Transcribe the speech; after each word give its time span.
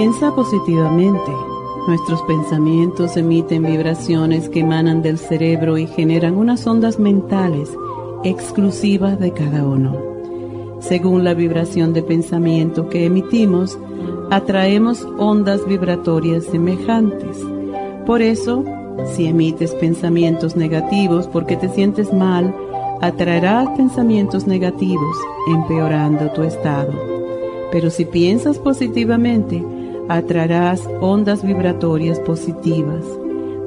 Piensa 0.00 0.34
positivamente. 0.34 1.30
Nuestros 1.86 2.22
pensamientos 2.22 3.18
emiten 3.18 3.64
vibraciones 3.64 4.48
que 4.48 4.60
emanan 4.60 5.02
del 5.02 5.18
cerebro 5.18 5.76
y 5.76 5.86
generan 5.86 6.38
unas 6.38 6.66
ondas 6.66 6.98
mentales 6.98 7.68
exclusivas 8.24 9.20
de 9.20 9.32
cada 9.32 9.62
uno. 9.62 9.94
Según 10.80 11.22
la 11.22 11.34
vibración 11.34 11.92
de 11.92 12.02
pensamiento 12.02 12.88
que 12.88 13.04
emitimos, 13.04 13.78
atraemos 14.30 15.06
ondas 15.18 15.66
vibratorias 15.66 16.44
semejantes. 16.44 17.36
Por 18.06 18.22
eso, 18.22 18.64
si 19.14 19.26
emites 19.26 19.74
pensamientos 19.74 20.56
negativos 20.56 21.26
porque 21.26 21.58
te 21.58 21.68
sientes 21.68 22.10
mal, 22.10 22.56
atraerás 23.02 23.68
pensamientos 23.76 24.46
negativos, 24.46 25.16
empeorando 25.46 26.30
tu 26.30 26.42
estado. 26.42 26.94
Pero 27.70 27.90
si 27.90 28.06
piensas 28.06 28.58
positivamente, 28.58 29.62
atraerás 30.16 30.86
ondas 31.00 31.42
vibratorias 31.42 32.18
positivas. 32.20 33.04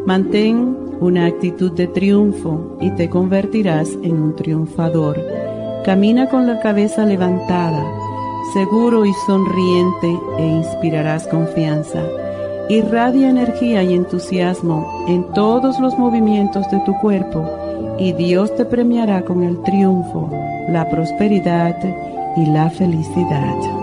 Mantén 0.06 0.78
una 1.00 1.26
actitud 1.26 1.72
de 1.72 1.88
triunfo 1.88 2.78
y 2.80 2.92
te 2.92 3.10
convertirás 3.10 3.90
en 4.04 4.22
un 4.22 4.36
triunfador. 4.36 5.20
Camina 5.86 6.30
con 6.30 6.46
la 6.46 6.60
cabeza 6.60 7.06
levantada 7.06 7.84
seguro 8.54 9.06
y 9.06 9.14
sonriente 9.26 10.20
e 10.38 10.46
inspirarás 10.46 11.28
confianza. 11.28 12.04
Irradia 12.70 13.30
energía 13.30 13.84
y 13.84 13.94
entusiasmo 13.94 15.06
en 15.08 15.24
todos 15.34 15.80
los 15.80 15.98
movimientos 15.98 16.70
de 16.70 16.80
tu 16.82 16.94
cuerpo 17.00 17.44
y 17.98 18.14
Dios 18.14 18.56
te 18.56 18.66
premiará 18.66 19.24
con 19.26 19.44
el 19.44 19.62
triunfo, 19.64 20.30
la 20.70 20.88
prosperidad 20.90 21.78
y 22.38 22.46
la 22.46 22.70
felicidad. 22.70 23.83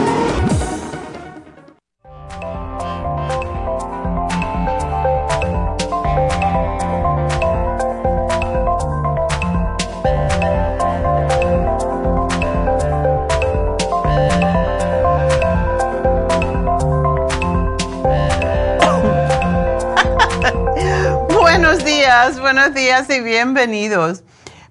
Buenos 22.71 22.85
días 22.85 23.17
y 23.17 23.21
bienvenidos. 23.21 24.23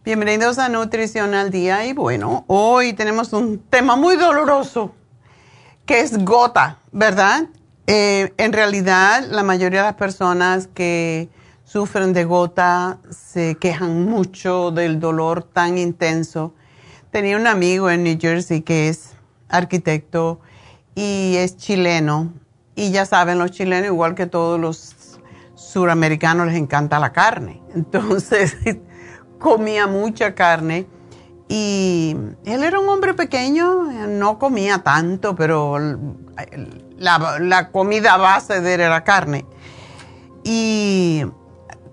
Bienvenidos 0.07 0.59
a 0.59 0.71
Nutrición 0.71 1.35
al 1.35 1.51
Día. 1.51 1.85
Y 1.85 1.93
bueno, 1.93 2.45
hoy 2.47 2.95
tenemos 2.95 3.35
un 3.35 3.59
tema 3.59 3.95
muy 3.95 4.17
doloroso, 4.17 4.95
que 5.85 6.01
es 6.01 6.25
gota, 6.25 6.79
¿verdad? 6.93 7.49
Eh, 7.87 8.33
en 8.39 8.55
realidad, 8.55 9.27
la 9.29 9.43
mayoría 9.43 9.81
de 9.81 9.87
las 9.89 9.97
personas 9.97 10.67
que 10.73 11.29
sufren 11.65 12.15
de 12.15 12.25
gota 12.25 13.01
se 13.11 13.57
quejan 13.57 14.07
mucho 14.07 14.71
del 14.71 14.99
dolor 14.99 15.43
tan 15.43 15.77
intenso. 15.77 16.55
Tenía 17.11 17.37
un 17.37 17.47
amigo 17.47 17.91
en 17.91 18.05
New 18.05 18.17
Jersey 18.19 18.63
que 18.63 18.89
es 18.89 19.11
arquitecto 19.51 20.41
y 20.95 21.35
es 21.37 21.59
chileno. 21.59 22.33
Y 22.75 22.93
ya 22.93 23.05
saben, 23.05 23.39
los 23.39 23.51
chilenos, 23.51 23.89
igual 23.89 24.15
que 24.15 24.27
todos 24.27 24.59
los 24.59 24.95
suramericanos 25.71 26.47
les 26.47 26.57
encanta 26.57 26.99
la 26.99 27.13
carne. 27.13 27.63
Entonces 27.75 28.57
comía 29.39 29.87
mucha 29.87 30.35
carne 30.35 30.87
y 31.49 32.15
él 32.45 32.63
era 32.63 32.79
un 32.79 32.89
hombre 32.89 33.15
pequeño, 33.15 33.85
no 34.07 34.39
comía 34.39 34.85
tanto, 34.85 35.35
pero 35.35 35.79
la, 36.97 37.71
comida 37.73 38.17
base 38.17 38.61
de 38.61 38.75
él 38.75 38.81
era 38.81 39.03
carne. 39.03 39.47
Y 40.45 41.25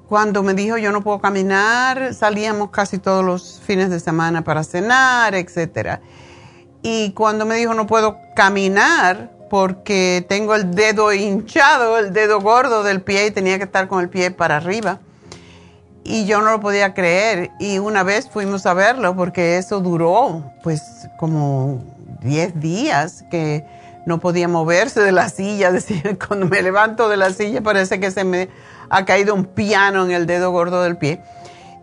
cuando 0.07 0.43
me 0.43 0.53
dijo 0.53 0.77
yo 0.77 0.91
no 0.91 1.01
puedo 1.01 1.19
caminar, 1.19 2.13
salíamos 2.13 2.69
casi 2.69 2.99
todos 2.99 3.25
los 3.25 3.59
fines 3.65 3.89
de 3.89 3.99
semana 3.99 4.43
para 4.43 4.63
cenar, 4.63 5.33
etc. 5.33 6.01
Y 6.83 7.13
cuando 7.13 7.45
me 7.47 7.55
dijo 7.55 7.73
no 7.73 7.87
puedo 7.87 8.17
caminar, 8.35 9.36
porque 9.49 10.25
tengo 10.27 10.55
el 10.55 10.73
dedo 10.73 11.13
hinchado, 11.13 11.97
el 11.97 12.13
dedo 12.13 12.41
gordo 12.41 12.83
del 12.83 13.01
pie 13.01 13.27
y 13.27 13.31
tenía 13.31 13.57
que 13.57 13.65
estar 13.65 13.87
con 13.87 14.01
el 14.01 14.09
pie 14.09 14.31
para 14.31 14.57
arriba. 14.57 14.99
Y 16.03 16.25
yo 16.25 16.41
no 16.41 16.51
lo 16.51 16.59
podía 16.59 16.93
creer. 16.93 17.51
Y 17.59 17.79
una 17.79 18.03
vez 18.03 18.29
fuimos 18.29 18.65
a 18.65 18.73
verlo 18.73 19.15
porque 19.15 19.57
eso 19.57 19.79
duró 19.81 20.51
pues 20.63 20.81
como 21.17 21.83
10 22.21 22.59
días 22.59 23.25
que 23.29 23.65
no 24.05 24.19
podía 24.19 24.47
moverse 24.47 25.01
de 25.01 25.11
la 25.11 25.29
silla. 25.29 25.71
Decía, 25.73 26.17
cuando 26.27 26.47
me 26.47 26.61
levanto 26.61 27.09
de 27.09 27.17
la 27.17 27.31
silla 27.31 27.61
parece 27.61 27.99
que 27.99 28.11
se 28.11 28.23
me 28.23 28.49
ha 28.89 29.05
caído 29.05 29.33
un 29.33 29.45
piano 29.45 30.05
en 30.05 30.11
el 30.11 30.25
dedo 30.27 30.51
gordo 30.51 30.81
del 30.81 30.97
pie. 30.97 31.21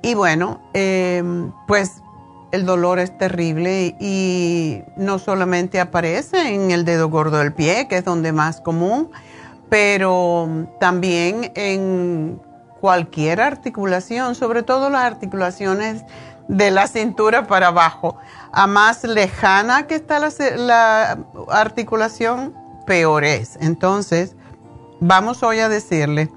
Y 0.03 0.15
bueno, 0.15 0.61
eh, 0.75 1.23
pues 1.67 2.03
el 2.55 2.67
dolor 2.67 3.01
es 3.01 3.17
terrible 3.19 3.97
y 3.99 4.83
no 4.97 5.19
solamente 5.19 5.81
aparece 5.81 6.55
en 6.55 6.71
el 6.71 6.85
dedo 6.85 7.09
gordo 7.09 7.39
del 7.39 7.53
pie, 7.53 7.89
que 7.89 7.97
es 7.97 8.05
donde 8.05 8.33
más 8.33 8.61
común, 8.61 9.11
pero 9.69 10.69
también 10.79 11.51
en 11.57 12.41
cualquier 12.81 13.41
articulación, 13.41 14.37
sobre 14.37 14.63
todo 14.63 14.89
las 14.89 15.03
articulaciones 15.03 16.05
de 16.47 16.71
la 16.71 16.87
cintura 16.87 17.49
para 17.49 17.69
abajo. 17.69 18.19
A 18.53 18.69
más 18.69 19.03
lejana 19.03 19.89
que 19.89 19.97
está 19.97 20.21
la, 20.21 20.31
la 20.57 21.19
articulación, 21.51 22.55
peor 22.87 23.25
es. 23.25 23.57
Entonces, 23.61 24.37
vamos 25.01 25.43
hoy 25.43 25.59
a 25.59 25.69
decirle 25.69 26.31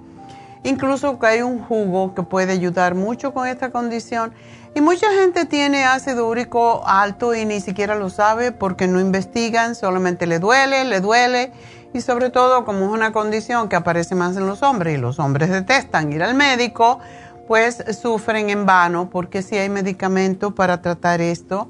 Incluso 0.68 1.18
que 1.18 1.28
hay 1.28 1.42
un 1.42 1.60
jugo 1.64 2.14
que 2.14 2.24
puede 2.24 2.52
ayudar 2.52 2.94
mucho 2.94 3.34
con 3.34 3.48
esta 3.48 3.72
condición. 3.72 4.34
Y 4.76 4.82
mucha 4.82 5.12
gente 5.12 5.46
tiene 5.46 5.86
ácido 5.86 6.28
úrico 6.28 6.84
alto 6.86 7.34
y 7.34 7.46
ni 7.46 7.62
siquiera 7.62 7.96
lo 7.96 8.10
sabe 8.10 8.52
porque 8.52 8.88
no 8.88 9.00
investigan, 9.00 9.76
solamente 9.76 10.28
le 10.28 10.40
duele, 10.40 10.86
le 10.86 11.02
duele. 11.02 11.52
Y 11.94 12.02
sobre 12.02 12.30
todo 12.30 12.66
como 12.66 12.86
es 12.86 12.92
una 12.92 13.12
condición 13.12 13.70
que 13.70 13.76
aparece 13.76 14.14
más 14.14 14.38
en 14.38 14.46
los 14.46 14.62
hombres 14.62 14.98
y 14.98 15.02
los 15.02 15.20
hombres 15.20 15.50
detestan 15.50 16.12
ir 16.14 16.22
al 16.22 16.36
médico, 16.36 17.00
pues 17.48 17.84
sufren 18.00 18.50
en 18.50 18.66
vano 18.66 19.10
porque 19.10 19.42
si 19.42 19.58
hay 19.58 19.70
medicamento 19.70 20.54
para 20.54 20.82
tratar 20.82 21.22
esto. 21.22 21.70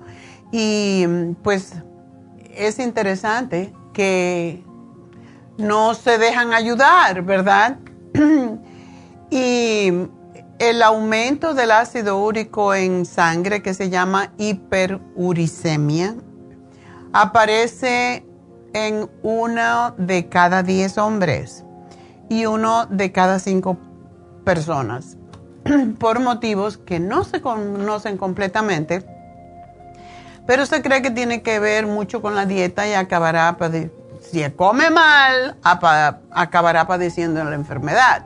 Y 0.52 1.06
pues 1.44 1.74
es 2.56 2.80
interesante 2.80 3.74
que 3.94 4.64
no 5.58 5.94
se 5.94 6.18
dejan 6.18 6.54
ayudar, 6.54 7.22
¿verdad? 7.22 7.78
y 9.30 9.92
el 10.60 10.82
aumento 10.82 11.54
del 11.54 11.72
ácido 11.72 12.18
úrico 12.24 12.74
en 12.74 13.06
sangre, 13.06 13.62
que 13.62 13.74
se 13.74 13.90
llama 13.90 14.32
hiperuricemia, 14.38 16.16
aparece 17.14 18.26
en 18.74 19.10
uno 19.22 19.94
de 19.98 20.30
cada 20.30 20.64
diez 20.64 20.98
hombres 20.98 21.64
y 22.30 22.46
uno 22.46 22.86
de 22.88 23.12
cada 23.12 23.40
cinco 23.40 23.78
personas, 24.44 25.18
por 26.00 26.20
motivos 26.20 26.78
que 26.78 27.00
no 27.00 27.24
se 27.24 27.42
conocen 27.42 28.18
completamente, 28.18 29.06
pero 30.46 30.66
se 30.66 30.82
cree 30.82 31.02
que 31.02 31.12
tiene 31.12 31.42
que 31.42 31.60
ver 31.60 31.86
mucho 31.86 32.22
con 32.22 32.36
la 32.36 32.46
dieta 32.46 32.88
y 32.88 32.94
acabará, 32.94 33.58
si 34.22 34.50
come 34.52 34.90
mal, 34.90 35.58
acabará 35.62 36.88
padeciendo 36.88 37.44
la 37.44 37.56
enfermedad. 37.56 38.26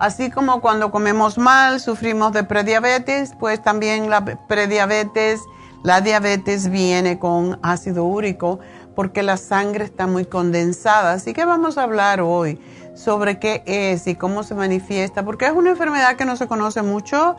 Así 0.00 0.30
como 0.30 0.62
cuando 0.62 0.90
comemos 0.90 1.36
mal 1.36 1.78
sufrimos 1.78 2.32
de 2.32 2.42
prediabetes, 2.42 3.34
pues 3.38 3.62
también 3.62 4.08
la 4.08 4.24
prediabetes, 4.24 5.42
la 5.82 6.00
diabetes 6.00 6.70
viene 6.70 7.18
con 7.18 7.60
ácido 7.62 8.04
úrico 8.04 8.60
porque 8.96 9.22
la 9.22 9.36
sangre 9.36 9.84
está 9.84 10.06
muy 10.06 10.24
condensada. 10.24 11.12
Así 11.12 11.34
que 11.34 11.44
vamos 11.44 11.76
a 11.76 11.82
hablar 11.82 12.22
hoy 12.22 12.58
sobre 12.94 13.38
qué 13.38 13.62
es 13.66 14.06
y 14.06 14.14
cómo 14.14 14.42
se 14.42 14.54
manifiesta, 14.54 15.22
porque 15.22 15.44
es 15.44 15.52
una 15.52 15.68
enfermedad 15.68 16.16
que 16.16 16.24
no 16.24 16.34
se 16.36 16.48
conoce 16.48 16.80
mucho. 16.80 17.36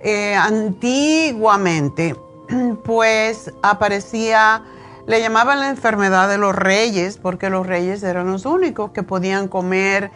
Eh, 0.00 0.36
antiguamente, 0.36 2.14
pues 2.84 3.52
aparecía, 3.60 4.62
le 5.08 5.20
llamaban 5.20 5.58
la 5.58 5.68
enfermedad 5.68 6.28
de 6.28 6.38
los 6.38 6.54
reyes, 6.54 7.18
porque 7.18 7.50
los 7.50 7.66
reyes 7.66 8.04
eran 8.04 8.30
los 8.30 8.46
únicos 8.46 8.92
que 8.92 9.02
podían 9.02 9.48
comer 9.48 10.12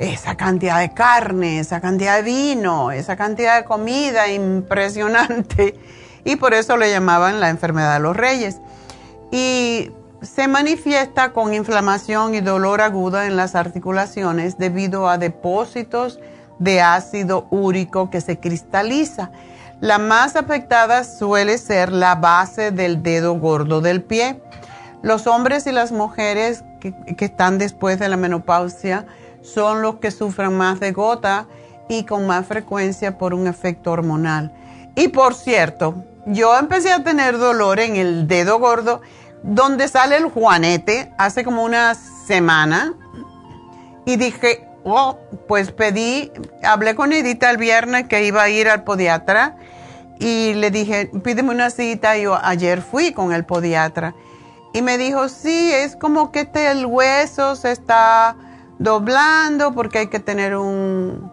esa 0.00 0.34
cantidad 0.34 0.80
de 0.80 0.94
carne, 0.94 1.60
esa 1.60 1.82
cantidad 1.82 2.16
de 2.16 2.22
vino, 2.22 2.90
esa 2.90 3.16
cantidad 3.16 3.58
de 3.58 3.64
comida 3.64 4.28
impresionante. 4.28 5.78
Y 6.22 6.36
por 6.36 6.52
eso 6.52 6.76
le 6.76 6.90
llamaban 6.90 7.40
la 7.40 7.48
enfermedad 7.48 7.94
de 7.94 8.00
los 8.00 8.14
reyes. 8.14 8.58
Y 9.32 9.90
se 10.20 10.48
manifiesta 10.48 11.32
con 11.32 11.54
inflamación 11.54 12.34
y 12.34 12.42
dolor 12.42 12.82
aguda 12.82 13.26
en 13.26 13.38
las 13.38 13.54
articulaciones 13.54 14.58
debido 14.58 15.08
a 15.08 15.16
depósitos 15.16 16.20
de 16.58 16.82
ácido 16.82 17.46
úrico 17.50 18.10
que 18.10 18.20
se 18.20 18.38
cristaliza. 18.38 19.30
La 19.80 19.96
más 19.96 20.36
afectada 20.36 21.04
suele 21.04 21.56
ser 21.56 21.90
la 21.90 22.16
base 22.16 22.70
del 22.70 23.02
dedo 23.02 23.38
gordo 23.38 23.80
del 23.80 24.02
pie. 24.02 24.42
Los 25.00 25.26
hombres 25.26 25.66
y 25.66 25.72
las 25.72 25.90
mujeres 25.90 26.64
que, 26.80 26.92
que 27.16 27.24
están 27.24 27.56
después 27.56 27.98
de 27.98 28.10
la 28.10 28.18
menopausia 28.18 29.06
son 29.42 29.82
los 29.82 29.96
que 29.96 30.10
sufren 30.10 30.56
más 30.56 30.80
de 30.80 30.92
gota 30.92 31.46
y 31.88 32.04
con 32.04 32.26
más 32.26 32.46
frecuencia 32.46 33.18
por 33.18 33.34
un 33.34 33.46
efecto 33.46 33.92
hormonal. 33.92 34.52
Y 34.94 35.08
por 35.08 35.34
cierto, 35.34 36.04
yo 36.26 36.58
empecé 36.58 36.92
a 36.92 37.02
tener 37.02 37.38
dolor 37.38 37.80
en 37.80 37.96
el 37.96 38.28
dedo 38.28 38.58
gordo 38.58 39.00
donde 39.42 39.88
sale 39.88 40.16
el 40.16 40.24
juanete 40.30 41.12
hace 41.18 41.44
como 41.44 41.64
una 41.64 41.94
semana 41.94 42.94
y 44.04 44.16
dije, 44.16 44.68
oh, 44.84 45.18
pues 45.48 45.72
pedí, 45.72 46.30
hablé 46.62 46.94
con 46.94 47.12
Edita 47.12 47.50
el 47.50 47.56
viernes 47.56 48.06
que 48.08 48.24
iba 48.24 48.42
a 48.42 48.48
ir 48.48 48.68
al 48.68 48.84
podiatra 48.84 49.56
y 50.18 50.54
le 50.54 50.70
dije, 50.70 51.10
pídeme 51.24 51.50
una 51.50 51.70
cita. 51.70 52.16
Y 52.18 52.22
yo 52.22 52.38
ayer 52.42 52.82
fui 52.82 53.12
con 53.12 53.32
el 53.32 53.44
podiatra 53.44 54.14
y 54.72 54.82
me 54.82 54.98
dijo, 54.98 55.28
sí, 55.28 55.72
es 55.72 55.96
como 55.96 56.30
que 56.30 56.40
este, 56.40 56.70
el 56.70 56.86
hueso 56.86 57.56
se 57.56 57.72
está 57.72 58.36
doblando 58.80 59.72
porque 59.72 59.98
hay 59.98 60.06
que 60.08 60.18
tener 60.18 60.56
un... 60.56 61.30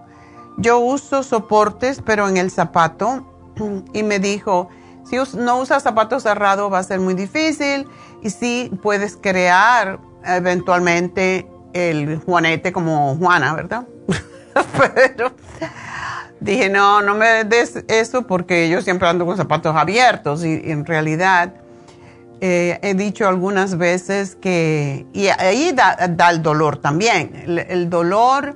Yo 0.58 0.80
uso 0.80 1.24
soportes, 1.24 2.02
pero 2.06 2.28
en 2.28 2.38
el 2.38 2.52
zapato. 2.52 3.26
Y 3.94 4.04
me 4.04 4.20
dijo, 4.20 4.70
si 5.04 5.18
no 5.36 5.58
usas 5.58 5.82
zapatos 5.82 6.22
cerrados 6.24 6.72
va 6.72 6.78
a 6.78 6.84
ser 6.84 7.00
muy 7.00 7.16
difícil 7.16 7.88
y 8.22 8.30
sí 8.30 8.72
puedes 8.84 9.18
crear 9.18 10.00
eventualmente 10.24 11.50
el 11.74 12.20
juanete 12.20 12.72
como 12.72 13.16
Juana, 13.16 13.56
¿verdad? 13.56 13.88
pero 14.78 15.32
dije, 16.40 16.70
no, 16.70 17.02
no 17.02 17.16
me 17.16 17.46
des 17.46 17.84
eso 17.88 18.28
porque 18.28 18.70
yo 18.70 18.82
siempre 18.82 19.08
ando 19.08 19.26
con 19.26 19.38
zapatos 19.38 19.76
abiertos 19.76 20.44
y 20.46 20.62
en 20.66 20.86
realidad 20.86 21.54
eh, 22.39 22.80
he 22.84 22.94
dicho 22.94 23.28
algunas 23.28 23.78
veces 23.78 24.36
que, 24.36 25.07
y 25.13 25.28
ahí 25.28 25.72
da, 25.74 25.94
el 26.30 26.42
dolor 26.44 26.78
también, 26.78 27.31
el, 27.48 27.89
dolor 27.89 28.56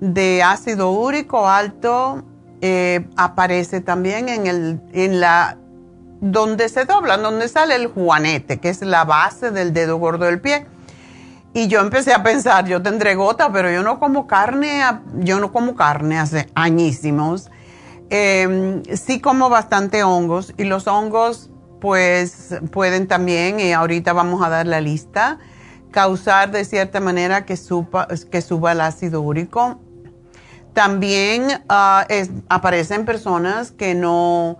de 0.00 0.42
ácido 0.42 0.90
úrico 0.90 1.48
alto 1.48 2.24
eh, 2.60 3.06
aparece 3.16 3.80
también 3.80 4.28
en, 4.28 4.46
el, 4.48 4.80
en 4.92 5.20
la, 5.20 5.58
donde 6.20 6.68
se 6.68 6.86
dobla, 6.86 7.18
donde 7.18 7.48
sale 7.48 7.76
el 7.76 7.86
juanete, 7.86 8.58
que 8.58 8.68
es 8.68 8.82
la 8.82 9.04
base 9.04 9.52
del 9.52 9.72
dedo 9.72 9.98
gordo 9.98 10.24
del 10.24 10.40
pie. 10.40 10.66
Y 11.52 11.68
yo 11.68 11.80
empecé 11.80 12.12
a 12.12 12.22
pensar, 12.22 12.66
yo 12.66 12.82
tendré 12.82 13.14
gota, 13.14 13.52
pero 13.52 13.70
yo 13.70 13.82
no 13.82 13.98
como 13.98 14.26
carne, 14.26 14.82
yo 15.18 15.40
no 15.40 15.52
como 15.52 15.74
carne 15.74 16.18
hace 16.18 16.48
añísimos. 16.54 17.50
Eh, 18.08 18.82
sí 18.94 19.20
como 19.20 19.48
bastante 19.48 20.02
hongos 20.02 20.52
y 20.56 20.64
los 20.64 20.88
hongos 20.88 21.49
pues 21.80 22.54
pueden 22.70 23.08
también, 23.08 23.60
y 23.60 23.72
ahorita 23.72 24.12
vamos 24.12 24.42
a 24.42 24.48
dar 24.48 24.66
la 24.66 24.80
lista, 24.80 25.38
causar 25.90 26.50
de 26.50 26.64
cierta 26.64 27.00
manera 27.00 27.44
que, 27.44 27.56
suba, 27.56 28.08
que 28.30 28.42
suba 28.42 28.72
el 28.72 28.80
ácido 28.80 29.20
úrico. 29.22 29.80
También 30.72 31.48
uh, 31.68 32.42
aparecen 32.48 33.04
personas 33.04 33.72
que 33.72 33.94
no, 33.94 34.58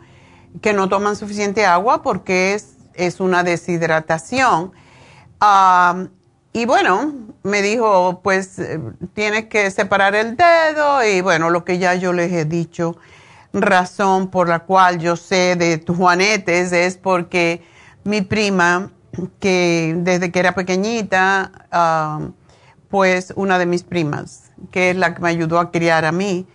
que 0.60 0.72
no 0.72 0.88
toman 0.88 1.14
suficiente 1.14 1.64
agua 1.66 2.02
porque 2.02 2.54
es, 2.54 2.76
es 2.94 3.20
una 3.20 3.44
deshidratación. 3.44 4.72
Ah, 5.40 6.06
y 6.52 6.66
bueno, 6.66 7.14
me 7.44 7.62
dijo, 7.62 8.20
pues 8.24 8.58
eh, 8.58 8.80
tienes 9.14 9.46
que 9.46 9.70
separar 9.70 10.16
el 10.16 10.36
dedo 10.36 11.04
y 11.04 11.20
bueno, 11.20 11.50
lo 11.50 11.64
que 11.64 11.78
ya 11.78 11.94
yo 11.94 12.12
les 12.12 12.32
he 12.32 12.44
dicho 12.44 12.96
razón 13.52 14.28
por 14.28 14.48
la 14.48 14.60
cual 14.60 14.98
yo 14.98 15.16
sé 15.16 15.56
de 15.56 15.82
Juanetes 15.86 16.72
es 16.72 16.96
porque 16.96 17.62
mi 18.04 18.22
prima, 18.22 18.90
que 19.38 19.94
desde 19.98 20.30
que 20.30 20.38
era 20.38 20.54
pequeñita, 20.54 21.50
um, 21.72 22.32
pues 22.88 23.32
una 23.36 23.58
de 23.58 23.66
mis 23.66 23.82
primas, 23.82 24.50
que 24.70 24.90
es 24.90 24.96
la 24.96 25.14
que 25.14 25.22
me 25.22 25.28
ayudó 25.28 25.58
a 25.58 25.70
criar 25.70 26.04
a 26.04 26.12
mí, 26.12 26.46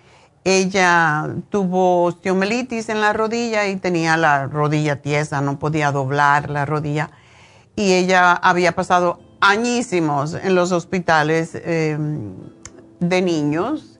ella 0.43 1.27
tuvo 1.49 2.03
osteomelitis 2.03 2.89
en 2.89 3.01
la 3.01 3.13
rodilla 3.13 3.67
y 3.67 3.77
tenía 3.77 4.15
la 4.15 4.45
rodilla 4.45 5.01
tiesa, 5.01 5.41
no 5.41 5.57
podía 5.57 5.91
doblar 5.91 6.49
la 6.49 6.65
rodilla. 6.65 7.09
Y 7.75 7.93
ella 7.93 8.33
había 8.33 8.73
pasado 8.73 9.19
añísimos 9.41 10.35
en 10.35 10.55
los 10.55 10.71
hospitales 10.71 11.55
em, 11.55 12.33
de 12.99 13.21
niños 13.21 13.94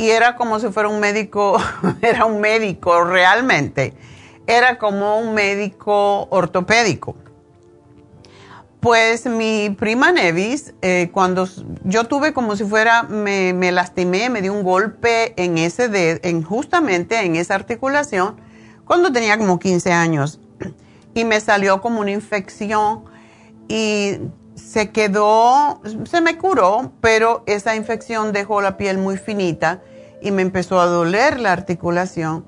y 0.00 0.08
era 0.08 0.34
como 0.34 0.58
si 0.58 0.68
fuera 0.68 0.88
un 0.88 0.98
médico, 0.98 1.58
era 2.00 2.24
un 2.24 2.40
médico 2.40 3.04
realmente, 3.04 3.92
era 4.46 4.78
como 4.78 5.18
un 5.18 5.34
médico 5.34 6.26
ortopédico. 6.30 7.16
Pues 8.80 9.26
mi 9.26 9.68
prima 9.78 10.10
Nevis, 10.10 10.72
eh, 10.80 11.10
cuando 11.12 11.46
yo 11.84 12.04
tuve 12.04 12.32
como 12.32 12.56
si 12.56 12.64
fuera, 12.64 13.02
me, 13.02 13.72
lastimé, 13.72 14.30
me 14.30 14.40
dio 14.40 14.54
un 14.54 14.62
golpe 14.62 15.34
en 15.36 15.58
ese 15.58 15.88
de, 15.88 16.18
en 16.22 16.42
justamente 16.42 17.20
en 17.20 17.36
esa 17.36 17.54
articulación, 17.54 18.40
cuando 18.86 19.12
tenía 19.12 19.36
como 19.36 19.58
15 19.58 19.92
años. 19.92 20.40
Y 21.12 21.24
me 21.24 21.40
salió 21.40 21.82
como 21.82 22.00
una 22.00 22.12
infección 22.12 23.04
y 23.68 24.18
se 24.54 24.92
quedó, 24.92 25.82
se 26.04 26.20
me 26.20 26.38
curó, 26.38 26.92
pero 27.00 27.42
esa 27.46 27.74
infección 27.74 28.32
dejó 28.32 28.62
la 28.62 28.76
piel 28.76 28.96
muy 28.96 29.16
finita 29.18 29.82
y 30.20 30.30
me 30.30 30.42
empezó 30.42 30.80
a 30.80 30.86
doler 30.86 31.40
la 31.40 31.52
articulación. 31.52 32.46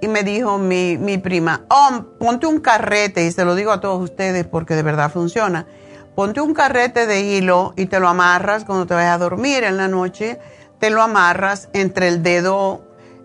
Y 0.00 0.08
me 0.08 0.22
dijo 0.22 0.58
mi, 0.58 0.98
mi 0.98 1.18
prima, 1.18 1.64
oh, 1.70 2.04
ponte 2.18 2.46
un 2.46 2.60
carrete, 2.60 3.24
y 3.26 3.32
se 3.32 3.44
lo 3.44 3.54
digo 3.54 3.72
a 3.72 3.80
todos 3.80 4.02
ustedes 4.02 4.46
porque 4.46 4.74
de 4.74 4.82
verdad 4.82 5.10
funciona. 5.10 5.66
Ponte 6.14 6.40
un 6.40 6.54
carrete 6.54 7.06
de 7.06 7.20
hilo 7.22 7.72
y 7.76 7.86
te 7.86 8.00
lo 8.00 8.08
amarras 8.08 8.64
cuando 8.64 8.86
te 8.86 8.94
vayas 8.94 9.14
a 9.14 9.18
dormir 9.18 9.64
en 9.64 9.76
la 9.76 9.88
noche 9.88 10.38
te 10.78 10.90
lo 10.90 11.02
amarras 11.02 11.68
entre 11.72 12.08
el 12.08 12.22
dedo, 12.22 12.82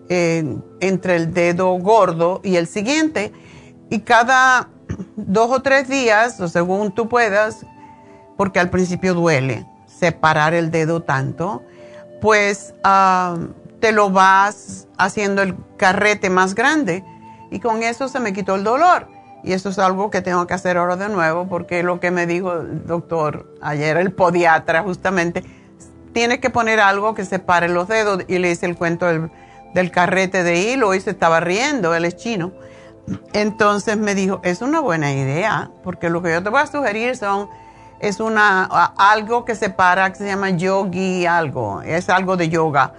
eh, 0.08 0.56
entre 0.80 1.16
el 1.16 1.34
dedo 1.34 1.72
gordo 1.74 2.40
y 2.42 2.56
el 2.56 2.66
siguiente. 2.66 3.32
Y 3.90 4.00
cada 4.00 4.68
dos 5.16 5.50
o 5.50 5.62
tres 5.62 5.88
días, 5.88 6.40
o 6.40 6.48
según 6.48 6.92
tú 6.92 7.08
puedas, 7.08 7.66
porque 8.36 8.58
al 8.60 8.70
principio 8.70 9.14
duele 9.14 9.66
separar 9.86 10.54
el 10.54 10.70
dedo 10.70 11.02
tanto, 11.02 11.62
pues 12.20 12.74
ah, 12.84 13.36
te 13.82 13.90
lo 13.90 14.10
vas 14.10 14.86
haciendo 14.96 15.42
el 15.42 15.56
carrete 15.76 16.30
más 16.30 16.54
grande 16.54 17.04
y 17.50 17.58
con 17.58 17.82
eso 17.82 18.06
se 18.06 18.20
me 18.20 18.32
quitó 18.32 18.54
el 18.54 18.62
dolor. 18.62 19.08
Y 19.42 19.54
eso 19.54 19.70
es 19.70 19.80
algo 19.80 20.08
que 20.08 20.22
tengo 20.22 20.46
que 20.46 20.54
hacer 20.54 20.76
ahora 20.76 20.94
de 20.94 21.08
nuevo 21.08 21.48
porque 21.48 21.82
lo 21.82 21.98
que 21.98 22.12
me 22.12 22.28
dijo 22.28 22.52
el 22.52 22.86
doctor 22.86 23.52
ayer, 23.60 23.96
el 23.96 24.12
podiatra 24.12 24.84
justamente, 24.84 25.42
tiene 26.12 26.38
que 26.38 26.48
poner 26.48 26.78
algo 26.78 27.16
que 27.16 27.24
separe 27.24 27.68
los 27.68 27.88
dedos 27.88 28.22
y 28.28 28.38
le 28.38 28.52
hice 28.52 28.66
el 28.66 28.76
cuento 28.76 29.06
del, 29.06 29.90
carrete 29.90 30.44
de 30.44 30.60
hilo 30.60 30.94
y 30.94 31.00
se 31.00 31.10
estaba 31.10 31.40
riendo, 31.40 31.92
él 31.92 32.04
es 32.04 32.14
chino. 32.14 32.52
Entonces 33.32 33.96
me 33.96 34.14
dijo, 34.14 34.40
es 34.44 34.62
una 34.62 34.78
buena 34.78 35.12
idea 35.12 35.72
porque 35.82 36.08
lo 36.08 36.22
que 36.22 36.30
yo 36.30 36.40
te 36.40 36.50
voy 36.50 36.60
a 36.60 36.68
sugerir 36.68 37.16
son, 37.16 37.48
es 37.98 38.20
una, 38.20 38.62
algo 38.96 39.44
que 39.44 39.56
separa, 39.56 40.12
que 40.12 40.18
se 40.18 40.26
llama 40.26 40.50
yogi 40.50 41.26
algo, 41.26 41.82
es 41.82 42.08
algo 42.08 42.36
de 42.36 42.48
yoga 42.48 42.94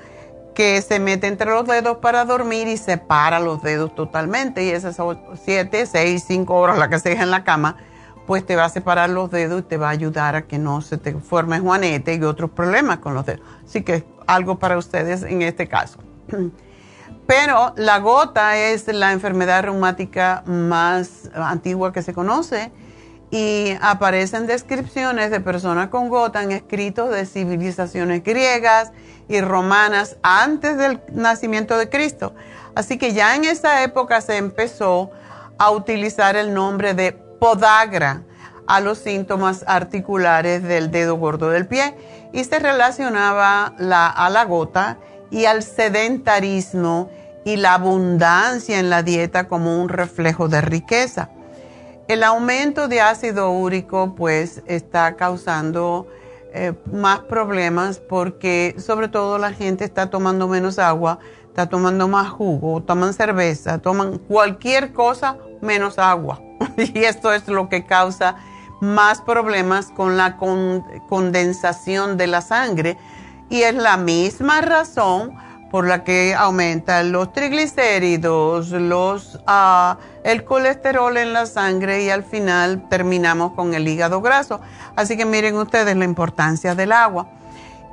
que 0.53 0.81
se 0.81 0.99
mete 0.99 1.27
entre 1.27 1.49
los 1.49 1.65
dedos 1.65 1.97
para 1.97 2.25
dormir 2.25 2.67
y 2.67 2.77
separa 2.77 3.39
los 3.39 3.61
dedos 3.61 3.93
totalmente. 3.95 4.63
Y 4.63 4.69
esas 4.69 4.95
son 4.95 5.19
7, 5.43 5.85
6, 5.85 6.23
5 6.27 6.53
horas 6.53 6.77
la 6.77 6.89
que 6.89 6.99
se 6.99 7.09
deja 7.09 7.23
en 7.23 7.31
la 7.31 7.43
cama, 7.43 7.77
pues 8.25 8.45
te 8.45 8.55
va 8.55 8.65
a 8.65 8.69
separar 8.69 9.09
los 9.09 9.31
dedos 9.31 9.61
y 9.61 9.63
te 9.63 9.77
va 9.77 9.87
a 9.87 9.91
ayudar 9.91 10.35
a 10.35 10.43
que 10.43 10.57
no 10.57 10.81
se 10.81 10.97
te 10.97 11.13
forme 11.13 11.59
juanete 11.59 12.13
y 12.13 12.23
otros 12.23 12.51
problemas 12.51 12.99
con 12.99 13.13
los 13.13 13.25
dedos. 13.25 13.45
Así 13.65 13.83
que 13.83 14.05
algo 14.27 14.59
para 14.59 14.77
ustedes 14.77 15.23
en 15.23 15.41
este 15.41 15.67
caso. 15.67 15.99
Pero 17.27 17.73
la 17.77 17.99
gota 17.99 18.57
es 18.57 18.87
la 18.87 19.13
enfermedad 19.13 19.63
reumática 19.63 20.43
más 20.45 21.29
antigua 21.33 21.93
que 21.93 22.01
se 22.01 22.13
conoce 22.13 22.71
y 23.31 23.75
aparecen 23.81 24.45
descripciones 24.45 25.31
de 25.31 25.39
personas 25.39 25.87
con 25.87 26.09
gota 26.09 26.43
en 26.43 26.51
escritos 26.51 27.09
de 27.09 27.25
civilizaciones 27.25 28.23
griegas, 28.23 28.91
y 29.27 29.41
romanas 29.41 30.17
antes 30.21 30.77
del 30.77 31.01
nacimiento 31.11 31.77
de 31.77 31.89
Cristo. 31.89 32.33
Así 32.75 32.97
que 32.97 33.13
ya 33.13 33.35
en 33.35 33.45
esa 33.45 33.83
época 33.83 34.21
se 34.21 34.37
empezó 34.37 35.11
a 35.57 35.71
utilizar 35.71 36.35
el 36.35 36.53
nombre 36.53 36.93
de 36.93 37.11
podagra 37.11 38.23
a 38.67 38.79
los 38.79 38.97
síntomas 38.97 39.63
articulares 39.67 40.63
del 40.63 40.89
dedo 40.89 41.15
gordo 41.15 41.49
del 41.49 41.67
pie 41.67 41.95
y 42.31 42.43
se 42.43 42.59
relacionaba 42.59 43.73
la, 43.77 44.07
a 44.07 44.29
la 44.29 44.45
gota 44.45 44.97
y 45.29 45.45
al 45.45 45.63
sedentarismo 45.63 47.09
y 47.45 47.57
la 47.57 47.73
abundancia 47.73 48.79
en 48.79 48.89
la 48.89 49.03
dieta 49.03 49.47
como 49.47 49.81
un 49.81 49.89
reflejo 49.89 50.47
de 50.47 50.61
riqueza. 50.61 51.29
El 52.07 52.23
aumento 52.23 52.87
de 52.87 53.01
ácido 53.01 53.51
úrico 53.51 54.13
pues 54.15 54.61
está 54.65 55.15
causando 55.15 56.07
eh, 56.53 56.73
más 56.91 57.21
problemas 57.21 57.99
porque 57.99 58.75
sobre 58.77 59.07
todo 59.07 59.39
la 59.39 59.53
gente 59.53 59.85
está 59.85 60.09
tomando 60.09 60.47
menos 60.47 60.77
agua, 60.77 61.19
está 61.47 61.67
tomando 61.67 62.07
más 62.07 62.29
jugo, 62.29 62.81
toman 62.83 63.13
cerveza, 63.13 63.79
toman 63.79 64.19
cualquier 64.19 64.93
cosa 64.93 65.37
menos 65.61 65.97
agua. 65.97 66.39
y 66.77 67.05
esto 67.05 67.33
es 67.33 67.47
lo 67.47 67.69
que 67.69 67.85
causa 67.85 68.35
más 68.81 69.21
problemas 69.21 69.87
con 69.87 70.17
la 70.17 70.37
condensación 70.37 72.17
de 72.17 72.27
la 72.27 72.41
sangre. 72.41 72.97
Y 73.49 73.63
es 73.63 73.75
la 73.75 73.97
misma 73.97 74.61
razón 74.61 75.33
por 75.73 75.87
la 75.87 76.03
que 76.03 76.35
aumentan 76.35 77.11
los 77.11 77.33
triglicéridos, 77.33 78.69
los, 78.69 79.39
uh, 79.47 79.95
el 80.23 80.43
colesterol 80.43 81.17
en 81.17 81.33
la 81.33 81.47
sangre 81.47 82.03
y 82.03 82.11
al 82.11 82.23
final 82.23 82.87
terminamos 82.89 83.53
con 83.53 83.73
el 83.73 83.87
hígado 83.87 84.21
graso. 84.21 84.61
Así 84.95 85.17
que 85.17 85.25
miren 85.25 85.55
ustedes 85.55 85.97
la 85.97 86.05
importancia 86.05 86.75
del 86.75 86.91
agua. 86.91 87.27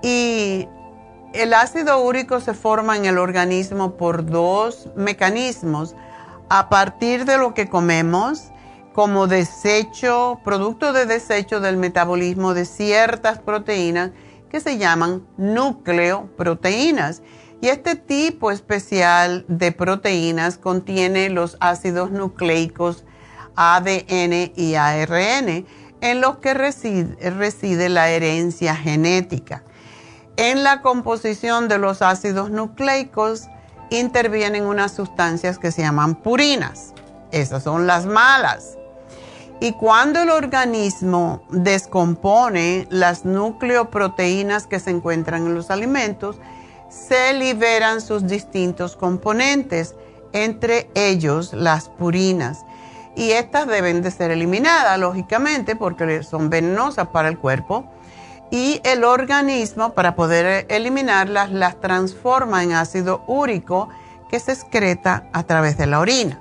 Y 0.02 0.68
el 1.32 1.54
ácido 1.54 2.02
úrico 2.02 2.40
se 2.40 2.52
forma 2.52 2.98
en 2.98 3.06
el 3.06 3.16
organismo 3.16 3.92
por 3.92 4.26
dos 4.26 4.90
mecanismos. 4.94 5.96
A 6.50 6.68
partir 6.68 7.24
de 7.24 7.38
lo 7.38 7.54
que 7.54 7.70
comemos, 7.70 8.50
como 8.92 9.26
desecho, 9.26 10.38
producto 10.44 10.92
de 10.92 11.06
desecho 11.06 11.60
del 11.60 11.78
metabolismo 11.78 12.52
de 12.52 12.66
ciertas 12.66 13.38
proteínas 13.38 14.10
que 14.50 14.60
se 14.60 14.76
llaman 14.76 15.26
nucleoproteínas. 15.38 17.22
Y 17.62 17.68
este 17.68 17.94
tipo 17.94 18.50
especial 18.50 19.44
de 19.48 19.72
proteínas 19.72 20.56
contiene 20.56 21.28
los 21.28 21.58
ácidos 21.60 22.10
nucleicos 22.10 23.04
ADN 23.54 24.52
y 24.56 24.74
ARN, 24.76 25.66
en 26.00 26.20
los 26.22 26.38
que 26.38 26.54
reside, 26.54 27.88
la 27.90 28.08
herencia 28.08 28.74
genética. 28.74 29.62
En 30.36 30.62
la 30.62 30.80
composición 30.80 31.68
de 31.68 31.76
los 31.76 32.00
ácidos 32.00 32.50
nucleicos 32.50 33.48
intervienen 33.90 34.64
unas 34.64 34.92
sustancias 34.92 35.58
que 35.58 35.72
se 35.72 35.82
llaman 35.82 36.14
purinas. 36.14 36.94
Esas 37.30 37.64
son 37.64 37.86
las 37.86 38.06
malas. 38.06 38.78
Y 39.60 39.72
cuando 39.72 40.22
el 40.22 40.30
organismo 40.30 41.42
descompone 41.50 42.86
las 42.88 43.26
nucleoproteínas 43.26 44.66
que 44.66 44.80
se 44.80 44.88
encuentran 44.88 45.46
en 45.46 45.54
los 45.54 45.70
alimentos, 45.70 46.38
se 46.90 47.32
liberan 47.32 48.02
sus 48.02 48.26
distintos 48.26 48.96
componentes, 48.96 49.94
entre 50.32 50.90
ellos 50.94 51.54
las 51.54 51.88
purinas. 51.88 52.64
Y 53.16 53.30
estas 53.30 53.66
deben 53.66 54.02
de 54.02 54.10
ser 54.10 54.30
eliminadas, 54.30 54.98
lógicamente, 54.98 55.76
porque 55.76 56.22
son 56.22 56.50
venenosas 56.50 57.08
para 57.08 57.28
el 57.28 57.38
cuerpo. 57.38 57.86
Y 58.50 58.80
el 58.84 59.04
organismo, 59.04 59.94
para 59.94 60.16
poder 60.16 60.66
eliminarlas, 60.68 61.50
las 61.50 61.80
transforma 61.80 62.62
en 62.64 62.72
ácido 62.72 63.22
úrico 63.26 63.88
que 64.28 64.40
se 64.40 64.52
excreta 64.52 65.28
a 65.32 65.44
través 65.44 65.78
de 65.78 65.86
la 65.86 66.00
orina. 66.00 66.40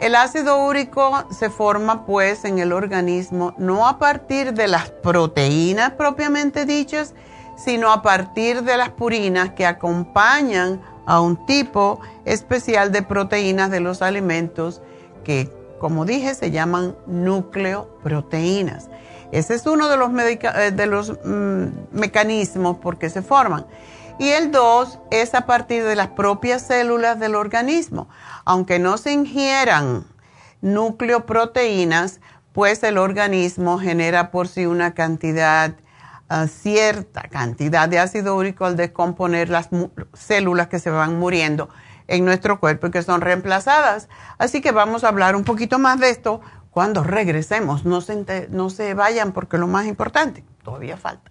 El 0.00 0.16
ácido 0.16 0.64
úrico 0.64 1.24
se 1.30 1.50
forma 1.50 2.04
pues 2.04 2.44
en 2.44 2.58
el 2.58 2.72
organismo 2.72 3.54
no 3.58 3.86
a 3.86 3.98
partir 3.98 4.52
de 4.52 4.66
las 4.66 4.90
proteínas 4.90 5.92
propiamente 5.92 6.66
dichas, 6.66 7.14
sino 7.56 7.92
a 7.92 8.02
partir 8.02 8.62
de 8.62 8.76
las 8.76 8.90
purinas 8.90 9.50
que 9.50 9.66
acompañan 9.66 10.80
a 11.06 11.20
un 11.20 11.46
tipo 11.46 12.00
especial 12.24 12.92
de 12.92 13.02
proteínas 13.02 13.70
de 13.70 13.80
los 13.80 14.02
alimentos 14.02 14.80
que, 15.22 15.52
como 15.78 16.04
dije, 16.04 16.34
se 16.34 16.50
llaman 16.50 16.96
nucleoproteínas. 17.06 18.88
Ese 19.32 19.54
es 19.54 19.66
uno 19.66 19.88
de 19.88 19.96
los, 19.96 21.08
eh, 21.10 21.24
mm, 21.24 21.98
mecanismos 21.98 22.78
por 22.78 22.98
qué 22.98 23.10
se 23.10 23.22
forman. 23.22 23.66
Y 24.18 24.28
el 24.28 24.52
dos 24.52 25.00
es 25.10 25.34
a 25.34 25.44
partir 25.44 25.82
de 25.82 25.96
las 25.96 26.08
propias 26.08 26.62
células 26.62 27.18
del 27.18 27.34
organismo. 27.34 28.08
Aunque 28.44 28.78
no 28.78 28.96
se 28.96 29.12
ingieran 29.12 30.04
nucleoproteínas, 30.60 32.20
pues 32.52 32.84
el 32.84 32.96
organismo 32.96 33.80
genera 33.80 34.30
por 34.30 34.46
sí 34.46 34.66
una 34.66 34.94
cantidad 34.94 35.74
cierta 36.48 37.22
cantidad 37.22 37.88
de 37.88 37.98
ácido 37.98 38.36
úrico 38.36 38.64
al 38.64 38.76
descomponer 38.76 39.48
las 39.48 39.68
células 40.12 40.68
que 40.68 40.78
se 40.78 40.90
van 40.90 41.18
muriendo 41.18 41.68
en 42.06 42.24
nuestro 42.24 42.60
cuerpo 42.60 42.88
y 42.88 42.90
que 42.90 43.02
son 43.02 43.20
reemplazadas. 43.20 44.08
Así 44.38 44.60
que 44.60 44.72
vamos 44.72 45.04
a 45.04 45.08
hablar 45.08 45.36
un 45.36 45.44
poquito 45.44 45.78
más 45.78 46.00
de 46.00 46.10
esto 46.10 46.40
cuando 46.70 47.02
regresemos. 47.02 47.84
No 47.84 48.00
se, 48.00 48.48
no 48.50 48.70
se 48.70 48.94
vayan 48.94 49.32
porque 49.32 49.58
lo 49.58 49.66
más 49.66 49.86
importante 49.86 50.44
todavía 50.62 50.96
falta. 50.96 51.30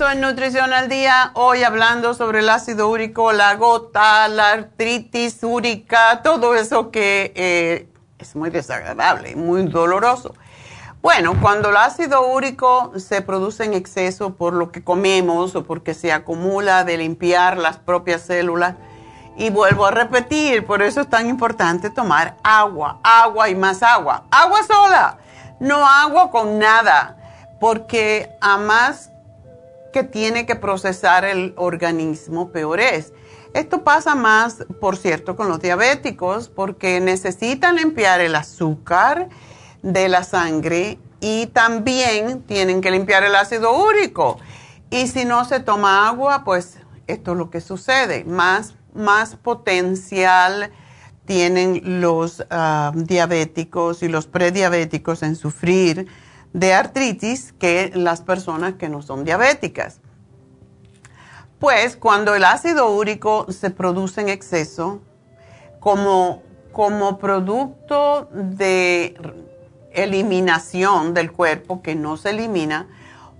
Regreso 0.00 0.10
en 0.10 0.20
Nutrición 0.22 0.72
al 0.72 0.88
Día, 0.88 1.30
hoy 1.34 1.62
hablando 1.62 2.14
sobre 2.14 2.38
el 2.38 2.48
ácido 2.48 2.88
úrico, 2.88 3.32
la 3.32 3.54
gota, 3.56 4.28
la 4.28 4.52
artritis 4.52 5.42
úrica, 5.42 6.22
todo 6.22 6.54
eso 6.54 6.90
que 6.90 7.32
eh, 7.34 7.86
es 8.18 8.34
muy 8.34 8.48
desagradable, 8.48 9.36
muy 9.36 9.66
doloroso. 9.66 10.34
Bueno, 11.02 11.38
cuando 11.42 11.68
el 11.68 11.76
ácido 11.76 12.26
úrico 12.26 12.92
se 12.98 13.20
produce 13.20 13.64
en 13.64 13.74
exceso 13.74 14.34
por 14.36 14.54
lo 14.54 14.72
que 14.72 14.82
comemos 14.82 15.54
o 15.54 15.64
porque 15.64 15.92
se 15.92 16.12
acumula 16.12 16.84
de 16.84 16.96
limpiar 16.96 17.58
las 17.58 17.76
propias 17.76 18.22
células, 18.22 18.76
y 19.36 19.50
vuelvo 19.50 19.86
a 19.86 19.90
repetir, 19.90 20.64
por 20.64 20.82
eso 20.82 21.02
es 21.02 21.10
tan 21.10 21.28
importante 21.28 21.90
tomar 21.90 22.36
agua, 22.42 23.00
agua 23.02 23.50
y 23.50 23.54
más 23.54 23.82
agua. 23.82 24.24
Agua 24.30 24.62
sola, 24.62 25.18
no 25.58 25.86
agua 25.86 26.30
con 26.30 26.58
nada, 26.58 27.16
porque 27.58 28.30
a 28.40 28.56
más 28.56 29.09
que 29.92 30.02
tiene 30.04 30.46
que 30.46 30.56
procesar 30.56 31.24
el 31.24 31.54
organismo, 31.56 32.50
peor 32.50 32.80
es. 32.80 33.12
Esto 33.52 33.82
pasa 33.82 34.14
más, 34.14 34.64
por 34.80 34.96
cierto, 34.96 35.36
con 35.36 35.48
los 35.48 35.60
diabéticos, 35.60 36.48
porque 36.48 37.00
necesitan 37.00 37.76
limpiar 37.76 38.20
el 38.20 38.36
azúcar 38.36 39.28
de 39.82 40.08
la 40.08 40.22
sangre 40.22 40.98
y 41.20 41.46
también 41.46 42.42
tienen 42.42 42.80
que 42.80 42.90
limpiar 42.90 43.24
el 43.24 43.34
ácido 43.34 43.72
úrico. 43.72 44.38
Y 44.90 45.08
si 45.08 45.24
no 45.24 45.44
se 45.44 45.60
toma 45.60 46.08
agua, 46.08 46.44
pues 46.44 46.78
esto 47.06 47.32
es 47.32 47.38
lo 47.38 47.50
que 47.50 47.60
sucede. 47.60 48.24
Más, 48.24 48.74
más 48.94 49.36
potencial 49.36 50.70
tienen 51.26 52.00
los 52.00 52.44
ah, 52.50 52.92
diabéticos 52.94 54.02
y 54.02 54.08
los 54.08 54.26
prediabéticos 54.26 55.22
en 55.22 55.36
sufrir 55.36 56.08
de 56.52 56.74
artritis 56.74 57.52
que 57.52 57.92
las 57.94 58.22
personas 58.22 58.74
que 58.74 58.88
no 58.88 59.02
son 59.02 59.24
diabéticas. 59.24 60.00
Pues 61.58 61.96
cuando 61.96 62.34
el 62.34 62.44
ácido 62.44 62.90
úrico 62.90 63.46
se 63.52 63.70
produce 63.70 64.22
en 64.22 64.28
exceso, 64.30 65.00
como, 65.78 66.42
como 66.72 67.18
producto 67.18 68.28
de 68.32 69.14
eliminación 69.92 71.14
del 71.14 71.32
cuerpo 71.32 71.82
que 71.82 71.94
no 71.94 72.16
se 72.16 72.30
elimina 72.30 72.88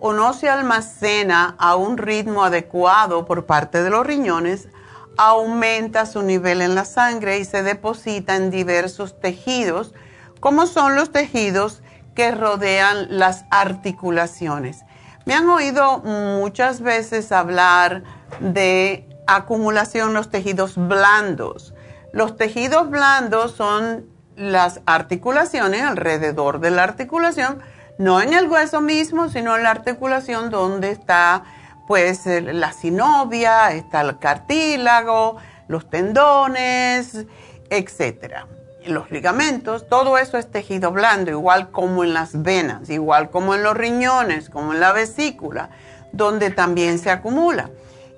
o 0.00 0.12
no 0.12 0.32
se 0.32 0.48
almacena 0.48 1.54
a 1.58 1.76
un 1.76 1.98
ritmo 1.98 2.44
adecuado 2.44 3.26
por 3.26 3.46
parte 3.46 3.82
de 3.82 3.90
los 3.90 4.06
riñones, 4.06 4.68
aumenta 5.16 6.06
su 6.06 6.22
nivel 6.22 6.62
en 6.62 6.74
la 6.74 6.86
sangre 6.86 7.38
y 7.38 7.44
se 7.44 7.62
deposita 7.62 8.36
en 8.36 8.50
diversos 8.50 9.20
tejidos, 9.20 9.92
como 10.40 10.66
son 10.66 10.96
los 10.96 11.12
tejidos 11.12 11.82
que 12.20 12.32
rodean 12.32 13.06
las 13.18 13.46
articulaciones. 13.50 14.84
Me 15.24 15.32
han 15.32 15.48
oído 15.48 16.00
muchas 16.00 16.82
veces 16.82 17.32
hablar 17.32 18.02
de 18.40 19.08
acumulación 19.26 20.08
en 20.08 20.14
los 20.14 20.28
tejidos 20.28 20.74
blandos. 20.76 21.72
Los 22.12 22.36
tejidos 22.36 22.90
blandos 22.90 23.52
son 23.52 24.04
las 24.36 24.82
articulaciones 24.84 25.80
alrededor 25.80 26.60
de 26.60 26.70
la 26.70 26.84
articulación, 26.84 27.62
no 27.96 28.20
en 28.20 28.34
el 28.34 28.50
hueso 28.50 28.82
mismo, 28.82 29.30
sino 29.30 29.56
en 29.56 29.62
la 29.62 29.70
articulación 29.70 30.50
donde 30.50 30.90
está 30.90 31.44
pues 31.88 32.26
la 32.26 32.72
sinovia, 32.72 33.72
está 33.72 34.02
el 34.02 34.18
cartílago, 34.18 35.38
los 35.68 35.88
tendones, 35.88 37.24
etcétera 37.70 38.46
los 38.86 39.10
ligamentos, 39.10 39.88
todo 39.88 40.18
eso 40.18 40.38
es 40.38 40.50
tejido 40.50 40.90
blando, 40.90 41.30
igual 41.30 41.70
como 41.70 42.04
en 42.04 42.14
las 42.14 42.42
venas, 42.42 42.88
igual 42.90 43.30
como 43.30 43.54
en 43.54 43.62
los 43.62 43.76
riñones, 43.76 44.48
como 44.48 44.72
en 44.72 44.80
la 44.80 44.92
vesícula, 44.92 45.70
donde 46.12 46.50
también 46.50 46.98
se 46.98 47.10
acumula. 47.10 47.70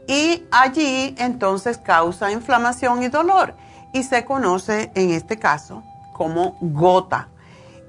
Y 0.06 0.44
allí 0.50 1.14
entonces 1.18 1.78
causa 1.78 2.32
inflamación 2.32 3.02
y 3.02 3.08
dolor 3.08 3.54
y 3.92 4.02
se 4.02 4.24
conoce 4.24 4.90
en 4.94 5.10
este 5.10 5.38
caso 5.38 5.82
como 6.12 6.56
gota. 6.60 7.28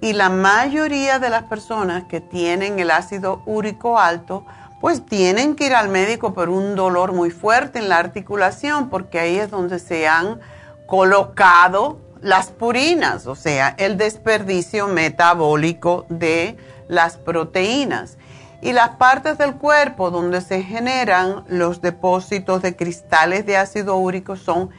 Y 0.02 0.14
la 0.14 0.30
mayoría 0.30 1.20
de 1.20 1.30
las 1.30 1.44
personas 1.44 2.04
que 2.06 2.20
tienen 2.20 2.78
el 2.78 2.92
ácido 2.92 3.42
úrico 3.46 4.00
alto, 4.00 4.46
pues 4.82 5.06
tienen 5.06 5.56
que 5.56 5.68
ir 5.68 5.76
al 5.76 5.88
médico 5.88 6.34
por 6.34 6.50
un 6.50 6.76
dolor 6.76 7.14
muy 7.14 7.32
fuerte 7.32 7.80
en 7.80 7.88
la 7.88 8.00
articulación, 8.00 8.90
porque 8.90 9.20
ahí 9.20 9.38
es 9.38 9.50
donde 9.50 9.80
se 9.80 10.08
han 10.08 10.42
colocado 10.88 12.00
las 12.24 12.52
purinas, 12.52 13.28
o 13.28 13.36
sea, 13.36 13.76
el 13.78 13.98
desperdicio 13.98 14.88
metabólico 14.88 16.06
de 16.10 16.58
las 16.88 17.18
proteínas. 17.18 18.18
Y 18.62 18.72
las 18.72 18.92
partes 18.92 19.38
del 19.38 19.56
cuerpo 19.56 20.10
donde 20.10 20.40
se 20.40 20.64
generan 20.64 21.44
los 21.48 21.82
depósitos 21.82 22.62
de 22.62 22.78
cristales 22.78 23.46
de 23.46 23.58
ácido 23.58 23.98
úrico 23.98 24.38
son, 24.38 24.70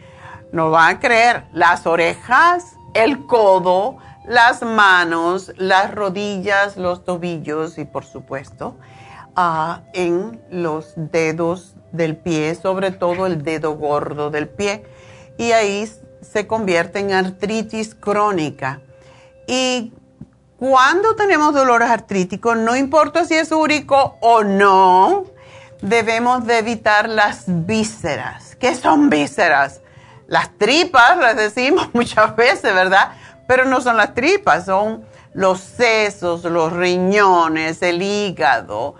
no 0.53 0.71
van 0.71 0.97
a 0.97 1.01
creer, 1.01 1.45
las 1.53 1.87
orejas, 1.87 2.77
el 2.95 3.27
codo, 3.27 3.99
las 4.27 4.63
manos, 4.63 5.53
las 5.59 5.95
rodillas, 5.95 6.79
los 6.79 7.05
tobillos 7.05 7.77
y 7.77 7.85
por 7.85 8.07
supuesto 8.07 8.79
ah, 9.37 9.83
en 9.93 10.41
los 10.51 10.95
dedos 10.97 11.75
del 11.93 12.17
pie, 12.17 12.55
sobre 12.55 12.91
todo 12.91 13.27
el 13.27 13.43
dedo 13.43 13.77
gordo 13.77 14.31
del 14.31 14.49
pie. 14.49 14.85
Y 15.37 15.53
ahí 15.53 15.87
se 16.31 16.47
convierte 16.47 16.99
en 16.99 17.13
artritis 17.13 17.95
crónica. 17.95 18.81
Y 19.47 19.93
Cuando 20.57 21.15
tenemos 21.15 21.53
dolores 21.53 21.91
artríticos, 21.91 22.57
no 22.57 22.75
importa 22.77 23.25
si 23.25 23.35
es 23.35 23.53
úrico 23.53 24.17
o 24.21 24.45
no, 24.45 25.25
debemos 25.83 26.47
de 26.47 26.59
evitar 26.59 27.09
las 27.09 27.45
vísceras. 27.47 28.57
¿Qué 28.57 28.75
son 28.75 29.11
vísceras? 29.11 29.81
Las 30.27 30.57
tripas, 30.57 31.19
las 31.19 31.37
decimos 31.37 31.91
muchas 31.93 32.35
veces, 32.37 32.75
¿verdad? 32.75 33.13
Pero 33.47 33.67
no 33.67 33.81
son 33.81 33.97
las 33.97 34.15
tripas, 34.15 34.65
son 34.65 35.05
los 35.35 35.61
sesos, 35.61 36.45
los 36.45 36.73
riñones, 36.73 37.83
el 37.83 38.01
hígado 38.01 38.95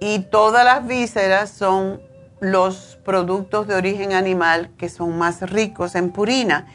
y 0.00 0.18
todas 0.18 0.64
las 0.64 0.86
vísceras 0.86 1.50
son 1.50 2.02
los 2.40 2.98
productos 3.04 3.66
de 3.66 3.74
origen 3.74 4.12
animal 4.12 4.70
que 4.76 4.88
son 4.88 5.16
más 5.16 5.40
ricos 5.40 5.94
en 5.94 6.10
purina 6.10 6.66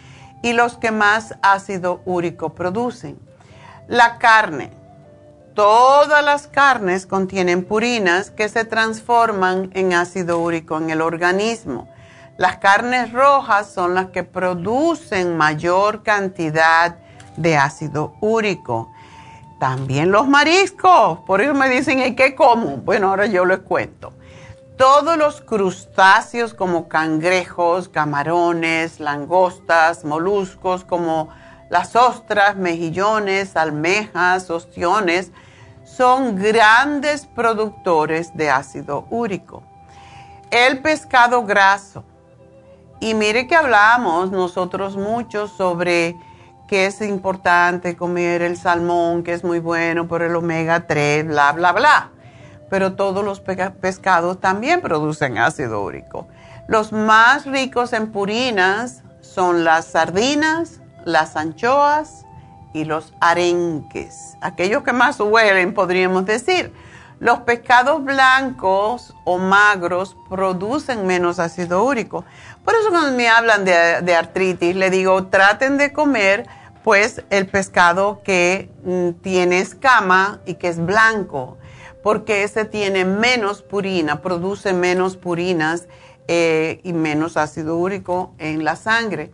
y 0.41 0.53
los 0.53 0.77
que 0.77 0.91
más 0.91 1.35
ácido 1.41 2.01
úrico 2.05 2.53
producen. 2.55 3.19
La 3.87 4.17
carne. 4.17 4.71
Todas 5.53 6.23
las 6.23 6.47
carnes 6.47 7.05
contienen 7.05 7.65
purinas 7.65 8.31
que 8.31 8.47
se 8.47 8.63
transforman 8.63 9.69
en 9.73 9.93
ácido 9.93 10.39
úrico 10.39 10.77
en 10.77 10.89
el 10.89 11.01
organismo. 11.01 11.89
Las 12.37 12.57
carnes 12.57 13.11
rojas 13.11 13.71
son 13.71 13.93
las 13.93 14.07
que 14.07 14.23
producen 14.23 15.37
mayor 15.37 16.03
cantidad 16.03 16.95
de 17.37 17.57
ácido 17.57 18.15
úrico. 18.21 18.91
También 19.59 20.11
los 20.11 20.27
mariscos, 20.27 21.19
por 21.19 21.41
eso 21.41 21.53
me 21.53 21.69
dicen, 21.69 21.99
¿y 21.99 22.15
qué 22.15 22.33
como? 22.33 22.77
Bueno, 22.77 23.09
ahora 23.09 23.27
yo 23.27 23.45
les 23.45 23.59
cuento. 23.59 24.13
Todos 24.81 25.15
los 25.15 25.41
crustáceos 25.41 26.55
como 26.55 26.87
cangrejos, 26.87 27.87
camarones, 27.87 28.99
langostas, 28.99 30.03
moluscos 30.03 30.83
como 30.85 31.29
las 31.69 31.95
ostras, 31.95 32.55
mejillones, 32.55 33.55
almejas, 33.55 34.49
ostiones 34.49 35.31
son 35.83 36.35
grandes 36.35 37.27
productores 37.27 38.35
de 38.35 38.49
ácido 38.49 39.05
úrico. 39.11 39.61
El 40.49 40.81
pescado 40.81 41.43
graso. 41.45 42.03
Y 42.99 43.13
mire 43.13 43.45
que 43.45 43.55
hablamos 43.55 44.31
nosotros 44.31 44.97
mucho 44.97 45.47
sobre 45.47 46.15
que 46.67 46.87
es 46.87 47.01
importante 47.01 47.95
comer 47.95 48.41
el 48.41 48.57
salmón, 48.57 49.21
que 49.21 49.33
es 49.33 49.43
muy 49.43 49.59
bueno 49.59 50.07
por 50.07 50.23
el 50.23 50.35
omega 50.35 50.87
3, 50.87 51.27
bla, 51.27 51.51
bla, 51.51 51.71
bla. 51.71 52.11
Pero 52.71 52.93
todos 52.93 53.23
los 53.23 53.41
pescados 53.41 54.39
también 54.39 54.81
producen 54.81 55.37
ácido 55.37 55.83
úrico. 55.83 56.27
Los 56.67 56.93
más 56.93 57.45
ricos 57.45 57.91
en 57.91 58.11
purinas 58.11 59.03
son 59.19 59.63
las 59.63 59.85
sardinas, 59.85 60.79
las 61.05 61.35
anchoas 61.35 62.25
y 62.73 62.85
los 62.85 63.13
arenques, 63.19 64.37
aquellos 64.41 64.83
que 64.83 64.93
más 64.93 65.19
huelen, 65.19 65.73
podríamos 65.73 66.25
decir. 66.25 66.73
Los 67.19 67.41
pescados 67.41 68.03
blancos 68.03 69.13
o 69.25 69.37
magros 69.37 70.17
producen 70.29 71.05
menos 71.05 71.39
ácido 71.39 71.83
úrico. 71.83 72.25
Por 72.65 72.73
eso 72.73 72.89
cuando 72.89 73.15
me 73.15 73.27
hablan 73.29 73.63
de, 73.65 74.15
artritis, 74.15 74.75
le 74.75 74.89
digo, 74.89 75.27
traten 75.27 75.77
de 75.77 75.93
comer 75.93 76.47
pues 76.83 77.21
el 77.29 77.47
pescado 77.47 78.21
que 78.23 78.71
mm, 78.83 79.21
tiene 79.21 79.59
escama 79.59 80.39
y 80.45 80.55
que 80.55 80.67
es 80.69 80.83
blanco, 80.83 81.59
porque 82.03 82.43
ese 82.43 82.65
tiene 82.65 83.05
menos 83.05 83.61
purina, 83.61 84.21
produce 84.21 84.73
menos 84.73 85.17
purinas 85.17 85.87
eh, 86.27 86.79
y 86.83 86.93
menos 86.93 87.37
ácido 87.37 87.77
úrico 87.77 88.33
en 88.37 88.63
la 88.63 88.75
sangre. 88.75 89.31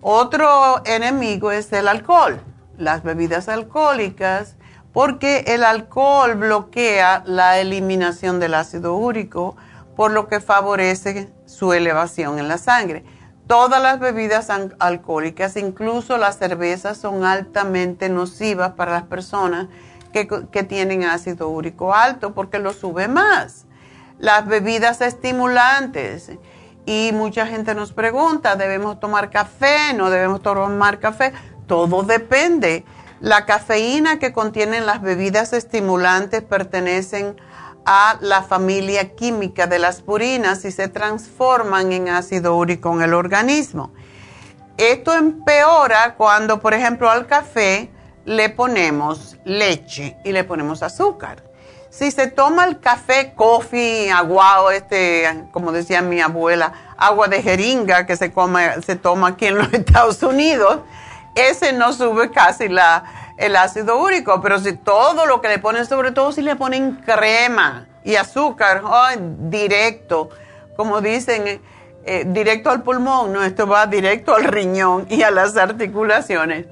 Otro 0.00 0.82
enemigo 0.84 1.52
es 1.52 1.72
el 1.72 1.88
alcohol, 1.88 2.40
las 2.78 3.02
bebidas 3.02 3.48
alcohólicas, 3.48 4.56
porque 4.92 5.44
el 5.48 5.64
alcohol 5.64 6.34
bloquea 6.36 7.22
la 7.26 7.58
eliminación 7.58 8.40
del 8.40 8.54
ácido 8.54 8.94
úrico, 8.96 9.56
por 9.94 10.10
lo 10.10 10.28
que 10.28 10.40
favorece 10.40 11.32
su 11.46 11.72
elevación 11.72 12.38
en 12.38 12.48
la 12.48 12.58
sangre. 12.58 13.04
Todas 13.46 13.80
las 13.80 14.00
bebidas 14.00 14.48
alcohólicas, 14.78 15.56
incluso 15.56 16.18
las 16.18 16.38
cervezas, 16.38 16.98
son 16.98 17.24
altamente 17.24 18.08
nocivas 18.08 18.72
para 18.72 18.92
las 18.92 19.04
personas 19.04 19.68
que, 20.24 20.62
tienen 20.62 21.04
ácido 21.04 21.48
úrico 21.48 21.94
alto 21.94 22.32
porque 22.32 22.58
lo 22.58 22.72
sube 22.72 23.08
más. 23.08 23.66
Las 24.18 24.46
bebidas 24.46 25.02
estimulantes, 25.02 26.30
y 26.86 27.10
mucha 27.12 27.46
gente 27.46 27.74
nos 27.74 27.92
pregunta, 27.92 28.56
¿debemos 28.56 28.98
tomar 29.00 29.28
café? 29.28 29.92
¿No 29.94 30.08
debemos 30.08 30.40
tomar 30.40 31.00
café? 31.00 31.32
Todo 31.66 32.04
depende. 32.04 32.84
La 33.20 33.44
cafeína 33.44 34.18
que 34.18 34.32
contienen 34.32 34.86
las 34.86 35.02
bebidas 35.02 35.52
estimulantes 35.52 36.42
pertenecen 36.42 37.36
a 37.84 38.18
la 38.20 38.42
familia 38.42 39.14
química 39.14 39.66
de 39.66 39.78
las 39.78 40.00
purinas 40.00 40.64
y 40.64 40.70
se 40.70 40.88
transforman 40.88 41.92
en 41.92 42.08
ácido 42.08 42.56
úrico 42.56 42.92
en 42.94 43.02
el 43.02 43.14
organismo. 43.14 43.92
Esto 44.76 45.14
empeora 45.14 46.14
cuando, 46.16 46.60
por 46.60 46.74
ejemplo, 46.74 47.10
al 47.10 47.26
café 47.26 47.90
le 48.26 48.50
ponemos 48.50 49.36
leche 49.44 50.16
y 50.24 50.32
le 50.32 50.44
ponemos 50.44 50.82
azúcar. 50.82 51.42
Si 51.88 52.10
se 52.10 52.26
toma 52.26 52.64
el 52.64 52.80
café, 52.80 53.32
coffee, 53.34 54.10
aguado, 54.10 54.70
este, 54.70 55.46
como 55.52 55.72
decía 55.72 56.02
mi 56.02 56.20
abuela, 56.20 56.72
agua 56.98 57.28
de 57.28 57.40
jeringa 57.40 58.04
que 58.04 58.16
se, 58.16 58.32
come, 58.32 58.82
se 58.82 58.96
toma 58.96 59.28
aquí 59.28 59.46
en 59.46 59.56
los 59.56 59.72
Estados 59.72 60.22
Unidos, 60.22 60.80
ese 61.34 61.72
no 61.72 61.92
sube 61.92 62.30
casi 62.30 62.68
el 63.38 63.56
ácido 63.56 63.98
úrico, 63.98 64.42
pero 64.42 64.58
si 64.58 64.72
todo 64.74 65.24
lo 65.24 65.40
que 65.40 65.48
le 65.48 65.58
ponen, 65.58 65.86
sobre 65.86 66.10
todo 66.10 66.32
si 66.32 66.42
le 66.42 66.56
ponen 66.56 66.96
crema 66.96 67.86
y 68.04 68.16
azúcar, 68.16 68.82
directo, 69.18 70.30
como 70.76 71.00
dicen, 71.00 71.62
eh, 72.04 72.24
directo 72.26 72.70
al 72.70 72.82
pulmón, 72.82 73.32
no, 73.32 73.42
esto 73.42 73.66
va 73.66 73.86
directo 73.86 74.34
al 74.34 74.44
riñón 74.44 75.06
y 75.08 75.22
a 75.22 75.30
las 75.30 75.56
articulaciones 75.56 76.66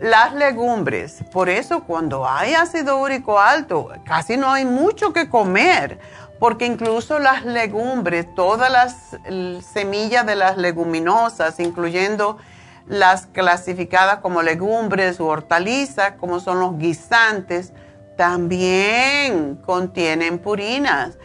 las 0.00 0.34
legumbres. 0.34 1.24
Por 1.32 1.48
eso 1.48 1.84
cuando 1.84 2.28
hay 2.28 2.54
ácido 2.54 2.98
úrico 2.98 3.38
alto, 3.38 3.90
casi 4.04 4.36
no 4.36 4.50
hay 4.50 4.64
mucho 4.64 5.12
que 5.12 5.28
comer, 5.28 5.98
porque 6.38 6.66
incluso 6.66 7.18
las 7.18 7.44
legumbres, 7.44 8.34
todas 8.34 8.70
las 8.70 9.18
semillas 9.64 10.26
de 10.26 10.36
las 10.36 10.56
leguminosas, 10.56 11.58
incluyendo 11.60 12.38
las 12.86 13.26
clasificadas 13.26 14.18
como 14.18 14.42
legumbres 14.42 15.18
u 15.18 15.26
hortalizas, 15.26 16.12
como 16.20 16.40
son 16.40 16.60
los 16.60 16.78
guisantes, 16.78 17.72
también 18.16 19.56
contienen 19.56 20.38
purinas. 20.38 21.18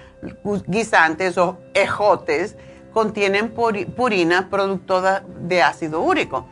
Guisantes 0.67 1.37
o 1.37 1.57
ejotes 1.73 2.55
contienen 2.93 3.51
purinas 3.51 4.45
productoras 4.45 5.23
de 5.25 5.61
ácido 5.63 6.01
úrico. 6.01 6.47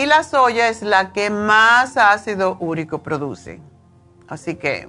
Y 0.00 0.06
la 0.06 0.22
soya 0.22 0.70
es 0.70 0.80
la 0.80 1.12
que 1.12 1.28
más 1.28 1.98
ácido 1.98 2.56
úrico 2.58 3.02
produce. 3.02 3.60
Así 4.28 4.54
que 4.54 4.88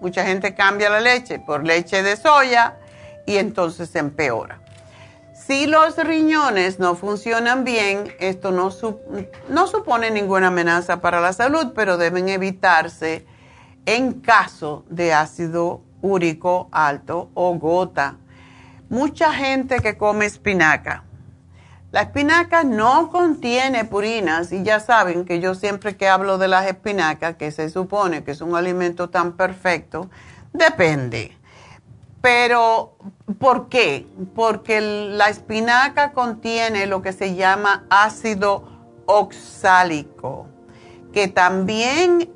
mucha 0.00 0.24
gente 0.24 0.56
cambia 0.56 0.90
la 0.90 1.00
leche 1.00 1.38
por 1.38 1.64
leche 1.64 2.02
de 2.02 2.16
soya 2.16 2.76
y 3.24 3.36
entonces 3.36 3.94
empeora. 3.94 4.58
Si 5.32 5.68
los 5.68 5.96
riñones 5.96 6.80
no 6.80 6.96
funcionan 6.96 7.62
bien, 7.62 8.12
esto 8.18 8.50
no, 8.50 8.70
no 9.48 9.66
supone 9.68 10.10
ninguna 10.10 10.48
amenaza 10.48 11.00
para 11.00 11.20
la 11.20 11.32
salud, 11.32 11.68
pero 11.72 11.96
deben 11.96 12.28
evitarse 12.28 13.24
en 13.86 14.14
caso 14.14 14.84
de 14.90 15.12
ácido 15.12 15.82
úrico 16.02 16.68
alto 16.72 17.30
o 17.34 17.54
gota. 17.54 18.16
Mucha 18.88 19.32
gente 19.32 19.78
que 19.78 19.96
come 19.96 20.26
espinaca 20.26 21.04
la 21.90 22.02
espinaca 22.02 22.64
no 22.64 23.08
contiene 23.10 23.84
purinas 23.84 24.52
y 24.52 24.62
ya 24.62 24.78
saben 24.78 25.24
que 25.24 25.40
yo 25.40 25.54
siempre 25.54 25.96
que 25.96 26.08
hablo 26.08 26.36
de 26.36 26.48
las 26.48 26.66
espinacas, 26.66 27.36
que 27.36 27.50
se 27.50 27.70
supone 27.70 28.24
que 28.24 28.32
es 28.32 28.42
un 28.42 28.54
alimento 28.54 29.08
tan 29.08 29.32
perfecto, 29.32 30.10
depende. 30.52 31.38
Pero, 32.20 32.96
¿por 33.38 33.68
qué? 33.68 34.06
Porque 34.34 34.80
la 34.80 35.28
espinaca 35.28 36.12
contiene 36.12 36.86
lo 36.86 37.00
que 37.00 37.12
se 37.12 37.36
llama 37.36 37.84
ácido 37.88 38.64
oxálico, 39.06 40.46
que 41.12 41.28
también 41.28 42.30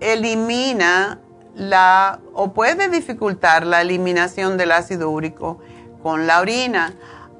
elimina 0.00 1.20
la, 1.54 2.20
o 2.34 2.52
puede 2.52 2.88
dificultar 2.88 3.64
la 3.64 3.80
eliminación 3.80 4.58
del 4.58 4.72
ácido 4.72 5.08
úrico 5.08 5.60
con 6.02 6.26
la 6.26 6.40
orina. 6.40 6.94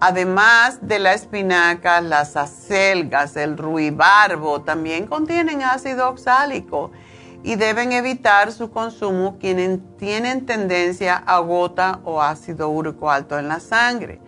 Además 0.05 0.81
de 0.83 0.99
la 0.99 1.13
espinaca, 1.13 2.01
las 2.01 2.37
acelgas, 2.37 3.37
el 3.37 3.57
ruibarbo 3.57 4.63
también 4.63 5.07
contienen 5.07 5.63
ácido 5.63 6.09
oxálico 6.09 6.91
y 7.45 7.55
deben 7.55 7.93
evitar 7.93 8.51
su 8.51 8.73
consumo 8.73 9.37
quienes 9.39 9.79
tienen 9.99 10.45
tendencia 10.45 11.23
a 11.25 11.39
gota 11.39 12.01
o 12.03 12.21
ácido 12.21 12.69
úrico 12.69 13.13
alto 13.13 13.39
en 13.39 13.47
la 13.47 13.61
sangre. 13.61 14.21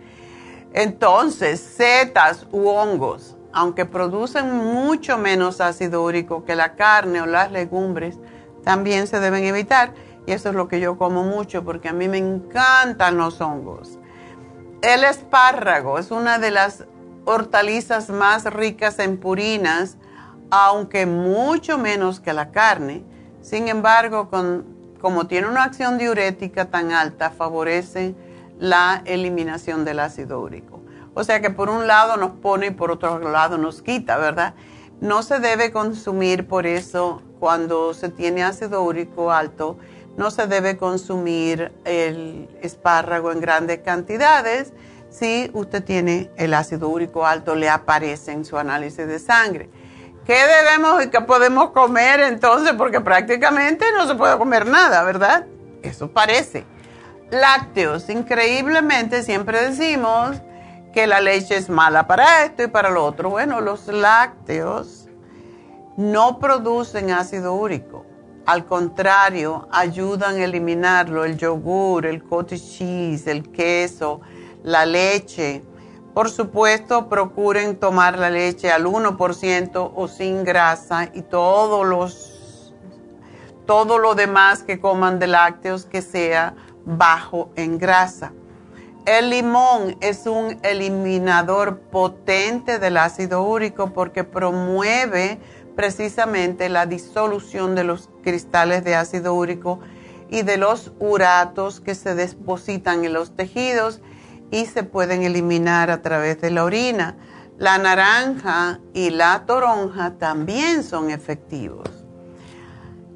Entonces, 0.71 1.59
setas 1.59 2.47
u 2.53 2.69
hongos, 2.69 3.35
aunque 3.51 3.83
producen 3.83 4.55
mucho 4.55 5.17
menos 5.17 5.59
ácido 5.59 6.05
úrico 6.05 6.45
que 6.45 6.55
la 6.55 6.75
carne 6.75 7.19
o 7.19 7.25
las 7.25 7.51
legumbres, 7.51 8.17
también 8.63 9.07
se 9.07 9.19
deben 9.19 9.43
evitar. 9.43 9.93
Y 10.25 10.31
eso 10.31 10.47
es 10.47 10.55
lo 10.55 10.69
que 10.69 10.79
yo 10.79 10.97
como 10.97 11.23
mucho 11.23 11.65
porque 11.65 11.89
a 11.89 11.93
mí 11.93 12.07
me 12.07 12.19
encantan 12.19 13.17
los 13.17 13.41
hongos. 13.41 13.99
El 14.85 15.03
espárrago 15.03 15.97
es 15.97 16.11
una 16.11 16.37
de 16.37 16.51
las 16.51 16.83
hortalizas 17.25 18.11
más 18.11 18.43
ricas 18.43 18.99
en 18.99 19.17
purinas, 19.17 19.97
aunque 20.51 21.07
mucho 21.07 21.79
menos 21.79 22.19
que 22.19 22.33
la 22.33 22.51
carne. 22.51 23.03
Sin 23.41 23.67
embargo, 23.67 24.29
como 25.01 25.25
tiene 25.25 25.47
una 25.47 25.63
acción 25.63 25.97
diurética 25.97 26.65
tan 26.65 26.91
alta, 26.91 27.31
favorece 27.31 28.13
la 28.59 29.01
eliminación 29.05 29.85
del 29.85 30.01
ácido 30.01 30.39
úrico. 30.39 30.81
O 31.15 31.23
sea 31.23 31.41
que 31.41 31.49
por 31.49 31.71
un 31.71 31.87
lado 31.87 32.15
nos 32.17 32.33
pone 32.33 32.67
y 32.67 32.71
por 32.71 32.91
otro 32.91 33.17
lado 33.17 33.57
nos 33.57 33.81
quita, 33.81 34.17
¿verdad? 34.17 34.53
No 35.01 35.23
se 35.23 35.39
debe 35.39 35.71
consumir 35.71 36.47
por 36.47 36.67
eso 36.67 37.23
cuando 37.39 37.95
se 37.95 38.09
tiene 38.09 38.43
ácido 38.43 38.83
úrico 38.83 39.31
alto, 39.31 39.79
no 40.17 40.31
se 40.31 40.47
debe 40.47 40.77
consumir 40.77 41.71
el 41.83 42.49
espárrago 42.61 43.31
en 43.31 43.41
grandes 43.41 43.79
cantidades. 43.79 44.73
Si 45.09 45.49
usted 45.53 45.83
tiene 45.83 46.31
el 46.37 46.53
ácido 46.53 46.89
úrico 46.89 47.25
alto, 47.25 47.55
le 47.55 47.69
aparece 47.69 48.31
en 48.31 48.45
su 48.45 48.57
análisis 48.57 49.07
de 49.07 49.19
sangre. 49.19 49.69
¿Qué 50.25 50.37
debemos 50.47 51.03
y 51.03 51.09
qué 51.09 51.21
podemos 51.21 51.71
comer 51.71 52.19
entonces? 52.21 52.73
Porque 52.73 52.99
prácticamente 52.99 53.85
no 53.95 54.07
se 54.07 54.15
puede 54.15 54.37
comer 54.37 54.65
nada, 54.65 55.03
¿verdad? 55.03 55.45
Eso 55.83 56.09
parece. 56.09 56.65
Lácteos, 57.29 58.09
increíblemente 58.09 59.23
siempre 59.23 59.69
decimos 59.69 60.37
que 60.93 61.07
la 61.07 61.21
leche 61.21 61.57
es 61.57 61.69
mala 61.69 62.07
para 62.07 62.45
esto 62.45 62.63
y 62.63 62.67
para 62.67 62.89
lo 62.89 63.05
otro. 63.05 63.29
Bueno, 63.29 63.61
los 63.61 63.87
lácteos 63.87 65.09
no 65.97 66.39
producen 66.39 67.11
ácido 67.11 67.53
úrico. 67.53 68.05
Al 68.45 68.65
contrario, 68.65 69.67
ayudan 69.71 70.35
a 70.35 70.43
eliminarlo 70.43 71.25
el 71.25 71.35
yogur, 71.35 72.05
el 72.05 72.23
cottage 72.23 72.61
cheese, 72.61 73.27
el 73.27 73.51
queso, 73.51 74.21
la 74.63 74.85
leche. 74.85 75.63
Por 76.13 76.29
supuesto, 76.29 77.09
procuren 77.09 77.75
tomar 77.75 78.19
la 78.19 78.29
leche 78.29 78.71
al 78.71 78.85
1% 78.85 79.91
o 79.95 80.07
sin 80.07 80.43
grasa 80.43 81.09
y 81.11 81.23
todos 81.23 81.87
los, 81.87 82.73
todo 83.65 83.97
lo 83.97 84.13
demás 84.13 84.61
que 84.61 84.79
coman 84.79 85.17
de 85.17 85.27
lácteos 85.27 85.85
que 85.85 86.03
sea 86.03 86.53
bajo 86.85 87.49
en 87.55 87.79
grasa. 87.79 88.31
El 89.05 89.31
limón 89.31 89.97
es 90.01 90.25
un 90.25 90.59
eliminador 90.63 91.79
potente 91.79 92.79
del 92.79 92.97
ácido 92.97 93.43
úrico 93.43 93.93
porque 93.93 94.23
promueve 94.23 95.39
precisamente 95.75 96.69
la 96.69 96.85
disolución 96.85 97.75
de 97.75 97.83
los 97.83 98.09
cristales 98.23 98.83
de 98.83 98.95
ácido 98.95 99.33
úrico 99.33 99.79
y 100.29 100.41
de 100.41 100.57
los 100.57 100.91
uratos 100.99 101.81
que 101.81 101.95
se 101.95 102.15
depositan 102.15 103.05
en 103.05 103.13
los 103.13 103.35
tejidos 103.35 104.01
y 104.51 104.65
se 104.65 104.83
pueden 104.83 105.23
eliminar 105.23 105.91
a 105.91 106.01
través 106.01 106.41
de 106.41 106.51
la 106.51 106.63
orina. 106.63 107.17
La 107.57 107.77
naranja 107.77 108.79
y 108.93 109.11
la 109.11 109.45
toronja 109.45 110.17
también 110.17 110.83
son 110.83 111.09
efectivos. 111.09 111.87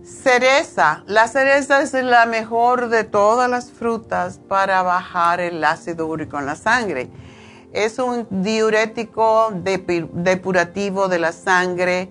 Cereza. 0.03 1.03
La 1.07 1.27
cereza 1.27 1.81
es 1.81 1.93
la 1.93 2.25
mejor 2.25 2.89
de 2.89 3.03
todas 3.03 3.49
las 3.49 3.71
frutas 3.71 4.39
para 4.47 4.81
bajar 4.81 5.39
el 5.39 5.63
ácido 5.63 6.07
úrico 6.07 6.39
en 6.39 6.45
la 6.45 6.55
sangre. 6.55 7.09
Es 7.73 7.99
un 7.99 8.27
diurético 8.29 9.51
depurativo 9.53 11.07
de 11.07 11.19
la 11.19 11.31
sangre 11.31 12.09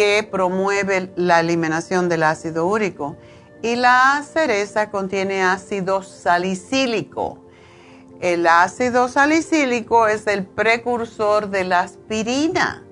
que 0.00 0.22
promueve 0.22 1.12
la 1.16 1.40
eliminación 1.40 2.08
del 2.08 2.22
ácido 2.22 2.66
úrico. 2.66 3.18
Y 3.60 3.76
la 3.76 4.24
cereza 4.24 4.90
contiene 4.90 5.42
ácido 5.42 6.02
salicílico. 6.02 7.44
El 8.22 8.46
ácido 8.46 9.08
salicílico 9.08 10.06
es 10.06 10.26
el 10.26 10.46
precursor 10.46 11.50
de 11.50 11.64
la 11.64 11.80
aspirina 11.80 12.82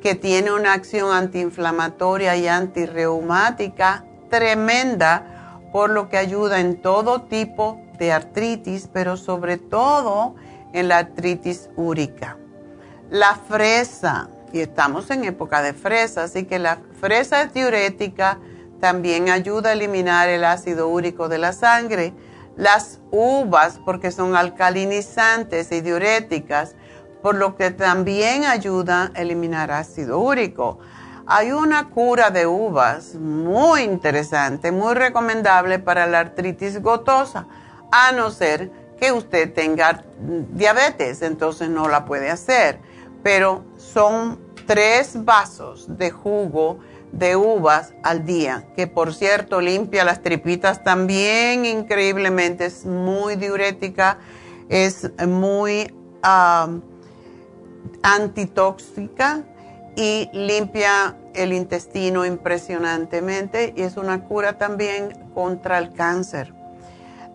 que 0.00 0.14
tiene 0.14 0.52
una 0.52 0.72
acción 0.72 1.14
antiinflamatoria 1.14 2.34
y 2.36 2.48
antirreumática 2.48 4.06
tremenda, 4.30 5.60
por 5.70 5.90
lo 5.90 6.08
que 6.08 6.16
ayuda 6.16 6.60
en 6.60 6.80
todo 6.80 7.24
tipo 7.24 7.78
de 7.98 8.10
artritis, 8.10 8.88
pero 8.90 9.18
sobre 9.18 9.58
todo 9.58 10.34
en 10.72 10.88
la 10.88 10.96
artritis 10.96 11.68
úrica. 11.76 12.38
La 13.10 13.34
fresa, 13.34 14.30
y 14.54 14.60
estamos 14.60 15.10
en 15.10 15.24
época 15.24 15.62
de 15.62 15.72
fresa, 15.72 16.22
así 16.22 16.44
que 16.44 16.60
la 16.60 16.78
fresa 17.00 17.42
es 17.42 17.52
diurética, 17.52 18.38
también 18.80 19.28
ayuda 19.28 19.70
a 19.70 19.72
eliminar 19.72 20.28
el 20.28 20.44
ácido 20.44 20.86
úrico 20.86 21.28
de 21.28 21.38
la 21.38 21.52
sangre. 21.52 22.14
Las 22.56 23.00
uvas, 23.10 23.80
porque 23.84 24.12
son 24.12 24.36
alcalinizantes 24.36 25.72
y 25.72 25.80
diuréticas, 25.80 26.76
por 27.20 27.34
lo 27.34 27.56
que 27.56 27.72
también 27.72 28.44
ayuda 28.44 29.10
a 29.12 29.22
eliminar 29.22 29.72
ácido 29.72 30.20
úrico. 30.20 30.78
Hay 31.26 31.50
una 31.50 31.88
cura 31.90 32.30
de 32.30 32.46
uvas 32.46 33.16
muy 33.16 33.82
interesante, 33.82 34.70
muy 34.70 34.94
recomendable 34.94 35.80
para 35.80 36.06
la 36.06 36.20
artritis 36.20 36.80
gotosa, 36.80 37.48
a 37.90 38.12
no 38.12 38.30
ser 38.30 38.70
que 39.00 39.10
usted 39.10 39.52
tenga 39.52 40.04
diabetes, 40.50 41.22
entonces 41.22 41.68
no 41.70 41.88
la 41.88 42.04
puede 42.04 42.30
hacer. 42.30 42.78
Pero 43.24 43.64
son 43.78 44.43
tres 44.66 45.24
vasos 45.24 45.98
de 45.98 46.10
jugo 46.10 46.78
de 47.12 47.36
uvas 47.36 47.94
al 48.02 48.24
día, 48.24 48.66
que 48.76 48.86
por 48.86 49.14
cierto 49.14 49.60
limpia 49.60 50.04
las 50.04 50.22
tripitas 50.22 50.82
también 50.82 51.64
increíblemente, 51.64 52.66
es 52.66 52.84
muy 52.84 53.36
diurética, 53.36 54.18
es 54.68 55.10
muy... 55.26 55.94
Antitóxica 58.02 59.44
y 59.96 60.28
limpia 60.32 61.16
el 61.34 61.52
intestino 61.52 62.24
impresionantemente 62.26 63.72
y 63.76 63.82
es 63.82 63.96
una 63.96 64.24
cura 64.24 64.58
también 64.58 65.30
contra 65.34 65.78
el 65.78 65.92
cáncer. 65.92 66.54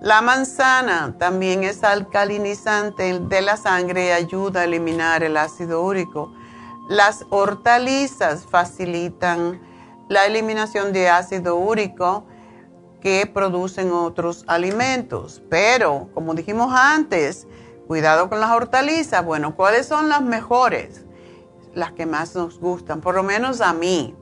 La 0.02 0.22
manzana 0.22 1.16
también 1.18 1.64
es 1.64 1.84
alcalinizante 1.84 3.20
de 3.20 3.42
la 3.42 3.58
sangre 3.58 4.08
y 4.08 4.12
ayuda 4.12 4.62
a 4.62 4.64
eliminar 4.66 5.24
el 5.24 5.38
ácido 5.38 5.82
úrico. 5.84 6.34
Las 6.90 7.26
hortalizas 7.30 8.46
facilitan 8.46 9.62
la 10.10 10.26
eliminación 10.26 10.92
de 10.92 11.08
ácido 11.08 11.56
úrico 11.56 12.26
que 13.00 13.26
producen 13.34 13.94
otros 13.94 14.44
alimentos, 14.48 15.42
pero 15.50 16.10
como 16.14 16.34
dijimos 16.34 16.74
antes, 16.76 17.48
Cuidado 17.90 18.30
con 18.30 18.40
las 18.40 18.52
hortalizas. 18.52 19.26
Bueno, 19.26 19.56
¿cuáles 19.56 19.88
son 19.88 20.10
las 20.10 20.22
mejores? 20.22 21.06
Las 21.74 21.92
que 21.94 22.06
más 22.06 22.36
nos 22.36 22.60
gustan, 22.60 23.02
por 23.02 23.16
lo 23.16 23.24
menos 23.24 23.62
a 23.62 23.74
mí. 23.74 24.16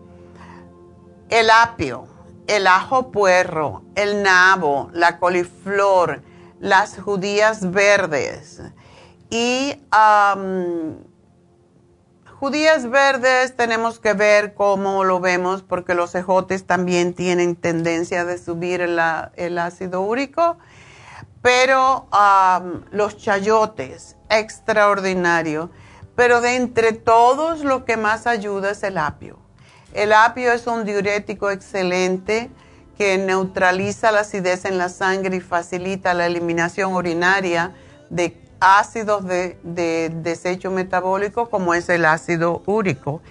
El 1.27 1.49
apio, 1.49 2.07
el 2.47 2.65
ajo 2.65 3.11
puerro, 3.11 3.83
el 3.95 4.23
nabo, 4.23 4.89
la 4.93 5.19
coliflor, 5.19 6.21
las 6.61 6.97
judías 6.97 7.69
verdes. 7.69 8.61
Y 9.29 9.75
judías 12.39 12.89
verdes 12.89 13.55
tenemos 13.55 13.99
que 13.99 14.13
ver 14.13 14.53
cómo 14.53 15.03
lo 15.03 15.19
vemos 15.19 15.63
porque 15.63 15.93
los 15.93 16.15
ejotes 16.15 16.65
también 16.65 17.13
tienen 17.13 17.55
tendencia 17.55 18.25
de 18.25 18.37
subir 18.37 18.81
el 18.81 19.57
ácido 19.57 20.01
úrico 20.01 20.57
pero 21.47 22.07
los 22.91 23.17
chayotes, 23.17 24.17
extraordinario. 24.29 25.69
Pero 26.13 26.41
de 26.41 26.55
entre 26.55 26.91
todos 26.91 27.63
lo 27.63 27.85
que 27.85 27.95
más 27.95 28.27
ayuda 28.27 28.71
es 28.71 28.83
el 28.83 28.97
apio. 28.97 29.39
El 29.93 30.11
apio 30.11 30.51
es 30.51 30.67
un 30.67 30.83
diurético 30.83 31.49
excelente 31.49 32.49
que 32.97 33.17
neutraliza 33.17 34.11
la 34.11 34.21
acidez 34.21 34.65
en 34.65 34.77
la 34.77 34.89
sangre 34.89 35.37
y 35.37 35.39
facilita 35.39 36.13
la 36.13 36.25
eliminación 36.25 36.93
urinaria 36.93 37.73
de 38.09 38.31
ácidos 38.59 39.25
de, 39.25 39.57
de 39.63 40.11
desecho 40.13 40.71
metabólico 40.71 41.49
como 41.49 41.73
es 41.73 41.89
el 41.89 42.05
ácido 42.05 42.63
úrico. 42.65 43.21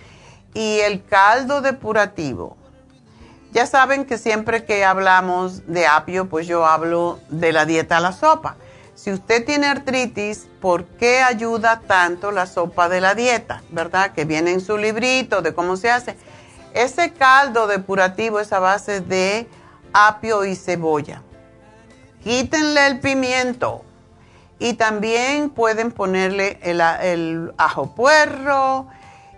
Y 0.55 0.81
el 0.81 1.05
caldo 1.05 1.61
depurativo 1.61 2.57
ya 3.57 3.67
saben 3.67 4.05
que 4.05 4.19
siempre 4.19 4.67
que 4.67 4.85
hablamos 4.85 5.67
de 5.67 5.87
apio, 5.87 6.29
pues 6.29 6.47
yo 6.47 6.67
hablo 6.67 7.21
de 7.31 7.55
la 7.55 7.65
dieta 7.65 7.97
a 7.97 8.01
la 8.01 8.13
sopa. 8.13 8.57
Si 8.95 9.11
usted 9.11 9.47
tiene 9.47 9.67
artritis, 9.67 10.47
¿por 10.61 10.85
qué 10.85 11.23
ayuda 11.23 11.81
tanto 11.87 12.33
la 12.33 12.45
sopa 12.45 12.91
de 12.91 13.01
la 13.01 13.15
dieta? 13.15 13.63
¿Verdad? 13.71 14.13
Que 14.13 14.27
viene 14.27 14.51
en 14.53 14.61
su 14.61 14.77
librito 14.77 15.41
de 15.41 15.55
cómo 15.55 15.79
se 15.79 15.91
hace. 15.91 16.19
Ese 16.75 17.15
caldo 17.15 17.67
depurativo 17.67 18.41
es 18.41 18.53
a 18.53 18.59
base 18.59 19.01
de 19.01 19.49
apio 19.95 20.45
y 20.45 20.55
cebolla. 20.55 21.23
Quítenle 22.23 22.89
el 22.89 23.01
pimiento. 23.01 23.87
Y 24.59 24.75
también 24.75 25.51
pueden 25.51 25.93
ponerle 25.93 26.59
el, 26.63 27.53
ajo 27.59 27.95
puerro 27.95 28.87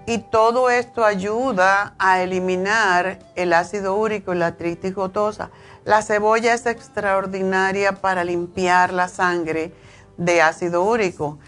y 0.07 0.18
todo 0.18 0.70
esto 0.70 1.04
ayuda 1.04 1.94
a 1.98 2.22
eliminar 2.22 3.18
el 3.35 3.52
ácido 3.52 3.96
úrico 3.96 4.33
y 4.33 4.38
la 4.38 4.46
artritis 4.46 4.94
gotosa. 4.94 5.50
La 5.85 6.02
cebolla 6.02 6.54
es 6.54 6.66
extraordinaria 6.66 7.92
para 7.92 8.22
limpiar 8.22 8.92
la 8.92 9.09
sangre 9.09 9.72
de 10.16 10.40
ácido 10.40 10.85
úrico. 10.85 11.38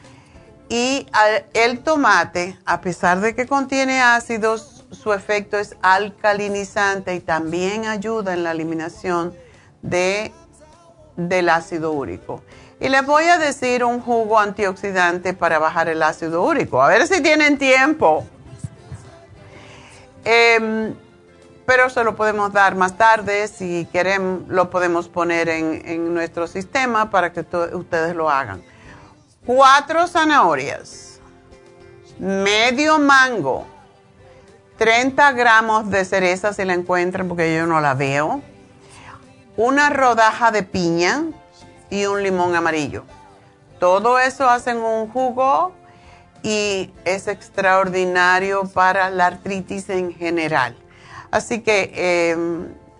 Y 0.68 1.06
el 1.52 1.80
tomate, 1.80 2.58
a 2.64 2.80
pesar 2.80 3.20
de 3.20 3.34
que 3.34 3.46
contiene 3.46 4.00
ácidos, 4.00 4.84
su 4.90 5.12
efecto 5.12 5.58
es 5.58 5.76
alcalinizante 5.82 7.14
y 7.14 7.20
también 7.20 7.86
ayuda 7.86 8.34
en 8.34 8.44
la 8.44 8.52
eliminación 8.52 9.34
de, 9.82 10.32
del 11.16 11.48
ácido 11.48 11.92
úrico. 11.92 12.42
Y 12.80 12.88
les 12.88 13.04
voy 13.04 13.24
a 13.24 13.36
decir 13.36 13.84
un 13.84 14.00
jugo 14.00 14.38
antioxidante 14.38 15.34
para 15.34 15.58
bajar 15.58 15.88
el 15.88 16.02
ácido 16.02 16.42
úrico. 16.42 16.82
A 16.82 16.88
ver 16.88 17.06
si 17.06 17.22
tienen 17.22 17.58
tiempo. 17.58 18.26
Em, 20.24 20.94
pero 21.66 21.90
se 21.90 22.02
lo 22.02 22.16
podemos 22.16 22.54
dar 22.54 22.76
más 22.76 22.96
tarde. 22.96 23.48
Si 23.48 23.86
quieren, 23.92 24.46
lo 24.48 24.70
podemos 24.70 25.08
poner 25.08 25.50
en, 25.50 26.14
nuestro 26.14 26.46
sistema 26.46 27.10
para 27.10 27.34
que 27.34 27.40
ustedes 27.40 28.16
lo 28.16 28.30
hagan. 28.30 28.62
Cuatro 29.44 30.06
zanahorias, 30.06 31.20
medio 32.18 32.98
mango, 32.98 33.66
30 34.78 35.32
gramos 35.32 35.90
de 35.90 36.04
cereza 36.06 36.54
si 36.54 36.64
la 36.64 36.72
encuentran 36.74 37.28
porque 37.28 37.54
yo 37.54 37.66
no 37.66 37.80
la 37.80 37.94
veo, 37.94 38.42
una 39.56 39.90
rodaja 39.90 40.50
de 40.50 40.62
piña 40.62 41.24
y 41.90 42.06
un 42.06 42.22
limón 42.22 42.54
amarillo. 42.54 43.04
Todo 43.78 44.18
eso 44.18 44.48
hacen 44.48 44.78
un 44.78 45.08
jugo 45.08 45.72
y 46.42 46.92
es 47.04 47.28
extraordinario 47.28 48.64
para 48.72 49.10
la 49.10 49.26
artritis 49.26 49.90
en 49.90 50.14
general. 50.14 50.76
Así 51.30 51.60
que 51.60 51.92
eh, 51.94 52.36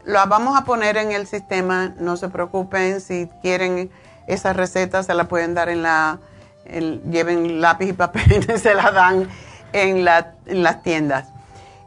lo 0.05 0.27
vamos 0.27 0.59
a 0.59 0.65
poner 0.65 0.97
en 0.97 1.13
el 1.13 1.27
sistema, 1.27 1.95
no 1.99 2.17
se 2.17 2.29
preocupen, 2.29 3.01
si 3.01 3.29
quieren 3.43 3.91
esa 4.27 4.53
receta 4.53 5.03
se 5.03 5.15
la 5.15 5.25
pueden 5.29 5.55
dar 5.55 5.69
en 5.69 5.83
la, 5.83 6.19
lleven 6.65 7.61
lápiz 7.61 7.89
y 7.89 7.93
papel, 7.93 8.59
se 8.59 8.75
la 8.75 8.91
dan 8.91 9.29
en 9.73 10.05
las 10.05 10.83
tiendas. 10.83 11.29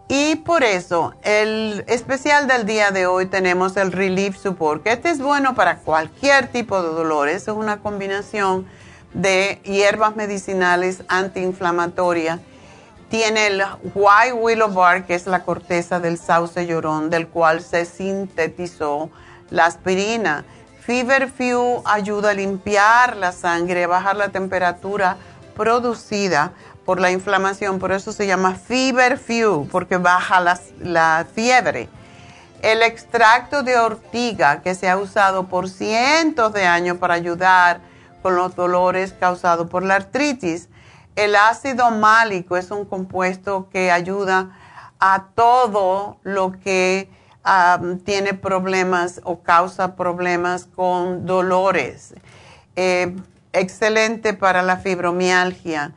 Y 0.10 0.36
por 0.38 0.64
eso, 0.64 1.14
el 1.24 1.86
especial 1.88 2.48
del 2.48 2.66
día 2.66 2.92
de 2.92 3.06
hoy 3.06 3.26
tenemos 3.26 3.78
el 3.78 3.92
Relief 3.92 4.38
Support, 4.38 4.84
que 4.84 4.92
este 4.92 5.10
es 5.10 5.20
bueno 5.20 5.56
para 5.56 5.78
cualquier 5.78 6.48
tipo 6.48 6.82
de 6.82 6.90
dolores. 6.90 7.44
Es 7.44 7.48
una 7.48 7.78
combinación 7.80 8.68
de 9.14 9.62
hierbas 9.64 10.16
medicinales 10.16 11.04
antiinflamatorias. 11.08 12.40
Tiene 13.10 13.48
el 13.48 13.64
White 13.94 14.34
Willow 14.34 14.74
Bark, 14.74 15.06
que 15.06 15.16
es 15.16 15.26
la 15.26 15.44
corteza 15.44 16.00
del 16.00 16.18
sauce 16.18 16.66
llorón, 16.66 17.10
del 17.10 17.28
cual 17.28 17.62
se 17.62 17.86
sintetizó 17.86 19.10
la 19.50 19.66
aspirina. 19.68 20.44
Fever 20.82 21.30
Few 21.30 21.82
ayuda 21.86 22.32
a 22.32 22.34
limpiar 22.34 23.16
la 23.16 23.32
sangre, 23.32 23.86
a 23.86 23.88
bajar 23.88 24.18
la 24.18 24.30
temperatura 24.30 25.16
producida 25.56 26.52
por 26.86 27.00
la 27.00 27.12
inflamación, 27.12 27.80
por 27.80 27.92
eso 27.92 28.12
se 28.12 28.28
llama 28.28 28.56
Fever 28.56 29.18
Few, 29.18 29.68
porque 29.72 29.98
baja 29.98 30.40
la, 30.80 31.26
fiebre. 31.34 31.90
El 32.62 32.82
extracto 32.82 33.64
de 33.64 33.78
ortiga 33.78 34.62
que 34.62 34.76
se 34.76 34.90
ha 34.90 34.98
usado 34.98 35.48
por 35.48 35.70
cientos 35.70 36.54
de 36.54 36.66
años 36.66 36.98
para 36.98 37.14
ayudar 37.14 37.82
con 38.22 38.36
los 38.36 38.56
dolores 38.56 39.14
causados 39.14 39.70
por 39.70 39.84
la 39.84 39.96
artritis. 39.96 40.70
El 41.16 41.36
ácido 41.36 41.92
málico 41.92 42.56
es 42.56 42.72
un 42.72 42.86
compuesto 42.86 43.68
que 43.70 43.92
ayuda 43.92 44.58
a 45.00 45.26
todo 45.36 46.18
lo 46.24 46.54
que 46.54 47.10
tiene 48.06 48.34
problemas 48.34 49.20
o 49.26 49.42
causa 49.42 49.96
problemas 49.96 50.66
con 50.66 51.26
dolores. 51.26 52.16
Eh, 52.78 53.14
excelente 53.52 54.34
para 54.34 54.62
la 54.62 54.78
fibromialgia 54.78 55.94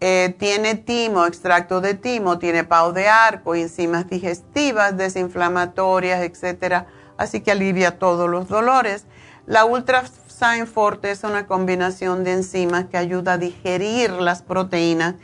eh, 0.00 0.34
tiene 0.38 0.76
timo, 0.76 1.26
extracto 1.26 1.82
de 1.82 1.94
timo, 1.94 2.38
tiene 2.38 2.64
pau 2.64 2.92
de 2.92 3.08
arco, 3.08 3.54
enzimas 3.54 4.08
digestivas, 4.08 4.96
desinflamatorias, 4.96 6.22
etc. 6.22 6.86
Así 7.18 7.42
que 7.42 7.50
alivia 7.52 7.98
todos 7.98 8.28
los 8.28 8.48
dolores. 8.48 9.04
La 9.46 9.66
Ultrasign 9.66 10.66
Forte 10.66 11.10
es 11.10 11.22
una 11.22 11.46
combinación 11.46 12.24
de 12.24 12.32
enzimas 12.32 12.86
que 12.86 12.96
ayuda 12.96 13.34
a 13.34 13.38
digerir 13.38 14.10
las 14.12 14.40
proteínas 14.40 15.16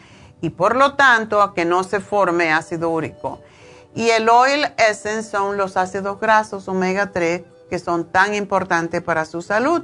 y 0.42 0.50
por 0.50 0.76
lo 0.76 0.94
tanto 0.94 1.40
a 1.40 1.54
que 1.54 1.64
no 1.64 1.82
se 1.82 2.00
forme 2.00 2.52
ácido 2.52 2.90
úrico. 2.90 3.40
Y 3.94 4.10
el 4.10 4.28
Oil 4.28 4.66
Essence 4.76 5.30
son 5.30 5.56
los 5.56 5.78
ácidos 5.78 6.20
grasos 6.20 6.68
omega 6.68 7.12
3 7.12 7.42
que 7.70 7.78
son 7.78 8.04
tan 8.04 8.34
importantes 8.34 9.00
para 9.00 9.24
su 9.24 9.40
salud. 9.40 9.82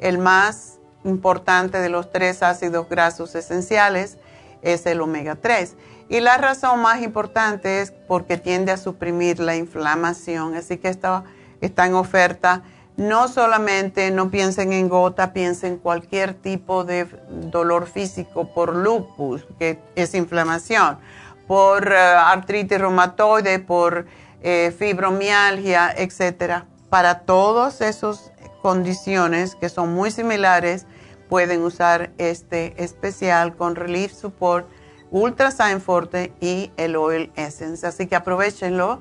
El 0.00 0.16
más 0.16 0.78
importante 1.04 1.78
de 1.78 1.90
los 1.90 2.10
tres 2.10 2.42
ácidos 2.42 2.88
grasos 2.88 3.34
esenciales 3.34 4.16
es 4.62 4.86
el 4.86 5.00
omega 5.00 5.36
3. 5.36 5.76
Y 6.08 6.20
la 6.20 6.36
razón 6.38 6.80
más 6.80 7.02
importante 7.02 7.80
es 7.80 7.92
porque 8.08 8.36
tiende 8.36 8.72
a 8.72 8.76
suprimir 8.76 9.38
la 9.38 9.56
inflamación. 9.56 10.56
Así 10.56 10.76
que 10.76 10.88
está, 10.88 11.24
está 11.60 11.86
en 11.86 11.94
oferta. 11.94 12.62
No 12.96 13.28
solamente 13.28 14.10
no 14.10 14.30
piensen 14.30 14.72
en 14.72 14.88
gota, 14.88 15.32
piensen 15.32 15.74
en 15.74 15.78
cualquier 15.78 16.34
tipo 16.34 16.84
de 16.84 17.06
dolor 17.30 17.86
físico 17.86 18.52
por 18.52 18.74
lupus, 18.74 19.46
que 19.58 19.78
es 19.94 20.14
inflamación, 20.14 20.98
por 21.46 21.90
eh, 21.92 21.96
artritis 21.96 22.78
reumatoide, 22.78 23.60
por 23.60 24.06
eh, 24.42 24.74
fibromialgia, 24.76 25.94
etc. 25.96 26.64
Para 26.90 27.20
todas 27.20 27.80
esas 27.80 28.32
condiciones 28.62 29.54
que 29.54 29.68
son 29.68 29.94
muy 29.94 30.10
similares, 30.10 30.86
pueden 31.30 31.62
usar 31.62 32.10
este 32.18 32.74
especial 32.82 33.56
con 33.56 33.76
Relief 33.76 34.12
Support, 34.12 34.66
Ultra 35.10 35.50
Sign 35.50 35.80
Forte 35.80 36.32
y 36.40 36.70
el 36.76 36.96
Oil 36.96 37.32
Essence. 37.36 37.86
Así 37.86 38.06
que 38.06 38.16
aprovechenlo 38.16 39.00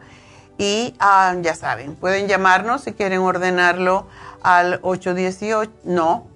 y 0.57 0.95
ah, 0.99 1.35
ya 1.41 1.55
saben, 1.55 1.95
pueden 1.95 2.27
llamarnos 2.27 2.83
si 2.83 2.93
quieren 2.93 3.19
ordenarlo 3.19 4.07
al 4.41 4.79
818, 4.83 5.71
no, 5.85 6.27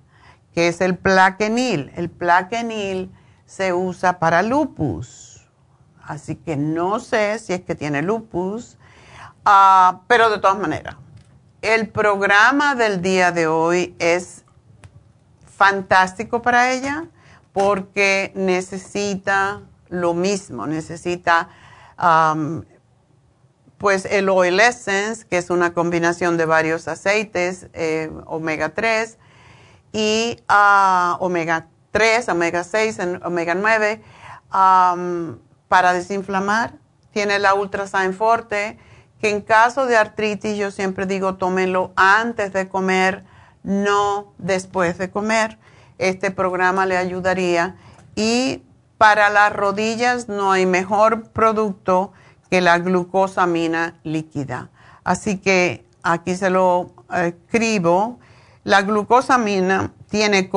que 0.54 0.68
es 0.68 0.80
el 0.80 0.96
plaquenil. 0.96 1.90
El 1.96 2.08
plaquenil 2.08 3.12
se 3.44 3.72
usa 3.72 4.20
para 4.20 4.42
lupus, 4.42 5.48
así 6.00 6.36
que 6.36 6.56
no 6.56 7.00
sé 7.00 7.40
si 7.40 7.55
es 7.55 7.62
que 7.62 7.74
tiene 7.74 8.03
lupus, 8.03 8.78
ah, 9.44 10.03
pero 10.07 10.30
de 10.30 10.38
todas 10.38 10.59
maneras, 10.59 10.94
el 11.61 11.88
programa 11.88 12.76
del 12.76 13.03
día 13.03 13.32
de 13.32 13.48
hoy 13.48 13.96
es 13.98 14.44
fantástico 15.57 16.40
para 16.40 16.70
ella 16.70 17.07
porque 17.53 18.30
necesita 18.36 19.62
lo 19.88 20.14
mismo, 20.14 20.68
necesita 20.68 21.48
pues 23.79 24.05
el 24.07 24.29
Oil 24.29 24.59
Essence, 24.59 25.24
que 25.24 25.39
es 25.39 25.51
una 25.51 25.72
combinación 25.72 26.37
de 26.37 26.45
varios 26.45 26.89
aceites, 26.89 27.68
eh, 27.72 28.11
omega 28.26 28.70
3 28.70 29.18
y 29.93 30.43
uh, 30.51 31.16
omega 31.24 31.68
3, 31.93 32.29
omega 32.29 32.64
6, 32.64 32.99
omega 33.24 33.55
9, 33.55 34.03
para 35.68 35.93
desinflamar. 35.93 36.74
Tiene 37.12 37.39
la 37.39 37.55
Ultrasign 37.55 38.14
Forte, 38.14 38.79
que 39.20 39.31
en 39.31 39.41
caso 39.41 39.87
de 39.87 39.97
artritis 39.97 40.57
yo 40.57 40.70
siempre 40.70 41.07
digo 41.07 41.37
tómenlo 41.37 41.93
antes 41.97 42.53
de 42.53 42.68
comer, 42.68 43.24
no 43.62 44.35
después 44.39 44.99
de 44.99 45.11
comer. 45.11 45.59
Este 45.99 46.31
programa 46.31 46.85
le 46.87 46.97
ayudaría. 46.97 47.76
Y 48.14 48.62
para 48.99 49.31
las 49.31 49.53
rodillas 49.53 50.29
no 50.29 50.53
hay 50.53 50.66
mejor 50.66 51.29
producto 51.31 52.12
que 52.51 52.61
la 52.61 52.78
glucosamina 52.78 53.99
líquida. 54.05 54.70
Así 55.05 55.38
que 55.38 55.84
aquí 56.03 56.34
se 56.36 56.51
lo 56.51 56.92
escribo. 57.12 58.18
La 58.64 58.82
glucosamina 58.82 59.92
tiene 60.11 60.51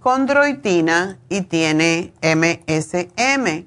condroitina 0.00 1.18
y 1.28 1.42
tiene 1.42 2.12
MSM. 2.22 3.66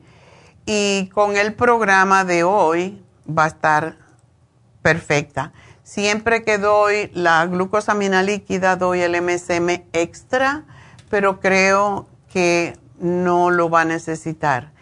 Y 0.66 1.08
con 1.14 1.38
el 1.38 1.54
programa 1.54 2.26
de 2.26 2.44
hoy 2.44 3.02
va 3.28 3.46
a 3.46 3.48
estar 3.48 3.98
perfecta. 4.82 5.54
Siempre 5.84 6.44
que 6.44 6.58
doy 6.58 7.10
la 7.14 7.46
glucosamina 7.46 8.22
líquida, 8.24 8.76
doy 8.76 9.00
el 9.02 9.22
MSM 9.22 9.86
extra, 9.94 10.66
pero 11.10 11.40
creo 11.40 12.08
que 12.30 12.78
no 13.00 13.50
lo 13.52 13.70
va 13.70 13.82
a 13.82 13.86
necesitar. 13.86 14.74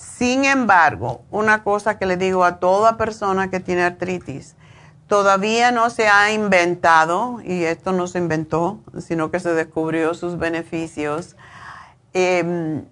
Sin 0.00 0.46
embargo, 0.46 1.24
una 1.30 1.62
cosa 1.62 1.98
que 1.98 2.06
le 2.06 2.16
digo 2.16 2.44
a 2.44 2.58
toda 2.58 2.96
persona 2.96 3.50
que 3.50 3.60
tiene 3.60 3.82
artritis, 3.82 4.56
todavía 5.08 5.72
no 5.72 5.90
se 5.90 6.08
ha 6.08 6.32
inventado, 6.32 7.40
y 7.44 7.64
esto 7.64 7.92
no 7.92 8.06
se 8.06 8.18
inventó, 8.18 8.80
sino 8.98 9.30
que 9.30 9.40
se 9.40 9.52
descubrió 9.52 10.14
sus 10.14 10.38
beneficios. 10.38 11.36
Em, 12.14 12.86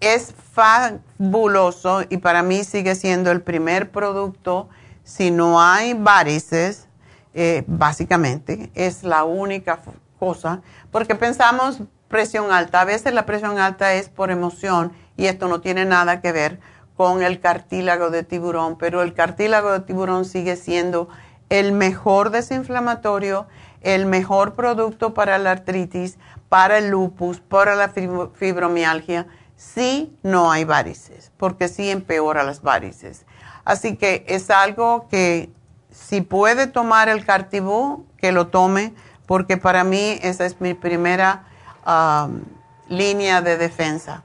es 0.00 0.34
fabuloso 0.52 2.02
y 2.08 2.16
para 2.16 2.42
mí 2.42 2.64
sigue 2.64 2.96
siendo 2.96 3.30
el 3.30 3.40
primer 3.40 3.92
producto 3.92 4.68
si 5.04 5.30
no 5.30 5.62
hay 5.62 5.94
varices, 5.94 6.88
eh, 7.32 7.62
básicamente, 7.68 8.72
es 8.74 9.04
la 9.04 9.22
única 9.22 9.78
cosa, 10.18 10.62
porque 10.90 11.14
pensamos 11.14 11.80
presión 12.08 12.50
alta. 12.50 12.80
A 12.80 12.84
veces 12.84 13.14
la 13.14 13.24
presión 13.24 13.58
alta 13.58 13.94
es 13.94 14.08
por 14.08 14.30
emoción 14.32 14.92
y 15.22 15.28
esto 15.28 15.46
no 15.46 15.60
tiene 15.60 15.84
nada 15.84 16.20
que 16.20 16.32
ver 16.32 16.58
con 16.96 17.22
el 17.22 17.38
cartílago 17.38 18.10
de 18.10 18.24
tiburón, 18.24 18.76
pero 18.76 19.02
el 19.02 19.14
cartílago 19.14 19.70
de 19.70 19.78
tiburón 19.78 20.24
sigue 20.24 20.56
siendo 20.56 21.08
el 21.48 21.70
mejor 21.70 22.30
desinflamatorio, 22.30 23.46
el 23.82 24.06
mejor 24.06 24.54
producto 24.54 25.14
para 25.14 25.38
la 25.38 25.52
artritis, 25.52 26.18
para 26.48 26.78
el 26.78 26.90
lupus, 26.90 27.38
para 27.38 27.76
la 27.76 27.90
fibromialgia, 27.90 29.28
si 29.54 30.12
no 30.24 30.50
hay 30.50 30.64
varices, 30.64 31.30
porque 31.36 31.68
sí 31.68 31.88
empeora 31.88 32.42
las 32.42 32.60
varices. 32.60 33.24
Así 33.64 33.96
que 33.96 34.24
es 34.26 34.50
algo 34.50 35.06
que 35.08 35.52
si 35.92 36.20
puede 36.20 36.66
tomar 36.66 37.08
el 37.08 37.24
cartibú, 37.24 38.06
que 38.16 38.32
lo 38.32 38.48
tome, 38.48 38.92
porque 39.26 39.56
para 39.56 39.84
mí 39.84 40.18
esa 40.20 40.46
es 40.46 40.60
mi 40.60 40.74
primera 40.74 41.44
um, 41.86 42.40
línea 42.88 43.40
de 43.40 43.56
defensa. 43.56 44.24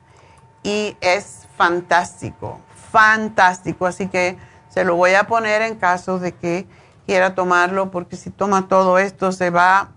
Y 0.67 0.97
es 0.99 1.47
fantástico, 1.55 2.59
fantástico. 2.91 3.85
Así 3.85 4.09
que 4.09 4.37
se 4.67 4.83
lo 4.83 4.97
voy 4.97 5.13
a 5.13 5.23
poner 5.23 5.61
en 5.61 5.75
caso 5.75 6.19
de 6.19 6.33
que 6.33 6.67
quiera 7.05 7.35
tomarlo, 7.35 7.89
porque 7.89 8.17
si 8.17 8.31
toma 8.31 8.67
todo 8.67 8.99
esto 8.99 9.31
se 9.31 9.49
va, 9.49 9.91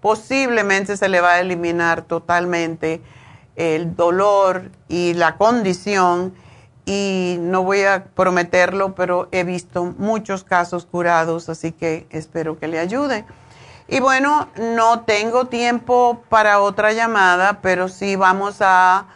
posiblemente 0.00 0.96
se 0.96 1.08
le 1.08 1.20
va 1.20 1.32
a 1.32 1.40
eliminar 1.40 2.02
totalmente 2.02 3.02
el 3.56 3.96
dolor 3.96 4.70
y 4.86 5.14
la 5.14 5.34
condición 5.38 6.32
y 6.84 7.38
no 7.40 7.64
voy 7.64 7.82
a 7.82 8.04
prometerlo, 8.04 8.94
pero 8.94 9.26
he 9.32 9.42
visto 9.42 9.92
muchos 9.98 10.44
casos 10.44 10.86
curados, 10.86 11.48
así 11.48 11.72
que 11.72 12.06
espero 12.10 12.60
que 12.60 12.68
le 12.68 12.78
ayude. 12.78 13.24
Y 13.88 13.98
bueno, 13.98 14.46
no 14.56 15.00
tengo 15.00 15.48
tiempo 15.48 16.22
para 16.28 16.60
otra 16.60 16.92
llamada, 16.92 17.58
pero 17.60 17.88
sí 17.88 18.14
vamos 18.14 18.58
a 18.60 19.06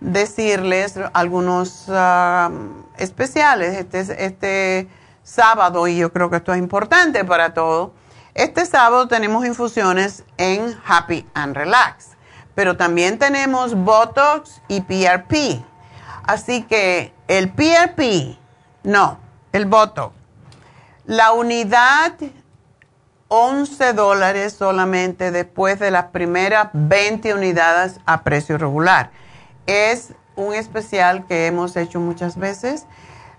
decirles 0.00 0.98
algunos 1.12 1.86
ah, 1.88 2.50
especiales 2.98 3.76
este, 3.76 4.24
este 4.24 4.88
sábado, 5.22 5.88
y 5.88 5.98
yo 5.98 6.12
creo 6.12 6.30
que 6.30 6.36
esto 6.36 6.52
es 6.52 6.58
importante 6.58 7.24
para 7.24 7.54
todos. 7.54 7.90
Este 8.34 8.66
sábado 8.66 9.08
tenemos 9.08 9.46
infusiones 9.46 10.24
en 10.36 10.78
Happy 10.86 11.26
and 11.34 11.56
Relax, 11.56 12.10
pero 12.54 12.76
también 12.76 13.18
tenemos 13.18 13.74
Botox 13.74 14.60
y 14.68 14.82
PRP. 14.82 15.64
Así 16.26 16.62
que 16.62 17.14
el 17.28 17.50
PRP, 17.50 18.38
no, 18.82 19.18
el 19.52 19.64
voto. 19.64 20.12
La 21.06 21.32
unidad, 21.32 22.14
11 23.28 23.92
dólares 23.94 24.52
solamente 24.52 25.30
después 25.30 25.78
de 25.78 25.90
las 25.90 26.06
primeras 26.06 26.68
20 26.72 27.32
unidades 27.34 28.00
a 28.06 28.22
precio 28.22 28.58
regular. 28.58 29.10
Es 29.66 30.12
un 30.36 30.54
especial 30.54 31.26
que 31.26 31.46
hemos 31.46 31.76
hecho 31.76 32.00
muchas 32.00 32.36
veces. 32.36 32.86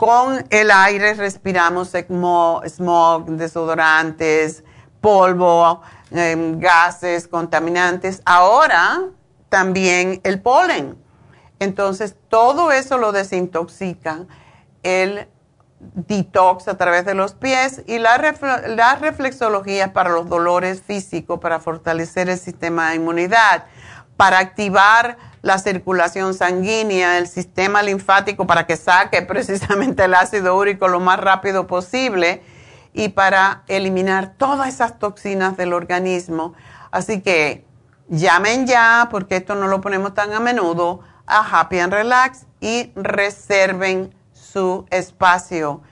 con 0.00 0.46
el 0.48 0.70
aire 0.70 1.12
respiramos 1.12 1.88
smog, 1.90 3.26
desodorantes, 3.26 4.64
polvo, 5.02 5.82
em, 6.10 6.58
gases 6.58 7.28
contaminantes. 7.28 8.22
Ahora 8.24 9.02
también 9.50 10.22
el 10.24 10.40
polen. 10.40 10.96
Entonces, 11.60 12.16
todo 12.28 12.72
eso 12.72 12.98
lo 12.98 13.12
desintoxica 13.12 14.26
el 14.82 15.28
detox 15.78 16.68
a 16.68 16.76
través 16.76 17.04
de 17.04 17.14
los 17.14 17.32
pies 17.32 17.82
y 17.86 17.98
la, 17.98 18.18
la 18.66 18.96
reflexología 18.96 19.92
para 19.92 20.10
los 20.10 20.28
dolores 20.28 20.82
físicos, 20.82 21.40
para 21.40 21.60
fortalecer 21.60 22.28
el 22.28 22.38
sistema 22.38 22.90
de 22.90 22.96
inmunidad, 22.96 23.64
para 24.16 24.38
activar 24.38 25.16
la 25.42 25.58
circulación 25.58 26.34
sanguínea, 26.34 27.18
el 27.18 27.26
sistema 27.28 27.82
linfático 27.82 28.46
para 28.46 28.66
que 28.66 28.76
saque 28.76 29.22
precisamente 29.26 30.04
el 30.04 30.14
ácido 30.14 30.56
úrico 30.56 30.88
lo 30.88 31.00
más 31.00 31.18
rápido 31.18 31.66
posible 31.66 32.42
y 32.92 33.10
para 33.10 33.62
eliminar 33.68 34.34
todas 34.36 34.68
esas 34.68 34.98
toxinas 34.98 35.56
del 35.56 35.72
organismo. 35.72 36.54
Así 36.90 37.20
que 37.20 37.64
llamen 38.08 38.66
ya, 38.66 39.08
porque 39.10 39.36
esto 39.36 39.54
no 39.54 39.68
lo 39.68 39.80
ponemos 39.80 40.12
tan 40.12 40.32
a 40.32 40.40
menudo, 40.40 41.00
a 41.30 41.60
Happy 41.60 41.78
and 41.78 41.92
Relax 41.92 42.46
y 42.60 42.90
reserven 42.96 44.12
su 44.32 44.86
espacio. 44.90 45.82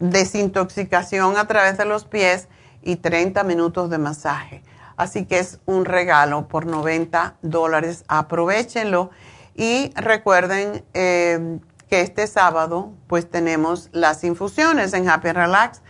desintoxicación 0.00 1.36
a 1.36 1.46
través 1.46 1.78
de 1.78 1.84
los 1.84 2.04
pies 2.04 2.48
y 2.82 2.96
30 2.96 3.44
minutos 3.44 3.90
de 3.90 3.98
masaje. 3.98 4.64
Así 5.02 5.24
que 5.24 5.38
es 5.38 5.60
un 5.66 5.84
regalo 5.84 6.48
por 6.48 6.66
90 6.66 7.36
dólares. 7.42 8.04
Aprovechenlo 8.08 9.10
y 9.54 9.92
recuerden 9.94 10.84
eh, 10.94 11.58
que 11.88 12.00
este 12.00 12.26
sábado 12.26 12.92
pues 13.06 13.28
tenemos 13.28 13.90
las 13.92 14.24
infusiones 14.24 14.94
en 14.94 15.08
Happy 15.08 15.32
Relax 15.32 15.82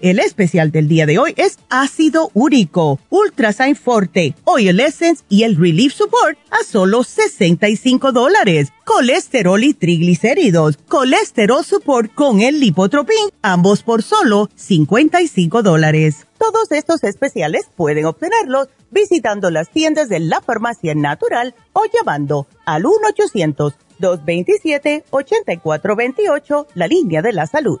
El 0.00 0.18
especial 0.18 0.72
del 0.72 0.88
día 0.88 1.04
de 1.04 1.18
hoy 1.18 1.34
es 1.36 1.58
ácido 1.68 2.30
úrico, 2.32 2.98
Ultrasign 3.10 3.76
Forte, 3.76 4.34
Oil 4.44 4.80
Essence 4.80 5.22
y 5.28 5.42
el 5.42 5.56
Relief 5.56 5.92
Support 5.92 6.38
a 6.50 6.64
solo 6.64 7.04
65 7.04 8.10
dólares. 8.10 8.72
Colesterol 8.86 9.62
y 9.62 9.74
triglicéridos, 9.74 10.78
Colesterol 10.88 11.62
Support 11.62 12.14
con 12.14 12.40
el 12.40 12.60
Lipotropin, 12.60 13.28
ambos 13.42 13.82
por 13.82 14.02
solo 14.02 14.48
55 14.54 15.62
dólares. 15.62 16.26
Todos 16.38 16.72
estos 16.72 17.04
especiales 17.04 17.68
pueden 17.76 18.06
obtenerlos 18.06 18.68
visitando 18.90 19.50
las 19.50 19.68
tiendas 19.68 20.08
de 20.08 20.20
la 20.20 20.40
farmacia 20.40 20.94
natural 20.94 21.54
o 21.74 21.82
llamando 21.92 22.46
al 22.64 22.84
1-800-227-8428, 24.00 26.66
la 26.74 26.86
línea 26.86 27.20
de 27.20 27.34
la 27.34 27.46
salud 27.46 27.80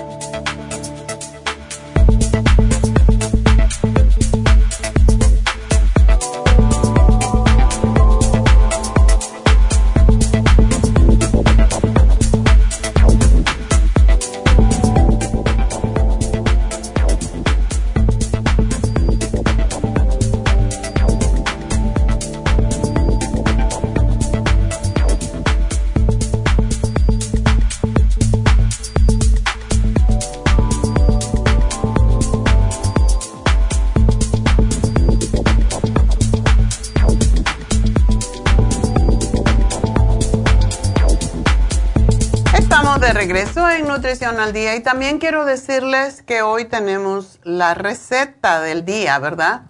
Nutrición 43.91 44.39
al 44.39 44.53
Día 44.53 44.77
y 44.77 44.79
también 44.79 45.19
quiero 45.19 45.43
decirles 45.43 46.21
que 46.21 46.43
hoy 46.43 46.63
tenemos 46.63 47.41
la 47.43 47.73
receta 47.73 48.61
del 48.61 48.85
día, 48.85 49.19
¿verdad? 49.19 49.63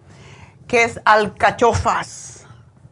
Que 0.68 0.84
es 0.84 1.02
alcachofas 1.06 2.46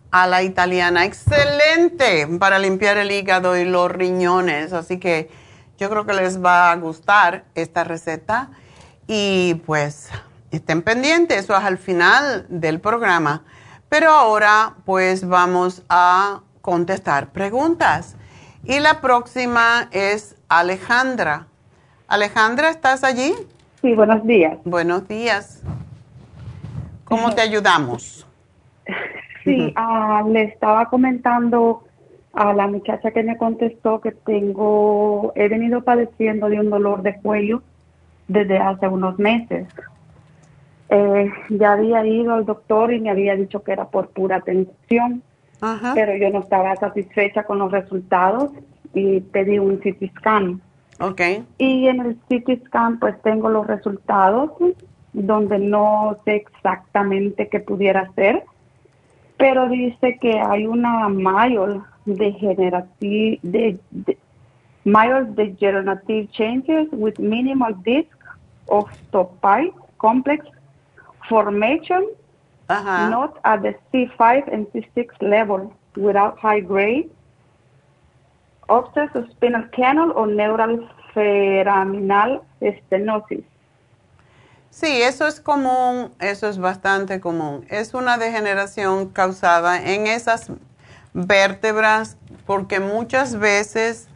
a 0.10 0.26
la 0.26 0.42
italiana. 0.42 1.06
Excelente 1.06 2.28
para 2.40 2.58
limpiar 2.58 2.98
el 2.98 3.12
hígado 3.12 3.56
y 3.56 3.64
los 3.64 3.92
riñones. 3.92 4.74
Así 4.74 4.98
que 4.98 5.30
yo 5.78 5.92
creo 5.92 6.08
que 6.08 6.14
les 6.14 6.44
va 6.44 6.72
a 6.72 6.76
gustar 6.78 7.46
esta 7.54 7.84
receta. 7.84 8.50
Y 9.06 9.62
pues 9.68 10.10
estén 10.50 10.82
pendientes, 10.82 11.44
eso 11.44 11.56
es 11.56 11.64
al 11.64 11.78
final 11.78 12.48
del 12.50 12.80
programa. 12.80 13.44
Pero 13.88 14.10
ahora 14.10 14.78
pues 14.84 15.28
vamos 15.28 15.84
a 15.90 16.42
contestar 16.62 17.32
preguntas. 17.32 18.16
Y 18.64 18.80
la 18.80 19.00
próxima 19.00 19.90
es 19.92 20.36
Alejandra. 20.50 21.46
Alejandra, 22.08 22.72
¿estás 22.72 23.04
allí? 23.04 23.34
Sí, 23.84 23.94
buenos 23.94 24.26
días. 24.26 24.58
Buenos 24.66 25.08
días. 25.08 25.62
¿Cómo 27.06 27.34
te 27.34 27.42
ayudamos? 27.42 28.26
Sí, 29.46 29.74
ah, 29.78 30.22
le 30.30 30.44
estaba 30.44 30.88
comentando 30.90 31.84
a 32.34 32.54
la 32.54 32.68
muchacha 32.68 33.12
que 33.12 33.24
me 33.24 33.38
contestó 33.38 34.02
que 34.02 34.12
tengo, 34.12 35.32
he 35.34 35.48
venido 35.48 35.82
padeciendo 35.82 36.50
de 36.50 36.60
un 36.60 36.70
dolor 36.70 37.02
de 37.04 37.16
cuello 37.16 37.64
desde 38.28 38.58
hace 38.58 38.90
unos 38.90 39.18
meses. 39.18 39.66
Eh, 40.90 41.32
ya 41.50 41.72
había 41.72 42.06
ido 42.06 42.34
al 42.34 42.46
doctor 42.46 42.92
y 42.94 43.00
me 43.00 43.10
había 43.10 43.38
dicho 43.38 43.64
que 43.64 43.72
era 43.72 43.86
por 43.86 44.10
pura 44.10 44.42
tensión, 44.42 45.24
pero 45.96 46.16
yo 46.18 46.30
no 46.32 46.40
estaba 46.40 46.76
satisfecha 46.76 47.44
con 47.44 47.60
los 47.60 47.72
resultados 47.72 48.52
y 48.94 49.20
pedí 49.20 49.60
un 49.60 49.78
CT 49.78 50.18
scan. 50.18 50.62
Okay. 51.00 51.46
Y 51.58 51.88
en 51.88 52.02
el 52.02 52.16
CT 52.28 52.66
scan 52.68 53.00
pues 53.00 53.22
tengo 53.22 53.50
los 53.50 53.66
resultados 53.68 54.52
donde 55.14 55.60
no 55.60 56.18
sé 56.26 56.36
exactamente 56.36 57.48
qué 57.50 57.60
pudiera 57.60 58.12
ser, 58.14 58.44
pero 59.38 59.70
dice 59.70 60.18
que 60.20 60.40
hay 60.40 60.68
una 60.68 61.08
mayor 61.10 61.84
degenerative, 62.06 63.40
de, 63.42 63.80
de, 63.92 64.18
mayor 64.84 65.28
degenerative 65.28 66.30
changes 66.32 66.88
with 66.92 67.18
minimal 67.18 67.74
disc 67.84 68.18
of 68.68 68.90
topite 69.12 69.74
complex 69.98 70.46
formation, 71.28 72.06
not 72.70 73.40
at 73.44 73.62
the 73.62 73.76
C5 73.92 74.54
and 74.54 74.68
C6 74.74 75.10
level 75.22 75.74
without 75.96 76.38
high 76.40 76.60
grade, 76.60 77.10
of 78.70 78.86
spinal 79.32 79.70
canal 79.72 80.12
o 80.16 80.26
neural 80.26 80.90
foraminal 81.14 82.42
stenosis. 82.62 83.44
Sí, 84.70 85.02
eso 85.02 85.28
es 85.28 85.42
común, 85.42 86.14
eso 86.20 86.48
es 86.48 86.60
bastante 86.60 87.20
común. 87.20 87.66
Es 87.70 87.94
una 87.94 88.18
degeneración 88.18 89.10
causada 89.10 89.82
en 89.82 90.08
esas 90.08 90.52
vértebras 91.14 92.18
porque 92.46 92.80
muchas 92.80 93.38
veces 93.38 94.08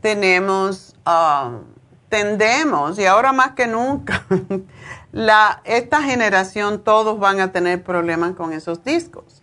tenemos, 0.00 0.94
um, 1.06 1.62
tendemos, 2.10 2.98
y 2.98 3.06
ahora 3.06 3.32
más 3.32 3.52
que 3.52 3.66
nunca, 3.66 4.22
esta 5.64 6.02
generación 6.02 6.84
todos 6.84 7.18
van 7.18 7.40
a 7.40 7.50
tener 7.50 7.82
problemas 7.82 8.34
con 8.34 8.52
esos 8.52 8.84
discos. 8.84 9.42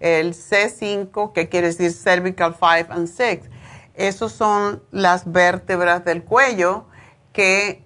El 0.00 0.32
C5, 0.32 1.32
que 1.32 1.48
quiere 1.48 1.68
decir 1.68 1.92
cervical 1.92 2.54
5 2.54 2.92
and 2.92 3.08
6 3.08 3.50
esos 3.98 4.32
son 4.32 4.80
las 4.92 5.30
vértebras 5.30 6.04
del 6.04 6.22
cuello 6.22 6.86
que 7.32 7.82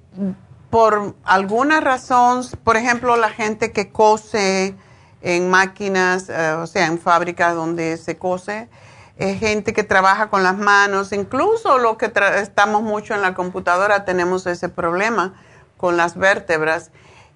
por 0.69 1.15
alguna 1.25 1.81
razón, 1.81 2.45
por 2.65 2.77
ejemplo, 2.77 3.17
la 3.17 3.31
gente 3.31 3.73
que 3.73 3.91
cose 3.91 4.77
en 5.23 5.51
máquinas, 5.51 6.29
eh, 6.29 6.53
o 6.53 6.67
sea, 6.67 6.87
en 6.87 6.99
fábricas 6.99 7.55
donde 7.55 7.97
se 7.97 8.19
cose, 8.19 8.69
es 9.17 9.39
gente 9.41 9.73
que 9.73 9.85
trabaja 9.85 10.29
con 10.29 10.43
las 10.43 10.59
manos, 10.59 11.13
incluso 11.13 11.79
los 11.79 11.97
que 11.97 12.13
estamos 12.37 12.83
mucho 12.83 13.15
en 13.15 13.23
la 13.23 13.33
computadora 13.33 14.05
tenemos 14.05 14.47
ese 14.47 14.69
problema 14.69 15.35
con 15.79 15.97
las 15.97 16.17
vértebras. 16.17 16.91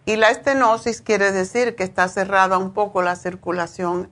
Y 0.05 0.17
la 0.17 0.29
estenosis 0.29 1.01
quiere 1.01 1.33
decir 1.33 1.77
que 1.77 1.83
está 1.83 2.09
cerrada 2.09 2.59
un 2.59 2.73
poco 2.73 3.01
la 3.01 3.17
circulación 3.17 4.11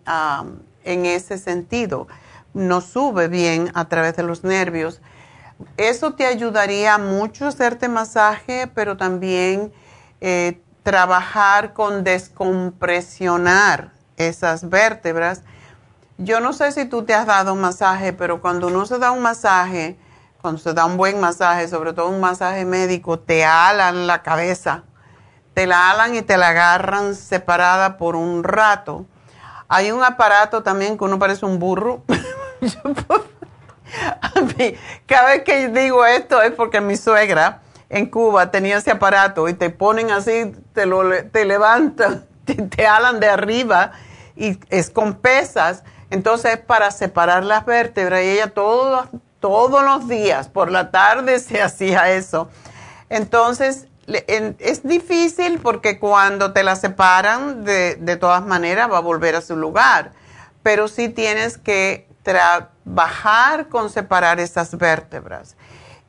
en 0.85 1.05
ese 1.05 1.37
sentido 1.37 2.07
no 2.55 2.81
sube 2.81 3.29
bien 3.29 3.71
a 3.75 3.89
través 3.89 4.17
de 4.17 4.23
los 4.23 4.45
nervios. 4.45 5.01
Eso 5.77 6.15
te 6.15 6.27
ayudaría 6.27 6.99
mucho 6.99 7.47
hacerte 7.47 7.89
masaje, 7.89 8.71
pero 8.75 8.97
también 8.97 9.73
eh, 10.21 10.61
trabajar 10.83 11.73
con 11.73 12.05
descompresionar 12.05 13.93
esas 14.17 14.69
vértebras. 14.69 15.43
Yo 16.19 16.41
no 16.41 16.53
sé 16.53 16.73
si 16.73 16.85
tú 16.85 17.05
te 17.05 17.15
has 17.15 17.27
dado 17.27 17.53
un 17.53 17.61
masaje, 17.61 18.13
pero 18.13 18.41
cuando 18.41 18.69
uno 18.69 18.87
se 18.87 18.99
da 18.99 19.11
un 19.11 19.23
masaje, 19.23 19.99
cuando 20.41 20.61
se 20.61 20.73
da 20.73 20.85
un 20.85 20.97
buen 20.97 21.21
masaje, 21.21 21.67
sobre 21.69 21.93
todo 21.93 22.09
un 22.09 22.21
masaje 22.21 22.65
médico, 22.65 23.19
te 23.19 23.45
alan 23.45 24.07
la 24.07 24.23
cabeza, 24.23 24.85
te 25.55 25.67
la 25.67 25.91
alan 25.91 26.15
y 26.15 26.23
te 26.23 26.37
la 26.37 26.49
agarran 26.49 27.15
separada 27.15 27.97
por 27.97 28.15
un 28.15 28.45
rato. 28.45 29.07
Hay 29.69 29.91
un 29.91 30.05
aparato 30.05 30.63
también 30.63 30.99
que 30.99 31.05
uno 31.05 31.19
parece 31.19 31.47
un 31.47 31.59
burro. 31.59 32.03
cada 35.07 35.29
vez 35.31 35.43
que 35.45 35.69
digo 35.69 36.05
esto 36.07 36.43
es 36.43 36.53
porque 36.53 36.81
mi 36.81 36.97
suegra 36.97 37.61
en 37.89 38.07
Cuba 38.07 38.51
tenía 38.51 38.79
ese 38.79 38.91
aparato 38.91 39.49
y 39.49 39.55
te 39.55 39.71
ponen 39.71 40.11
así, 40.11 40.53
te, 40.73 40.87
lo, 40.87 41.03
te 41.27 41.45
levantan, 41.45 42.27
te, 42.45 42.55
te 42.55 42.87
alan 42.87 43.21
de 43.21 43.29
arriba 43.29 43.93
y 44.37 44.59
es 44.71 44.91
con 44.91 45.15
pesas. 45.15 45.85
Entonces 46.11 46.55
es 46.55 46.59
para 46.59 46.91
separar 46.91 47.45
las 47.45 47.65
vértebras 47.65 48.23
y 48.23 48.31
ella 48.31 48.49
todos, 48.53 49.09
todos 49.41 49.85
los 49.85 50.09
días 50.09 50.49
por 50.49 50.71
la 50.71 50.91
tarde 50.91 51.39
se 51.39 51.63
hacía 51.63 52.11
eso. 52.11 52.49
Entonces 53.09 53.87
es 54.07 54.83
difícil 54.83 55.61
porque 55.61 55.99
cuando 55.99 56.53
te 56.53 56.63
la 56.63 56.77
separan 56.77 57.65
de, 57.65 57.97
de 57.97 58.17
todas 58.17 58.45
maneras 58.45 58.91
va 58.91 58.99
a 58.99 59.01
volver 59.01 59.35
a 59.35 59.41
su 59.41 59.57
lugar, 59.57 60.13
pero 60.63 60.89
sí 60.89 61.09
tienes 61.09 61.57
que 61.57 62.07
trabajar 62.25 63.69
con 63.69 63.91
separar 63.91 64.41
esas 64.41 64.77
vértebras. 64.77 65.57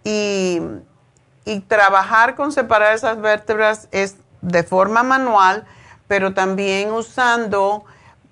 Y, 0.04 0.62
trabajar 1.68 2.36
con 2.36 2.52
separar 2.52 2.96
esas 2.96 3.22
vértebras 3.22 3.88
es 3.92 4.16
de 4.42 4.64
forma 4.64 5.04
manual, 5.04 5.68
pero 6.08 6.34
también 6.34 6.92
usando 6.92 7.86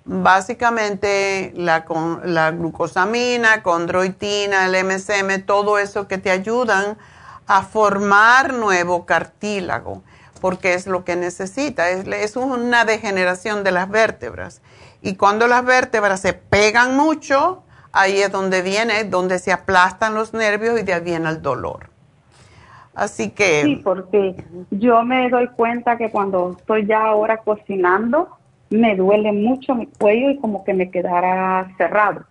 básicamente 0.04 1.52
la, 1.54 1.84
la 2.24 2.50
glucosamina, 2.50 3.62
condroitina, 3.62 4.66
el 4.66 4.84
MSM, 4.84 5.46
todo 5.46 5.78
eso 5.78 6.08
que 6.08 6.18
te 6.18 6.30
ayudan 6.30 6.98
a 7.46 7.62
formar 7.62 8.52
nuevo 8.52 9.06
cartílago, 9.06 10.02
porque 10.40 10.74
es 10.74 10.86
lo 10.86 11.04
que 11.04 11.14
necesita, 11.14 11.90
es, 11.90 12.06
es 12.08 12.36
una 12.36 12.84
degeneración 12.84 13.62
de 13.62 13.72
las 13.72 13.88
vértebras. 13.88 14.60
Y 15.02 15.16
cuando 15.16 15.46
las 15.46 15.64
vértebras 15.64 16.20
se 16.20 16.32
pegan 16.32 16.96
mucho, 16.96 17.63
ahí 17.94 18.20
es 18.20 18.30
donde 18.30 18.60
viene, 18.60 19.04
donde 19.04 19.38
se 19.38 19.52
aplastan 19.52 20.14
los 20.14 20.34
nervios 20.34 20.78
y 20.78 20.82
de 20.82 20.92
ahí 20.92 21.00
viene 21.00 21.30
el 21.30 21.40
dolor. 21.40 21.88
Así 22.94 23.30
que... 23.30 23.62
Sí, 23.62 23.76
porque 23.82 24.34
yo 24.70 25.02
me 25.04 25.30
doy 25.30 25.48
cuenta 25.48 25.96
que 25.96 26.10
cuando 26.10 26.56
estoy 26.58 26.86
ya 26.86 27.06
ahora 27.06 27.38
cocinando, 27.38 28.36
me 28.70 28.96
duele 28.96 29.32
mucho 29.32 29.74
mi 29.74 29.86
cuello 29.86 30.30
y 30.30 30.38
como 30.38 30.64
que 30.64 30.74
me 30.74 30.90
quedara 30.90 31.72
cerrado. 31.78 32.24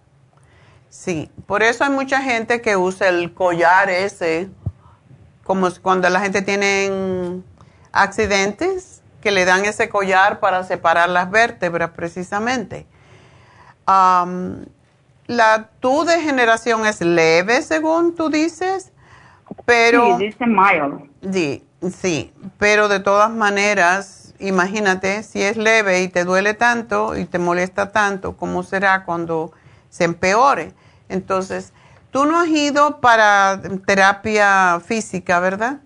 Sí, 0.90 1.32
por 1.48 1.64
eso 1.64 1.86
hay 1.86 1.90
mucha 1.90 2.22
gente 2.22 2.62
que 2.62 2.76
usa 2.76 3.08
el 3.08 3.34
collar 3.34 3.90
ese, 3.90 4.50
como 5.44 5.70
cuando 5.82 6.10
la 6.10 6.20
gente 6.20 6.42
tiene 6.42 7.42
accidentes, 7.92 9.02
que 9.22 9.32
le 9.32 9.46
dan 9.46 9.64
ese 9.64 9.88
collar 9.88 10.42
para 10.42 10.64
separar 10.66 11.08
las 11.10 11.32
vértebras 11.32 11.92
precisamente 11.92 12.86
la 15.28 15.70
tu 15.80 16.04
degeneración 16.06 16.86
es 16.86 17.02
leve, 17.02 17.62
según 17.62 18.16
tú 18.16 18.30
dices, 18.30 18.92
pero... 19.66 20.18
Sí, 20.18 20.26
dice 20.26 20.46
mild. 20.46 21.10
Sí, 21.32 21.64
sí, 21.90 22.34
pero 22.58 22.88
de 22.88 23.00
todas 23.00 23.32
maneras, 23.32 24.34
imagínate, 24.40 25.24
si 25.24 25.42
es 25.42 25.58
leve 25.58 26.02
y 26.02 26.08
te 26.10 26.24
duele 26.26 26.54
tanto 26.54 27.18
y 27.18 27.26
te 27.26 27.40
molesta 27.40 27.92
tanto, 27.92 28.36
¿cómo 28.36 28.64
será 28.64 29.06
cuando 29.06 29.52
se 29.90 30.04
empeore? 30.04 30.74
Entonces, 31.10 31.74
tú 32.12 32.26
no 32.26 32.40
has 32.40 32.48
ido 32.48 33.00
para 33.00 33.62
terapia 33.86 34.80
física, 34.86 35.40
¿verdad? 35.40 35.80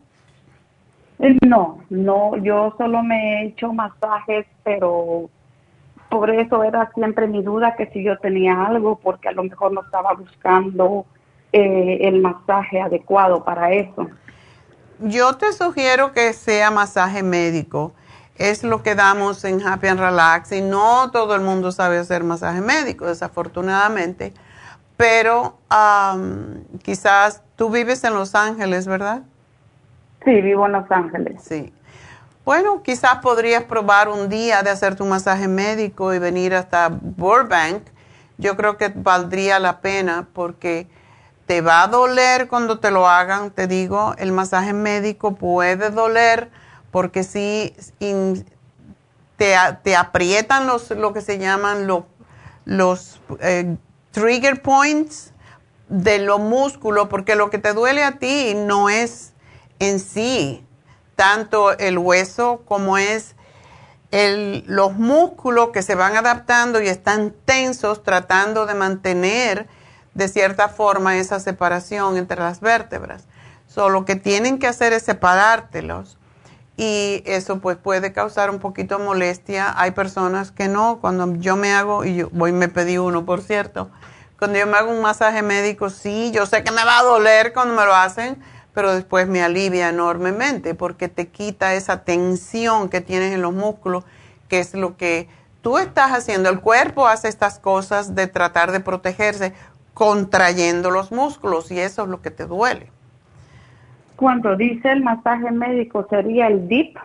Eh, 1.19 1.35
no, 1.45 1.79
no, 1.89 2.37
yo 2.37 2.75
solo 2.77 3.01
me 3.03 3.15
he 3.15 3.47
hecho 3.47 3.73
masajes, 3.73 4.45
pero 4.63 5.29
por 6.09 6.29
eso 6.29 6.63
era 6.63 6.91
siempre 6.93 7.27
mi 7.27 7.41
duda 7.41 7.75
que 7.75 7.87
si 7.87 8.03
yo 8.03 8.17
tenía 8.17 8.65
algo, 8.65 8.97
porque 8.97 9.29
a 9.29 9.31
lo 9.31 9.43
mejor 9.43 9.71
no 9.73 9.81
estaba 9.81 10.13
buscando 10.13 11.05
eh, 11.51 11.99
el 12.01 12.21
masaje 12.21 12.79
adecuado 12.79 13.43
para 13.43 13.71
eso. 13.73 14.07
Yo 14.99 15.35
te 15.37 15.53
sugiero 15.53 16.11
que 16.11 16.33
sea 16.33 16.71
masaje 16.71 17.23
médico. 17.23 17.93
Es 18.35 18.63
lo 18.63 18.83
que 18.83 18.95
damos 18.95 19.43
en 19.45 19.65
Happy 19.65 19.87
and 19.87 19.99
Relax 19.99 20.51
y 20.51 20.61
no 20.61 21.09
todo 21.11 21.35
el 21.35 21.41
mundo 21.41 21.71
sabe 21.71 21.97
hacer 21.97 22.23
masaje 22.23 22.61
médico, 22.61 23.05
desafortunadamente. 23.05 24.33
Pero 24.95 25.57
quizás 26.83 27.43
tú 27.55 27.69
vives 27.69 28.03
en 28.03 28.13
Los 28.13 28.35
Ángeles, 28.35 28.87
¿verdad? 28.87 29.23
Sí, 30.23 30.41
vivo 30.41 30.65
en 30.65 30.71
Los 30.73 30.91
Ángeles. 30.91 31.41
Sí. 31.43 31.73
Bueno, 32.47 32.81
quizás 32.81 33.17
podrías 33.17 33.65
probar 33.65 34.07
un 34.07 34.29
día 34.29 34.63
de 34.63 34.69
hacer 34.69 34.95
tu 34.95 35.03
masaje 35.03 35.49
médico 35.49 36.13
y 36.13 36.19
venir 36.19 36.55
hasta 36.55 36.87
Burbank. 36.87 37.83
Yo 38.37 38.55
creo 38.55 38.77
que 38.77 38.87
valdría 38.87 39.59
la 39.59 39.81
pena 39.81 40.29
porque 40.31 40.87
te 41.45 41.59
va 41.59 41.83
a 41.83 41.87
doler 41.87 42.47
cuando 42.47 42.79
te 42.79 42.89
lo 42.89 43.09
hagan, 43.09 43.51
te 43.51 43.67
digo, 43.67 44.15
el 44.17 44.31
masaje 44.31 44.71
médico 44.71 45.35
puede 45.35 45.89
doler 45.89 46.49
porque 46.89 47.25
si 47.25 47.75
te, 49.35 49.97
aprietan 49.97 50.67
los, 50.67 50.91
lo 50.91 51.11
que 51.11 51.19
se 51.19 51.39
llaman 51.39 51.85
los 52.63 53.19
eh, 53.41 53.75
trigger 54.11 54.61
points 54.61 55.33
de 55.89 56.19
los 56.19 56.39
músculos, 56.39 57.09
porque 57.09 57.35
lo 57.35 57.49
que 57.49 57.57
te 57.57 57.73
duele 57.73 58.05
a 58.05 58.19
ti 58.19 58.53
no 58.55 58.87
es 58.87 59.33
en 59.79 59.99
sí 59.99 60.63
tanto 61.17 61.77
el 61.77 61.97
hueso 61.97 62.61
como 62.65 62.97
es 62.97 63.35
el, 64.11 64.63
los 64.67 64.93
músculos 64.93 65.71
que 65.73 65.81
se 65.81 65.95
van 65.95 66.15
adaptando 66.15 66.79
y 66.79 66.87
están 66.87 67.33
tensos 67.43 68.03
tratando 68.03 68.67
de 68.67 68.75
mantener 68.75 69.67
de 70.13 70.27
cierta 70.27 70.69
forma 70.69 71.17
esa 71.17 71.39
separación 71.39 72.17
entre 72.17 72.39
las 72.39 72.61
vértebras. 72.61 73.25
Solo 73.67 73.89
lo 73.89 74.05
que 74.05 74.15
tienen 74.15 74.59
que 74.59 74.67
hacer 74.67 74.93
es 74.93 75.03
separártelos 75.03 76.17
y 76.77 77.23
eso 77.25 77.59
pues 77.59 77.77
puede 77.77 78.13
causar 78.13 78.51
un 78.51 78.59
poquito 78.59 78.99
de 78.99 79.03
molestia. 79.03 79.73
Hay 79.75 79.91
personas 79.91 80.51
que 80.51 80.67
no, 80.67 80.99
cuando 81.01 81.35
yo 81.37 81.55
me 81.55 81.73
hago, 81.73 82.05
y 82.05 82.17
yo 82.17 82.29
voy 82.31 82.51
me 82.51 82.67
pedí 82.67 82.99
uno 82.99 83.25
por 83.25 83.41
cierto, 83.41 83.89
cuando 84.37 84.59
yo 84.59 84.67
me 84.67 84.77
hago 84.77 84.91
un 84.91 85.01
masaje 85.01 85.41
médico, 85.41 85.89
sí, 85.89 86.29
yo 86.31 86.45
sé 86.45 86.63
que 86.63 86.71
me 86.71 86.85
va 86.85 86.99
a 86.99 87.03
doler 87.03 87.53
cuando 87.53 87.73
me 87.73 87.83
lo 87.85 87.95
hacen, 87.95 88.37
pero 88.77 88.93
después 88.93 89.27
me 89.27 89.41
alivia 89.41 89.89
enormemente 89.89 90.75
porque 90.75 91.07
te 91.07 91.29
quita 91.29 91.73
esa 91.73 92.03
tensión 92.03 92.89
que 92.89 93.01
tienes 93.01 93.33
en 93.33 93.41
los 93.41 93.51
músculos 93.51 94.03
qué 94.49 94.59
es 94.59 94.75
lo 94.75 94.97
que 94.97 95.27
tú 95.63 95.79
estás 95.79 96.11
haciendo. 96.11 96.51
El 96.51 96.59
cuerpo 96.59 97.07
hace 97.07 97.27
estas 97.27 97.57
cosas 97.57 98.13
de 98.13 98.27
tratar 98.27 98.71
de 98.71 98.79
protegerse 98.79 99.53
contrayendo 99.95 100.91
los 100.91 101.11
músculos 101.11 101.71
y 101.71 101.79
eso 101.79 102.03
es 102.03 102.09
lo 102.09 102.21
que 102.21 102.29
te 102.29 102.45
duele. 102.45 102.91
Cuando 104.15 104.55
dice 104.55 104.91
el 104.91 105.01
masaje 105.01 105.49
médico, 105.49 106.05
¿sería 106.07 106.45
el 106.45 106.67
DIP? 106.67 106.99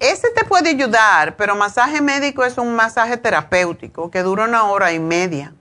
Ese 0.00 0.28
te 0.36 0.44
puede 0.44 0.68
ayudar, 0.68 1.36
pero 1.36 1.56
masaje 1.56 2.02
médico 2.02 2.44
es 2.44 2.58
un 2.58 2.76
masaje 2.76 3.16
terapéutico 3.16 4.10
que 4.10 4.22
dura 4.22 4.44
una 4.44 4.64
hora 4.64 4.92
y 4.92 4.98
media. 4.98 5.54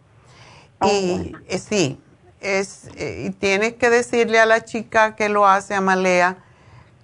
Y 0.84 1.34
eh, 1.48 1.58
sí, 1.60 1.98
es, 2.42 2.90
eh, 2.96 3.26
y 3.28 3.30
tienes 3.32 3.74
que 3.74 3.90
decirle 3.90 4.40
a 4.40 4.46
la 4.46 4.64
chica 4.64 5.16
que 5.16 5.30
lo 5.30 5.48
hace, 5.48 5.74
a 5.74 5.82
Malea, 5.82 6.38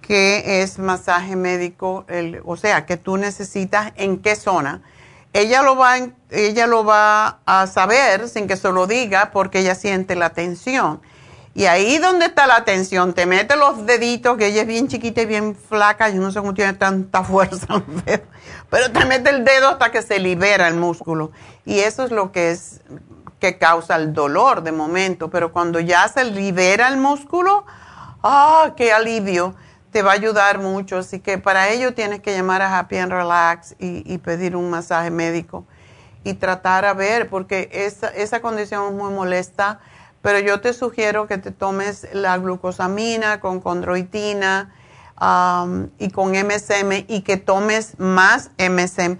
que 0.00 0.62
es 0.62 0.78
masaje 0.78 1.36
médico, 1.36 2.04
el, 2.08 2.40
o 2.44 2.56
sea, 2.56 2.86
que 2.86 2.96
tú 2.96 3.16
necesitas 3.16 3.92
en 3.96 4.18
qué 4.18 4.36
zona. 4.36 4.82
Ella 5.32 5.62
lo, 5.62 5.76
va, 5.76 5.96
ella 6.30 6.66
lo 6.66 6.84
va 6.84 7.40
a 7.44 7.66
saber 7.66 8.28
sin 8.28 8.46
que 8.46 8.56
se 8.56 8.70
lo 8.72 8.86
diga 8.86 9.30
porque 9.32 9.58
ella 9.58 9.74
siente 9.74 10.16
la 10.16 10.30
tensión. 10.30 11.00
Y 11.54 11.64
ahí 11.64 11.98
donde 11.98 12.26
está 12.26 12.46
la 12.46 12.64
tensión, 12.64 13.14
te 13.14 13.24
mete 13.24 13.56
los 13.56 13.86
deditos, 13.86 14.36
que 14.36 14.48
ella 14.48 14.62
es 14.62 14.66
bien 14.66 14.88
chiquita 14.88 15.22
y 15.22 15.26
bien 15.26 15.56
flaca, 15.56 16.10
yo 16.10 16.20
no 16.20 16.30
sé 16.30 16.38
cómo 16.38 16.52
tiene 16.54 16.74
tanta 16.74 17.24
fuerza, 17.24 17.82
pero 18.70 18.92
te 18.92 19.04
mete 19.06 19.30
el 19.30 19.44
dedo 19.44 19.70
hasta 19.70 19.90
que 19.90 20.02
se 20.02 20.18
libera 20.18 20.68
el 20.68 20.74
músculo. 20.74 21.32
Y 21.64 21.78
eso 21.80 22.04
es 22.04 22.10
lo 22.10 22.30
que 22.30 22.50
es 22.50 22.80
que 23.40 23.58
causa 23.58 23.96
el 23.96 24.12
dolor 24.12 24.62
de 24.62 24.72
momento, 24.72 25.30
pero 25.30 25.52
cuando 25.52 25.80
ya 25.80 26.08
se 26.08 26.24
libera 26.24 26.88
el 26.88 26.96
músculo, 26.96 27.64
¡ah, 28.22 28.72
qué 28.76 28.92
alivio! 28.92 29.54
Te 29.90 30.02
va 30.02 30.12
a 30.12 30.14
ayudar 30.14 30.58
mucho, 30.58 30.98
así 30.98 31.20
que 31.20 31.38
para 31.38 31.70
ello 31.70 31.94
tienes 31.94 32.20
que 32.20 32.34
llamar 32.34 32.60
a 32.62 32.78
Happy 32.78 32.98
and 32.98 33.12
Relax 33.12 33.76
y, 33.78 34.18
pedir 34.18 34.56
un 34.56 34.68
masaje 34.68 35.10
médico 35.10 35.64
y 36.24 36.34
tratar 36.34 36.84
a 36.84 36.92
ver, 36.92 37.30
porque 37.30 37.70
esa, 37.72 38.08
esa 38.08 38.40
condición 38.40 38.88
es 38.88 38.92
muy 38.92 39.12
molesta 39.12 39.80
pero 40.26 40.40
yo 40.40 40.60
te 40.60 40.72
sugiero 40.72 41.28
que 41.28 41.38
te 41.38 41.52
tomes 41.52 42.08
la 42.12 42.36
glucosamina 42.36 43.38
con 43.38 43.60
condroitina 43.60 44.74
y 45.98 46.10
con 46.10 46.32
MSM 46.32 47.04
y 47.06 47.20
que 47.20 47.36
tomes 47.36 47.96
más 48.00 48.50
MSM. 48.58 49.18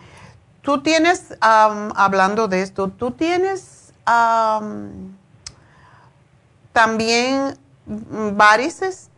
Tú 0.62 0.83
tienes, 0.83 1.37
hablando 1.41 2.49
de 2.49 2.62
esto, 2.62 2.89
tú 2.89 3.12
tienes 3.12 3.76
también 6.73 7.57
varices. 7.87 9.11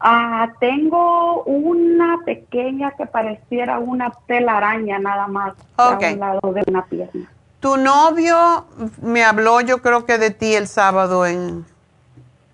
Ah, 0.00 0.48
tengo 0.58 1.44
una 1.44 2.18
pequeña 2.24 2.90
que 2.92 3.06
pareciera 3.06 3.78
una 3.78 4.10
telaraña 4.26 4.98
nada 4.98 5.28
más 5.28 5.54
a 5.76 5.90
un 5.90 6.18
lado 6.18 6.52
de 6.52 6.64
una 6.66 6.84
pierna. 6.86 7.30
Tu 7.60 7.76
novio 7.76 8.66
me 9.00 9.22
habló, 9.22 9.60
yo 9.60 9.80
creo 9.80 10.04
que 10.04 10.18
de 10.18 10.30
ti 10.30 10.54
el 10.54 10.66
sábado 10.66 11.24
en, 11.24 11.64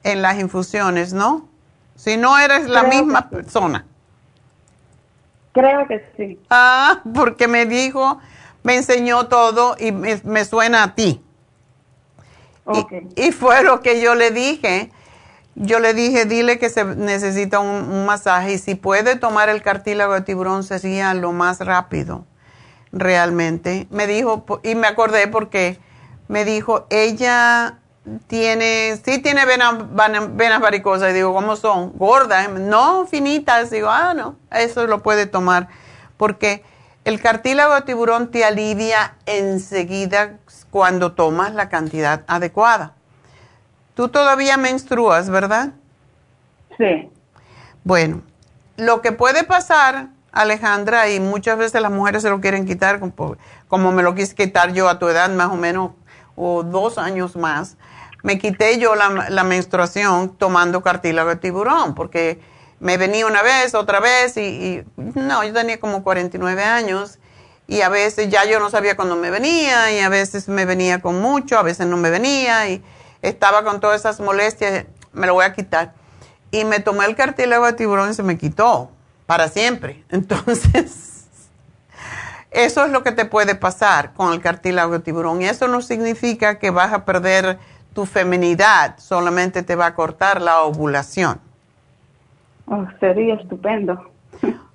en 0.03 0.21
las 0.21 0.39
infusiones, 0.39 1.15
¿no? 1.15 1.49
Si 1.95 2.19
no 2.19 2.39
eres 2.39 2.69
la 2.69 2.83
misma 2.83 3.31
persona. 3.31 3.87
Creo 5.53 5.87
que 5.89 6.05
sí. 6.17 6.39
Ah, 6.51 7.01
porque 7.15 7.49
me 7.49 7.65
dijo, 7.65 8.21
me 8.63 8.77
enseñó 8.77 9.27
todo 9.29 9.77
y 9.79 9.93
me, 9.93 10.45
suena 10.45 10.83
a 10.83 10.95
ti. 10.95 11.23
Y, 13.17 13.33
fue 13.33 13.63
lo 13.63 13.81
que 13.81 14.01
yo 14.01 14.15
le 14.15 14.31
dije. 14.31 14.93
Yo 15.55 15.81
le 15.81 15.95
dije, 15.95 16.25
dile 16.25 16.59
que 16.59 16.69
se 16.71 16.85
necesita 16.85 17.59
un, 17.59 17.91
un 17.91 18.07
masaje 18.07 18.53
y 18.53 18.59
si 18.59 18.75
puede 18.75 19.17
tomar 19.17 19.49
el 19.49 19.63
cartílago 19.63 20.15
de 20.15 20.21
tiburón 20.21 20.63
sería 20.63 21.15
lo 21.15 21.33
más 21.33 21.61
rápido 21.61 22.27
realmente. 22.93 23.87
Me 23.91 24.07
dijo, 24.07 24.45
y 24.63 24.75
me 24.75 24.87
acordé 24.87 25.27
porque 25.29 25.79
me 26.29 26.45
dijo, 26.45 26.87
ella 26.91 27.79
tiene, 28.27 28.99
sí 29.05 29.19
tiene 29.19 29.45
venas, 29.45 29.75
venas 29.95 30.61
varicosas. 30.61 31.11
Y 31.11 31.15
digo, 31.15 31.35
¿cómo 31.35 31.57
son? 31.57 31.93
¿Gordas? 31.97 32.49
No, 32.51 33.07
finitas. 33.07 33.71
Digo, 33.71 33.89
ah, 33.91 34.15
no, 34.15 34.37
eso 34.51 34.87
lo 34.87 35.03
puede 35.03 35.27
tomar. 35.27 35.69
Porque 36.17 36.63
el 37.09 37.23
cartílago 37.23 37.75
de 37.75 37.83
tiburón 37.83 38.31
te 38.31 38.45
alivia 38.45 39.15
enseguida 39.25 40.37
cuando 40.71 41.13
tomas 41.13 41.55
la 41.55 41.71
cantidad 41.71 42.23
adecuada. 42.27 42.93
Tú 43.95 44.09
todavía 44.09 44.59
menstruas, 44.59 45.31
¿verdad? 45.31 45.71
Sí. 46.77 47.11
Bueno, 47.83 48.21
lo 48.77 49.01
que 49.01 49.13
puede 49.13 49.45
pasar 49.45 50.09
Alejandra, 50.33 51.09
y 51.09 51.19
muchas 51.19 51.57
veces 51.57 51.81
las 51.81 51.91
mujeres 51.91 52.23
se 52.23 52.29
lo 52.29 52.43
quieren 52.43 52.67
quitar, 52.67 53.01
como 53.69 53.93
me 53.93 54.03
lo 54.03 54.15
quise 54.15 54.35
quitar 54.35 54.75
yo 54.75 54.91
a 54.91 54.99
tu 54.99 55.09
edad, 55.09 55.31
más 55.31 55.51
o 55.51 55.57
menos, 55.57 55.93
o 56.37 56.63
dos 56.63 56.99
años 56.99 57.37
más. 57.37 57.79
Me 58.23 58.39
quité 58.39 58.79
yo 58.79 58.95
la, 58.95 59.45
menstruación 59.45 60.37
tomando 60.37 60.83
cartílago 60.83 61.31
de 61.31 61.37
tiburón, 61.37 61.95
porque 61.95 62.39
me 62.81 62.97
venía 62.97 63.27
una 63.27 63.43
vez, 63.43 63.75
otra 63.75 64.01
vez, 64.01 64.37
y, 64.37 64.85
no, 64.97 65.45
yo 65.45 65.53
tenía 65.53 65.81
como 65.81 66.03
49 66.03 66.63
años, 66.63 67.19
y 67.67 67.83
a 67.83 67.89
veces 67.89 68.29
ya 68.31 68.45
yo 68.45 68.61
no 68.61 68.71
sabía 68.71 68.97
cuándo 68.97 69.17
me 69.17 69.31
venía, 69.31 69.93
y 69.93 70.01
a 70.01 70.09
veces 70.09 70.49
me 70.49 70.65
venía 70.65 71.01
con 71.01 71.21
mucho, 71.21 71.59
a 71.59 71.63
veces 71.63 71.87
no 71.87 71.97
me 71.97 72.11
venía, 72.11 72.69
y 72.69 72.83
estaba 73.23 73.65
con 73.65 73.81
todas 73.81 74.01
esas 74.01 74.21
molestias, 74.21 74.87
me 75.13 75.27
lo 75.27 75.35
voy 75.35 75.45
a 75.45 75.53
quitar. 75.53 75.95
Y 76.51 76.65
me 76.65 76.81
tomé 76.81 77.05
el 77.05 77.15
cartílago 77.15 77.67
de 77.67 77.75
tiburón 77.75 78.11
y 78.11 78.15
se 78.15 78.23
me 78.23 78.39
quitó 78.39 78.91
para 79.27 79.49
siempre. 79.49 80.05
Entonces, 80.11 81.27
eso 82.51 82.85
es 82.85 82.91
lo 82.91 83.03
que 83.03 83.13
te 83.13 83.27
puede 83.27 83.55
pasar 83.55 84.15
con 84.15 84.33
el 84.33 84.41
cartílago 84.41 84.93
de 84.95 85.01
tiburón. 85.01 85.43
Y 85.43 85.47
eso 85.47 85.69
no 85.69 85.83
significa 85.83 86.59
que 86.59 86.71
vas 86.71 86.93
a 86.93 87.05
perder 87.05 87.59
tu 87.93 88.07
feminidad, 88.07 88.97
solamente 88.99 89.63
te 89.63 89.75
va 89.75 89.87
a 89.87 89.95
cortar 89.95 90.41
la 90.41 90.63
ovulación. 90.63 91.41
Oh, 92.71 92.87
sería 93.01 93.35
estupendo. 93.35 94.13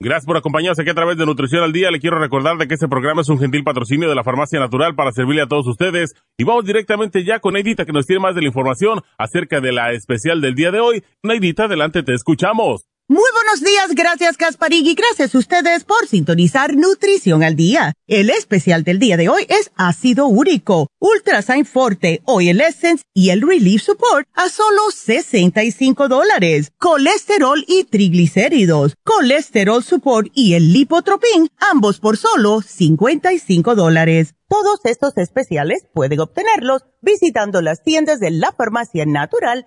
Gracias 0.00 0.26
por 0.26 0.36
acompañarnos 0.36 0.78
aquí 0.78 0.90
a 0.90 0.94
través 0.94 1.18
de 1.18 1.26
Nutrición 1.26 1.64
al 1.64 1.72
Día. 1.72 1.90
Le 1.90 1.98
quiero 1.98 2.20
recordar 2.20 2.56
de 2.56 2.68
que 2.68 2.74
este 2.74 2.86
programa 2.86 3.22
es 3.22 3.28
un 3.28 3.40
gentil 3.40 3.64
patrocinio 3.64 4.08
de 4.08 4.14
la 4.14 4.22
Farmacia 4.22 4.60
Natural 4.60 4.94
para 4.94 5.10
servirle 5.10 5.42
a 5.42 5.48
todos 5.48 5.66
ustedes. 5.66 6.14
Y 6.38 6.44
vamos 6.44 6.64
directamente 6.64 7.24
ya 7.24 7.40
con 7.40 7.54
Neidita 7.54 7.84
que 7.84 7.92
nos 7.92 8.06
tiene 8.06 8.20
más 8.20 8.36
de 8.36 8.42
la 8.42 8.46
información 8.46 9.00
acerca 9.18 9.60
de 9.60 9.72
la 9.72 9.90
especial 9.90 10.40
del 10.40 10.54
día 10.54 10.70
de 10.70 10.78
hoy. 10.78 11.02
Neidita, 11.24 11.64
adelante, 11.64 12.04
te 12.04 12.14
escuchamos. 12.14 12.86
Muy 13.10 13.24
buenos 13.32 13.62
días, 13.62 13.94
gracias 13.94 14.36
y 14.70 14.94
gracias 14.94 15.34
a 15.34 15.38
ustedes 15.38 15.84
por 15.84 16.06
sintonizar 16.06 16.76
Nutrición 16.76 17.42
al 17.42 17.56
Día. 17.56 17.94
El 18.06 18.28
especial 18.28 18.84
del 18.84 18.98
día 18.98 19.16
de 19.16 19.30
hoy 19.30 19.46
es 19.48 19.70
ácido 19.76 20.26
úrico, 20.26 20.88
Ultrasign 20.98 21.64
Forte, 21.64 22.20
Oil 22.26 22.60
Essence 22.60 23.04
y 23.14 23.30
el 23.30 23.40
Relief 23.40 23.80
Support 23.80 24.28
a 24.34 24.50
solo 24.50 24.90
65 24.90 26.08
dólares. 26.08 26.70
Colesterol 26.76 27.64
y 27.66 27.84
triglicéridos, 27.84 28.94
Colesterol 29.04 29.82
Support 29.82 30.28
y 30.34 30.52
el 30.52 30.74
Lipotropin, 30.74 31.48
ambos 31.72 32.00
por 32.00 32.18
solo 32.18 32.60
55 32.60 33.74
dólares. 33.74 34.34
Todos 34.48 34.80
estos 34.84 35.16
especiales 35.16 35.86
pueden 35.94 36.20
obtenerlos 36.20 36.84
visitando 37.00 37.62
las 37.62 37.82
tiendas 37.82 38.20
de 38.20 38.32
la 38.32 38.52
Farmacia 38.52 39.06
Natural 39.06 39.66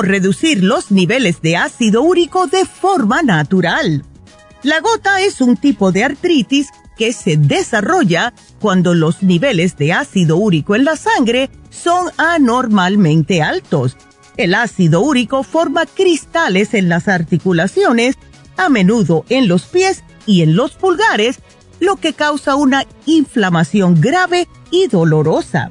Reducir 0.00 0.62
los 0.62 0.90
niveles 0.90 1.42
de 1.42 1.58
ácido 1.58 2.02
úrico 2.02 2.46
de 2.46 2.64
forma 2.64 3.22
natural. 3.22 4.04
La 4.62 4.80
gota 4.80 5.20
es 5.20 5.40
un 5.40 5.56
tipo 5.56 5.92
de 5.92 6.04
artritis 6.04 6.68
que 6.96 7.12
se 7.12 7.36
desarrolla 7.36 8.32
cuando 8.60 8.94
los 8.94 9.22
niveles 9.22 9.76
de 9.76 9.92
ácido 9.92 10.36
úrico 10.36 10.76
en 10.76 10.84
la 10.84 10.96
sangre 10.96 11.50
son 11.68 12.10
anormalmente 12.16 13.42
altos. 13.42 13.96
El 14.36 14.54
ácido 14.54 15.00
úrico 15.00 15.42
forma 15.42 15.84
cristales 15.84 16.74
en 16.74 16.88
las 16.88 17.08
articulaciones, 17.08 18.16
a 18.56 18.68
menudo 18.68 19.24
en 19.28 19.48
los 19.48 19.64
pies 19.64 20.04
y 20.26 20.42
en 20.42 20.56
los 20.56 20.72
pulgares, 20.72 21.40
lo 21.80 21.96
que 21.96 22.12
causa 22.12 22.54
una 22.54 22.86
inflamación 23.04 24.00
grave 24.00 24.48
y 24.70 24.86
dolorosa. 24.86 25.70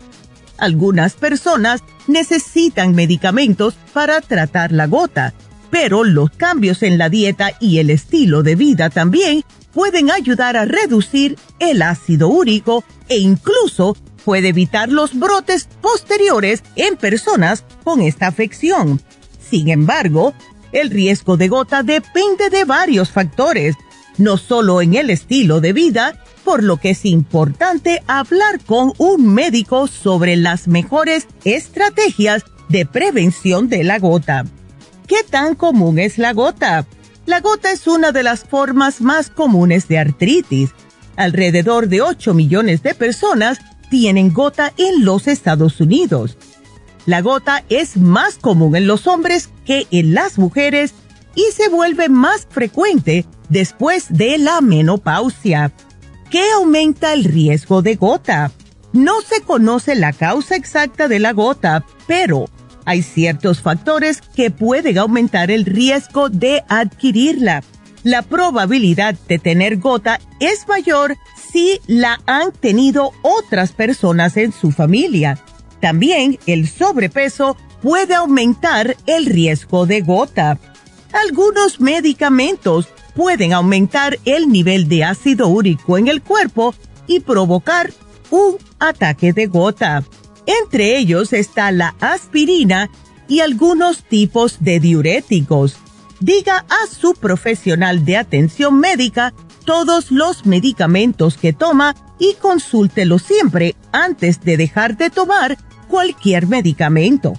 Algunas 0.57 1.13
personas 1.13 1.81
necesitan 2.07 2.95
medicamentos 2.95 3.75
para 3.93 4.21
tratar 4.21 4.71
la 4.71 4.87
gota, 4.87 5.33
pero 5.69 6.03
los 6.03 6.31
cambios 6.31 6.83
en 6.83 6.97
la 6.97 7.09
dieta 7.09 7.51
y 7.59 7.79
el 7.79 7.89
estilo 7.89 8.43
de 8.43 8.55
vida 8.55 8.89
también 8.89 9.43
pueden 9.73 10.11
ayudar 10.11 10.57
a 10.57 10.65
reducir 10.65 11.37
el 11.59 11.81
ácido 11.81 12.27
úrico 12.27 12.83
e 13.07 13.17
incluso 13.17 13.95
puede 14.25 14.49
evitar 14.49 14.89
los 14.89 15.17
brotes 15.17 15.67
posteriores 15.81 16.63
en 16.75 16.97
personas 16.97 17.63
con 17.83 18.01
esta 18.01 18.27
afección. 18.27 19.01
Sin 19.39 19.69
embargo, 19.69 20.33
el 20.71 20.89
riesgo 20.89 21.37
de 21.37 21.47
gota 21.47 21.83
depende 21.83 22.49
de 22.49 22.65
varios 22.65 23.09
factores, 23.09 23.75
no 24.17 24.37
solo 24.37 24.81
en 24.81 24.93
el 24.93 25.09
estilo 25.09 25.59
de 25.61 25.73
vida, 25.73 26.23
por 26.43 26.63
lo 26.63 26.77
que 26.77 26.91
es 26.91 27.05
importante 27.05 28.03
hablar 28.07 28.59
con 28.65 28.93
un 28.97 29.33
médico 29.33 29.87
sobre 29.87 30.35
las 30.35 30.67
mejores 30.67 31.27
estrategias 31.43 32.43
de 32.69 32.85
prevención 32.85 33.69
de 33.69 33.83
la 33.83 33.99
gota. 33.99 34.45
¿Qué 35.07 35.23
tan 35.29 35.55
común 35.55 35.99
es 35.99 36.17
la 36.17 36.33
gota? 36.33 36.85
La 37.25 37.39
gota 37.39 37.71
es 37.71 37.87
una 37.87 38.11
de 38.11 38.23
las 38.23 38.43
formas 38.43 39.01
más 39.01 39.29
comunes 39.29 39.87
de 39.87 39.99
artritis. 39.99 40.71
Alrededor 41.15 41.87
de 41.87 42.01
8 42.01 42.33
millones 42.33 42.81
de 42.81 42.95
personas 42.95 43.59
tienen 43.89 44.33
gota 44.33 44.73
en 44.77 45.05
los 45.05 45.27
Estados 45.27 45.79
Unidos. 45.81 46.37
La 47.05 47.21
gota 47.21 47.63
es 47.69 47.97
más 47.97 48.35
común 48.35 48.75
en 48.75 48.87
los 48.87 49.07
hombres 49.07 49.49
que 49.65 49.87
en 49.91 50.13
las 50.13 50.39
mujeres 50.39 50.93
y 51.35 51.43
se 51.53 51.69
vuelve 51.69 52.09
más 52.09 52.47
frecuente 52.49 53.25
después 53.49 54.05
de 54.09 54.37
la 54.37 54.61
menopausia. 54.61 55.71
¿Qué 56.31 56.49
aumenta 56.55 57.11
el 57.11 57.25
riesgo 57.25 57.81
de 57.81 57.97
gota? 57.97 58.53
No 58.93 59.19
se 59.19 59.41
conoce 59.41 59.95
la 59.95 60.13
causa 60.13 60.55
exacta 60.55 61.09
de 61.09 61.19
la 61.19 61.33
gota, 61.33 61.85
pero 62.07 62.45
hay 62.85 63.01
ciertos 63.01 63.59
factores 63.59 64.21
que 64.33 64.49
pueden 64.49 64.97
aumentar 64.97 65.51
el 65.51 65.65
riesgo 65.65 66.29
de 66.29 66.63
adquirirla. 66.69 67.65
La 68.03 68.21
probabilidad 68.21 69.15
de 69.27 69.39
tener 69.39 69.75
gota 69.75 70.21
es 70.39 70.65
mayor 70.69 71.17
si 71.51 71.81
la 71.85 72.21
han 72.25 72.53
tenido 72.53 73.11
otras 73.23 73.73
personas 73.73 74.37
en 74.37 74.53
su 74.53 74.71
familia. 74.71 75.37
También 75.81 76.39
el 76.45 76.69
sobrepeso 76.69 77.57
puede 77.81 78.15
aumentar 78.15 78.95
el 79.05 79.25
riesgo 79.25 79.85
de 79.85 79.99
gota. 79.99 80.57
Algunos 81.11 81.81
medicamentos 81.81 82.87
pueden 83.15 83.53
aumentar 83.53 84.19
el 84.25 84.49
nivel 84.49 84.87
de 84.87 85.03
ácido 85.03 85.47
úrico 85.47 85.97
en 85.97 86.07
el 86.07 86.21
cuerpo 86.21 86.73
y 87.07 87.19
provocar 87.19 87.91
un 88.29 88.57
ataque 88.79 89.33
de 89.33 89.47
gota. 89.47 90.03
Entre 90.45 90.97
ellos 90.97 91.33
está 91.33 91.71
la 91.71 91.95
aspirina 91.99 92.89
y 93.27 93.39
algunos 93.39 94.03
tipos 94.03 94.57
de 94.59 94.79
diuréticos. 94.79 95.77
Diga 96.19 96.65
a 96.69 96.87
su 96.87 97.13
profesional 97.13 98.05
de 98.05 98.17
atención 98.17 98.79
médica 98.79 99.33
todos 99.65 100.11
los 100.11 100.45
medicamentos 100.45 101.37
que 101.37 101.53
toma 101.53 101.95
y 102.19 102.33
consúltelo 102.35 103.19
siempre 103.19 103.75
antes 103.91 104.41
de 104.41 104.57
dejar 104.57 104.97
de 104.97 105.09
tomar 105.09 105.57
cualquier 105.87 106.47
medicamento. 106.47 107.33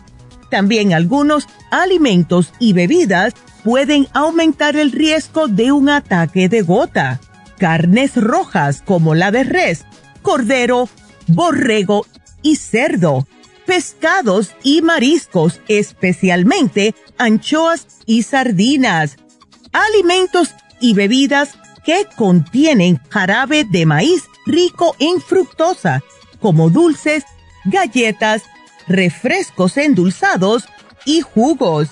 También 0.51 0.93
algunos 0.93 1.47
alimentos 1.71 2.53
y 2.59 2.73
bebidas 2.73 3.35
pueden 3.65 4.09
aumentar 4.13 4.77
el 4.77 4.93
riesgo 4.93 5.49
de 5.49 5.73
un 5.73 5.89
ataque 5.89 6.49
de 6.49 6.63
gota. 6.63 7.21
Carnes 7.59 8.17
rojas 8.17 8.83
como 8.85 9.15
la 9.15 9.31
de 9.31 9.45
res, 9.45 9.85
cordero, 10.23 10.89
borrego 11.29 12.07
y 12.43 12.57
cerdo. 12.57 13.27
Pescados 13.67 14.55
y 14.65 14.83
mariscos, 14.83 15.61
especialmente 15.69 16.95
anchoas 17.19 17.87
y 18.07 18.25
sardinas. 18.25 19.17
Alimentos 19.73 20.55
y 20.81 20.95
bebidas 20.95 21.57
que 21.85 22.07
contienen 22.17 23.01
jarabe 23.09 23.65
de 23.65 23.87
maíz 23.87 24.25
rico 24.45 24.97
en 24.99 25.21
fructosa, 25.21 26.03
como 26.41 26.71
dulces, 26.71 27.25
galletas, 27.65 28.43
refrescos 28.89 29.77
endulzados 29.77 30.65
y 31.05 31.21
jugos. 31.21 31.89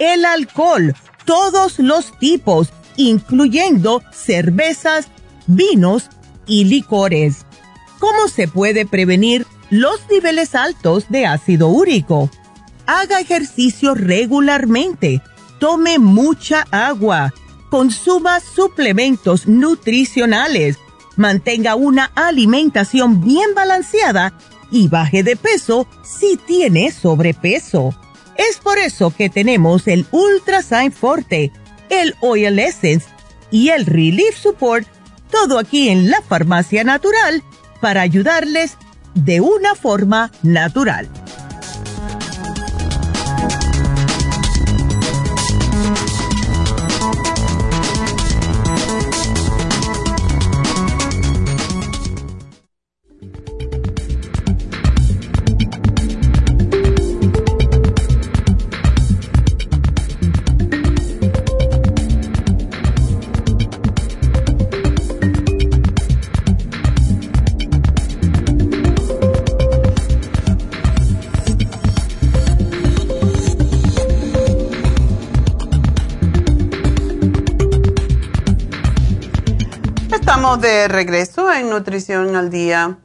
El 0.00 0.24
alcohol 0.24 0.94
todos 1.24 1.78
los 1.78 2.18
tipos, 2.18 2.68
incluyendo 2.96 4.02
cervezas, 4.12 5.08
vinos 5.46 6.10
y 6.46 6.64
licores. 6.64 7.46
¿Cómo 7.98 8.28
se 8.28 8.48
puede 8.48 8.86
prevenir 8.86 9.46
los 9.72 10.06
niveles 10.10 10.54
altos 10.54 11.06
de 11.08 11.24
ácido 11.24 11.68
úrico. 11.68 12.28
Haga 12.84 13.20
ejercicio 13.20 13.94
regularmente. 13.94 15.22
Tome 15.58 15.98
mucha 15.98 16.66
agua. 16.70 17.32
Consuma 17.70 18.40
suplementos 18.40 19.48
nutricionales. 19.48 20.76
Mantenga 21.16 21.74
una 21.74 22.12
alimentación 22.14 23.24
bien 23.24 23.54
balanceada 23.54 24.34
y 24.70 24.88
baje 24.88 25.22
de 25.22 25.36
peso 25.36 25.86
si 26.04 26.36
tiene 26.36 26.92
sobrepeso. 26.92 27.94
Es 28.36 28.58
por 28.58 28.78
eso 28.78 29.10
que 29.10 29.28
tenemos 29.28 29.86
el 29.88 30.06
Ultra 30.10 30.62
Sign 30.62 30.92
Forte, 30.92 31.52
el 31.90 32.14
Oil 32.20 32.58
Essence 32.58 33.06
y 33.50 33.68
el 33.70 33.86
Relief 33.86 34.36
Support, 34.36 34.86
todo 35.30 35.58
aquí 35.58 35.88
en 35.88 36.10
la 36.10 36.22
Farmacia 36.22 36.84
Natural 36.84 37.42
para 37.80 38.00
ayudarles 38.00 38.76
de 39.14 39.40
una 39.40 39.74
forma 39.74 40.30
natural. 40.42 41.08
De 80.56 80.86
regreso 80.86 81.50
en 81.50 81.70
Nutrición 81.70 82.36
al 82.36 82.50
Día. 82.50 82.98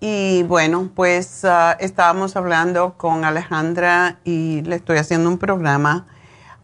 Y 0.00 0.42
bueno, 0.44 0.90
pues 0.94 1.44
ah, 1.44 1.76
estábamos 1.78 2.34
hablando 2.34 2.94
con 2.96 3.24
Alejandra 3.24 4.18
y 4.24 4.62
le 4.62 4.76
estoy 4.76 4.98
haciendo 4.98 5.28
un 5.28 5.38
programa. 5.38 6.06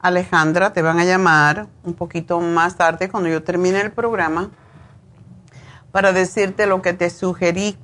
Alejandra, 0.01 0.73
te 0.73 0.83
van 0.83 0.99
a 0.99 1.05
llamar 1.05 1.69
un 1.85 1.95
poquito 1.95 2.41
más 2.41 2.77
tarde 2.77 3.09
cuando 3.09 3.29
yo 3.29 3.45
termine 3.45 3.81
el 3.81 3.93
programa 3.93 4.51
para 5.93 6.13
decirte 6.13 6.67
lo 6.67 6.83
que 6.83 6.95
te 6.95 7.11
sugerí. 7.11 7.77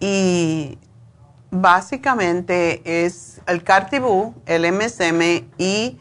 Y 0.00 0.78
básicamente 1.50 3.04
es 3.04 3.42
el 3.46 3.62
Cartibú, 3.64 4.34
el 4.46 4.72
MSM 4.72 5.46
y 5.58 5.98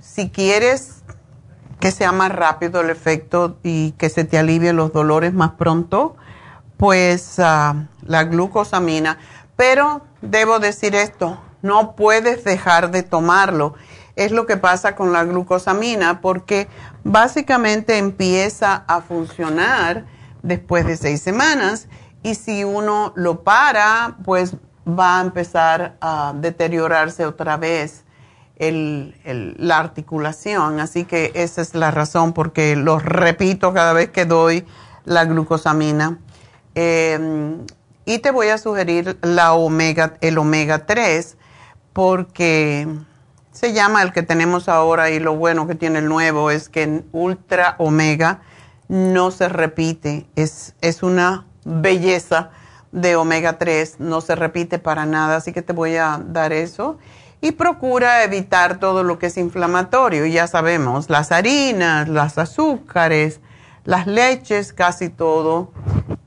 si 0.00 0.30
quieres 0.30 0.93
que 1.84 1.90
sea 1.90 2.12
más 2.12 2.32
rápido 2.32 2.80
el 2.80 2.88
efecto 2.88 3.58
y 3.62 3.92
que 3.98 4.08
se 4.08 4.24
te 4.24 4.38
alivien 4.38 4.74
los 4.74 4.90
dolores 4.94 5.34
más 5.34 5.50
pronto, 5.50 6.16
pues 6.78 7.38
ah, 7.38 7.88
la 8.06 8.24
glucosamina. 8.24 9.18
Pero 9.54 10.00
debo 10.22 10.60
decir 10.60 10.94
esto, 10.94 11.38
no 11.60 11.94
puedes 11.94 12.42
dejar 12.42 12.90
de 12.90 13.02
tomarlo. 13.02 13.74
Es 14.16 14.32
lo 14.32 14.46
que 14.46 14.56
pasa 14.56 14.96
con 14.96 15.12
la 15.12 15.24
glucosamina 15.24 16.22
porque 16.22 16.68
básicamente 17.02 17.98
empieza 17.98 18.84
a 18.88 19.02
funcionar 19.02 20.06
después 20.42 20.86
de 20.86 20.96
seis 20.96 21.20
semanas 21.20 21.88
y 22.22 22.36
si 22.36 22.64
uno 22.64 23.12
lo 23.14 23.42
para, 23.42 24.16
pues 24.24 24.56
va 24.88 25.18
a 25.18 25.20
empezar 25.20 25.98
a 26.00 26.32
deteriorarse 26.34 27.26
otra 27.26 27.58
vez 27.58 28.03
la 28.58 29.78
articulación. 29.78 30.80
Así 30.80 31.04
que 31.04 31.32
esa 31.34 31.60
es 31.60 31.74
la 31.74 31.90
razón 31.90 32.32
porque 32.32 32.76
lo 32.76 32.98
repito 32.98 33.72
cada 33.72 33.92
vez 33.92 34.10
que 34.10 34.24
doy 34.24 34.64
la 35.04 35.24
glucosamina. 35.24 36.18
Em, 36.74 37.64
y 38.04 38.18
te 38.18 38.30
voy 38.30 38.48
a 38.48 38.58
sugerir 38.58 39.18
la 39.22 39.54
omega, 39.54 40.14
el 40.20 40.38
omega 40.38 40.86
3 40.86 41.36
porque 41.92 42.88
se 43.52 43.72
llama 43.72 44.02
el 44.02 44.12
que 44.12 44.22
tenemos 44.22 44.68
ahora 44.68 45.10
y 45.10 45.20
lo 45.20 45.36
bueno 45.36 45.66
que 45.66 45.74
tiene 45.74 46.00
el 46.00 46.08
nuevo 46.08 46.50
es 46.50 46.68
que 46.68 46.82
en 46.82 47.06
ultra 47.12 47.76
omega 47.78 48.42
no 48.88 49.30
se 49.30 49.48
repite. 49.48 50.26
Es, 50.36 50.74
es 50.80 51.02
una 51.02 51.46
belleza 51.64 52.50
de 52.92 53.16
omega 53.16 53.58
3, 53.58 53.96
no 53.98 54.20
se 54.20 54.36
repite 54.36 54.78
para 54.78 55.06
nada, 55.06 55.36
así 55.36 55.52
que 55.52 55.62
te 55.62 55.72
voy 55.72 55.96
a 55.96 56.20
dar 56.24 56.52
eso 56.52 56.98
y 57.44 57.52
procura 57.52 58.24
evitar 58.24 58.78
todo 58.78 59.04
lo 59.04 59.18
que 59.18 59.26
es 59.26 59.36
inflamatorio. 59.36 60.24
Ya 60.24 60.46
sabemos, 60.46 61.10
las 61.10 61.30
harinas, 61.30 62.08
los 62.08 62.38
azúcares, 62.38 63.40
las 63.84 64.06
leches, 64.06 64.72
casi 64.72 65.10
todo, 65.10 65.70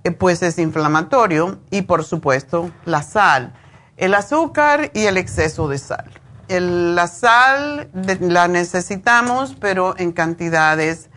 eh, 0.03 0.11
pues 0.11 0.43
es 0.43 0.59
inflamatorio. 0.59 1.57
Y 1.71 1.81
por 1.81 2.03
supuesto, 2.03 2.69
la 2.85 3.01
sal, 3.01 3.55
el 3.97 4.13
azúcar 4.13 4.91
y 4.93 5.05
el 5.07 5.17
exceso 5.17 5.67
de 5.67 5.79
sal. 5.79 6.05
la 6.49 7.07
sal 7.07 7.89
la 8.19 8.47
necesitamos, 8.47 9.55
pero 9.59 9.97
en 9.97 10.11
cantidades 10.11 11.09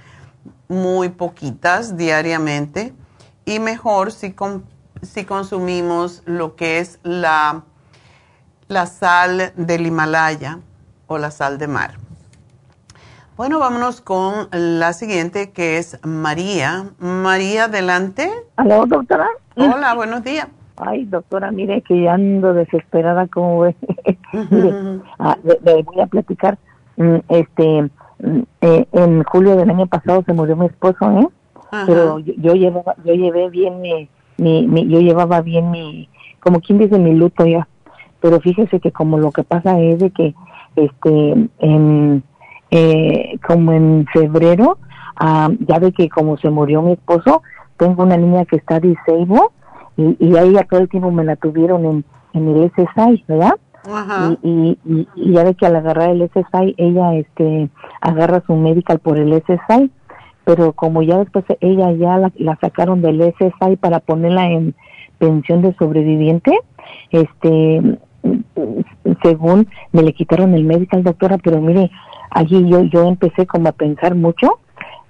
muy 0.66 1.10
poquitas 1.10 1.98
diariamente. 1.98 2.94
Y 3.44 3.58
mejor 3.58 4.12
si, 4.12 4.34
si 5.02 5.24
consumimos 5.26 6.22
lo 6.24 6.56
que 6.56 6.78
es 6.78 7.00
la 7.02 7.64
la 8.70 8.86
sal 8.86 9.52
del 9.56 9.84
Himalaya 9.84 10.60
o 11.08 11.18
la 11.18 11.32
sal 11.32 11.58
de 11.58 11.66
mar. 11.66 11.94
Bueno, 13.36 13.58
vámonos 13.58 14.00
con 14.00 14.48
la 14.52 14.92
siguiente 14.92 15.50
que 15.50 15.78
es 15.78 15.98
María. 16.04 16.84
María, 17.00 17.64
adelante. 17.64 18.30
Hola, 18.56 18.84
doctora. 18.86 19.26
Hola, 19.56 19.94
buenos 19.94 20.22
días. 20.22 20.46
Ay, 20.76 21.04
doctora, 21.04 21.50
mire 21.50 21.82
que 21.82 22.00
ya 22.00 22.14
ando 22.14 22.54
desesperada 22.54 23.26
como 23.26 23.60
ve. 23.60 23.74
mire, 24.50 25.00
ah, 25.18 25.36
le, 25.42 25.82
voy 25.82 26.00
a 26.00 26.06
platicar. 26.06 26.56
Mm, 26.96 27.16
este, 27.28 27.90
mm, 28.20 28.40
eh, 28.60 28.86
en 28.92 29.24
julio 29.24 29.56
del 29.56 29.68
año 29.68 29.86
pasado 29.88 30.22
se 30.24 30.32
murió 30.32 30.54
mi 30.54 30.66
esposo, 30.66 31.10
¿eh? 31.10 31.28
Pero 31.86 32.20
yo, 32.20 32.54
llevaba, 32.54 32.94
yo 33.04 33.14
llevé 33.14 33.48
bien 33.48 33.80
mi, 33.80 34.08
mi, 34.38 34.88
yo 34.88 35.00
llevaba 35.00 35.40
bien 35.40 35.70
mi, 35.70 36.08
como 36.40 36.60
quien 36.60 36.78
dice, 36.78 36.98
mi 36.98 37.14
luto 37.14 37.46
ya 37.46 37.66
pero 38.20 38.40
fíjese 38.40 38.80
que 38.80 38.92
como 38.92 39.18
lo 39.18 39.32
que 39.32 39.42
pasa 39.42 39.80
es 39.80 39.98
de 39.98 40.10
que 40.10 40.34
este 40.76 41.48
en 41.58 42.22
eh, 42.70 43.38
como 43.46 43.72
en 43.72 44.06
febrero 44.12 44.78
ah, 45.16 45.50
ya 45.60 45.78
ve 45.78 45.92
que 45.92 46.08
como 46.08 46.36
se 46.36 46.50
murió 46.50 46.82
mi 46.82 46.92
esposo 46.92 47.42
tengo 47.76 48.02
una 48.02 48.16
niña 48.16 48.44
que 48.44 48.56
está 48.56 48.78
disabled 48.78 49.50
y, 49.96 50.16
y 50.20 50.36
a 50.36 50.42
ella 50.42 50.66
todo 50.68 50.80
el 50.80 50.88
tiempo 50.88 51.10
me 51.10 51.24
la 51.24 51.36
tuvieron 51.36 51.84
en, 51.84 52.04
en 52.34 52.48
el 52.48 52.70
SSI 52.70 53.24
¿verdad? 53.26 53.54
Y, 54.42 54.78
y, 54.84 55.08
y, 55.16 55.32
ya 55.32 55.42
ve 55.42 55.54
que 55.54 55.64
al 55.64 55.74
agarrar 55.74 56.10
el 56.10 56.28
SSI 56.28 56.74
ella 56.76 57.14
este 57.14 57.70
agarra 58.02 58.42
su 58.46 58.54
medical 58.54 58.98
por 58.98 59.18
el 59.18 59.42
SSI 59.42 59.90
pero 60.44 60.72
como 60.72 61.02
ya 61.02 61.18
después 61.18 61.44
ella 61.60 61.90
ya 61.92 62.18
la, 62.18 62.32
la 62.36 62.58
sacaron 62.60 63.02
del 63.02 63.34
SSI 63.38 63.76
para 63.76 64.00
ponerla 64.00 64.48
en 64.50 64.74
pensión 65.18 65.62
de 65.62 65.74
sobreviviente 65.74 66.52
este 67.10 67.98
según 69.22 69.68
me 69.92 70.02
le 70.02 70.12
quitaron 70.12 70.54
el 70.54 70.64
medical, 70.64 71.02
doctora, 71.02 71.38
pero 71.38 71.60
mire, 71.60 71.90
allí 72.30 72.68
yo, 72.68 72.82
yo 72.82 73.04
empecé 73.04 73.46
como 73.46 73.68
a 73.68 73.72
pensar 73.72 74.14
mucho 74.14 74.60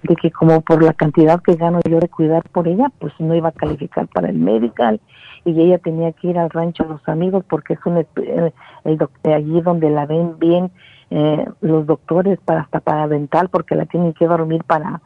de 0.02 0.16
que 0.16 0.30
como 0.30 0.62
por 0.62 0.82
la 0.82 0.94
cantidad 0.94 1.42
que 1.42 1.56
gano 1.56 1.80
yo 1.88 2.00
de 2.00 2.08
cuidar 2.08 2.42
por 2.50 2.66
ella, 2.68 2.90
pues 2.98 3.12
no 3.18 3.34
iba 3.34 3.50
a 3.50 3.52
calificar 3.52 4.08
para 4.08 4.30
el 4.30 4.38
medical 4.38 5.00
y 5.44 5.60
ella 5.60 5.78
tenía 5.78 6.12
que 6.12 6.28
ir 6.28 6.38
al 6.38 6.50
rancho 6.50 6.84
a 6.84 6.88
los 6.88 7.08
amigos 7.08 7.44
porque 7.48 7.74
es 7.74 7.80
un, 7.84 7.98
el, 7.98 8.52
el 8.84 9.08
allí 9.32 9.60
donde 9.60 9.90
la 9.90 10.06
ven 10.06 10.38
bien 10.38 10.70
eh, 11.10 11.44
los 11.60 11.86
doctores 11.86 12.38
para 12.44 12.62
hasta 12.62 12.80
para 12.80 13.08
dental 13.08 13.48
porque 13.50 13.74
la 13.74 13.86
tienen 13.86 14.12
que 14.12 14.26
dormir 14.26 14.64
para 14.64 15.00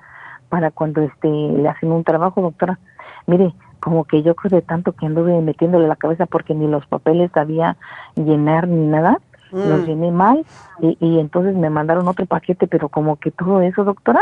para 0.48 0.70
cuando 0.70 1.02
este 1.02 1.28
le 1.28 1.68
hacen 1.68 1.90
un 1.90 2.05
trabajo, 2.05 2.40
doctora. 2.40 2.78
Mire, 3.26 3.52
como 3.85 4.05
que 4.05 4.22
yo 4.22 4.35
creo 4.35 4.49
de 4.49 4.62
tanto 4.62 4.93
que 4.93 5.05
anduve 5.05 5.39
metiéndole 5.43 5.87
la 5.87 5.97
cabeza 5.97 6.24
porque 6.24 6.55
ni 6.55 6.66
los 6.66 6.87
papeles 6.87 7.30
sabía 7.35 7.76
llenar 8.16 8.66
ni 8.66 8.87
nada, 8.87 9.20
los 9.53 9.82
mm. 9.82 9.85
llené 9.85 10.11
mal 10.11 10.47
y, 10.80 10.97
y 11.01 11.18
entonces 11.18 11.55
me 11.55 11.68
mandaron 11.68 12.09
otro 12.09 12.24
paquete, 12.24 12.66
pero 12.66 12.89
como 12.89 13.16
que 13.16 13.30
todo 13.30 13.61
eso, 13.61 13.85
doctora, 13.85 14.20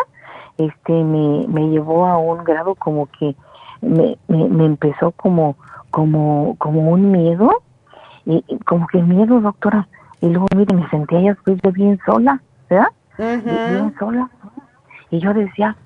este 0.59 0.93
me, 0.93 1.47
me 1.47 1.69
llevó 1.69 2.07
a 2.07 2.19
un 2.19 2.43
grado 2.43 2.75
como 2.75 3.07
que 3.07 3.37
me, 3.81 4.19
me, 4.27 4.65
empezó 4.65 5.13
como 5.13 5.55
como 5.93 6.57
como 6.59 6.91
un 6.91 7.13
miedo 7.13 7.63
y, 8.27 8.43
como 8.67 8.89
que 8.89 9.01
miedo, 9.01 9.41
doctora, 9.41 9.87
y 10.21 10.29
luego 10.29 10.49
mire, 10.57 10.75
me 10.75 10.89
sentía 10.89 11.21
ya 11.21 11.35
después 11.35 11.73
bien 11.73 12.01
sola, 12.05 12.43
¿verdad? 12.69 12.89
Bien 13.17 13.95
sola. 13.97 14.29
Y 15.11 15.21
yo 15.21 15.33
decía, 15.33 15.77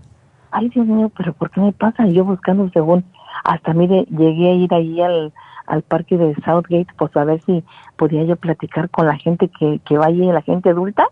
ay 0.50 0.70
Dios 0.70 0.86
mío, 0.86 1.12
pero 1.14 1.34
¿por 1.34 1.50
qué 1.50 1.60
me 1.60 1.72
pasa? 1.72 2.06
Y 2.06 2.14
yo 2.14 2.24
buscando 2.24 2.70
según 2.70 3.04
hasta 3.44 3.72
mire, 3.74 4.04
llegué 4.10 4.50
a 4.50 4.54
ir 4.54 4.74
ahí 4.74 5.00
al, 5.00 5.32
al 5.66 5.82
parque 5.82 6.16
de 6.16 6.34
Southgate, 6.44 6.86
pues 6.98 7.16
a 7.16 7.24
ver 7.24 7.40
si 7.42 7.64
podía 7.96 8.24
yo 8.24 8.36
platicar 8.36 8.88
con 8.90 9.06
la 9.06 9.16
gente 9.16 9.48
que, 9.58 9.80
que 9.84 9.98
vaya, 9.98 10.32
la 10.32 10.42
gente 10.42 10.70
adulta. 10.70 11.06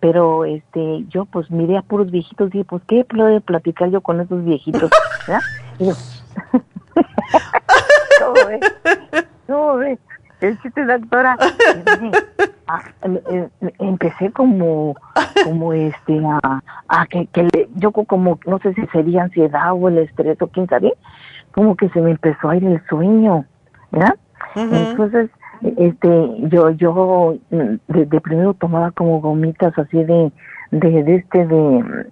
Pero 0.00 0.44
este, 0.44 1.04
yo 1.08 1.24
pues 1.24 1.50
miré 1.50 1.78
a 1.78 1.82
puros 1.82 2.10
viejitos 2.10 2.48
y 2.48 2.58
dije, 2.58 2.64
pues 2.64 2.82
qué 2.86 3.04
puedo 3.04 3.40
platicar 3.40 3.90
yo 3.90 4.00
con 4.02 4.20
esos 4.20 4.44
viejitos, 4.44 4.90
¿verdad? 5.26 5.40
Y 5.78 5.86
yo, 5.86 5.94
¿Cómo 8.20 8.34
ves? 8.48 8.60
¿Cómo 9.46 9.76
ves? 9.76 9.98
El 10.40 10.60
chiste, 10.60 10.84
doctora. 10.84 11.36
Ah, 12.66 12.82
em, 13.02 13.18
em, 13.28 13.48
empecé 13.78 14.30
como, 14.32 14.94
como 15.42 15.72
este, 15.74 16.18
a, 16.26 16.60
a 16.88 17.06
que, 17.06 17.26
que 17.26 17.42
le- 17.44 17.68
yo 17.74 17.92
co- 17.92 18.04
como, 18.06 18.38
no 18.46 18.58
sé 18.60 18.72
si 18.74 18.86
sería 18.86 19.24
ansiedad 19.24 19.72
o 19.74 19.88
el 19.88 19.98
estrés 19.98 20.40
o 20.40 20.46
quién 20.48 20.66
sabe, 20.68 20.94
como 21.54 21.76
que 21.76 21.88
se 21.90 22.00
me 22.00 22.10
empezó 22.10 22.50
a 22.50 22.56
ir 22.56 22.64
el 22.64 22.82
sueño, 22.88 23.44
¿verdad? 23.90 24.16
Entonces, 24.56 25.30
este, 25.76 26.30
yo, 26.48 26.70
yo, 26.70 27.36
de, 27.50 28.06
de 28.06 28.20
primero 28.20 28.54
tomaba 28.54 28.90
como 28.90 29.20
gomitas 29.20 29.76
así 29.78 30.02
de, 30.04 30.32
de, 30.70 31.02
de 31.02 31.14
este, 31.16 31.46
de, 31.46 32.06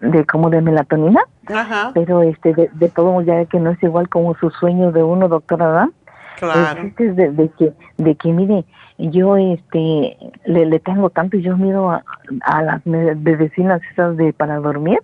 de 0.00 0.24
como 0.26 0.50
de 0.50 0.62
melatonina, 0.62 1.20
Ajá, 1.48 1.90
pero 1.94 2.22
este, 2.22 2.54
de, 2.54 2.70
de 2.72 2.88
todo 2.88 3.20
ya 3.22 3.44
que 3.46 3.60
no 3.60 3.70
es 3.70 3.82
igual 3.82 4.08
como 4.08 4.34
sus 4.36 4.54
sueños 4.54 4.94
de 4.94 5.02
uno, 5.02 5.28
doctora, 5.28 5.66
¿verdad? 5.66 5.88
claro. 6.36 6.82
Es 6.98 7.16
de, 7.16 7.30
de 7.30 7.48
que, 7.50 7.72
de 7.96 8.14
que 8.14 8.32
mire, 8.32 8.64
yo 8.98 9.36
este, 9.36 10.16
le, 10.44 10.66
le 10.66 10.78
tengo 10.80 11.10
tanto 11.10 11.36
y 11.36 11.42
yo 11.42 11.56
miro 11.56 11.90
a, 11.90 12.04
a 12.42 12.62
las 12.62 12.86
medicinas 12.86 13.80
esas 13.92 14.16
de 14.16 14.32
para 14.32 14.56
dormir, 14.56 15.00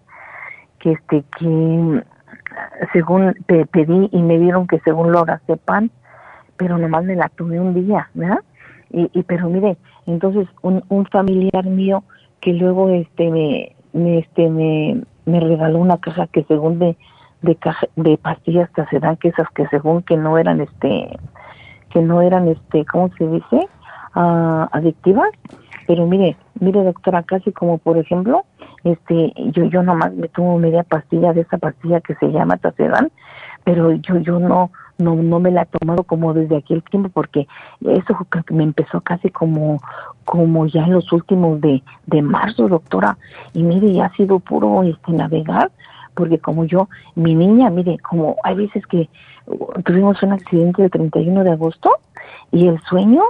que 0.79 0.93
este, 0.93 1.25
que 1.39 2.03
según 2.93 3.35
pe- 3.47 3.67
pedí 3.67 4.09
y 4.13 4.23
me 4.23 4.39
dieron 4.39 4.67
que 4.67 4.81
según 4.81 5.13
lo 5.13 5.25
pan, 5.65 5.91
pero 6.57 6.79
nomás 6.79 7.05
me 7.05 7.17
la 7.17 7.29
tomé 7.29 7.61
un 7.61 7.75
día, 7.75 8.09
¿verdad? 8.15 8.41
Y, 8.91 9.11
y 9.13 9.23
pero 9.23 9.49
mire, 9.49 9.77
entonces 10.07 10.49
un, 10.63 10.83
un 10.89 11.07
familiar 11.07 11.65
mío 11.65 12.05
que 12.41 12.53
luego 12.53 12.89
este 12.91 13.31
me, 13.31 13.75
me 13.93 14.19
este 14.19 14.49
me, 14.49 15.03
me 15.27 15.41
regaló 15.41 15.79
una 15.79 15.99
caja 15.99 16.27
que 16.27 16.45
según 16.45 16.79
de 16.79 16.97
de 17.43 17.57
caja, 17.57 17.87
de 17.97 18.17
pastillas 18.19 18.71
que 18.71 18.85
se 18.87 19.01
dan 19.01 19.17
que 19.17 19.29
esas 19.29 19.49
que 19.51 19.67
según 19.69 20.03
que 20.03 20.17
no 20.17 20.39
eran 20.39 20.61
este 20.61 21.19
que 21.91 22.01
no 22.01 22.23
eran 22.23 22.49
este 22.49 22.85
cómo 22.85 23.11
se 23.19 23.27
dice 23.27 23.69
Ah, 24.15 24.69
adictivas 24.73 25.31
pero 25.87 26.07
mire 26.07 26.37
mire 26.61 26.85
doctora 26.85 27.23
casi 27.23 27.53
como 27.53 27.79
por 27.79 27.99
ejemplo 27.99 28.45
este 28.85 29.33
yo 29.53 29.65
yo 29.65 29.83
nomás 29.83 30.13
me 30.15 30.29
tomo 30.29 30.59
media 30.59 30.83
pastilla 30.83 31.33
de 31.33 31.43
esa 31.43 31.59
pastilla 31.59 32.01
que 32.01 32.15
se 32.17 32.31
llama 32.31 32.57
Tacedan 32.57 33.11
pero 33.65 33.93
yo 33.93 34.19
yo 34.19 34.39
no 34.39 34.71
no 34.99 35.17
no 35.17 35.41
me 35.41 35.51
la 35.51 35.63
he 35.63 35.67
tomado 35.67 36.05
como 36.05 36.35
desde 36.35 36.57
aquel 36.57 36.83
tiempo 36.83 37.11
porque 37.13 37.47
eso 37.81 38.17
me 38.51 38.65
empezó 38.65 39.01
casi 39.01 39.31
como 39.31 39.81
como 40.25 40.67
ya 40.67 40.85
en 40.85 40.93
los 40.93 41.13
últimos 41.13 41.61
de 41.61 41.83
de 42.07 42.23
marzo 42.23 42.69
doctora. 42.69 43.19
Y 43.53 43.63
mire 43.63 43.93
ya 43.93 44.07
ha 44.07 44.17
sido 44.17 44.39
puro 44.39 44.83
este 44.83 45.13
navegar 45.13 45.71
porque 46.15 46.39
como 46.39 46.65
yo 46.65 46.89
mi 47.15 47.35
niña 47.35 47.71
mire 47.71 47.99
como 47.99 48.37
hay 48.45 48.55
veces 48.55 48.87
que 48.87 49.09
uh, 49.47 49.83
tuvimos 49.85 50.23
un 50.23 50.33
accidente 50.33 50.85
el 50.85 50.91
31 50.91 51.45
de 51.45 51.53
agosto 51.53 51.91
y 52.51 52.69
el 52.69 52.81
sueño 52.83 53.23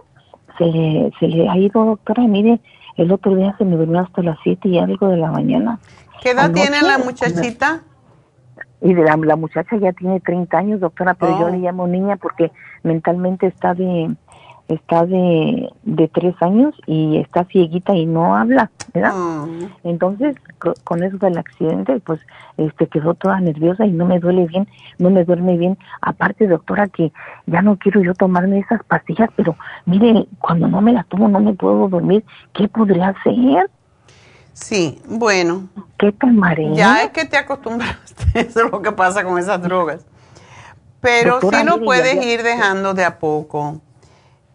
se 0.59 0.64
le, 0.66 1.11
se 1.18 1.28
le 1.28 1.48
ha 1.48 1.57
ido 1.59 1.84
doctora 1.84 2.22
mire 2.24 2.61
el 2.96 3.11
otro 3.12 3.34
día 3.34 3.55
se 3.59 3.64
me 3.64 3.76
durmió 3.76 4.00
hasta 4.00 4.22
las 4.22 4.38
7 4.42 4.68
y 4.68 4.78
algo 4.78 5.09
de 5.09 5.16
la 5.16 5.30
mañana 5.30 5.78
¿Qué 6.22 6.30
edad 6.30 6.44
Anoche, 6.46 6.61
tiene 6.62 6.82
la 6.82 6.98
muchachita? 6.98 7.82
y 8.80 8.94
de 8.94 9.03
la, 9.05 9.16
la 9.16 9.36
muchacha 9.36 9.76
ya 9.76 9.92
tiene 9.92 10.18
30 10.20 10.59
años, 10.59 10.80
doctora, 10.80 11.14
pero 11.14 11.38
yo 11.38 11.46
Oh. 11.46 11.50
le 11.50 11.59
llamo 11.59 11.86
niña 11.86 12.16
porque 12.16 12.50
mentalmente 12.82 13.46
está 13.46 13.74
de 13.74 14.14
está 14.68 15.04
de, 15.06 15.68
de 15.82 16.08
tres 16.08 16.34
años 16.40 16.74
y 16.86 17.18
está 17.18 17.44
cieguita 17.44 17.94
y 17.94 18.06
no 18.06 18.34
habla, 18.36 18.70
¿verdad? 18.94 19.12
Oh, 19.14 19.46
Entonces, 19.84 20.36
co- 20.58 20.74
con 20.84 21.02
eso 21.02 21.18
del 21.18 21.36
accidente, 21.38 22.00
pues, 22.00 22.20
este, 22.56 22.86
quedó 22.86 23.14
toda 23.14 23.40
nerviosa 23.40 23.84
y 23.86 23.90
no 23.92 24.06
me 24.06 24.18
duele 24.18 24.46
bien, 24.46 24.66
no 24.98 25.10
me 25.10 25.24
duerme 25.24 25.56
bien. 25.58 25.76
Aparte, 26.00 26.46
doctora, 26.46 26.88
que 26.88 27.12
ya 27.46 27.60
no 27.62 27.76
quiero 27.76 28.02
yo 28.02 28.14
tomarme 28.14 28.60
esas 28.60 28.82
pastillas, 28.84 29.30
pero 29.36 29.56
mire, 29.86 30.26
cuando 30.38 30.68
no 30.68 30.80
me 30.80 30.92
las 30.92 31.06
tomo 31.08 31.28
no 31.28 31.40
me 31.40 31.52
puedo 31.54 31.88
dormir. 31.88 32.24
¿Qué 32.54 32.68
podría 32.68 33.08
hacer? 33.08 33.68
Sí, 34.54 35.00
bueno, 35.06 35.68
¿Qué 35.98 36.12
tomaré? 36.12 36.74
ya 36.74 37.02
es 37.04 37.10
que 37.10 37.24
te 37.24 37.36
acostumbraste, 37.38 38.24
eso 38.40 38.64
es 38.66 38.70
lo 38.70 38.82
que 38.82 38.92
pasa 38.92 39.24
con 39.24 39.38
esas 39.38 39.62
drogas. 39.62 40.06
Pero 41.00 41.32
Doctora, 41.32 41.60
sí 41.60 41.66
lo 41.66 41.80
puedes 41.84 42.24
ir 42.24 42.42
dejando 42.42 42.94
de 42.94 43.04
a 43.04 43.18
poco. 43.18 43.80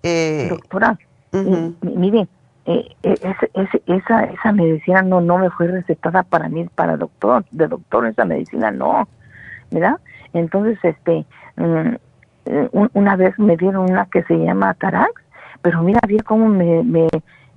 Eh, 0.08 0.48
Doctora, 0.50 0.98
eh, 1.34 1.72
mire, 1.82 2.28
eh, 2.66 2.88
ese- 3.04 3.52
ese- 3.54 3.84
esa, 3.88 4.24
esa 4.26 4.52
medicina 4.52 5.02
no, 5.02 5.20
no 5.22 5.38
me 5.38 5.50
fue 5.50 5.68
recetada 5.68 6.24
para 6.24 6.48
mí, 6.50 6.66
para 6.76 6.98
doctor, 6.98 7.46
de 7.52 7.68
doctor, 7.68 8.06
esa 8.08 8.26
medicina 8.26 8.72
no, 8.72 9.08
¿verdad? 9.72 9.98
Entonces, 10.34 10.78
este, 10.84 11.26
mm, 11.58 11.96
un- 12.72 12.90
una 12.94 13.16
vez 13.16 13.38
me 13.40 13.58
dieron 13.58 13.90
una 13.92 14.06
que 14.06 14.24
se 14.24 14.36
llama 14.38 14.74
Tarax, 14.76 15.12
pero 15.62 15.82
mira 15.84 16.00
bien 16.08 16.22
cómo 16.26 16.48
me, 16.48 16.84
me, 16.84 17.08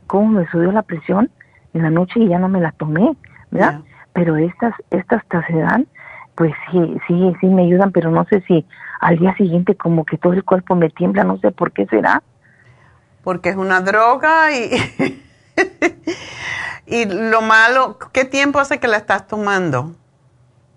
cómo 0.07 0.29
me 0.41 0.47
subió 0.49 0.73
la 0.73 0.83
presión 0.83 1.31
en 1.75 1.83
la 1.83 1.91
noche 1.91 2.19
y 2.21 2.29
ya 2.29 2.39
no 2.39 2.49
me 2.49 2.61
la 2.61 2.73
tomé, 2.73 3.17
¿verdad? 3.51 3.81
Pero 4.13 4.37
estas, 4.37 4.75
estas 4.91 5.25
Tacedan, 5.29 5.87
pues 6.35 6.53
sí, 6.73 6.97
sí, 7.07 7.33
sí 7.41 7.47
me 7.47 7.63
ayudan, 7.63 7.93
pero 7.93 8.11
no 8.11 8.25
sé 8.25 8.41
si 8.43 8.67
al 9.01 9.19
día 9.19 9.35
siguiente 9.37 9.77
como 9.77 10.05
que 10.05 10.19
todo 10.19 10.33
el 10.33 10.43
cuerpo 10.45 10.75
me 10.75 10.91
tiembla, 10.91 11.23
no 11.25 11.39
sé 11.39 11.53
por 11.53 11.71
qué 11.73 11.87
será. 11.87 12.23
Porque 13.23 13.51
es 13.51 13.57
una 13.57 13.81
droga 13.81 14.51
y, 14.57 14.71
y 16.87 17.05
lo 17.07 17.43
malo, 17.43 17.99
¿qué 18.13 18.25
tiempo 18.25 18.59
hace 18.59 18.79
que 18.81 18.89
la 18.89 18.97
estás 18.97 19.27
tomando? 19.27 19.93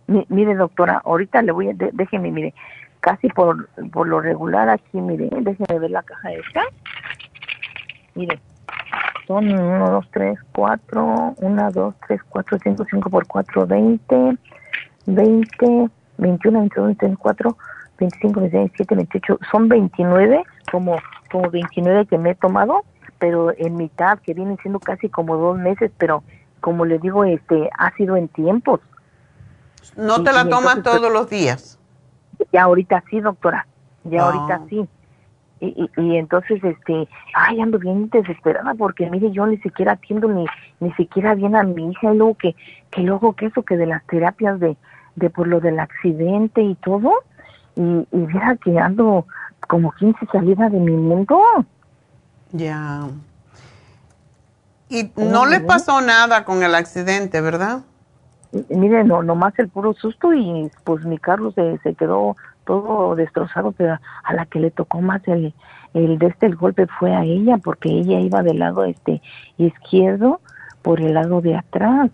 Mi- 0.08 0.26
mire, 0.30 0.56
doctora, 0.56 1.02
ahorita 1.06 1.42
le 1.42 1.52
voy 1.52 1.70
a, 1.70 1.74
de- 1.74 1.92
déjeme, 1.94 2.32
mire, 2.32 2.54
casi 3.00 3.30
por, 3.30 3.70
por 3.92 4.08
lo 4.08 4.20
regular 4.22 4.70
aquí, 4.70 5.00
mire, 5.00 5.30
déjeme 5.32 5.80
ver 5.80 5.92
la 5.92 6.04
caja 6.04 6.32
esta. 6.34 6.62
Mire, 8.16 8.40
son 9.28 9.52
1, 9.52 9.90
2, 9.92 10.06
3, 10.12 10.40
4, 10.52 11.36
1, 11.38 11.72
2, 11.72 11.96
3, 12.08 12.22
4, 12.30 12.58
5, 12.64 12.86
5 12.92 13.10
por 13.10 13.26
4, 13.26 13.66
20, 13.66 14.38
20, 15.06 15.90
21, 16.18 16.60
22, 16.60 16.98
24, 16.98 17.58
25, 18.00 18.40
26, 18.40 18.72
27, 18.88 18.96
28, 18.96 19.40
son 19.52 19.70
29, 19.70 20.44
como, 20.72 20.98
como 21.32 21.50
29 21.50 22.06
que 22.08 22.18
me 22.18 22.32
he 22.32 22.36
tomado, 22.36 22.84
pero 23.20 23.52
en 23.58 23.76
mitad, 23.78 24.20
que 24.20 24.34
vienen 24.34 24.58
siendo 24.62 24.80
casi 24.80 25.10
como 25.10 25.38
dos 25.38 25.58
meses, 25.58 25.92
pero 25.98 26.24
como 26.60 26.86
le 26.86 26.98
digo, 27.00 27.24
este, 27.26 27.70
ha 27.78 27.92
sido 27.96 28.16
en 28.18 28.28
tiempos. 28.30 28.80
No 29.96 30.18
Y- 30.20 30.24
te 30.24 30.32
la 30.34 30.48
tomas 30.50 30.78
entonces, 30.78 31.02
todos 31.02 31.14
los 31.14 31.30
días. 31.30 31.80
Ya 32.52 32.64
ahorita 32.64 33.04
sí, 33.10 33.20
doctora. 33.22 33.68
Ya 34.06 34.22
Ah. 34.22 34.26
ahorita 34.26 34.62
sí. 34.70 34.88
Y, 35.60 35.68
y, 35.96 36.02
y 36.02 36.18
entonces, 36.18 36.62
este, 36.64 37.08
ay, 37.36 37.62
ando 37.62 37.80
bien 37.80 38.10
desesperada 38.10 38.74
porque, 38.74 39.10
mire, 39.10 39.32
yo 39.32 39.46
ni 39.46 39.58
siquiera 39.60 39.94
atiendo 39.94 40.28
ni, 40.28 40.46
ni 40.82 40.92
siquiera 40.94 41.36
bien 41.36 41.56
a 41.56 41.64
mi 41.64 41.92
hija 41.92 42.14
y 42.14 42.18
luego 42.18 42.36
que, 42.36 42.54
que 42.92 43.02
luego 43.02 43.34
que 43.34 43.46
eso, 43.46 43.64
que 43.64 43.78
de 43.78 43.86
las 43.86 44.04
terapias 44.08 44.60
de, 44.60 44.76
de 45.16 45.30
por 45.30 45.48
lo 45.48 45.62
del 45.62 45.80
accidente 45.80 46.62
y 46.62 46.76
todo, 46.76 47.14
y, 47.76 48.08
y 48.12 48.26
viera 48.26 48.56
que 48.64 48.78
ando 48.80 49.26
como 49.68 49.92
15 49.94 50.26
salida 50.32 50.70
de 50.70 50.80
mi 50.80 50.92
mundo. 50.94 51.40
Ya. 52.52 53.08
Y 54.90 55.10
no 55.16 55.46
le 55.46 55.60
pasó 55.62 56.02
nada 56.02 56.46
con 56.46 56.62
el 56.64 56.76
accidente, 56.76 57.42
¿verdad? 57.42 57.82
Mire, 58.70 59.04
no, 59.04 59.24
nomás 59.24 59.58
el 59.58 59.70
puro 59.70 59.94
susto 59.94 60.32
y 60.34 60.70
pues 60.84 61.04
mi 61.06 61.18
carro 61.18 61.52
se, 61.54 61.80
se 61.80 61.96
quedó 61.96 62.36
todo 62.66 63.16
destrozado, 63.16 63.72
pero 63.72 63.98
a 64.24 64.34
la 64.34 64.46
que 64.46 64.60
le 64.60 64.70
tocó 64.70 65.02
más 65.02 65.22
el, 65.28 65.54
el 65.96 66.20
de 66.20 66.28
este 66.28 66.46
el 66.46 66.56
golpe 66.56 66.86
fue 67.00 67.14
a 67.16 67.24
ella, 67.24 67.58
porque 67.58 67.90
ella 67.90 68.20
iba 68.20 68.44
del 68.44 68.60
lado 68.60 68.86
este 68.86 69.22
izquierdo 69.58 70.40
por 70.84 71.02
el 71.02 71.16
lado 71.16 71.42
de 71.42 71.56
atrás. 71.56 72.12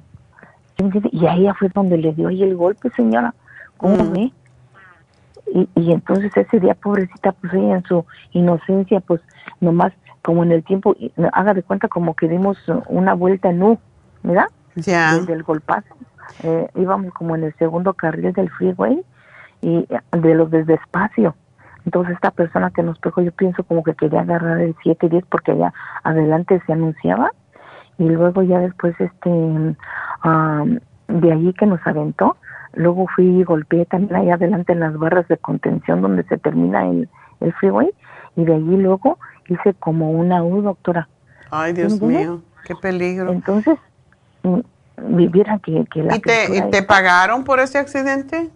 Y 1.11 1.25
a 1.25 1.33
ella 1.35 1.53
fue 1.55 1.67
donde 1.73 1.97
le 1.97 2.13
dio 2.13 2.29
ahí 2.29 2.41
el 2.41 2.55
golpe, 2.55 2.89
señora. 2.95 3.33
¿Cómo 3.75 4.01
Mm. 4.05 4.13
ve? 4.13 4.31
Y, 5.53 5.69
y 5.75 5.91
entonces 5.91 6.35
ese 6.35 6.59
día, 6.59 6.75
pobrecita, 6.75 7.31
pues 7.33 7.53
ella 7.53 7.75
en 7.75 7.83
su 7.83 8.05
inocencia, 8.31 8.99
pues 8.99 9.21
nomás 9.59 9.93
como 10.21 10.43
en 10.43 10.51
el 10.51 10.63
tiempo, 10.63 10.95
haga 11.33 11.53
de 11.53 11.63
cuenta 11.63 11.87
como 11.87 12.15
que 12.15 12.27
dimos 12.27 12.57
una 12.87 13.13
vuelta 13.13 13.49
en 13.49 13.63
U, 13.63 13.79
¿verdad? 14.23 14.47
Ya. 14.75 15.15
desde 15.15 15.33
el 15.33 15.43
golpazo. 15.43 15.95
Eh, 16.43 16.69
íbamos 16.75 17.13
como 17.13 17.35
en 17.35 17.45
el 17.45 17.55
segundo 17.55 17.93
carril 17.93 18.33
del 18.33 18.49
freeway 18.51 19.01
y 19.61 19.87
eh, 19.89 19.99
de 20.11 20.35
los 20.35 20.51
desde 20.51 20.75
espacio. 20.75 21.35
Entonces 21.85 22.15
esta 22.15 22.31
persona 22.31 22.71
que 22.71 22.83
nos 22.83 22.99
pegó 22.99 23.21
yo 23.21 23.31
pienso 23.31 23.63
como 23.63 23.83
que 23.83 23.95
quería 23.95 24.21
agarrar 24.21 24.59
el 24.59 24.75
7 24.83 25.07
y 25.07 25.09
10 25.09 25.25
porque 25.29 25.53
allá 25.53 25.73
adelante 26.03 26.61
se 26.65 26.73
anunciaba 26.73 27.31
y 27.97 28.03
luego 28.03 28.43
ya 28.43 28.59
después 28.59 28.95
este 28.99 29.75
am, 30.21 30.79
de 31.07 31.31
allí 31.31 31.53
que 31.53 31.65
nos 31.65 31.85
aventó, 31.85 32.37
luego 32.73 33.07
fui 33.15 33.25
y 33.25 33.43
golpeé 33.43 33.85
también 33.85 34.15
allá 34.15 34.35
adelante 34.35 34.73
en 34.73 34.79
las 34.79 34.97
barras 34.97 35.27
de 35.27 35.37
contención 35.37 36.01
donde 36.01 36.23
se 36.23 36.37
termina 36.37 36.87
el, 36.87 37.09
el 37.39 37.53
freeway, 37.53 37.89
y 38.35 38.45
de 38.45 38.55
allí 38.55 38.77
luego 38.77 39.17
hice 39.47 39.73
como 39.73 40.11
una 40.11 40.43
U, 40.43 40.61
doctora. 40.61 41.07
Ay, 41.51 41.73
Dios 41.73 42.01
mío, 42.01 42.41
qué 42.65 42.75
peligro. 42.75 43.31
Entonces, 43.31 43.77
mm, 44.43 44.59
viviera 45.15 45.59
que, 45.59 45.85
que 45.91 46.03
la 46.03 46.15
¿Y 46.15 46.19
te, 46.19 46.61
te 46.71 46.83
pagaron 46.83 47.43
por 47.43 47.59
ese 47.59 47.79
accidente? 47.79 48.49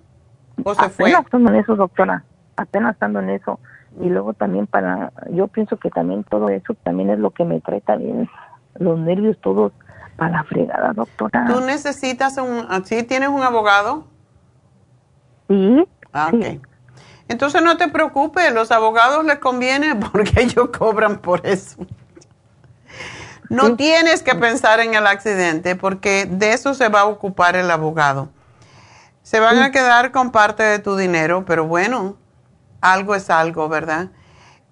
¿O 0.63 0.75
se 0.75 0.89
fue? 0.89 1.09
Apenas 1.09 1.25
estando 1.25 1.49
en 1.49 1.55
eso, 1.55 1.75
doctora, 1.75 2.23
apenas 2.55 2.93
estando 2.93 3.19
en 3.19 3.29
eso. 3.31 3.59
Y 4.01 4.09
luego 4.09 4.33
también 4.33 4.67
para, 4.67 5.11
yo 5.31 5.47
pienso 5.47 5.77
que 5.77 5.89
también 5.89 6.23
todo 6.23 6.49
eso 6.49 6.73
también 6.83 7.09
es 7.11 7.19
lo 7.19 7.31
que 7.31 7.45
me 7.45 7.61
trae 7.61 7.81
también 7.81 8.27
los 8.79 8.97
nervios 8.99 9.37
todos 9.39 9.71
para 10.15 10.31
la 10.31 10.43
fregada, 10.43 10.93
doctora. 10.93 11.45
¿Tú 11.47 11.61
necesitas 11.61 12.37
un, 12.37 12.67
¿sí 12.85 13.03
tienes 13.03 13.29
un 13.29 13.41
abogado? 13.41 14.07
Sí. 15.47 15.85
Ah. 16.13 16.31
Entonces 17.27 17.63
no 17.63 17.77
te 17.77 17.87
preocupes, 17.87 18.53
los 18.53 18.71
abogados 18.71 19.25
les 19.25 19.39
conviene 19.39 19.95
porque 20.11 20.41
ellos 20.41 20.69
cobran 20.77 21.19
por 21.19 21.45
eso. 21.45 21.85
No 23.49 23.75
tienes 23.75 24.23
que 24.23 24.33
pensar 24.33 24.79
en 24.79 24.95
el 24.95 25.05
accidente 25.05 25.75
porque 25.75 26.25
de 26.25 26.53
eso 26.53 26.73
se 26.73 26.89
va 26.89 27.01
a 27.01 27.05
ocupar 27.05 27.55
el 27.55 27.69
abogado. 27.69 28.29
Se 29.21 29.39
van 29.39 29.59
a 29.59 29.71
quedar 29.71 30.11
con 30.11 30.31
parte 30.31 30.63
de 30.63 30.79
tu 30.79 30.95
dinero, 30.97 31.45
pero 31.45 31.65
bueno, 31.65 32.17
algo 32.81 33.15
es 33.15 33.29
algo, 33.29 33.69
¿verdad? 33.69 34.09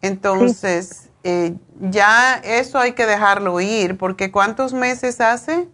Entonces, 0.01 1.10
eh, 1.23 1.53
ya 1.79 2.35
eso 2.43 2.79
hay 2.79 2.93
que 2.93 3.05
dejarlo 3.05 3.59
ir, 3.61 3.97
porque 3.97 4.31
¿cuántos 4.31 4.73
meses 4.73 5.21
hace? 5.21 5.67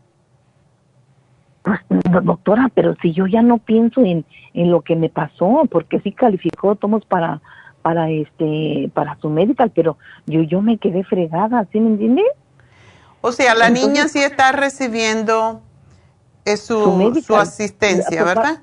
Pues, 1.63 1.79
doctora, 2.23 2.69
pero 2.73 2.95
si 3.01 3.13
yo 3.13 3.27
ya 3.27 3.41
no 3.41 3.57
pienso 3.57 4.01
en, 4.01 4.25
en 4.53 4.71
lo 4.71 4.81
que 4.81 4.95
me 4.95 5.09
pasó, 5.09 5.63
porque 5.69 5.99
sí 6.01 6.11
calificó, 6.11 6.75
tomos 6.75 7.05
para 7.05 7.41
para 7.81 8.09
este 8.09 8.91
para 8.93 9.17
su 9.21 9.29
medical, 9.29 9.71
pero 9.73 9.97
yo 10.25 10.41
yo 10.41 10.61
me 10.61 10.77
quedé 10.77 11.03
fregada, 11.05 11.65
¿sí 11.71 11.79
me 11.79 11.91
entiende? 11.91 12.23
O 13.21 13.31
sea, 13.31 13.55
la 13.55 13.69
niña 13.69 14.07
sí 14.09 14.19
está 14.19 14.51
recibiendo 14.51 15.61
eh, 16.45 16.57
su, 16.57 17.21
su, 17.25 17.35
asistencia, 17.35 18.23
¿verdad? 18.23 18.61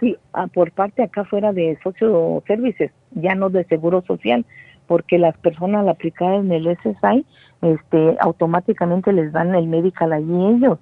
Sí, 0.00 0.16
ah, 0.32 0.46
por 0.46 0.72
parte 0.72 1.02
acá 1.02 1.24
fuera 1.24 1.52
de 1.52 1.78
Socio 1.82 2.42
Services, 2.46 2.90
ya 3.10 3.34
no 3.34 3.50
de 3.50 3.64
Seguro 3.64 4.02
Social, 4.06 4.44
porque 4.86 5.18
las 5.18 5.36
personas 5.38 5.82
al 5.82 5.88
aplicar 5.88 6.34
en 6.34 6.52
el 6.52 6.76
SSI, 6.76 7.24
este, 7.62 8.16
automáticamente 8.20 9.12
les 9.12 9.32
dan 9.32 9.54
el 9.54 9.66
medical 9.66 10.12
allí 10.12 10.46
ellos. 10.56 10.78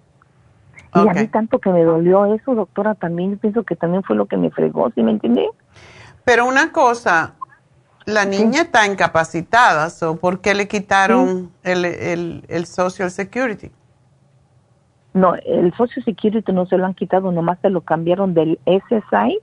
Y 0.95 1.09
a 1.09 1.13
mí 1.13 1.29
tanto 1.29 1.61
que 1.61 1.71
me 1.71 1.85
dolió 1.85 2.35
eso, 2.35 2.55
doctora, 2.55 2.95
también 2.95 3.39
pienso 3.39 3.63
que 3.63 3.77
también 3.77 4.03
fue 4.03 4.17
lo 4.17 4.27
que 4.27 4.37
me 4.37 4.51
fregó, 4.51 4.91
¿sí 4.95 5.03
me 5.03 5.13
entiende? 5.13 5.49
Pero 6.25 6.47
una 6.47 6.73
cosa, 6.73 7.35
la 8.07 8.25
niña 8.25 8.63
está 8.63 8.87
incapacitada, 8.87 9.89
¿o 10.09 10.17
¿por 10.17 10.41
qué 10.41 10.55
le 10.55 10.67
quitaron 10.67 11.53
el, 11.63 11.85
el, 11.85 12.45
el, 12.49 12.67
Social 12.67 13.11
Security? 13.11 13.71
No, 15.15 15.35
el 15.35 15.73
Social 15.77 16.05
Security 16.05 16.53
no 16.53 16.67
se 16.67 16.77
lo 16.77 16.87
han 16.87 16.95
quitado, 16.95 17.31
nomás 17.31 17.59
se 17.61 17.71
lo 17.71 17.83
cambiaron 17.83 18.35
del 18.35 18.59
SSI 18.65 19.39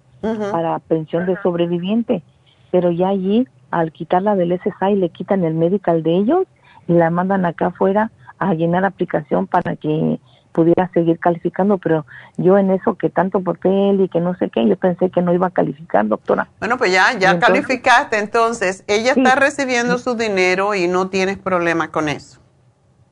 para 0.52 0.80
pensión 0.80 1.26
de 1.26 1.38
sobreviviente. 1.42 2.24
Pero 2.72 2.92
ya 2.92 3.10
allí, 3.10 3.48
al 3.72 3.92
quitarla 3.92 4.36
del 4.36 4.60
SSI, 4.60 4.96
le 4.96 5.10
quitan 5.10 5.44
el 5.44 5.54
medical 5.54 6.04
de 6.04 6.16
ellos 6.16 6.46
y 6.88 6.94
la 6.94 7.10
mandan 7.10 7.46
acá 7.46 7.68
afuera 7.68 8.12
a 8.40 8.54
llenar 8.54 8.86
aplicación 8.86 9.48
para 9.48 9.76
que 9.76 10.20
pudiera 10.58 10.90
seguir 10.92 11.20
calificando, 11.20 11.78
pero 11.78 12.06
yo 12.38 12.58
en 12.58 12.72
eso 12.72 12.96
que 12.96 13.12
tanto 13.12 13.42
papel 13.42 14.02
y 14.02 14.10
que 14.10 14.20
no 14.20 14.36
sé 14.38 14.50
qué, 14.50 14.68
yo 14.68 14.76
pensé 14.76 15.12
que 15.12 15.22
no 15.22 15.32
iba 15.32 15.48
a 15.48 15.52
calificar, 15.52 16.08
doctora. 16.08 16.48
Bueno, 16.60 16.80
pues 16.80 16.92
ya, 16.92 17.14
ya 17.14 17.38
calificaste, 17.38 18.18
entonces 18.18 18.84
ella 18.88 19.12
está 19.12 19.36
recibiendo 19.36 20.00
su 20.00 20.16
dinero 20.16 20.74
y 20.74 20.88
no 20.88 21.10
tienes 21.10 21.38
problema 21.38 21.92
con 21.92 22.10
eso. 22.10 22.40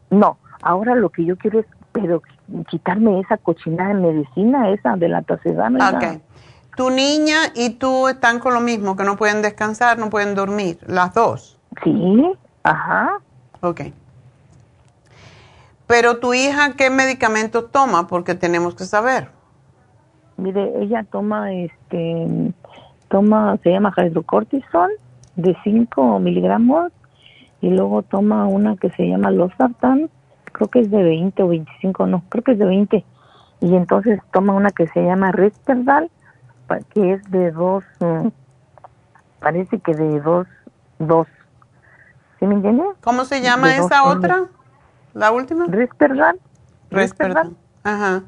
No, 0.10 0.40
ahora 0.64 0.96
lo 0.96 1.10
que 1.10 1.24
yo 1.24 1.38
quiero 1.38 1.60
es, 1.60 1.68
pero 1.92 2.24
quitarme 2.68 3.20
esa 3.20 3.38
cochinada 3.38 3.94
de 3.94 4.02
medicina, 4.02 4.72
esa 4.72 4.96
de 4.96 5.10
la 5.10 5.22
tacedana. 5.22 5.92
Ok. 5.92 6.20
Tu 6.76 6.90
niña 6.90 7.38
y 7.56 7.72
tú 7.72 8.08
están 8.08 8.40
con 8.40 8.54
lo 8.54 8.60
mismo, 8.60 8.96
que 8.96 9.04
no 9.04 9.16
pueden 9.16 9.42
descansar, 9.42 9.98
no 9.98 10.10
pueden 10.10 10.36
dormir, 10.36 10.78
las 10.86 11.14
dos. 11.14 11.58
Sí, 11.84 12.34
ajá. 12.64 13.20
Ok. 13.62 13.82
Pero 15.88 16.18
tu 16.18 16.34
hija, 16.34 16.74
¿qué 16.76 16.90
medicamento 16.90 17.66
toma? 17.66 18.08
Porque 18.08 18.36
tenemos 18.36 18.76
que 18.76 18.86
saber. 18.86 19.30
Mire, 20.38 20.74
ella 20.82 21.06
toma, 21.10 21.54
este, 21.54 22.54
toma, 23.08 23.58
se 23.64 23.72
llama 23.72 23.94
hidrocortisol 23.96 24.92
de 25.36 25.56
5 25.64 26.20
miligramos 26.20 26.92
y 27.62 27.70
luego 27.70 28.02
toma 28.04 28.48
una 28.48 28.76
que 28.76 28.90
se 28.92 29.08
llama 29.08 29.32
Losartan, 29.32 30.10
creo 30.52 30.68
que 30.70 30.80
es 30.80 30.92
de 30.92 31.04
20 31.04 31.44
o 31.44 31.48
25, 31.50 32.08
no, 32.08 32.24
creo 32.30 32.44
que 32.44 32.52
es 32.54 32.60
de 32.60 32.66
20. 32.66 33.06
Y 33.62 33.76
entonces 33.76 34.20
toma 34.34 34.54
una 34.54 34.72
que 34.72 34.88
se 34.88 35.04
llama 35.04 35.32
Risperdal, 35.32 36.10
que 36.94 37.14
es 37.14 37.32
de 37.32 37.52
dos, 37.52 37.84
mm, 38.00 38.28
parece 39.40 39.80
que 39.80 39.94
de 39.94 40.20
dos, 40.22 40.48
dos. 41.00 41.28
¿Sí 42.40 42.46
me 42.46 42.56
entiendes? 42.56 42.88
¿Cómo 43.02 43.26
se 43.26 43.42
llama 43.42 43.76
esa 43.76 44.04
otra? 44.04 44.46
¿La 45.14 45.32
última? 45.32 45.66
Risperdal. 45.68 46.40
Risperdal. 46.92 47.56
Ajá. 47.84 48.24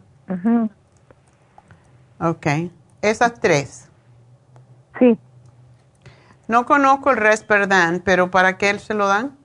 Ok. 2.19 2.47
Esas 3.01 3.39
tres. 3.39 3.89
Sí. 4.97 5.17
No 6.47 6.65
conozco 6.65 7.11
el 7.11 7.17
Risperdal, 7.17 8.01
pero 8.03 8.31
¿para 8.31 8.57
qué 8.57 8.77
se 8.79 8.93
lo 8.93 9.07
dan? 9.07 9.35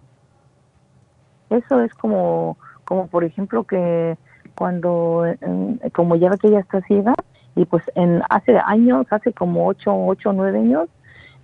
Eso 1.50 1.82
es 1.82 1.92
como, 1.94 2.56
como 2.84 3.08
por 3.08 3.24
ejemplo 3.24 3.64
que 3.64 4.16
cuando, 4.54 5.24
como 5.92 6.16
ya 6.16 6.30
ve 6.30 6.38
que 6.38 6.48
ella 6.48 6.60
está 6.60 6.80
ciega, 6.82 7.12
y 7.54 7.64
pues 7.64 7.82
en 7.94 8.22
hace 8.30 8.58
años, 8.58 9.06
hace 9.10 9.32
como 9.32 9.66
ocho, 9.66 9.92
ocho 9.94 10.30
o 10.30 10.32
nueve 10.32 10.58
años, 10.58 10.88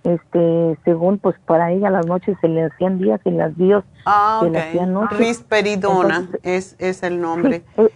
este, 0.03 0.77
según 0.85 1.17
pues 1.17 1.35
para 1.45 1.71
ella 1.71 1.89
las 1.89 2.05
noches 2.05 2.37
se 2.41 2.47
le 2.47 2.65
hacían 2.65 2.99
días 2.99 3.19
y 3.25 3.31
las 3.31 3.55
días 3.57 3.83
ah, 4.05 4.39
se 4.41 4.49
le 4.49 4.59
hacían 4.59 4.93
noches. 4.93 5.17
Risperidona 5.17 6.29
es, 6.43 6.75
es 6.79 7.03
el 7.03 7.19
nombre. 7.19 7.63
Eh, 7.77 7.89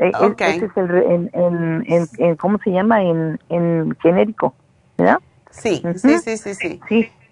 eh, 0.00 0.34
ese 0.38 0.66
es 0.66 0.76
el, 0.76 0.90
en, 0.90 1.30
en, 1.32 2.08
en, 2.18 2.36
¿cómo 2.36 2.58
se 2.62 2.70
llama? 2.70 3.02
En, 3.02 3.38
en 3.48 3.96
genérico, 4.00 4.54
¿verdad? 4.96 5.18
Sí, 5.50 5.82
sí, 5.96 6.18
sí, 6.18 6.36
sí, 6.36 6.54
sí. 6.54 6.80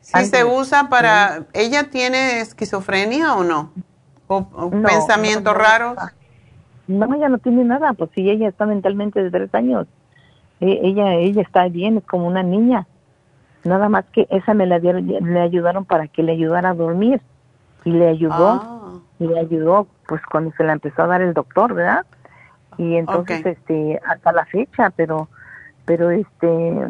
Sí, 0.01 0.25
se 0.27 0.45
usa 0.45 0.89
para, 0.89 1.47
¿ella 1.53 1.91
tiene 1.91 2.41
esquizofrenia 2.41 3.35
o 3.35 3.43
no? 3.43 3.73
¿O, 4.29 4.71
pensamientos 4.71 5.53
raros? 5.53 5.97
No, 6.89 7.13
ella 7.15 7.29
no 7.29 7.39
tiene 7.39 7.65
nada, 7.65 7.93
pues 7.95 8.11
si 8.15 8.29
ella 8.29 8.49
está 8.49 8.67
mentalmente 8.67 9.23
de 9.23 9.31
tres 9.31 9.55
años. 9.55 9.87
E, 10.61 10.81
ella, 10.83 11.15
ella 11.15 11.43
está 11.43 11.69
bien, 11.69 11.99
es 11.99 12.05
como 12.05 12.27
una 12.27 12.43
niña. 12.43 12.87
Nada 13.65 13.89
más 13.89 14.05
que 14.13 14.27
esa 14.31 14.55
me 14.55 14.67
la 14.67 14.79
dieron, 14.79 15.07
le 15.07 15.41
ayudaron 15.41 15.85
para 15.85 16.07
que 16.07 16.23
le 16.23 16.33
ayudara 16.33 16.71
a 16.71 16.75
dormir. 16.75 17.21
Y 17.85 17.91
le 17.91 18.09
ayudó, 18.09 18.61
ah. 18.63 18.99
y 19.19 19.27
le 19.27 19.39
ayudó 19.39 19.87
pues 20.09 20.21
cuando 20.31 20.53
se 20.57 20.65
la 20.65 20.73
empezó 20.73 21.03
a 21.03 21.07
dar 21.07 21.23
el 21.23 21.35
doctor, 21.35 21.75
¿verdad? 21.75 22.05
Y 22.79 22.97
entonces, 22.97 23.45
este, 23.45 24.01
hasta 24.07 24.33
la 24.33 24.45
fecha, 24.45 24.91
pero, 24.91 25.29
pero 25.85 26.11
este, 26.11 26.89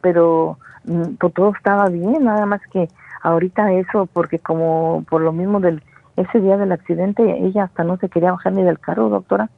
pero 0.00 0.58
mm, 0.84 1.14
pues, 1.18 1.34
todo 1.34 1.52
estaba 1.56 1.88
bien, 1.88 2.24
nada 2.24 2.46
más 2.46 2.60
que 2.72 2.88
ahorita 3.22 3.72
eso, 3.72 4.06
porque 4.12 4.38
como 4.38 5.04
por 5.08 5.20
lo 5.20 5.32
mismo 5.32 5.60
del, 5.60 5.82
ese 6.20 6.40
día 6.40 6.56
del 6.56 6.72
accidente, 6.72 7.22
ella 7.22 7.64
hasta 7.64 7.84
no 7.84 7.96
se 7.98 8.08
quería 8.08 8.32
bajar 8.32 8.52
ni 8.52 8.62
del 8.62 8.78
carro, 8.78 9.08
doctora. 9.08 9.50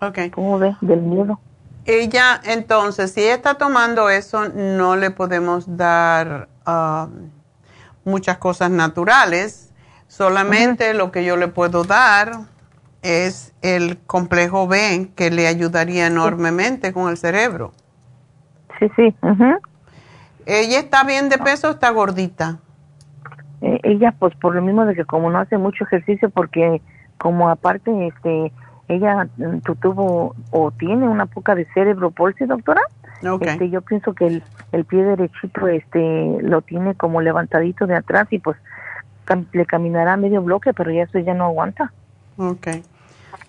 Okay. 0.00 0.30
¿Cómo 0.30 0.58
ve? 0.58 0.76
Del 0.80 1.00
miedo. 1.00 1.38
Ella, 1.84 2.40
entonces, 2.44 3.12
si 3.12 3.22
está 3.22 3.54
tomando 3.54 4.08
eso, 4.08 4.48
no 4.48 4.96
le 4.96 5.10
podemos 5.10 5.76
dar 5.76 6.48
um, 6.66 7.30
muchas 8.04 8.38
cosas 8.38 8.70
naturales. 8.70 9.72
Solamente 10.06 10.94
lo 10.94 11.10
que 11.10 11.24
yo 11.24 11.36
le 11.36 11.48
puedo 11.48 11.84
dar 11.84 12.32
es 13.02 13.52
el 13.62 13.98
complejo 13.98 14.68
B, 14.68 15.10
que 15.16 15.30
le 15.30 15.46
ayudaría 15.46 16.06
enormemente 16.06 16.92
con 16.92 17.08
el 17.08 17.16
cerebro. 17.16 17.72
Sí, 18.78 18.90
sí. 18.96 19.14
¿Ella 20.46 20.78
está 20.78 21.04
bien 21.04 21.28
de 21.28 21.38
peso 21.38 21.68
o 21.68 21.70
está 21.72 21.90
gordita? 21.90 22.58
Eh, 23.62 23.80
ella, 23.84 24.14
pues 24.18 24.34
por 24.36 24.54
lo 24.54 24.62
mismo 24.62 24.84
de 24.84 24.94
que 24.94 25.04
como 25.04 25.30
no 25.30 25.38
hace 25.38 25.56
mucho 25.56 25.84
ejercicio, 25.84 26.30
porque 26.30 26.82
como 27.16 27.48
aparte, 27.48 28.08
este 28.08 28.52
ella 28.88 29.28
mm, 29.36 29.60
tuvo 29.80 30.34
o 30.50 30.70
tiene 30.72 31.08
una 31.08 31.26
poca 31.26 31.54
de 31.54 31.66
cerebro 31.72 32.10
palsy, 32.10 32.44
doctora. 32.44 32.82
Este, 33.40 33.70
yo 33.70 33.82
pienso 33.82 34.14
que 34.14 34.26
el, 34.26 34.42
el, 34.72 34.84
pie 34.84 35.04
derechito 35.04 35.68
este 35.68 36.38
lo 36.42 36.60
tiene 36.60 36.96
como 36.96 37.20
levantadito 37.20 37.86
de 37.86 37.94
atrás 37.94 38.26
y 38.30 38.40
pues 38.40 38.56
le 39.52 39.64
caminará 39.64 40.16
medio 40.16 40.42
bloque, 40.42 40.72
pero 40.74 40.90
ya 40.90 41.04
eso 41.04 41.20
ya 41.20 41.32
no 41.32 41.44
aguanta. 41.44 41.92
Ok, 42.36 42.66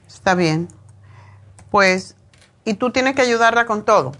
está 0.07 0.35
bien. 0.35 0.67
Pues, 1.71 2.15
¿y 2.65 2.75
tú 2.75 2.91
tienes 2.91 3.15
que 3.15 3.23
ayudarla 3.23 3.65
con 3.65 3.83
todo? 3.83 4.11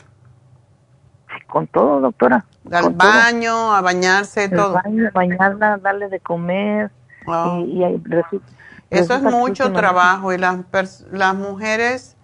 Con 1.48 1.68
todo, 1.68 2.00
doctora. 2.02 2.46
Al 2.72 2.96
todo. 2.96 3.10
baño, 3.10 3.74
a 3.76 3.82
bañarse, 3.82 4.50
todo. 4.50 4.74
baño, 4.74 5.10
bañarla, 5.14 5.78
darle 5.78 6.10
de 6.10 6.20
comer. 6.20 6.92
Y, 7.26 7.78
y 7.80 7.84
ahí 7.84 7.98
resu- 8.04 8.42
Eso 8.90 9.14
es 9.14 9.22
resulta 9.24 9.30
mucho 9.32 9.72
trabajo 9.74 10.34
y 10.34 10.38
las, 10.38 10.58
las 11.12 11.36
mujeres, 11.36 12.16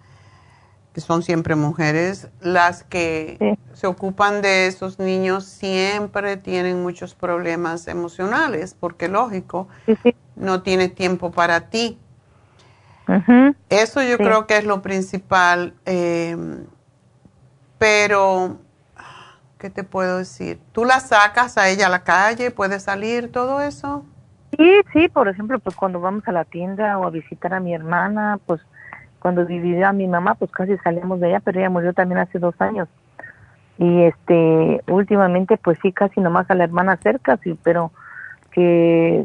que 0.92 1.00
son 1.00 1.22
siempre 1.22 1.54
mujeres, 1.54 2.28
las 2.40 2.82
que 2.84 3.36
Sí. 3.38 3.58
se 3.80 3.86
ocupan 3.86 4.42
de 4.42 4.66
esos 4.66 4.98
niños 4.98 5.44
siempre 5.44 6.36
tienen 6.36 6.82
muchos 6.82 7.14
problemas 7.14 7.86
emocionales, 7.88 8.76
porque 8.78 9.08
lógico, 9.08 9.68
Sí, 9.86 9.96
sí. 10.02 10.14
no 10.36 10.62
tienes 10.62 10.94
tiempo 10.94 11.30
para 11.30 11.70
ti. 11.70 11.98
Eso 13.68 14.02
yo 14.02 14.16
creo 14.18 14.46
que 14.46 14.56
es 14.58 14.64
lo 14.64 14.82
principal. 14.82 15.74
eh, 15.86 16.36
pero, 17.78 18.58
¿qué 19.60 19.70
te 19.70 19.84
puedo 19.84 20.18
decir? 20.18 20.58
¿Tú 20.72 20.84
la 20.84 20.98
sacas 21.00 21.58
a 21.58 21.68
ella 21.68 21.86
a 21.86 21.90
la 21.90 22.02
calle? 22.02 22.50
¿Puede 22.50 22.80
salir 22.80 23.30
todo 23.30 23.60
eso? 23.60 24.04
Sí, 24.56 24.80
sí, 24.92 25.08
por 25.08 25.28
ejemplo, 25.28 25.58
pues 25.60 25.76
cuando 25.76 26.00
vamos 26.00 26.26
a 26.26 26.32
la 26.32 26.44
tienda 26.44 26.98
o 26.98 27.06
a 27.06 27.10
visitar 27.10 27.54
a 27.54 27.60
mi 27.60 27.74
hermana, 27.74 28.38
pues 28.46 28.60
cuando 29.20 29.44
vivía 29.46 29.92
mi 29.92 30.08
mamá, 30.08 30.34
pues 30.34 30.50
casi 30.50 30.76
salíamos 30.78 31.20
de 31.20 31.28
allá, 31.28 31.40
pero 31.40 31.60
ella 31.60 31.70
murió 31.70 31.92
también 31.92 32.18
hace 32.18 32.38
dos 32.38 32.54
años. 32.58 32.88
Y 33.78 34.02
este, 34.02 34.82
últimamente, 34.88 35.56
pues 35.58 35.78
sí, 35.82 35.92
casi 35.92 36.20
nomás 36.20 36.50
a 36.50 36.54
la 36.54 36.64
hermana 36.64 36.98
cerca, 37.02 37.38
sí, 37.44 37.56
pero 37.62 37.92
que 38.50 39.24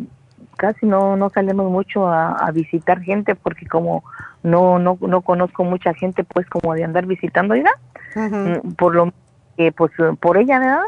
casi 0.57 0.85
no 0.85 1.17
no 1.17 1.29
salimos 1.29 1.69
mucho 1.69 2.07
a, 2.07 2.33
a 2.33 2.51
visitar 2.51 3.01
gente 3.01 3.35
porque 3.35 3.65
como 3.65 4.03
no 4.43 4.79
no 4.79 4.97
no 5.01 5.21
conozco 5.21 5.63
mucha 5.63 5.93
gente, 5.93 6.23
pues 6.23 6.47
como 6.47 6.73
de 6.73 6.83
andar 6.83 7.05
visitando. 7.05 7.55
Ujú. 7.55 8.35
Mm, 8.35 8.73
por 8.75 8.95
lo 8.95 9.11
que 9.57 9.71
pues 9.71 9.91
por 10.19 10.37
ella 10.37 10.59
verdad 10.59 10.83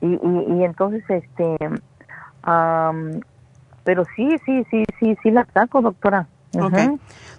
y, 0.00 0.06
y, 0.06 0.58
y 0.58 0.64
entonces 0.64 1.02
este 1.08 1.56
pero 3.84 4.04
sí 4.16 4.36
sí 4.44 4.64
sí 4.70 4.84
sí 4.98 5.16
sí 5.22 5.30
la 5.30 5.46
saco 5.52 5.80
doctora. 5.82 6.26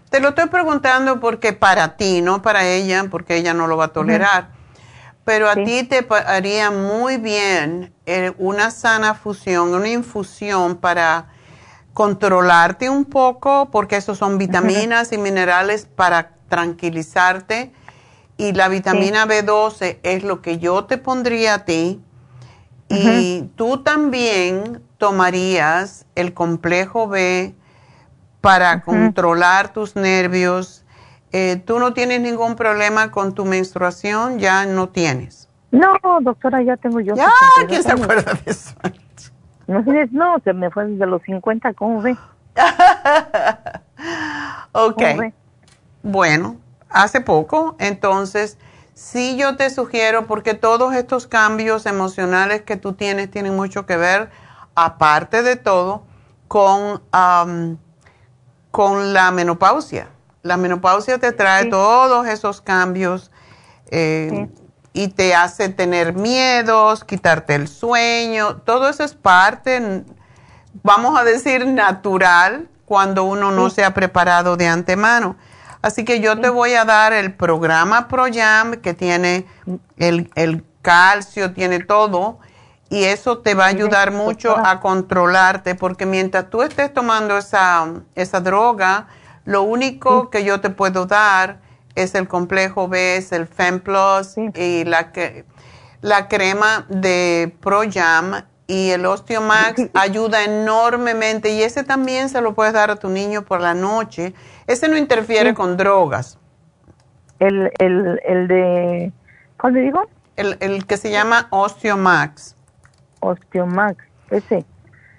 Te 0.09 0.19
lo 0.19 0.29
estoy 0.29 0.47
preguntando 0.47 1.19
porque 1.19 1.53
para 1.53 1.95
ti, 1.95 2.21
no 2.21 2.41
para 2.41 2.65
ella, 2.65 3.05
porque 3.09 3.35
ella 3.37 3.53
no 3.53 3.67
lo 3.67 3.77
va 3.77 3.85
a 3.85 3.93
tolerar. 3.93 4.49
Pero 5.23 5.49
a 5.49 5.55
Sí. 5.55 5.63
ti 5.63 5.83
te 5.83 6.05
haría 6.27 6.71
muy 6.71 7.17
bien 7.17 7.93
eh, 8.05 8.33
una 8.37 8.71
sana 8.71 9.13
fusión, 9.13 9.73
una 9.73 9.89
infusión 9.89 10.77
para 10.77 11.27
controlarte 11.93 12.89
un 12.89 13.05
poco, 13.05 13.69
porque 13.71 13.97
esos 13.97 14.17
son 14.17 14.37
vitaminas 14.37 15.11
y 15.11 15.17
minerales 15.17 15.85
para 15.85 16.31
tranquilizarte. 16.49 17.71
Y 18.41 18.53
la 18.53 18.69
vitamina 18.69 19.27
B12 19.27 19.99
es 20.01 20.23
lo 20.23 20.41
que 20.41 20.57
yo 20.57 20.85
te 20.85 20.97
pondría 20.97 21.53
a 21.53 21.65
ti. 21.65 22.01
Y 22.89 23.43
tú 23.55 23.83
también 23.83 24.81
tomarías 24.97 26.07
el 26.15 26.33
complejo 26.33 27.07
B 27.07 27.53
para 28.41 28.81
controlar 28.81 29.71
tus 29.73 29.95
nervios. 29.95 30.83
Eh, 31.31 31.61
¿Tú 31.63 31.77
no 31.77 31.93
tienes 31.93 32.19
ningún 32.19 32.55
problema 32.55 33.11
con 33.11 33.35
tu 33.35 33.45
menstruación? 33.45 34.39
Ya 34.39 34.65
no 34.65 34.89
tienes. 34.89 35.47
no 35.69 35.97
doctora 36.21 36.63
ya 36.63 36.75
tengo 36.77 36.99
yo 36.99 37.13
Ya, 37.13 37.29
62 37.57 37.67
¿quién 37.69 37.83
se 37.83 37.91
acuerda 37.91 38.33
de 38.33 38.51
eso? 38.51 38.71
no, 39.67 39.83
no 40.11 40.39
se 40.43 40.53
me 40.53 40.71
fue 40.71 40.87
desde 40.87 41.05
los 41.05 41.21
50 41.21 41.73
cómo 41.75 42.01
ve 42.01 42.17
ok. 44.73 44.95
¿Cómo 44.95 45.17
ve? 45.17 45.33
Bueno, 46.03 46.57
hace 46.91 47.21
poco, 47.21 47.75
entonces 47.79 48.57
sí 48.93 49.37
yo 49.37 49.55
te 49.55 49.69
sugiero, 49.69 50.27
porque 50.27 50.53
todos 50.53 50.93
estos 50.93 51.27
cambios 51.27 51.85
emocionales 51.85 52.61
que 52.61 52.75
tú 52.77 52.93
tienes 52.93 53.31
tienen 53.31 53.55
mucho 53.55 53.85
que 53.85 53.97
ver, 53.97 54.29
aparte 54.75 55.41
de 55.43 55.55
todo, 55.55 56.03
con, 56.47 57.01
am, 57.11 57.77
con 58.71 59.13
la 59.13 59.31
menopausia. 59.31 60.09
La 60.43 60.57
menopausia 60.57 61.17
te 61.17 61.31
trae 61.31 61.63
Sí. 61.63 61.69
todos 61.69 62.27
esos 62.27 62.61
cambios 62.61 63.31
eh, 63.91 64.49
y 64.93 65.07
te 65.09 65.35
hace 65.35 65.69
tener 65.69 66.13
miedos, 66.13 67.03
quitarte 67.03 67.55
el 67.55 67.67
sueño, 67.67 68.57
todo 68.57 68.89
eso 68.89 69.03
es 69.03 69.13
parte, 69.13 70.03
vamos 70.83 71.17
a 71.19 71.23
decir, 71.23 71.65
natural 71.67 72.67
cuando 72.85 73.23
uno 73.23 73.51
no 73.51 73.69
se 73.69 73.85
ha 73.85 73.93
preparado 73.93 74.57
de 74.57 74.67
antemano. 74.67 75.37
Así 75.81 76.05
que 76.05 76.19
yo 76.19 76.39
te 76.39 76.49
voy 76.49 76.73
a 76.73 76.85
dar 76.85 77.13
el 77.13 77.33
programa 77.33 78.07
ProYam 78.07 78.75
que 78.75 78.93
tiene 78.93 79.45
el, 79.97 80.31
el 80.35 80.63
calcio, 80.81 81.53
tiene 81.53 81.79
todo, 81.79 82.39
y 82.89 83.05
eso 83.05 83.39
te 83.39 83.53
va 83.53 83.65
a 83.65 83.67
ayudar 83.69 84.11
mucho 84.11 84.55
a 84.57 84.79
controlarte, 84.81 85.75
porque 85.75 86.05
mientras 86.05 86.49
tú 86.49 86.61
estés 86.61 86.93
tomando 86.93 87.37
esa, 87.37 87.87
esa 88.15 88.41
droga, 88.41 89.07
lo 89.45 89.63
único 89.63 90.29
que 90.29 90.43
yo 90.43 90.59
te 90.61 90.69
puedo 90.69 91.05
dar 91.05 91.59
es 91.95 92.15
el 92.15 92.27
complejo 92.27 92.87
B, 92.87 93.17
es 93.17 93.31
el 93.31 93.47
FemPlus 93.47 94.27
Sí. 94.35 94.49
y 94.55 94.83
la, 94.83 95.11
que, 95.11 95.45
la 96.01 96.27
crema 96.27 96.85
de 96.89 97.55
ProYam 97.61 98.43
y 98.67 98.91
el 98.91 99.05
Osteomax 99.05 99.83
ayuda 99.93 100.43
enormemente 100.43 101.49
y 101.49 101.63
ese 101.63 101.83
también 101.83 102.29
se 102.29 102.41
lo 102.41 102.53
puedes 102.53 102.73
dar 102.73 102.91
a 102.91 102.95
tu 102.97 103.09
niño 103.09 103.43
por 103.43 103.61
la 103.61 103.73
noche. 103.73 104.33
Ese 104.71 104.87
no 104.89 104.97
interfiere 104.97 105.49
Sí. 105.49 105.55
con 105.55 105.77
drogas. 105.77 106.37
el 107.39 107.71
el 107.79 108.19
el 108.25 108.47
de 108.47 109.11
¿cuál 109.59 109.73
le 109.73 109.81
digo? 109.81 110.03
El, 110.35 110.57
el 110.59 110.85
que 110.85 110.97
se 110.97 111.11
llama 111.11 111.47
Osteomax. 111.49 112.55
Osteomax 113.19 113.97
ese 114.29 114.65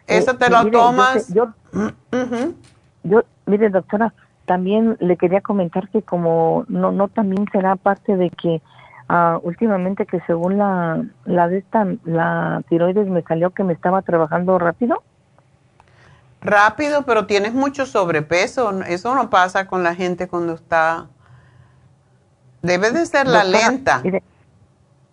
Ese 0.07 0.31
Eh, 0.31 0.35
te 0.35 0.49
lo 0.51 0.59
mire, 0.65 0.71
tomas. 0.79 1.33
yo. 1.35 1.53
Yo, 3.05 3.23
mire, 3.47 3.69
doctora, 3.71 4.15
también 4.47 4.97
le 5.01 5.17
quería 5.17 5.41
comentar 5.41 5.89
que 5.89 6.03
como 6.03 6.65
no, 6.69 6.93
no 6.93 7.09
también 7.09 7.47
será 7.53 7.77
parte 7.77 8.17
de 8.17 8.31
que 8.31 8.63
ah, 9.09 9.39
últimamente 9.43 10.07
que 10.07 10.21
según 10.27 10.59
la, 10.59 11.03
la 11.25 11.49
de 11.49 11.59
esta, 11.59 11.87
la 12.05 12.63
tiroides 12.69 13.09
me 13.09 13.23
salió 13.23 13.51
que 13.51 13.65
me 13.65 13.73
estaba 13.73 14.03
trabajando 14.03 14.59
rápido. 14.59 15.03
Rápido, 16.43 17.03
pero 17.03 17.27
tienes 17.27 17.55
mucho 17.55 17.87
sobrepeso. 17.87 18.83
Eso 18.83 19.15
no 19.15 19.31
pasa 19.31 19.67
con 19.67 19.83
la 19.83 19.95
gente 19.95 20.29
cuando 20.29 20.55
está... 20.55 21.07
Debe 22.63 22.91
de 22.93 23.07
ser 23.07 23.27
la 23.27 23.43
Doctora, 23.45 23.71
lenta. 23.71 24.01
Mire, 24.05 24.23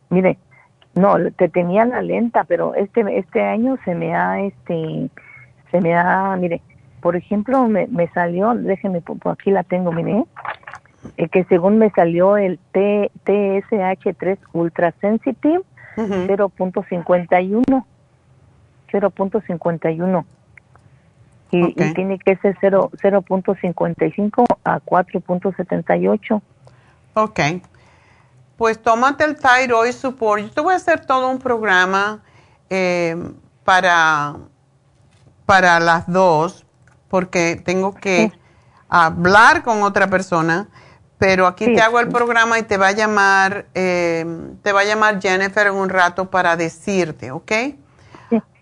mire, 0.09 0.37
no, 0.93 1.15
te 1.35 1.49
tenía 1.49 1.85
la 1.85 2.01
lenta, 2.01 2.43
pero 2.43 2.75
este, 2.75 3.03
este 3.17 3.41
año 3.41 3.77
se 3.85 3.95
me 3.95 4.15
ha, 4.15 4.41
este, 4.41 5.09
se 5.71 5.81
me 5.81 5.95
ha, 5.95 6.35
mire, 6.35 6.61
por 7.01 7.15
ejemplo, 7.15 7.67
me, 7.67 7.87
me 7.87 8.07
salió, 8.09 8.53
déjeme, 8.53 9.01
aquí 9.25 9.49
la 9.49 9.63
tengo, 9.63 9.91
mire, 9.91 10.25
eh, 11.17 11.29
que 11.29 11.43
según 11.45 11.77
me 11.77 11.89
salió 11.91 12.37
el 12.37 12.59
T, 12.71 13.11
TSH3 13.25 14.37
Ultra 14.53 14.93
Sensitive, 14.99 15.61
Ujú. 15.97 16.13
0.51. 16.13 17.85
0.51. 18.91 20.25
Y, 21.51 21.73
tiene 21.73 22.19
que 22.19 22.35
ser 22.37 22.55
0 22.61 22.91
0.55 23.01 24.45
a 24.63 24.79
4.78. 24.79 26.41
Ok. 27.15 27.39
Pues 28.57 28.81
tómate 28.81 29.23
el 29.23 29.37
Thyroid 29.37 29.93
Support. 29.93 30.43
Yo 30.43 30.51
te 30.51 30.61
voy 30.61 30.73
a 30.73 30.77
hacer 30.77 31.05
todo 31.05 31.29
un 31.29 31.39
programa 31.39 32.21
eh, 32.69 33.15
para, 33.63 34.35
para 35.45 35.79
las 35.79 36.11
dos, 36.11 36.65
porque 37.07 37.59
tengo 37.63 37.95
que 37.95 38.31
hablar 38.89 39.63
con 39.63 39.81
otra 39.83 40.07
persona, 40.07 40.67
pero 41.17 41.47
aquí 41.47 41.65
Sí. 41.65 41.75
te 41.75 41.81
hago 41.81 41.99
el 41.99 42.09
programa 42.09 42.59
y 42.59 42.63
te 42.63 42.77
va 42.77 42.87
a 42.87 42.91
llamar, 42.91 43.67
eh, 43.73 44.25
te 44.61 44.71
va 44.71 44.81
a 44.81 44.85
llamar 44.85 45.21
Jennifer 45.21 45.67
en 45.67 45.73
un 45.75 45.89
rato 45.89 46.29
para 46.29 46.55
decirte, 46.55 47.31
¿ok? 47.31 47.51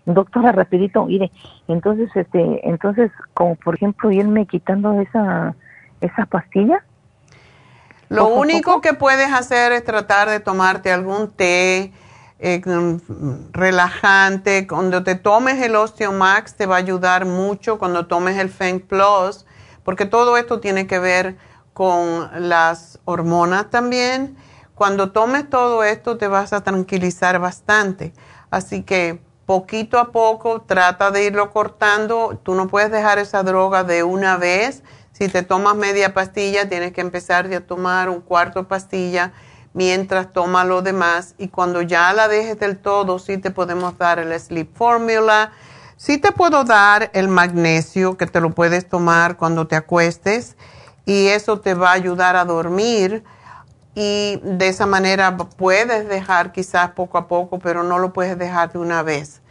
Doctora, 0.08 0.54
rapidito, 0.54 1.06
mire, 1.06 1.32
entonces, 1.68 2.10
este, 2.16 2.68
entonces, 2.68 3.12
como 3.34 3.56
por 3.56 3.76
ejemplo, 3.76 4.10
irme 4.10 4.46
quitando 4.46 5.02
esa, 5.02 5.54
esa 6.00 6.26
pastilla. 6.26 6.82
Lo 8.08 8.30
Poco 8.30 8.40
único 8.40 8.70
poco. 8.72 8.82
que 8.82 8.94
puedes 8.94 9.34
hacer 9.34 9.74
es 9.74 9.84
tratar 9.84 10.30
de 10.30 10.40
tomarte 10.40 10.94
algún 10.94 11.30
té 11.32 11.92
eh, 12.40 12.62
relajante. 13.52 14.66
Cuando 14.66 15.04
te 15.04 15.16
tomes 15.16 15.62
el 15.62 15.76
Osteomax 15.76 16.56
te 16.56 16.66
va 16.66 16.76
a 16.76 16.80
ayudar 16.80 17.26
mucho 17.26 17.78
cuando 17.78 18.08
tomes 18.08 18.38
el 18.38 18.50
Feng 18.50 18.80
Plus, 18.80 19.46
porque 19.84 20.06
todo 20.06 20.38
esto 20.38 20.62
tiene 20.62 20.88
que 20.88 21.00
ver 21.00 21.36
con 21.74 22.30
las 22.48 23.02
hormonas 23.04 23.70
también. 23.70 24.38
Cuando 24.74 25.12
tomes 25.12 25.50
todo 25.50 25.84
esto 25.84 26.18
te 26.18 26.30
vas 26.30 26.54
a 26.54 26.62
tranquilizar 26.62 27.40
bastante. 27.40 28.14
Así 28.52 28.84
que 28.84 29.27
poquito 29.48 29.98
a 29.98 30.12
poco 30.12 30.62
trata 30.62 31.10
de 31.10 31.24
irlo 31.24 31.52
cortando. 31.52 32.40
Tú 32.44 32.54
no 32.54 32.68
puedes 32.68 32.92
dejar 32.92 33.18
esa 33.18 33.42
droga 33.42 33.84
de 33.84 34.04
una 34.04 34.38
vez. 34.38 34.84
Si 35.14 35.30
te 35.30 35.42
tomas 35.42 35.76
media 35.76 36.14
pastilla, 36.14 36.70
tienes 36.70 36.92
que 36.92 37.02
empezar 37.02 37.52
a 37.52 37.62
tomar 37.62 38.10
un 38.10 38.22
cuarto 38.22 38.60
de 38.60 38.66
pastilla 38.66 39.32
mientras 39.74 40.34
toma 40.34 40.66
lo 40.66 40.82
demás 40.82 41.34
y 41.38 41.48
cuando 41.48 41.82
ya 41.82 42.12
la 42.12 42.28
dejes 42.28 42.60
del 42.60 42.78
todo, 42.78 43.20
sí 43.20 43.38
te 43.38 43.50
podemos 43.52 43.98
dar 43.98 44.20
el 44.20 44.38
Sleep 44.40 44.76
Formula, 44.76 45.52
sí 45.96 46.18
te 46.18 46.32
puedo 46.32 46.64
dar 46.64 47.12
el 47.14 47.28
magnesio 47.28 48.18
que 48.18 48.26
te 48.26 48.42
lo 48.42 48.52
puedes 48.52 48.90
tomar 48.90 49.38
cuando 49.38 49.68
te 49.68 49.76
acuestes 49.76 50.58
y 51.06 51.28
eso 51.28 51.60
te 51.60 51.74
va 51.74 51.92
a 51.92 51.94
ayudar 51.94 52.36
a 52.36 52.46
dormir 52.46 53.24
y 54.00 54.40
de 54.44 54.68
esa 54.68 54.86
manera 54.86 55.36
puedes 55.38 56.08
dejar 56.08 56.52
quizás 56.52 56.92
poco 56.92 57.18
a 57.18 57.28
poco, 57.28 57.58
pero 57.58 57.82
no 57.82 57.98
lo 57.98 58.14
puedes 58.14 58.38
dejar 58.38 58.72
de 58.72 58.78
una 58.78 59.02
vez. 59.02 59.42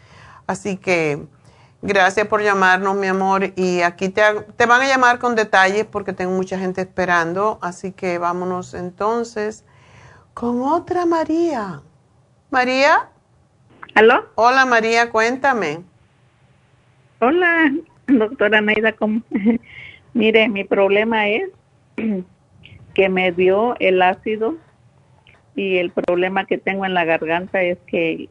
Así 0.46 0.76
que 0.76 1.26
gracias 1.82 2.28
por 2.28 2.44
llamarnos, 2.44 2.94
mi 2.94 3.08
amor, 3.08 3.52
y 3.56 3.80
aquí 3.80 4.08
te, 4.08 4.22
te 4.56 4.66
van 4.66 4.82
a 4.82 4.86
llamar 4.86 5.18
con 5.18 5.34
detalles 5.34 5.84
porque 5.84 6.12
tengo 6.12 6.30
mucha 6.30 6.60
gente 6.60 6.82
esperando, 6.82 7.58
así 7.60 7.90
que 7.90 8.18
vámonos 8.18 8.74
entonces 8.74 9.64
con 10.32 10.62
otra 10.62 11.06
María. 11.06 11.82
María. 12.50 13.08
¿Aló? 13.96 14.26
Hola 14.36 14.64
María, 14.64 15.10
cuéntame. 15.10 15.82
Hola, 17.18 17.72
doctora 18.06 18.60
Naida. 18.60 18.92
¿cómo? 18.92 19.22
Mire, 20.14 20.48
mi 20.48 20.62
problema 20.62 21.26
es 21.26 21.50
que 22.96 23.10
me 23.10 23.30
dio 23.30 23.76
el 23.78 24.00
ácido 24.00 24.54
y 25.54 25.76
el 25.76 25.90
problema 25.90 26.46
que 26.46 26.56
tengo 26.56 26.86
en 26.86 26.94
la 26.94 27.04
garganta 27.04 27.60
es 27.60 27.76
que 27.86 28.30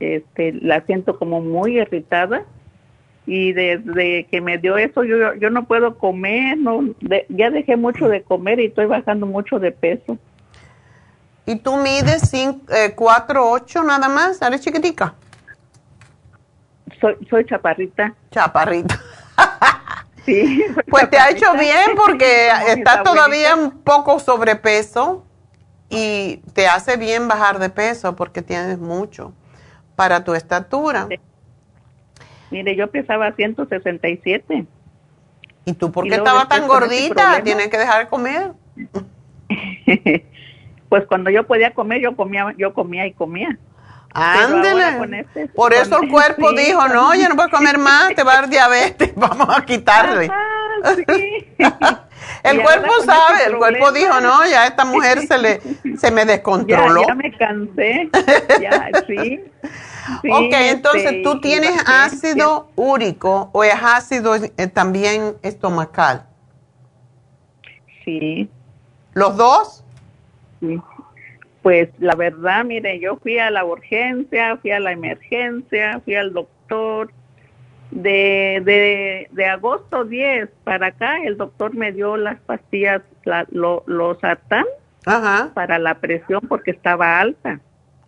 este, 0.00 0.52
la 0.52 0.82
siento 0.82 1.18
como 1.18 1.40
muy 1.40 1.80
irritada 1.80 2.44
y 3.24 3.54
desde 3.54 4.24
que 4.24 4.42
me 4.42 4.58
dio 4.58 4.76
eso 4.76 5.02
yo, 5.02 5.32
yo 5.32 5.48
no 5.48 5.64
puedo 5.64 5.96
comer, 5.96 6.58
no, 6.58 6.94
ya 7.30 7.48
dejé 7.48 7.76
mucho 7.76 8.06
de 8.06 8.22
comer 8.22 8.60
y 8.60 8.66
estoy 8.66 8.84
bajando 8.84 9.24
mucho 9.24 9.58
de 9.58 9.72
peso. 9.72 10.18
¿Y 11.46 11.56
tú 11.56 11.78
mides 11.78 12.34
4'8 12.34 13.80
eh, 13.80 13.86
nada 13.86 14.10
más? 14.10 14.42
¿Eres 14.42 14.60
chiquitica? 14.60 15.14
Soy, 17.00 17.16
soy 17.30 17.46
chaparrita. 17.46 18.14
Chaparrita. 18.30 19.00
Sí. 20.24 20.64
Pues 20.88 21.10
te 21.10 21.18
ha 21.18 21.30
hecho 21.30 21.52
bien 21.54 21.90
porque 21.96 22.48
estás 22.68 23.02
todavía 23.02 23.54
un 23.54 23.82
poco 23.82 24.18
sobrepeso 24.18 25.24
y 25.88 26.38
te 26.54 26.66
hace 26.68 26.96
bien 26.96 27.28
bajar 27.28 27.58
de 27.58 27.70
peso 27.70 28.16
porque 28.16 28.42
tienes 28.42 28.78
mucho 28.78 29.32
para 29.96 30.24
tu 30.24 30.34
estatura. 30.34 31.08
Mire, 32.50 32.76
yo 32.76 32.90
pesaba 32.90 33.32
167. 33.32 34.66
¿Y 35.64 35.72
tú 35.74 35.92
por 35.92 36.08
qué 36.08 36.14
estabas 36.14 36.48
tan 36.48 36.66
gordita? 36.66 37.42
Tienes 37.42 37.68
que 37.68 37.78
dejar 37.78 38.04
de 38.04 38.08
comer. 38.08 38.52
pues 40.88 41.06
cuando 41.06 41.30
yo 41.30 41.46
podía 41.46 41.72
comer, 41.74 42.00
yo 42.00 42.16
comía, 42.16 42.54
yo 42.56 42.74
comía 42.74 43.06
y 43.06 43.12
comía. 43.12 43.58
Ándele. 44.12 45.20
Este, 45.20 45.48
Por 45.48 45.72
eso 45.72 46.00
el 46.02 46.08
cuerpo 46.08 46.52
dijo, 46.52 46.88
no, 46.88 47.14
ya 47.14 47.28
no 47.28 47.36
puedo 47.36 47.50
comer 47.50 47.78
más, 47.78 48.14
te 48.14 48.22
va 48.22 48.32
a 48.32 48.36
dar 48.36 48.48
diabetes, 48.50 49.12
vamos 49.14 49.48
a 49.48 49.64
quitarle. 49.64 50.30
el 52.42 52.62
cuerpo 52.62 52.90
sabe, 53.04 53.46
el 53.46 53.56
cuerpo 53.56 53.92
dijo, 53.92 54.20
no, 54.20 54.46
ya 54.46 54.66
esta 54.66 54.84
mujer 54.84 55.26
se 55.26 55.38
le 55.38 55.60
se 55.96 56.10
me 56.10 56.24
descontroló. 56.24 57.06
Ya, 57.06 57.14
me 57.14 57.36
cansé, 57.36 58.10
ya, 58.60 58.90
sí. 59.06 59.44
ok, 60.28 60.52
entonces 60.52 61.04
este, 61.04 61.22
tú 61.22 61.40
tienes 61.40 61.72
ácido 61.86 62.68
úrico 62.76 63.50
o 63.52 63.62
es 63.62 63.74
ácido 63.74 64.34
eh, 64.34 64.66
también 64.66 65.36
estomacal. 65.42 66.26
Sí. 68.04 68.50
¿Los 69.12 69.36
dos? 69.36 69.84
Pues 71.62 71.90
la 71.98 72.14
verdad, 72.14 72.64
mire, 72.64 72.98
yo 73.00 73.16
fui 73.16 73.38
a 73.38 73.50
la 73.50 73.64
urgencia, 73.64 74.56
fui 74.56 74.70
a 74.70 74.80
la 74.80 74.92
emergencia, 74.92 76.00
fui 76.04 76.14
al 76.14 76.32
doctor. 76.32 77.12
De, 77.90 78.62
de, 78.64 79.28
de 79.32 79.46
agosto 79.46 80.04
10 80.04 80.48
para 80.62 80.86
acá, 80.86 81.24
el 81.24 81.36
doctor 81.36 81.74
me 81.74 81.90
dio 81.90 82.16
las 82.16 82.38
pastillas, 82.38 83.02
los 83.24 84.18
sartán 84.20 84.64
para 85.54 85.78
la 85.78 85.96
presión 85.96 86.40
porque 86.48 86.70
estaba 86.70 87.18
alta. 87.20 87.60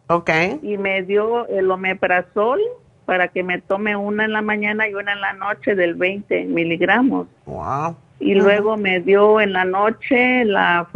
Ok. 0.08 0.30
Y 0.62 0.78
me 0.78 1.02
dio 1.02 1.46
el 1.48 1.70
omeprazol 1.70 2.60
para 3.04 3.28
que 3.28 3.42
me 3.42 3.60
tome 3.60 3.96
una 3.96 4.24
en 4.24 4.32
la 4.32 4.42
mañana 4.42 4.88
y 4.88 4.94
una 4.94 5.12
en 5.12 5.20
la 5.20 5.32
noche 5.32 5.74
del 5.74 5.94
20 5.94 6.44
miligramos. 6.44 7.26
Wow. 7.46 7.96
Y 8.20 8.34
luego 8.34 8.76
me 8.76 9.00
dio 9.00 9.40
en 9.40 9.52
la 9.52 9.64
noche 9.64 10.44
la 10.44 10.86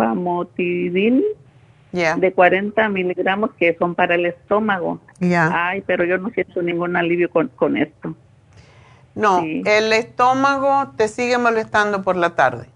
de 1.92 2.32
40 2.32 2.88
miligramos 2.88 3.50
que 3.58 3.76
son 3.78 3.94
para 3.94 4.16
el 4.16 4.26
estómago. 4.26 5.00
Ay, 5.20 5.82
pero 5.86 6.04
yo 6.04 6.18
no 6.18 6.30
siento 6.30 6.60
ningún 6.62 6.96
alivio 6.96 7.30
con, 7.30 7.48
con 7.48 7.76
esto. 7.76 8.14
No, 9.14 9.42
el 9.42 9.92
estómago 9.94 10.92
te 10.96 11.08
sigue 11.08 11.38
molestando 11.38 12.02
por 12.02 12.16
la 12.16 12.34
tarde. 12.34 12.66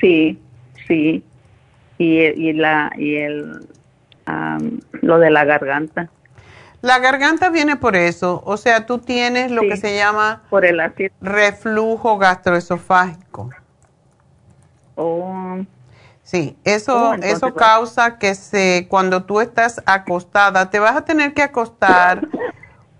Sí, 0.00 0.40
sí. 0.86 1.24
Y, 1.98 2.18
y 2.18 2.52
la 2.52 2.92
y 2.96 3.16
el 3.16 3.66
lo 5.02 5.18
de 5.18 5.30
la 5.30 5.44
garganta. 5.44 6.10
La 6.80 7.00
garganta 7.00 7.50
viene 7.50 7.76
por 7.76 7.96
eso, 7.96 8.40
o 8.44 8.56
sea, 8.56 8.86
tú 8.86 8.98
tienes 8.98 9.50
lo 9.50 9.62
que 9.62 9.76
se 9.76 9.96
llama 9.96 10.42
por 10.48 10.64
el 10.64 10.80
reflujo 11.20 12.18
gastroesofágico. 12.18 13.50
Oh. 14.94 15.58
Sí, 16.28 16.58
eso, 16.62 17.12
oh, 17.12 17.14
eso 17.14 17.54
causa 17.54 18.18
que 18.18 18.34
se, 18.34 18.86
cuando 18.90 19.22
tú 19.22 19.40
estás 19.40 19.80
acostada, 19.86 20.68
te 20.68 20.78
vas 20.78 20.94
a 20.94 21.00
tener 21.00 21.32
que 21.32 21.42
acostar 21.42 22.28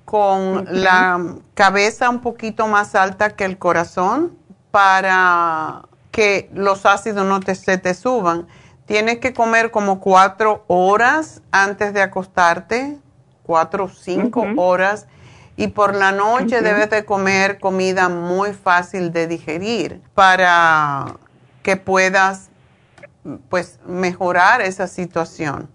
con 0.07 0.65
la 0.71 1.35
cabeza 1.53 2.09
un 2.09 2.21
poquito 2.21 2.69
más 2.69 2.95
alta 2.95 3.37
que 3.37 3.45
el 3.45 3.59
corazón 3.59 4.35
para 4.71 5.83
que 6.11 6.49
los 6.55 6.87
ácidos 6.87 7.27
no 7.27 7.41
te, 7.41 7.55
se 7.55 7.77
te 7.77 7.93
suban. 7.93 8.47
Tienes 8.87 9.19
que 9.19 9.35
comer 9.35 9.71
como 9.71 10.01
cuatro 10.01 10.65
horas 10.67 11.43
antes 11.51 11.93
de 11.93 12.01
acostarte, 12.01 12.97
cuatro 13.43 13.85
o 13.85 13.89
cinco 13.91 14.47
horas, 14.57 15.07
y 15.55 15.67
por 15.67 15.95
la 15.95 16.13
noche 16.13 16.63
debes 16.63 16.89
de 16.89 17.05
comer 17.05 17.61
comida 17.61 18.09
muy 18.09 18.55
fácil 18.55 19.13
de 19.13 19.27
digerir 19.27 20.01
para 20.15 21.17
que 21.63 21.77
puedas 21.77 22.48
pues 23.49 23.79
mejorar 23.87 24.61
esa 24.61 24.87
situación. 24.87 25.69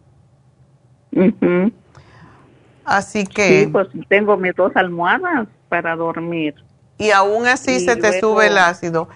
Así 2.86 3.26
que... 3.26 3.64
Sí, 3.64 3.68
pues 3.68 3.88
tengo 4.10 4.38
mis 4.38 4.56
dos 4.56 4.72
almohadas 4.76 5.48
para 5.70 5.96
dormir. 5.96 6.56
Y 6.98 7.12
aún 7.12 7.48
así 7.48 7.80
se 7.80 7.96
te 7.96 8.20
sube 8.20 8.48
el 8.48 8.58
ácido. 8.58 9.10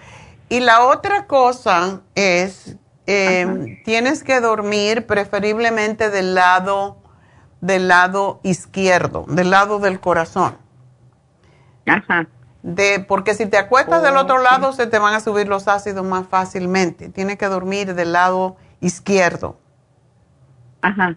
Y 0.50 0.60
la 0.60 0.86
otra 0.86 1.26
cosa 1.26 2.02
es, 2.16 2.78
em, 3.06 3.84
tienes 3.84 4.24
que 4.24 4.40
dormir 4.40 5.06
preferiblemente 5.06 6.10
del 6.10 6.36
lado, 6.36 6.98
del 7.62 7.88
lado 7.88 8.40
izquierdo, 8.44 9.26
del 9.28 9.50
lado 9.50 9.80
del 9.80 10.00
corazón. 10.00 10.58
Ajá 11.86 12.28
de 12.68 13.00
porque 13.00 13.34
si 13.34 13.46
te 13.46 13.58
acuestas 13.58 14.04
del 14.04 14.18
otro 14.18 14.40
lado 14.40 14.74
se 14.74 14.88
te 14.88 15.00
van 15.00 15.14
a 15.14 15.22
subir 15.22 15.48
los 15.48 15.70
ácidos 15.70 16.06
más 16.06 16.28
fácilmente. 16.28 17.08
Tienes 17.08 17.38
que 17.38 17.46
dormir 17.46 17.96
del 17.96 18.12
lado 18.12 18.58
izquierdo. 18.82 19.58
Ajá. 20.82 21.16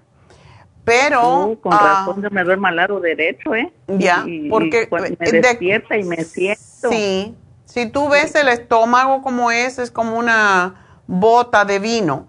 Pero 0.84 1.46
uh, 1.46 1.60
con 1.60 1.72
razón 1.72 2.22
yo 2.22 2.30
me 2.30 2.44
duermo 2.44 2.68
al 2.68 2.76
lado 2.76 3.00
derecho, 3.00 3.54
¿eh? 3.56 3.72
Ya, 3.88 4.24
porque 4.48 4.88
me 5.18 5.30
despierta 5.32 5.96
y 5.96 6.04
me 6.04 6.22
siento. 6.22 6.88
Sí. 6.88 7.34
Si 7.64 7.86
tú 7.86 8.08
ves 8.08 8.34
el 8.36 8.48
estómago 8.48 9.20
como 9.20 9.50
es, 9.50 9.80
es 9.80 9.90
como 9.90 10.16
una 10.16 11.02
bota 11.08 11.64
de 11.64 11.80
vino. 11.80 12.28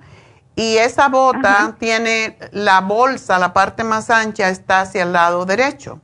Y 0.56 0.77
esa 0.77 1.10
bota 1.10 1.76
tiene 1.80 2.38
la 2.52 2.81
bolsa, 2.81 3.38
la 3.38 3.53
parte 3.53 3.84
más 3.84 4.10
ancha 4.10 4.49
está 4.49 4.81
hacia 4.81 5.03
el 5.03 5.14
lado 5.14 5.45
derecho 5.45 6.02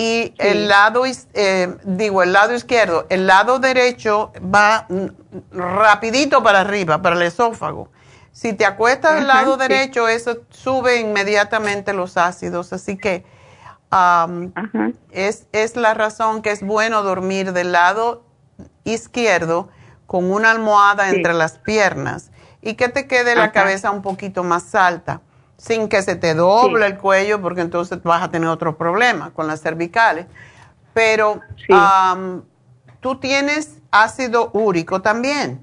y 0.00 0.34
el 0.38 0.66
lado, 0.66 1.02
eh, 1.34 1.76
digo, 1.84 2.22
el 2.22 2.32
lado 2.32 2.54
izquierdo, 2.54 3.06
el 3.10 3.26
lado 3.26 3.58
derecho 3.58 4.32
va 4.42 4.86
rapidito 5.52 6.42
para 6.42 6.60
arriba, 6.60 7.02
para 7.02 7.16
el 7.16 7.22
esófago. 7.22 7.90
Si 8.32 8.54
te 8.54 8.64
acuestas 8.64 9.16
del 9.16 9.26
lado 9.26 9.58
derecho, 9.58 10.08
eso 10.08 10.38
sube 10.48 11.00
inmediatamente 11.00 11.92
los 11.92 12.16
ácidos. 12.16 12.72
Así 12.72 12.96
que 12.96 13.26
es, 15.10 15.46
es 15.52 15.76
la 15.76 15.92
razón 15.92 16.40
que 16.40 16.50
es 16.50 16.62
bueno 16.62 17.02
dormir 17.02 17.52
del 17.52 17.72
lado 17.72 18.24
izquierdo 18.84 19.68
con 20.06 20.32
una 20.32 20.50
almohada 20.50 21.10
entre 21.10 21.34
las 21.34 21.58
piernas 21.58 22.30
y 22.62 22.72
que 22.72 22.88
te 22.88 23.06
quede 23.06 23.36
la 23.36 23.52
cabeza 23.52 23.90
un 23.90 24.00
poquito 24.00 24.44
más 24.44 24.74
alta 24.74 25.20
sin 25.60 25.88
que 25.88 26.00
se 26.02 26.16
te 26.16 26.34
doble 26.34 26.86
el 26.86 26.96
cuello, 26.96 27.40
porque 27.42 27.60
entonces 27.60 28.02
vas 28.02 28.22
a 28.22 28.30
tener 28.30 28.48
otro 28.48 28.76
problema 28.76 29.30
con 29.32 29.46
las 29.46 29.60
cervicales. 29.60 30.26
Pero 30.94 31.40
tú 33.00 33.16
tienes 33.16 33.78
ácido 33.90 34.50
úrico 34.54 35.02
también. 35.02 35.60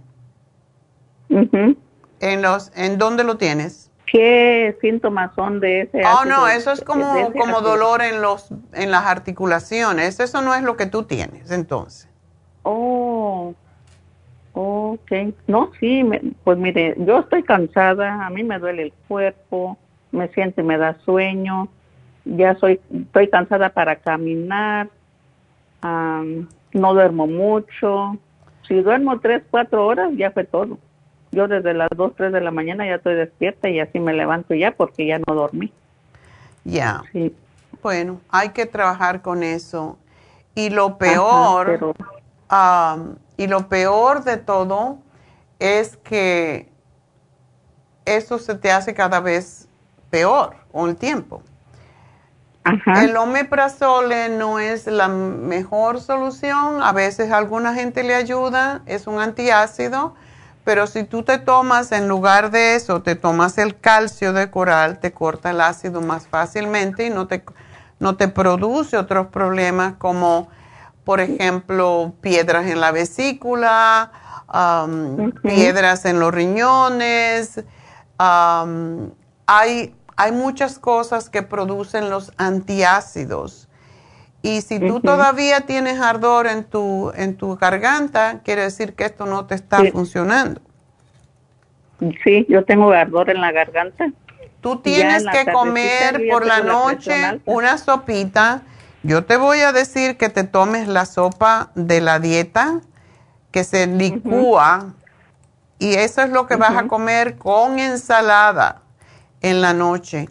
¿En, 2.20 2.42
los, 2.42 2.72
¿En 2.76 2.98
dónde 2.98 3.24
lo 3.24 3.38
tienes? 3.38 3.90
¿Qué 4.06 4.78
síntomas 4.82 5.34
son 5.36 5.60
de 5.60 5.82
ese 5.82 6.04
Oh, 6.06 6.20
ácido? 6.20 6.30
no, 6.30 6.48
eso 6.48 6.72
es 6.72 6.82
como, 6.82 7.34
como 7.34 7.62
dolor 7.62 8.02
en, 8.02 8.22
los, 8.22 8.50
en 8.74 8.92
las 8.92 9.06
articulaciones. 9.06 10.20
Eso 10.20 10.42
no 10.42 10.54
es 10.56 10.62
lo 10.64 10.78
que 10.78 10.86
tú 10.86 11.04
tienes, 11.04 11.52
entonces. 11.52 12.08
Oh, 12.64 13.54
ok. 14.54 15.12
No, 15.48 15.72
sí, 15.80 16.04
me- 16.04 16.22
pues 16.44 16.58
mire, 16.58 16.96
yo 17.00 17.20
estoy 17.20 17.44
cansada, 17.44 18.26
a 18.26 18.30
mí 18.30 18.44
me 18.44 18.60
duele 18.60 18.84
el 18.84 18.94
cuerpo, 19.08 19.78
me 20.18 20.28
siento 20.30 20.62
y 20.62 20.64
me 20.64 20.78
da 20.78 20.98
sueño, 21.06 21.70
ya 22.26 22.56
soy, 22.56 22.82
estoy 22.94 23.30
cansada 23.30 23.70
para 23.70 23.96
caminar, 23.96 24.90
am, 25.82 26.50
no 26.74 26.94
duermo 26.94 27.28
mucho. 27.28 28.18
Si 28.68 28.76
duermo 28.82 29.20
tres, 29.20 29.44
cuatro 29.50 29.86
horas, 29.88 30.12
ya 30.18 30.32
fue 30.32 30.44
todo. 30.44 30.78
Yo 31.32 31.48
desde 31.48 31.74
las 31.74 31.90
dos, 31.96 32.14
tres 32.16 32.34
de 32.34 32.42
la 32.42 32.52
mañana 32.52 32.86
ya 32.86 32.96
estoy 32.96 33.16
despierta 33.16 33.70
y 33.70 33.80
así 33.80 34.00
me 34.00 34.14
levanto 34.14 34.54
ya 34.54 34.72
porque 34.72 35.06
ya 35.06 35.20
no 35.20 35.34
dormí. 35.34 35.72
Ya. 36.66 37.04
Sí. 37.14 37.34
Bueno, 37.82 38.20
hay 38.30 38.50
que 38.50 38.66
trabajar 38.66 39.22
con 39.22 39.44
eso. 39.44 39.98
Y 40.56 40.70
lo 40.70 40.98
peor, 40.98 41.66
pero- 41.66 41.94
y 43.38 43.48
lo 43.48 43.70
peor 43.70 44.24
de 44.24 44.38
todo 44.38 44.98
es 45.60 45.98
que 45.98 46.68
eso 48.06 48.40
se 48.40 48.56
te 48.56 48.72
hace 48.72 48.94
cada 48.94 49.20
vez 49.20 49.67
peor 50.10 50.56
con 50.72 50.90
el 50.90 50.96
tiempo. 50.96 51.42
El 52.96 53.16
omeprazole 53.16 54.30
no 54.30 54.60
es 54.60 54.88
la 54.88 55.08
mejor 55.08 56.02
solución. 56.02 56.84
A 56.84 56.92
veces 56.92 57.32
a 57.32 57.38
alguna 57.38 57.74
gente 57.74 58.04
le 58.04 58.14
ayuda, 58.14 58.82
es 58.86 59.08
un 59.08 59.20
antiácido, 59.20 60.16
pero 60.66 60.86
si 60.86 61.06
tú 61.06 61.24
te 61.24 61.38
tomas 61.38 61.94
en 61.94 62.10
lugar 62.10 62.52
de 62.52 62.76
eso, 62.76 63.02
te 63.02 63.16
tomas 63.16 63.58
el 63.58 63.80
calcio 63.80 64.34
de 64.34 64.52
coral, 64.52 65.00
te 65.00 65.14
corta 65.14 65.52
el 65.52 65.62
ácido 65.62 66.02
más 66.02 66.28
fácilmente 66.28 67.06
y 67.06 67.10
no 67.10 67.28
te, 67.28 67.44
no 68.00 68.18
te 68.18 68.28
produce 68.28 68.98
otros 68.98 69.28
problemas 69.28 69.94
como, 69.98 70.50
por 71.06 71.22
ejemplo, 71.22 72.14
piedras 72.20 72.66
en 72.66 72.82
la 72.82 72.92
vesícula, 72.92 74.12
piedras 75.42 76.04
en 76.04 76.20
los 76.20 76.34
riñones. 76.34 77.64
Hay, 79.48 79.96
hay 80.18 80.32
muchas 80.32 80.78
cosas 80.78 81.30
que 81.30 81.42
producen 81.42 82.10
los 82.10 82.32
antiácidos. 82.38 83.68
Y 84.44 84.62
si 84.62 84.80
tú 84.80 85.00
todavía 85.00 85.62
tienes 85.62 86.00
ardor 86.00 86.46
en 86.48 86.64
tu, 86.64 87.12
en 87.16 87.36
tu 87.36 87.58
garganta, 87.58 88.42
quiere 88.44 88.62
decir 88.62 88.94
que 88.94 89.06
esto 89.06 89.26
no 89.26 89.46
te 89.46 89.56
está 89.56 89.82
Sí. 89.82 89.92
funcionando. 89.92 90.62
Sí, 92.24 92.46
yo 92.48 92.64
tengo 92.64 92.92
ardor 92.92 93.32
en 93.32 93.42
la 93.42 93.52
garganta. 93.52 94.12
Tú 94.62 94.78
tienes 94.78 95.26
que 95.26 95.52
comer 95.52 96.28
por 96.30 96.46
la 96.46 96.62
noche 96.62 97.42
una 97.46 97.78
sopita. 97.78 98.62
Yo 99.02 99.26
te 99.26 99.38
voy 99.38 99.62
a 99.62 99.72
decir 99.72 100.18
que 100.18 100.30
te 100.30 100.44
tomes 100.44 100.88
la 100.88 101.06
sopa 101.06 101.72
de 101.76 102.02
la 102.02 102.20
dieta 102.20 102.82
que 103.52 103.64
se 103.64 103.88
licúa 103.88 104.94
y 105.80 105.96
eso 105.96 106.22
es 106.22 106.30
lo 106.30 106.48
que 106.48 106.56
vas 106.58 106.76
a 106.76 106.88
comer 106.88 107.38
con 107.38 107.80
ensalada 107.80 108.82
en 109.42 109.62
la 109.62 109.74
noche. 109.74 110.30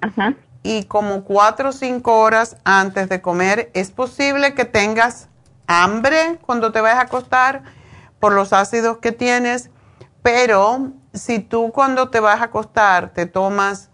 Y 0.62 0.84
como 0.84 1.24
cuatro 1.24 1.68
o 1.68 1.72
cinco 1.72 2.20
horas 2.20 2.56
antes 2.64 3.08
de 3.08 3.20
comer, 3.20 3.70
es 3.74 3.90
posible 3.90 4.54
que 4.54 4.64
tengas 4.64 5.28
hambre 5.66 6.38
cuando 6.44 6.72
te 6.72 6.80
vayas 6.80 6.98
a 6.98 7.02
acostar 7.02 7.62
por 8.20 8.32
los 8.32 8.52
ácidos 8.52 8.98
que 8.98 9.12
tienes, 9.12 9.70
pero 10.22 10.92
si 11.12 11.38
tú 11.38 11.70
cuando 11.72 12.08
te 12.08 12.20
vas 12.20 12.40
a 12.40 12.44
acostar 12.44 13.10
te 13.10 13.26
tomas 13.26 13.90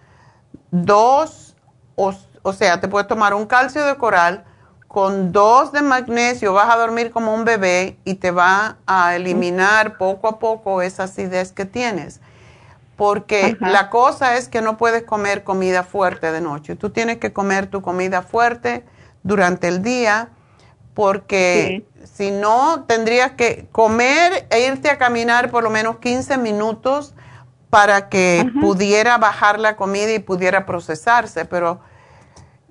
dos, 0.70 1.56
o, 1.94 2.14
o 2.42 2.52
sea, 2.52 2.80
te 2.80 2.88
puedes 2.88 3.08
tomar 3.08 3.34
un 3.34 3.46
calcio 3.46 3.84
de 3.84 3.96
coral 3.96 4.44
con 4.88 5.32
dos 5.32 5.72
de 5.72 5.80
magnesio, 5.80 6.52
vas 6.52 6.74
a 6.74 6.78
dormir 6.78 7.10
como 7.10 7.34
un 7.34 7.44
bebé 7.44 7.98
y 8.04 8.14
te 8.14 8.30
va 8.30 8.76
a 8.86 9.16
eliminar 9.16 9.96
poco 9.96 10.28
a 10.28 10.38
poco 10.38 10.82
esa 10.82 11.04
acidez 11.04 11.52
que 11.52 11.64
tienes. 11.64 12.20
Porque 12.96 13.56
Ajá. 13.60 13.70
la 13.70 13.90
cosa 13.90 14.36
es 14.36 14.48
que 14.48 14.60
no 14.60 14.76
puedes 14.76 15.02
comer 15.04 15.44
comida 15.44 15.82
fuerte 15.82 16.30
de 16.30 16.40
noche. 16.40 16.76
Tú 16.76 16.90
tienes 16.90 17.18
que 17.18 17.32
comer 17.32 17.66
tu 17.66 17.82
comida 17.82 18.22
fuerte 18.22 18.84
durante 19.22 19.68
el 19.68 19.82
día 19.82 20.30
porque 20.94 21.86
si 22.04 22.30
no 22.30 22.84
tendrías 22.84 23.32
que 23.32 23.66
comer 23.72 24.46
e 24.50 24.66
irte 24.66 24.90
a 24.90 24.98
caminar 24.98 25.50
por 25.50 25.62
lo 25.64 25.70
menos 25.70 25.98
15 25.98 26.36
minutos 26.38 27.14
para 27.70 28.10
que 28.10 28.50
pudiera 28.60 29.16
bajar 29.16 29.58
la 29.58 29.76
comida 29.76 30.12
y 30.12 30.18
pudiera 30.18 30.66
procesarse, 30.66 31.46
pero 31.46 31.80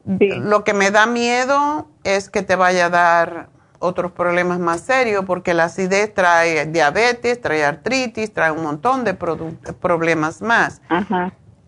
lo 0.05 0.63
que 0.63 0.73
me 0.73 0.91
da 0.91 1.07
miedo 1.07 1.87
es 2.03 2.29
que 2.29 2.43
te 2.43 2.55
vaya 2.55 2.85
a 2.85 2.89
dar 2.89 3.49
otros 3.81 4.11
problemas 4.11 4.59
más 4.59 4.81
serios 4.81 5.25
porque 5.25 5.53
la 5.53 5.65
acidez 5.65 6.13
trae 6.13 6.67
diabetes, 6.67 7.41
trae 7.41 7.65
artritis, 7.65 8.31
trae 8.33 8.51
un 8.51 8.63
montón 8.63 9.03
de 9.03 9.15
problemas 9.15 10.41
más. 10.41 10.81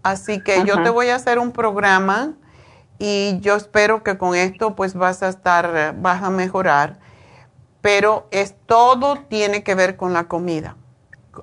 Así 0.03 0.41
que 0.41 0.63
yo 0.63 0.81
te 0.83 0.89
voy 0.89 1.09
a 1.09 1.15
hacer 1.15 1.39
un 1.39 1.51
programa 1.51 2.33
y 2.99 3.39
yo 3.41 3.55
espero 3.55 4.03
que 4.03 4.17
con 4.17 4.35
esto 4.35 4.75
pues 4.75 4.93
vas 4.93 5.23
a 5.23 5.29
estar, 5.29 5.95
vas 5.97 6.23
a 6.23 6.29
mejorar. 6.29 6.99
Pero 7.81 8.27
es 8.31 8.55
todo 8.65 9.17
tiene 9.27 9.63
que 9.63 9.75
ver 9.75 9.97
con 9.97 10.13
la 10.13 10.25
comida. 10.25 10.77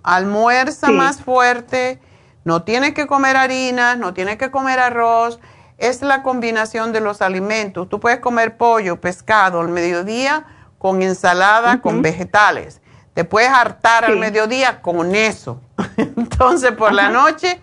Almuerza 0.02 0.86
Sí. 0.86 0.92
más 0.92 1.20
fuerte, 1.20 2.00
no 2.44 2.62
tienes 2.62 2.94
que 2.94 3.06
comer 3.06 3.36
harinas, 3.36 3.98
no 3.98 4.14
tienes 4.14 4.36
que 4.38 4.50
comer 4.50 4.78
arroz. 4.78 5.40
Es 5.78 6.00
la 6.02 6.22
combinación 6.22 6.92
de 6.92 7.00
los 7.00 7.22
alimentos. 7.22 7.88
Tú 7.88 7.98
puedes 8.00 8.20
comer 8.20 8.56
pollo, 8.56 9.00
pescado 9.00 9.60
al 9.60 9.68
mediodía 9.68 10.46
con 10.80 11.02
ensalada, 11.02 11.82
con 11.82 12.00
vegetales. 12.00 12.80
Te 13.12 13.24
puedes 13.24 13.50
hartar 13.50 14.06
al 14.06 14.16
mediodía 14.16 14.80
con 14.80 15.14
eso. 15.14 15.60
Entonces 15.98 16.72
por 16.72 16.94
la 16.94 17.10
noche, 17.10 17.60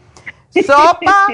sopa, 0.68 1.26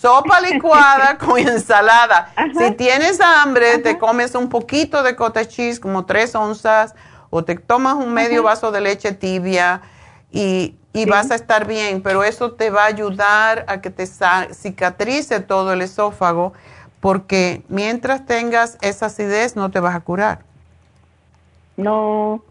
sopa 0.00 0.40
licuada 0.50 1.18
con 1.18 1.38
ensalada. 1.38 2.32
Si 2.58 2.70
tienes 2.70 3.20
hambre, 3.20 3.76
te 3.80 3.98
comes 3.98 4.34
un 4.34 4.48
poquito 4.48 5.02
de 5.02 5.14
cottage 5.14 5.48
cheese, 5.48 5.78
como 5.78 6.06
tres 6.06 6.34
onzas, 6.34 6.94
o 7.28 7.44
te 7.44 7.54
tomas 7.54 7.96
un 7.96 8.14
medio 8.14 8.42
vaso 8.42 8.72
de 8.72 8.80
leche 8.80 9.12
tibia 9.12 9.82
y, 10.30 10.74
y 10.94 11.04
vas 11.04 11.30
a 11.32 11.34
estar 11.34 11.66
bien, 11.66 12.00
pero 12.02 12.24
eso 12.24 12.52
te 12.52 12.70
va 12.70 12.84
a 12.84 12.86
ayudar 12.86 13.66
a 13.68 13.82
que 13.82 13.90
te 13.90 14.06
cicatrice 14.06 15.40
todo 15.40 15.74
el 15.74 15.82
esófago, 15.82 16.54
porque 17.00 17.62
mientras 17.68 18.24
tengas 18.24 18.78
esa 18.80 19.06
acidez 19.06 19.54
no 19.54 19.70
te 19.70 19.80
vas 19.80 19.94
a 19.94 20.00
curar. 20.00 20.55
No. 21.76 22.42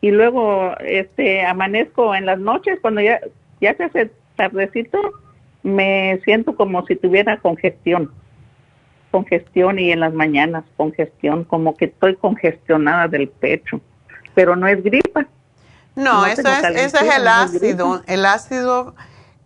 Y 0.00 0.10
luego 0.10 0.76
este 0.80 1.44
amanezco 1.44 2.14
en 2.14 2.26
las 2.26 2.38
noches 2.38 2.78
cuando 2.80 3.00
ya 3.00 3.20
ya 3.60 3.74
se 3.76 3.84
hace 3.84 4.10
tardecito, 4.36 4.98
me 5.62 6.20
siento 6.24 6.54
como 6.54 6.84
si 6.86 6.96
tuviera 6.96 7.38
congestión. 7.38 8.12
Congestión 9.10 9.78
y 9.78 9.92
en 9.92 10.00
las 10.00 10.12
mañanas 10.12 10.64
congestión, 10.76 11.44
como 11.44 11.74
que 11.74 11.86
estoy 11.86 12.16
congestionada 12.16 13.08
del 13.08 13.28
pecho, 13.28 13.80
pero 14.34 14.56
no 14.56 14.66
es 14.68 14.82
gripa. 14.82 15.26
No, 15.94 16.20
No 16.20 16.26
eso 16.26 16.42
es, 16.48 16.64
ese 16.64 17.06
es 17.06 17.16
el 17.16 17.26
ácido, 17.26 18.02
el 18.06 18.26
ácido 18.26 18.94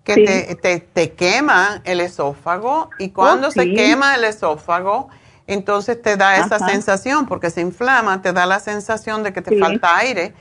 que 0.03 0.15
Sí. 0.15 0.25
te, 0.25 0.55
te, 0.57 0.81
te 0.81 1.13
quema 1.13 1.83
el 1.85 2.01
esófago 2.01 2.91
y 2.99 3.11
cuando 3.11 3.49
Oh, 3.49 3.51
se 3.53 3.63
sí. 3.63 3.75
quema 3.75 4.17
el 4.17 4.25
esófago, 4.25 5.09
entonces 5.47 6.01
te 6.01 6.17
da 6.17 6.37
esa 6.37 6.57
Ajá. 6.57 6.67
sensación, 6.67 7.27
porque 7.27 7.51
se 7.51 7.61
inflama, 7.61 8.23
te 8.23 8.33
da 8.33 8.47
la 8.47 8.61
sensación 8.61 9.23
de 9.23 9.33
que 9.33 9.43
te 9.43 9.51
Sí. 9.51 9.61
falta 9.61 9.97
aire 9.97 10.35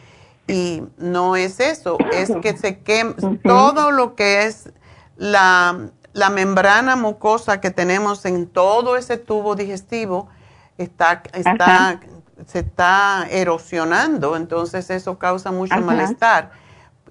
y 0.48 0.84
no 0.98 1.36
es 1.36 1.60
eso, 1.60 1.98
es 2.12 2.30
que 2.42 2.58
se 2.58 2.80
quema 2.80 3.16
todo 3.46 3.92
lo 3.92 4.16
que 4.16 4.46
es 4.46 4.70
la, 5.18 5.90
la 6.14 6.30
membrana 6.30 6.96
mucosa 6.96 7.62
que 7.62 7.72
tenemos 7.72 8.26
en 8.26 8.48
todo 8.48 8.98
ese 8.98 9.18
tubo 9.18 9.56
digestivo 9.56 10.30
está, 10.78 11.22
está 11.34 11.90
Ajá. 11.90 12.00
se 12.48 12.60
está 12.60 13.28
erosionando, 13.30 14.36
entonces 14.36 14.90
eso 14.90 15.18
causa 15.20 15.52
mucho 15.52 15.74
Ajá. 15.76 15.84
malestar. 15.84 16.52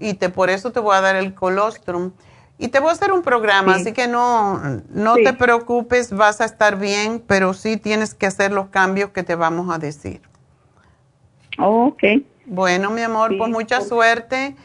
Y 0.00 0.14
te, 0.14 0.30
por 0.30 0.48
eso 0.50 0.72
te 0.72 0.80
voy 0.80 0.96
a 0.96 1.00
dar 1.00 1.16
el 1.16 1.34
colostrum. 1.34 2.12
Y 2.58 2.68
te 2.68 2.80
voy 2.80 2.88
a 2.88 2.92
hacer 2.92 3.12
un 3.12 3.22
programa, 3.22 3.74
Sí. 3.76 3.80
así 3.82 3.92
que 3.92 4.08
no, 4.08 4.60
no 4.90 5.14
Sí. 5.14 5.22
te 5.24 5.32
preocupes, 5.32 6.12
vas 6.12 6.40
a 6.40 6.44
estar 6.44 6.76
bien, 6.76 7.22
pero 7.24 7.54
sí 7.54 7.76
tienes 7.76 8.14
que 8.14 8.26
hacer 8.26 8.50
los 8.52 8.66
cambios 8.68 9.10
que 9.10 9.22
te 9.22 9.36
vamos 9.36 9.72
a 9.74 9.78
decir. 9.78 10.20
ok. 11.58 12.02
Bueno, 12.46 12.90
mi 12.90 13.02
amor, 13.02 13.36
pues 13.36 13.50
mucha 13.50 13.80
suerte. 13.80 14.56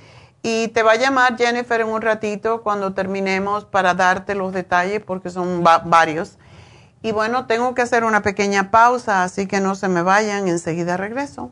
Y 0.41 0.69
te 0.69 0.83
va 0.83 0.93
a 0.93 0.95
llamar 0.95 1.37
Jennifer 1.37 1.81
en 1.81 1.87
un 1.87 2.01
ratito 2.01 2.61
cuando 2.63 2.93
terminemos 2.93 3.65
para 3.65 3.93
darte 3.93 4.35
los 4.35 4.53
detalles, 4.53 5.01
porque 5.01 5.29
son 5.29 5.63
va- 5.65 5.79
varios. 5.79 6.37
Y 7.01 7.11
bueno, 7.11 7.45
tengo 7.45 7.73
que 7.73 7.81
hacer 7.81 8.03
una 8.03 8.21
pequeña 8.21 8.69
pausa, 8.71 9.23
así 9.23 9.47
que 9.47 9.59
no 9.59 9.75
se 9.75 9.87
me 9.89 10.01
vayan, 10.01 10.47
enseguida 10.47 10.95
regreso. 10.97 11.51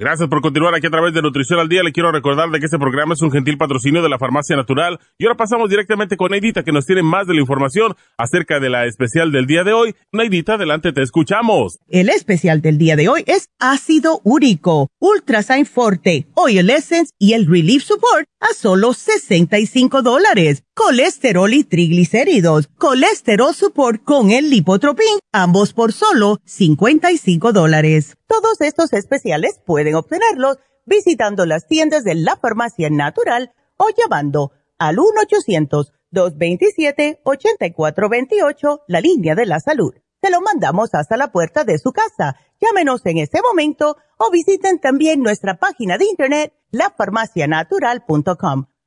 Gracias 0.00 0.28
por 0.28 0.40
continuar 0.40 0.76
aquí 0.76 0.86
a 0.86 0.90
través 0.90 1.12
de 1.12 1.22
Nutrición 1.22 1.58
al 1.58 1.68
Día. 1.68 1.82
Le 1.82 1.90
quiero 1.90 2.12
recordar 2.12 2.48
de 2.50 2.60
que 2.60 2.66
este 2.66 2.78
programa 2.78 3.14
es 3.14 3.22
un 3.22 3.32
gentil 3.32 3.58
patrocinio 3.58 4.00
de 4.00 4.08
la 4.08 4.16
Farmacia 4.16 4.54
Natural. 4.54 5.00
Y 5.18 5.24
ahora 5.24 5.36
pasamos 5.36 5.68
directamente 5.68 6.16
con 6.16 6.30
Neidita, 6.30 6.62
que 6.62 6.70
nos 6.70 6.86
tiene 6.86 7.02
más 7.02 7.26
de 7.26 7.34
la 7.34 7.40
información 7.40 7.96
acerca 8.16 8.60
de 8.60 8.70
la 8.70 8.86
especial 8.86 9.32
del 9.32 9.46
día 9.46 9.64
de 9.64 9.72
hoy. 9.72 9.96
Neidita, 10.12 10.54
adelante, 10.54 10.92
te 10.92 11.02
escuchamos. 11.02 11.80
El 11.88 12.10
especial 12.10 12.62
del 12.62 12.78
día 12.78 12.94
de 12.94 13.08
hoy 13.08 13.24
es 13.26 13.48
ácido 13.58 14.20
úrico, 14.22 14.88
Ultrasign 15.00 15.66
Forte, 15.66 16.28
Oil 16.34 16.70
Essence 16.70 17.12
y 17.18 17.32
el 17.32 17.46
Relief 17.46 17.82
Support 17.82 18.28
a 18.38 18.54
solo 18.54 18.92
65 18.92 20.02
dólares. 20.02 20.62
Colesterol 20.78 21.52
y 21.54 21.64
triglicéridos, 21.64 22.68
Colesterol 22.78 23.52
Support 23.52 24.04
con 24.04 24.30
el 24.30 24.48
Lipotropin, 24.48 25.18
ambos 25.32 25.72
por 25.72 25.92
solo 25.92 26.38
55 26.44 27.52
dólares. 27.52 28.16
Todos 28.28 28.60
estos 28.60 28.92
especiales 28.92 29.60
pueden 29.66 29.96
obtenerlos 29.96 30.58
visitando 30.86 31.46
las 31.46 31.66
tiendas 31.66 32.04
de 32.04 32.14
la 32.14 32.36
farmacia 32.36 32.90
natural 32.90 33.50
o 33.76 33.88
llamando 33.90 34.52
al 34.78 34.98
1-800-227-8428, 36.12 38.82
la 38.86 39.00
línea 39.00 39.34
de 39.34 39.46
la 39.46 39.58
salud. 39.58 39.94
Se 40.22 40.30
lo 40.30 40.40
mandamos 40.40 40.94
hasta 40.94 41.16
la 41.16 41.32
puerta 41.32 41.64
de 41.64 41.78
su 41.78 41.90
casa. 41.90 42.36
Llámenos 42.60 43.04
en 43.04 43.18
este 43.18 43.42
momento 43.42 43.96
o 44.16 44.30
visiten 44.30 44.78
también 44.78 45.24
nuestra 45.24 45.58
página 45.58 45.98
de 45.98 46.04
internet, 46.04 46.52
lafarmacianatural.com. 46.70 48.66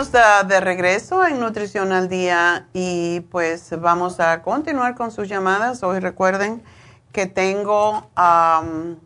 De 0.00 0.60
regreso 0.60 1.26
en 1.26 1.40
Nutrición 1.40 1.92
al 1.92 2.08
Día 2.08 2.68
y 2.72 3.20
pues 3.30 3.78
vamos 3.78 4.18
a 4.18 4.40
continuar 4.40 4.94
con 4.94 5.10
sus 5.10 5.28
llamadas. 5.28 5.82
Hoy 5.82 5.98
recuerden 6.00 6.62
que 7.12 7.26
tengo 7.26 8.08
um, 8.16 8.96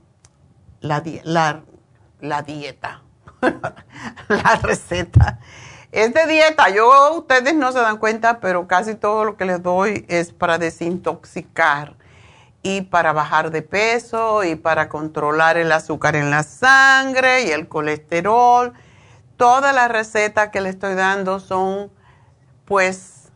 la, 0.81 1.63
la 2.21 2.43
dieta, 2.43 3.03
la 4.29 4.57
receta. 4.63 5.41
Es 5.91 6.15
de 6.15 6.29
dieta. 6.29 6.69
Yo, 6.69 7.19
ustedes 7.19 7.57
no 7.57 7.73
se 7.73 7.81
dan 7.81 7.97
cuenta, 7.97 8.39
pero 8.39 8.69
casi 8.69 8.95
todo 8.95 9.25
lo 9.25 9.37
que 9.37 9.47
les 9.47 9.61
doy 9.61 10.07
es 10.09 10.31
para 10.31 10.59
desintoxicar 10.59 11.97
y 12.63 12.83
para 12.83 13.13
bajar 13.13 13.51
de 13.51 13.63
peso 13.63 14.45
y 14.45 14.55
para 14.55 14.89
controlar 14.89 15.57
el 15.57 15.73
azúcar 15.73 16.15
en 16.15 16.31
la 16.31 16.45
sangre 16.45 17.47
y 17.47 17.51
el 17.51 17.67
colesterol. 17.67 18.75
Todas 19.45 19.75
las 19.75 19.91
recetas 19.91 20.49
que 20.49 20.63
le 20.63 20.71
estoy 20.71 20.95
dando 20.95 21.39
son 21.39 21.93
pues 22.65 23.31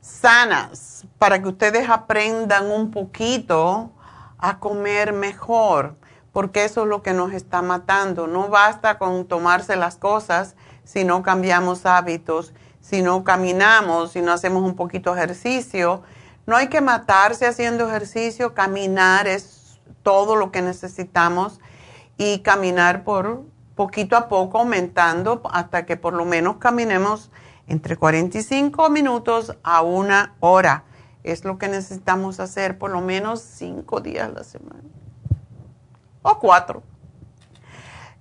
sanas 0.00 1.04
para 1.18 1.42
que 1.42 1.48
ustedes 1.48 1.90
aprendan 1.90 2.70
un 2.70 2.90
poquito 2.90 3.92
a 4.38 4.58
comer 4.58 5.12
mejor, 5.12 5.96
porque 6.32 6.64
eso 6.64 6.84
es 6.84 6.88
lo 6.88 7.02
que 7.02 7.12
nos 7.12 7.34
está 7.34 7.60
matando. 7.60 8.26
No 8.26 8.48
basta 8.48 8.96
con 8.96 9.26
tomarse 9.26 9.76
las 9.76 9.96
cosas 9.96 10.56
si 10.82 11.04
no 11.04 11.22
cambiamos 11.22 11.84
hábitos, 11.84 12.54
si 12.80 13.02
no 13.02 13.22
caminamos, 13.22 14.12
si 14.12 14.22
no 14.22 14.32
hacemos 14.32 14.62
un 14.62 14.76
poquito 14.76 15.12
de 15.12 15.18
ejercicio. 15.18 16.00
No 16.46 16.56
hay 16.56 16.68
que 16.68 16.80
matarse 16.80 17.46
haciendo 17.46 17.86
ejercicio, 17.86 18.54
caminar 18.54 19.26
es 19.26 19.78
todo 20.02 20.36
lo 20.36 20.50
que 20.50 20.62
necesitamos 20.62 21.60
y 22.16 22.38
caminar 22.38 23.04
por 23.04 23.44
poquito 23.80 24.14
a 24.14 24.28
poco 24.28 24.58
aumentando 24.58 25.40
hasta 25.50 25.86
que 25.86 25.96
por 25.96 26.12
lo 26.12 26.26
menos 26.26 26.56
caminemos 26.58 27.30
entre 27.66 27.96
45 27.96 28.90
minutos 28.90 29.56
a 29.62 29.80
una 29.80 30.34
hora. 30.40 30.84
Es 31.24 31.46
lo 31.46 31.56
que 31.56 31.68
necesitamos 31.68 32.40
hacer 32.40 32.76
por 32.76 32.90
lo 32.90 33.00
menos 33.00 33.40
cinco 33.40 34.02
días 34.02 34.28
a 34.28 34.32
la 34.32 34.44
semana. 34.44 34.82
O 36.20 36.38
cuatro. 36.38 36.82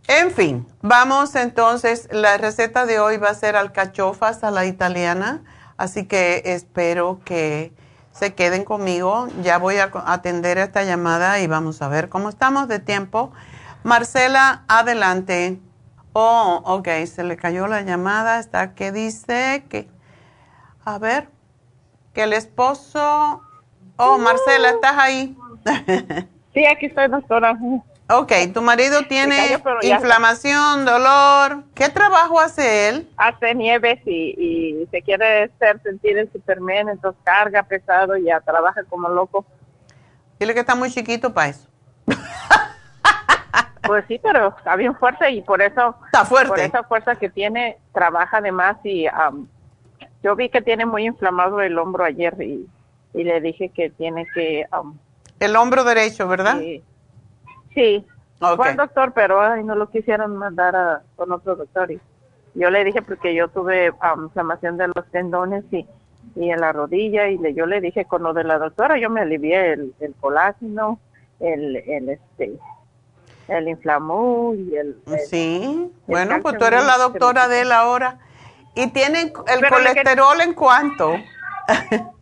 En 0.07 0.31
fin, 0.31 0.65
vamos 0.81 1.35
entonces, 1.35 2.07
la 2.09 2.37
receta 2.37 2.85
de 2.85 3.01
hoy 3.01 3.17
va 3.17 3.27
a 3.27 3.33
ser 3.33 3.57
alcachofas 3.57 4.45
a 4.45 4.51
la 4.51 4.65
italiana, 4.65 5.43
así 5.75 6.05
que 6.05 6.41
espero 6.45 7.19
que 7.25 7.73
se 8.13 8.33
queden 8.33 8.63
conmigo. 8.63 9.27
Ya 9.43 9.57
voy 9.57 9.75
a 9.75 9.91
atender 10.05 10.57
esta 10.57 10.83
llamada 10.83 11.41
y 11.41 11.47
vamos 11.47 11.81
a 11.81 11.89
ver 11.89 12.07
cómo 12.07 12.29
estamos 12.29 12.69
de 12.69 12.79
tiempo. 12.79 13.33
Marcela, 13.83 14.63
adelante. 14.67 15.59
Oh, 16.13 16.61
ok, 16.65 16.87
se 17.05 17.23
le 17.23 17.37
cayó 17.37 17.67
la 17.67 17.81
llamada. 17.81 18.39
Está 18.39 18.73
que 18.73 18.91
dice 18.91 19.63
que, 19.69 19.87
a 20.83 20.97
ver, 20.99 21.29
que 22.13 22.23
el 22.23 22.33
esposo. 22.33 23.41
Oh, 23.97 24.17
Marcela, 24.17 24.69
¿estás 24.69 24.97
ahí? 24.97 25.37
Sí, 26.51 26.65
aquí 26.65 26.87
estoy, 26.87 27.07
doctora. 27.07 27.55
ok, 28.09 28.31
tu 28.55 28.63
marido 28.63 29.03
tiene 29.07 29.35
cayó, 29.61 29.61
inflamación, 29.83 30.83
dolor. 30.83 31.63
¿Qué 31.75 31.89
trabajo 31.89 32.39
hace 32.39 32.89
él? 32.89 33.09
Hace 33.17 33.53
nieves 33.53 33.99
y, 34.05 34.33
y 34.35 34.87
se 34.89 35.03
quiere 35.03 35.43
hacer 35.43 35.79
sentir 35.83 36.17
el 36.17 36.29
Superman, 36.31 36.89
entonces 36.89 37.21
carga 37.23 37.61
pesado 37.61 38.17
y 38.17 38.25
ya 38.25 38.41
trabaja 38.41 38.83
como 38.89 39.09
loco. 39.09 39.45
Dile 40.39 40.55
que 40.55 40.61
está 40.61 40.73
muy 40.73 40.89
chiquito 40.89 41.31
para 41.35 41.49
eso. 41.49 41.67
Pues 43.81 44.05
sí, 44.07 44.19
pero 44.21 44.49
está 44.57 44.75
bien 44.75 44.95
fuerte 44.95 45.29
y 45.31 45.41
por 45.41 45.61
eso, 45.61 45.95
Está 46.05 46.25
fuerte. 46.25 46.49
por 46.49 46.59
esa 46.59 46.83
fuerza 46.83 47.15
que 47.15 47.29
tiene, 47.29 47.77
trabaja 47.93 48.41
de 48.41 48.51
más 48.51 48.77
y 48.83 49.07
am, 49.07 49.47
yo 50.21 50.35
vi 50.35 50.49
que 50.49 50.61
tiene 50.61 50.85
muy 50.85 51.05
inflamado 51.05 51.61
el 51.61 51.77
hombro 51.77 52.03
ayer 52.03 52.35
y, 52.41 52.67
y 53.13 53.23
le 53.23 53.39
dije 53.41 53.69
que 53.69 53.89
tiene 53.89 54.27
que... 54.33 54.65
am, 54.71 54.97
El 55.39 55.55
hombro 55.55 55.83
derecho, 55.83 56.27
¿verdad? 56.27 56.57
Sí. 56.59 56.83
Sí. 57.73 58.05
Fue 58.55 58.69
al 58.69 58.77
doctor, 58.77 59.11
pero 59.13 59.41
ay, 59.41 59.63
no 59.63 59.75
lo 59.75 59.89
quisieron 59.89 60.37
mandar 60.37 60.75
a, 60.75 61.01
con 61.15 61.31
otro 61.31 61.55
doctor. 61.55 61.91
Y, 61.91 61.99
yo 62.55 62.69
le 62.69 62.83
dije 62.83 63.01
porque 63.01 63.33
yo 63.35 63.47
tuve 63.47 63.91
um, 63.91 64.23
inflamación 64.25 64.77
de 64.77 64.87
los 64.87 65.05
tendones 65.11 65.63
y, 65.71 65.85
y 66.35 66.49
en 66.51 66.59
la 66.59 66.71
rodilla 66.71 67.27
y 67.27 67.37
le, 67.37 67.53
yo 67.53 67.65
le 67.65 67.79
dije 67.81 68.05
con 68.05 68.23
lo 68.23 68.33
de 68.33 68.43
la 68.43 68.57
doctora 68.57 68.97
yo 68.97 69.09
me 69.09 69.21
alivié 69.21 69.73
el, 69.73 69.93
el 69.99 70.13
colágeno, 70.15 70.99
el, 71.39 71.75
el 71.77 72.09
este 72.09 72.53
el 73.49 73.67
inflamó 73.67 74.53
y 74.55 74.75
el, 74.75 75.01
sí 75.29 75.91
bueno 76.07 76.41
pues 76.41 76.57
tú 76.57 76.65
eres 76.65 76.85
la 76.85 76.97
doctora 76.97 77.47
de 77.47 77.61
él 77.61 77.71
ahora. 77.71 78.19
Y 78.75 78.87
tiene 78.91 79.21
el 79.21 79.69
colesterol 79.69 80.39
en 80.41 80.53
cuánto 80.53 81.15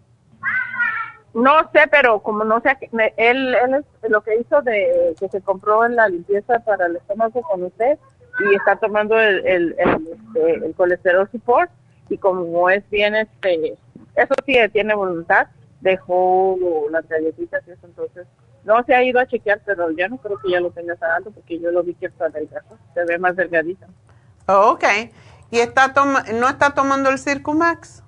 no 1.33 1.59
sé 1.71 1.87
pero 1.91 2.19
como 2.19 2.43
no 2.43 2.61
sé 2.61 2.77
él 3.17 3.55
él 3.55 3.85
es 4.01 4.09
lo 4.09 4.21
que 4.21 4.37
hizo 4.37 4.61
de 4.61 5.15
que 5.19 5.29
se 5.29 5.41
compró 5.41 5.85
en 5.85 5.95
la 5.95 6.09
limpieza 6.09 6.59
para 6.59 6.87
el 6.87 6.95
estómago 6.95 7.41
con 7.43 7.63
usted 7.63 7.99
y 8.39 8.55
está 8.55 8.75
tomando 8.77 9.19
el 9.19 9.45
el, 9.45 9.75
el, 9.77 10.07
este, 10.07 10.65
el 10.65 10.73
colesterol 10.73 11.29
support 11.31 11.69
y 12.09 12.17
como 12.17 12.69
es 12.69 12.89
bien 12.89 13.15
este 13.15 13.77
eso 14.15 14.33
sí 14.45 14.55
tiene 14.73 14.95
voluntad 14.95 15.47
dejó 15.81 16.57
las 16.89 17.07
galletitas 17.07 17.61
y 17.67 17.71
eso 17.71 17.85
entonces 17.85 18.25
no 18.67 18.83
se 18.83 18.93
ha 18.93 19.01
ido 19.01 19.19
a 19.19 19.25
chequear, 19.25 19.61
pero 19.65 19.89
ya 19.91 20.09
no 20.09 20.17
creo 20.17 20.37
que 20.37 20.51
ya 20.51 20.59
lo 20.59 20.71
tenga 20.71 20.93
alto 21.15 21.31
porque 21.31 21.57
yo 21.57 21.71
lo 21.71 21.83
vi 21.83 21.93
que 21.95 22.07
está 22.07 22.27
delgado, 22.27 22.77
se 22.93 23.05
ve 23.05 23.17
más 23.17 23.33
delgadita. 23.37 23.87
Oh, 24.45 24.71
ok. 24.71 24.83
¿Y 25.49 25.59
está 25.59 25.93
no 26.33 26.49
está 26.49 26.71
tomando 26.71 27.09
el 27.09 27.17
Circumax? 27.17 28.03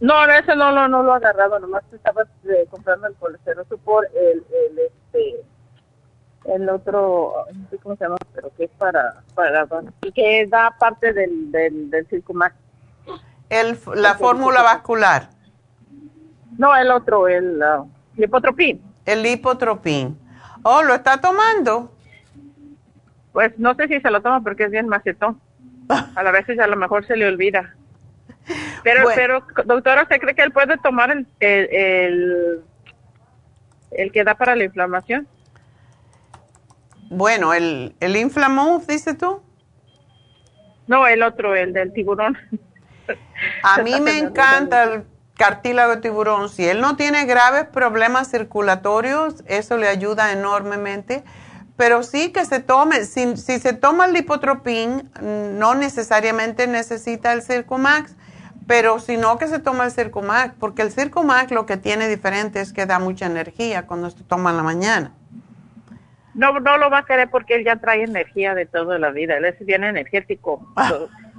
No, 0.00 0.24
ese 0.26 0.54
no, 0.54 0.70
no, 0.70 0.86
no 0.86 1.02
lo 1.02 1.14
ha 1.14 1.16
agarrado, 1.16 1.58
nomás 1.58 1.82
estaba 1.92 2.22
eh, 2.44 2.66
comprando 2.70 3.08
el 3.08 3.14
colesterol 3.16 3.66
por 3.84 4.06
el, 4.14 4.46
el, 4.68 4.78
este, 4.78 5.44
el 6.44 6.68
otro, 6.68 7.44
no 7.52 7.68
sé 7.68 7.78
cómo 7.78 7.96
se 7.96 8.04
llama, 8.04 8.16
pero 8.32 8.52
que 8.56 8.64
es 8.64 8.70
para, 8.78 9.24
para, 9.34 9.66
y 10.02 10.12
que 10.12 10.46
da 10.46 10.76
parte 10.78 11.12
del, 11.12 11.50
del, 11.50 11.90
del 11.90 12.06
Circumax. 12.06 12.54
El, 13.48 13.76
la 13.96 14.14
fórmula 14.14 14.62
vascular. 14.62 15.30
No, 16.56 16.76
el 16.76 16.92
otro, 16.92 17.26
el 17.26 17.60
uh, 17.60 17.90
lipotropín. 18.14 18.87
El 19.08 19.22
lipotropín. 19.22 20.18
Oh, 20.62 20.82
¿lo 20.82 20.94
está 20.94 21.18
tomando? 21.18 21.96
Pues 23.32 23.58
no 23.58 23.74
sé 23.74 23.88
si 23.88 24.00
se 24.00 24.10
lo 24.10 24.20
toma 24.20 24.42
porque 24.42 24.64
es 24.64 24.70
bien 24.70 24.86
macetón. 24.86 25.40
A 25.88 26.22
la 26.22 26.30
veces 26.30 26.58
a 26.58 26.66
lo 26.66 26.76
mejor 26.76 27.06
se 27.06 27.16
le 27.16 27.26
olvida. 27.26 27.74
Pero, 28.82 29.08
pero 29.14 29.46
doctora, 29.64 30.02
¿usted 30.02 30.20
cree 30.20 30.34
que 30.34 30.42
él 30.42 30.52
puede 30.52 30.76
tomar 30.76 31.10
el, 31.10 31.26
el, 31.40 32.60
el, 33.92 34.12
que 34.12 34.24
da 34.24 34.34
para 34.34 34.54
la 34.54 34.64
inflamación? 34.64 35.26
Bueno, 37.08 37.54
el, 37.54 37.94
el 38.00 38.14
Inflamuf, 38.14 38.86
dice 38.86 39.14
tú. 39.14 39.40
No, 40.86 41.06
el 41.06 41.22
otro, 41.22 41.54
el 41.54 41.72
del 41.72 41.94
tiburón. 41.94 42.36
A 43.62 43.82
mí 43.82 43.98
me 44.02 44.18
encanta 44.18 44.84
el 44.84 45.04
cartílago 45.38 45.94
de 45.94 46.02
tiburón. 46.02 46.50
Si 46.50 46.68
él 46.68 46.82
no 46.82 46.96
tiene 46.96 47.24
graves 47.24 47.64
problemas 47.64 48.30
circulatorios, 48.30 49.42
eso 49.46 49.78
le 49.78 49.88
ayuda 49.88 50.32
enormemente. 50.32 51.24
Pero 51.76 52.02
sí 52.02 52.32
que 52.32 52.44
se 52.44 52.58
tome, 52.60 53.04
si, 53.04 53.36
se 53.36 53.72
toma 53.72 54.06
el 54.06 54.12
lipotropín, 54.12 55.10
no 55.22 55.76
necesariamente 55.76 56.66
necesita 56.66 57.32
el 57.32 57.40
Circumax, 57.40 58.16
pero 58.66 58.98
si 58.98 59.16
no 59.16 59.38
que 59.38 59.46
se 59.46 59.60
toma 59.60 59.84
el 59.84 59.92
Circumax, 59.92 60.54
porque 60.58 60.82
el 60.82 60.90
Circumax 60.90 61.52
lo 61.52 61.66
que 61.66 61.76
tiene 61.76 62.08
diferente 62.08 62.60
es 62.60 62.72
que 62.72 62.84
da 62.84 62.98
mucha 62.98 63.26
energía 63.26 63.86
cuando 63.86 64.10
se 64.10 64.24
toma 64.24 64.50
en 64.50 64.56
la 64.56 64.64
mañana. 64.64 65.12
No, 66.34 66.58
no 66.58 66.78
lo 66.78 66.90
va 66.90 66.98
a 66.98 67.04
querer 67.04 67.30
porque 67.30 67.54
él 67.54 67.64
ya 67.64 67.76
trae 67.76 68.02
energía 68.02 68.54
de 68.54 68.66
toda 68.66 68.98
la 68.98 69.10
vida, 69.10 69.36
él 69.36 69.44
es 69.44 69.64
bien 69.64 69.84
energético. 69.84 70.66
Ah. 70.74 70.92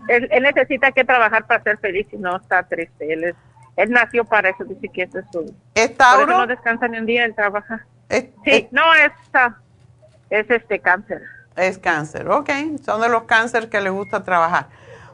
Él, 0.08 0.28
él, 0.32 0.44
necesita 0.44 0.92
que 0.92 1.04
trabajar 1.04 1.46
para 1.46 1.62
ser 1.64 1.78
feliz 1.80 2.08
y 2.14 2.18
no 2.18 2.38
está 2.38 2.64
triste, 2.64 3.14
él 3.14 3.26
es 3.26 3.36
él 3.80 3.92
nació 3.92 4.26
para 4.26 4.50
eso, 4.50 4.66
dice 4.66 4.90
que 4.90 5.04
eso 5.04 5.20
es 5.20 5.26
su... 5.32 5.56
¿Es 5.74 5.96
Tauro? 5.96 6.26
Por 6.26 6.30
eso 6.32 6.40
no 6.40 6.48
descansa 6.48 6.88
ni 6.90 6.98
un 6.98 7.06
día, 7.06 7.24
él 7.24 7.34
trabaja. 7.34 7.86
sí, 8.44 8.68
no, 8.72 8.94
es, 8.94 9.14
es 10.30 10.50
este 10.50 10.80
cáncer. 10.82 11.22
Es 11.56 11.78
cáncer, 11.78 12.28
ok. 12.30 12.50
Son 12.84 13.00
de 13.00 13.08
los 13.08 13.24
cánceres 13.24 13.70
que 13.70 13.80
le 13.80 13.90
gusta 13.90 14.26
trabajar. 14.26 14.68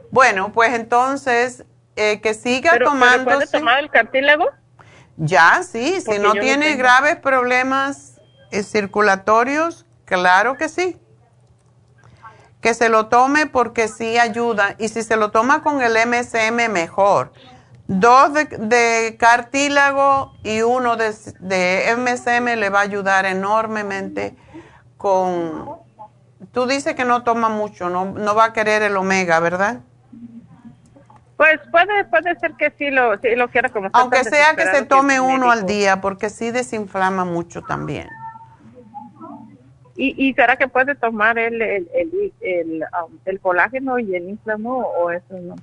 Bueno, 0.10 0.52
pues 0.52 0.74
entonces, 0.74 1.64
eh, 1.96 2.22
que 2.22 2.34
siga 2.34 2.80
tomando... 2.80 3.26
¿Puede 3.26 3.46
tomar 3.46 3.78
el 3.78 3.92
cartílago? 3.92 4.50
Ya, 5.16 5.62
sí. 5.62 6.02
si 6.02 6.18
no 6.18 6.34
tiene 6.34 6.76
graves 6.76 7.18
problemas 7.18 8.20
eh, 8.50 8.64
circulatorios, 8.64 9.86
claro 10.06 10.58
que 10.58 10.70
sí. 10.70 11.00
Que 12.62 12.74
se 12.74 12.90
lo 12.90 13.10
tome 13.10 13.46
porque 13.46 13.88
sí 13.88 14.18
ayuda. 14.18 14.74
Y 14.80 14.88
si 14.88 15.04
se 15.04 15.18
lo 15.18 15.30
toma 15.30 15.62
con 15.62 15.84
el 15.84 15.94
MSM, 16.08 16.72
mejor 16.72 17.32
Dos 17.88 18.34
de, 18.34 19.16
cartílago 19.20 20.34
y 20.44 20.62
uno 20.62 20.98
de, 20.98 21.14
de, 21.40 21.96
MSM 21.96 22.60
le 22.60 22.70
va 22.70 22.80
a 22.80 22.84
ayudar 22.84 23.26
enormemente 23.26 24.36
con... 24.98 25.70
Tú 26.52 26.66
dices 26.66 26.96
que 26.96 27.06
no 27.06 27.24
toma 27.24 27.50
mucho, 27.50 27.90
no, 27.90 28.06
no 28.06 28.34
va 28.34 28.46
a 28.46 28.54
querer 28.54 28.82
el 28.82 28.98
omega, 28.98 29.40
¿verdad? 29.40 29.82
Pues 31.38 31.60
puede, 31.70 32.06
puede 32.06 32.40
ser 32.40 32.54
que 32.54 32.72
sí 32.78 32.90
lo, 32.90 33.18
sí 33.20 33.36
lo 33.36 33.50
quiera 33.50 33.70
como 33.70 33.90
Aunque 33.94 34.24
sea 34.24 34.56
que 34.56 34.66
se 34.66 34.86
tome 34.86 35.20
uno 35.20 35.52
al 35.52 35.66
día, 35.66 36.02
porque 36.02 36.30
sí 36.30 36.50
desinflama 36.50 37.26
mucho 37.26 37.62
también. 37.62 38.08
¿Y, 39.98 40.28
y 40.28 40.34
será 40.34 40.56
que 40.56 40.68
puede 40.68 40.96
tomar 40.96 41.38
el, 41.38 41.62
el, 41.62 41.90
el, 41.94 42.34
el, 42.42 42.84
um, 43.04 43.18
el 43.26 43.40
colágeno 43.40 44.00
y 44.00 44.16
el 44.16 44.30
inflamo 44.30 44.80
o 44.80 45.12
eso 45.12 45.36
no? 45.40 45.56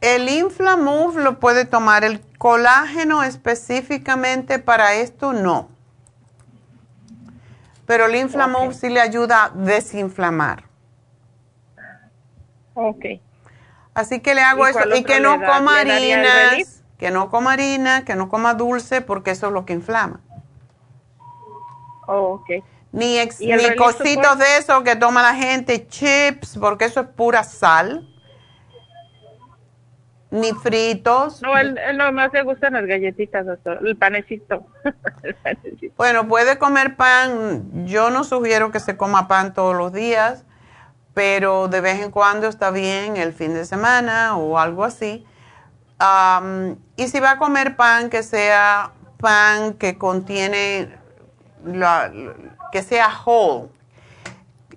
El 0.00 0.28
Inflamove 0.28 1.22
lo 1.22 1.38
puede 1.38 1.66
tomar, 1.66 2.04
el 2.04 2.20
colágeno 2.38 3.22
específicamente 3.22 4.58
para 4.58 4.94
esto 4.94 5.32
no. 5.32 5.68
Pero 7.84 8.06
el 8.06 8.16
Inflamove 8.16 8.72
sí 8.72 8.88
le 8.88 9.00
ayuda 9.00 9.44
a 9.44 9.48
desinflamar. 9.50 10.64
Ok. 12.74 13.04
Así 13.92 14.20
que 14.20 14.34
le 14.34 14.40
hago 14.40 14.66
eso 14.66 14.80
y 14.94 15.04
que 15.04 15.20
no 15.20 15.38
coma 15.38 15.80
harinas, 15.80 16.82
que 16.96 17.10
no 17.10 17.28
coma 17.28 17.52
harina, 17.52 18.04
que 18.04 18.14
no 18.14 18.28
coma 18.28 18.54
dulce 18.54 19.02
porque 19.02 19.32
eso 19.32 19.48
es 19.48 19.52
lo 19.52 19.66
que 19.66 19.74
inflama. 19.74 20.20
Oh, 22.06 22.40
ok. 22.40 22.64
Ni, 22.92 23.18
ni 23.18 23.76
cositos 23.76 24.38
de 24.38 24.56
eso 24.58 24.82
que 24.82 24.96
toma 24.96 25.22
la 25.22 25.34
gente, 25.34 25.86
chips, 25.86 26.56
porque 26.58 26.86
eso 26.86 27.00
es 27.00 27.06
pura 27.08 27.44
sal 27.44 28.09
ni 30.30 30.52
fritos. 30.52 31.42
No, 31.42 31.56
él, 31.58 31.78
él 31.78 31.98
más 32.12 32.32
le 32.32 32.42
gustan 32.42 32.74
las 32.74 32.86
galletitas, 32.86 33.46
doctor, 33.46 33.80
el 33.86 33.96
panecito. 33.96 34.66
Bueno, 35.96 36.28
puede 36.28 36.58
comer 36.58 36.96
pan. 36.96 37.86
Yo 37.86 38.10
no 38.10 38.24
sugiero 38.24 38.70
que 38.70 38.80
se 38.80 38.96
coma 38.96 39.28
pan 39.28 39.52
todos 39.54 39.76
los 39.76 39.92
días, 39.92 40.44
pero 41.14 41.68
de 41.68 41.80
vez 41.80 42.00
en 42.00 42.10
cuando 42.10 42.48
está 42.48 42.70
bien 42.70 43.16
el 43.16 43.32
fin 43.32 43.54
de 43.54 43.64
semana 43.64 44.36
o 44.36 44.58
algo 44.58 44.84
así. 44.84 45.26
y 46.96 47.08
si 47.08 47.20
va 47.20 47.32
a 47.32 47.38
comer 47.38 47.76
pan, 47.76 48.08
que 48.08 48.22
sea 48.22 48.92
pan 49.18 49.74
que 49.74 49.98
contiene, 49.98 50.96
la, 51.64 52.10
que 52.72 52.82
sea 52.82 53.08
whole. 53.24 53.68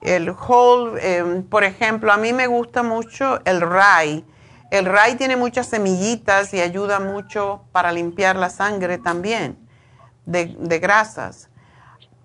El 0.01 0.31
whole, 0.31 0.99
em, 0.99 1.43
por 1.43 1.63
ejemplo, 1.63 2.11
a 2.11 2.17
mí 2.17 2.33
me 2.33 2.47
gusta 2.47 2.83
mucho 2.83 3.39
el 3.45 3.61
rye 3.61 4.25
el 4.73 4.85
ray 4.85 5.13
tiene 5.13 5.35
muchas 5.35 5.67
semillitas 5.67 6.51
y 6.51 6.59
ayuda 6.59 6.99
mucho 6.99 7.63
para 7.71 7.91
limpiar 7.91 8.35
la 8.35 8.49
sangre 8.49 8.97
también 8.97 9.55
de, 10.25 10.79
grasas. 10.79 11.51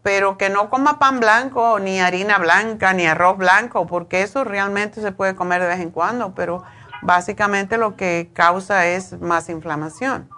Pero 0.03 0.39
que 0.39 0.49
no 0.49 0.71
coma 0.71 0.99
pan 0.99 1.21
blanco, 1.21 1.79
ni 1.79 2.01
harina 2.01 2.39
blanca, 2.39 2.95
ni 2.95 3.05
arroz 3.05 3.37
blanco, 3.37 3.87
porque 3.87 4.23
eso 4.23 4.45
realmente 4.45 5.03
se 5.03 5.13
puede 5.13 5.37
comer 5.37 5.61
de 5.61 5.69
vez 5.69 5.81
en 5.81 5.91
cuando, 5.91 6.35
pero 6.35 6.65
básicamente 7.03 7.77
lo 7.77 7.97
que 7.97 8.31
causa 8.33 8.87
es 8.87 9.21
más 9.21 9.51
inflamación. 9.51 10.31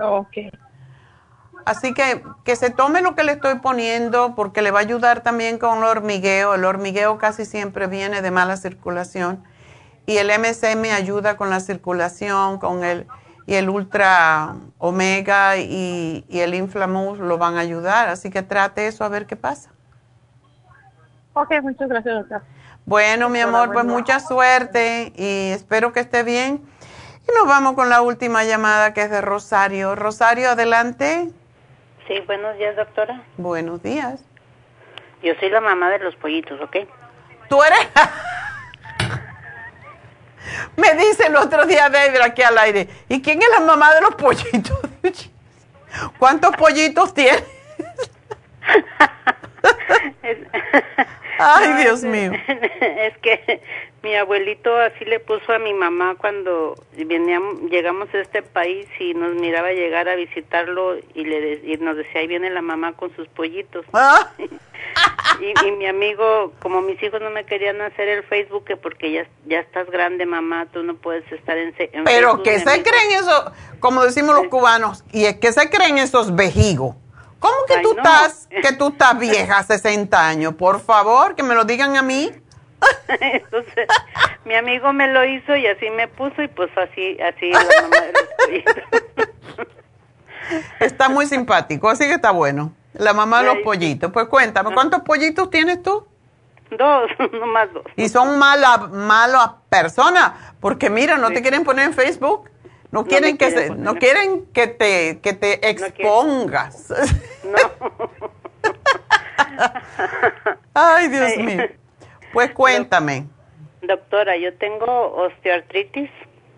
Ok. 0.00 0.38
Así 1.64 1.94
que 1.94 2.22
que 2.44 2.56
se 2.56 2.70
tome 2.70 3.02
lo 3.02 3.14
que 3.14 3.24
le 3.24 3.32
estoy 3.32 3.58
poniendo 3.58 4.34
porque 4.34 4.62
le 4.62 4.70
va 4.70 4.80
a 4.80 4.82
ayudar 4.82 5.22
también 5.22 5.58
con 5.58 5.78
el 5.78 5.84
hormigueo. 5.84 6.54
El 6.54 6.64
hormigueo 6.64 7.18
casi 7.18 7.44
siempre 7.44 7.86
viene 7.86 8.22
de 8.22 8.30
mala 8.30 8.56
circulación 8.56 9.42
y 10.06 10.16
el 10.16 10.28
MSM 10.28 10.84
ayuda 10.94 11.36
con 11.36 11.50
la 11.50 11.60
circulación, 11.60 12.58
con 12.58 12.84
el 12.84 13.06
y 13.46 13.54
el 13.54 13.68
ultra 13.68 14.54
omega 14.78 15.56
y, 15.56 16.24
el 16.30 16.54
inflamus 16.54 17.18
lo 17.18 17.38
van 17.38 17.56
a 17.56 17.60
ayudar. 17.60 18.08
Así 18.08 18.30
que 18.30 18.42
trate 18.42 18.86
eso 18.86 19.04
a 19.04 19.08
ver 19.08 19.26
qué 19.26 19.36
pasa. 19.36 19.70
Ok, 21.34 21.50
muchas 21.62 21.88
gracias, 21.88 22.14
doctor. 22.14 22.42
Bueno, 22.84 23.28
mi 23.28 23.40
amor, 23.40 23.72
pues 23.72 23.84
mucha 23.84 24.20
suerte 24.20 25.12
y 25.16 25.50
espero 25.52 25.92
que 25.92 26.00
esté 26.00 26.22
bien. 26.22 26.62
Y 27.28 27.38
nos 27.38 27.46
vamos 27.46 27.74
con 27.74 27.88
la 27.88 28.02
última 28.02 28.44
llamada 28.44 28.92
que 28.92 29.02
es 29.02 29.10
de 29.10 29.20
Rosario. 29.20 29.94
Rosario, 29.94 30.50
adelante. 30.50 31.30
Sí, 32.12 32.20
buenos 32.26 32.58
días, 32.58 32.76
doctora. 32.76 33.22
Buenos 33.38 33.82
días. 33.82 34.22
Yo 35.22 35.32
soy 35.40 35.48
la 35.48 35.62
mamá 35.62 35.88
de 35.88 35.98
los 36.00 36.14
pollitos, 36.16 36.60
¿ok? 36.60 36.76
Tú 37.48 37.62
eres... 37.62 37.88
Me 40.76 40.92
dice 40.92 41.28
el 41.28 41.36
otro 41.36 41.64
día 41.64 41.88
David 41.88 42.20
aquí 42.20 42.42
al 42.42 42.58
aire, 42.58 42.86
¿y 43.08 43.22
quién 43.22 43.40
es 43.40 43.48
la 43.48 43.60
mamá 43.60 43.94
de 43.94 44.02
los 44.02 44.14
pollitos? 44.16 44.78
¿Cuántos 46.18 46.54
pollitos 46.56 47.14
tienes? 47.14 47.42
Ay, 51.38 51.82
Dios 51.82 52.02
mío. 52.02 52.32
Es 52.80 53.16
que 53.18 53.60
mi 54.02 54.14
abuelito 54.16 54.76
así 54.76 55.04
le 55.04 55.20
puso 55.20 55.52
a 55.52 55.58
mi 55.58 55.72
mamá 55.74 56.16
cuando 56.18 56.74
veníamos, 56.96 57.70
llegamos 57.70 58.12
a 58.14 58.18
este 58.20 58.42
país 58.42 58.86
y 58.98 59.14
nos 59.14 59.34
miraba 59.34 59.72
llegar 59.72 60.08
a 60.08 60.16
visitarlo 60.16 60.96
y 61.14 61.24
le 61.24 61.60
y 61.64 61.76
nos 61.78 61.96
decía, 61.96 62.20
ahí 62.20 62.26
viene 62.26 62.50
la 62.50 62.62
mamá 62.62 62.94
con 62.94 63.14
sus 63.14 63.28
pollitos. 63.28 63.84
Ah. 63.92 64.32
y, 65.40 65.66
y 65.66 65.72
mi 65.72 65.86
amigo, 65.86 66.52
como 66.60 66.82
mis 66.82 67.00
hijos 67.02 67.20
no 67.20 67.30
me 67.30 67.44
querían 67.44 67.80
hacer 67.80 68.08
el 68.08 68.22
Facebook, 68.24 68.64
que 68.64 68.76
porque 68.76 69.12
ya, 69.12 69.26
ya 69.46 69.60
estás 69.60 69.88
grande, 69.90 70.26
mamá, 70.26 70.66
tú 70.72 70.82
no 70.82 70.96
puedes 70.96 71.30
estar 71.30 71.56
en, 71.56 71.74
en 71.78 72.04
Pero 72.04 72.28
Facebook 72.30 72.42
que 72.42 72.58
se 72.58 72.74
en- 72.74 72.82
creen 72.82 73.12
eso, 73.12 73.52
como 73.80 74.04
decimos 74.04 74.34
los 74.34 74.48
cubanos, 74.48 75.04
y 75.12 75.24
es 75.26 75.36
que 75.38 75.52
se 75.52 75.70
creen 75.70 75.98
esos 75.98 76.34
vejigos. 76.34 76.96
¿Cómo 77.42 77.56
que 77.66 77.74
Ay, 77.74 77.82
tú 77.82 77.94
no. 77.94 78.02
estás, 78.02 78.48
que 78.48 78.72
tú 78.74 78.88
estás 78.90 79.18
vieja, 79.18 79.60
60 79.64 80.28
años? 80.28 80.54
Por 80.54 80.80
favor, 80.80 81.34
que 81.34 81.42
me 81.42 81.56
lo 81.56 81.64
digan 81.64 81.96
a 81.96 82.02
mí. 82.02 82.30
Entonces, 83.20 83.88
mi 84.44 84.54
amigo 84.54 84.92
me 84.92 85.08
lo 85.08 85.24
hizo 85.24 85.56
y 85.56 85.66
así 85.66 85.90
me 85.90 86.06
puso 86.06 86.40
y 86.40 86.46
pues 86.46 86.70
así, 86.78 87.18
así 87.20 87.50
la 87.50 87.64
mamá 87.82 87.96
de. 88.48 88.64
Está 90.80 91.08
muy 91.08 91.26
simpático, 91.26 91.88
así 91.88 92.04
que 92.04 92.14
está 92.14 92.30
bueno. 92.30 92.72
La 92.92 93.12
mamá 93.12 93.42
de 93.42 93.46
los 93.46 93.58
pollitos. 93.58 94.12
Pues 94.12 94.26
cuéntame, 94.26 94.72
¿cuántos 94.72 95.02
pollitos 95.02 95.50
tienes 95.50 95.82
tú? 95.82 96.06
Dos, 96.70 97.10
nomás 97.32 97.72
dos. 97.72 97.84
Y 97.96 98.08
son 98.08 98.38
malas 98.38 98.88
malas 98.90 99.50
personas, 99.68 100.32
porque 100.60 100.90
mira, 100.90 101.16
no 101.16 101.30
te 101.30 101.42
quieren 101.42 101.64
poner 101.64 101.86
en 101.86 101.94
Facebook. 101.94 102.50
No 102.92 103.00
No 103.00 103.06
quieren 103.06 103.38
que 103.38 103.50
se, 103.50 103.70
no 103.70 103.92
en- 103.92 103.96
quieren 103.98 104.46
que 104.52 104.66
te 104.68 105.18
que 105.20 105.32
te 105.32 105.68
expongas. 105.68 106.92
Ay, 110.74 111.08
Dios 111.08 111.30
Ay. 111.36 111.42
mío. 111.42 111.64
Pues 112.32 112.50
cuéntame. 112.52 113.26
Doctora, 113.82 114.36
yo 114.36 114.54
tengo 114.54 115.12
osteoartritis 115.14 116.08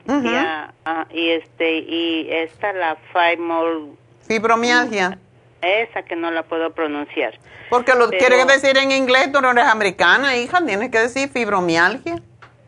y, 0.06 1.16
y 1.16 1.30
este 1.30 1.78
y 1.78 2.28
esta 2.30 2.72
la 2.74 2.96
fibro 3.12 3.96
Fibromialgia. 4.26 5.18
esa 5.62 6.02
que 6.02 6.14
no 6.16 6.30
la 6.30 6.42
puedo 6.42 6.72
pronunciar. 6.74 7.38
Porque 7.70 7.94
lo 7.94 8.10
Pero- 8.10 8.18
quieres 8.18 8.46
decir 8.46 8.76
en 8.76 8.92
inglés, 8.92 9.32
tú 9.32 9.40
no 9.40 9.52
eres 9.52 9.64
americana, 9.64 10.36
hija, 10.36 10.62
tienes 10.64 10.90
que 10.90 10.98
decir 10.98 11.30
fibromialgia. 11.30 12.20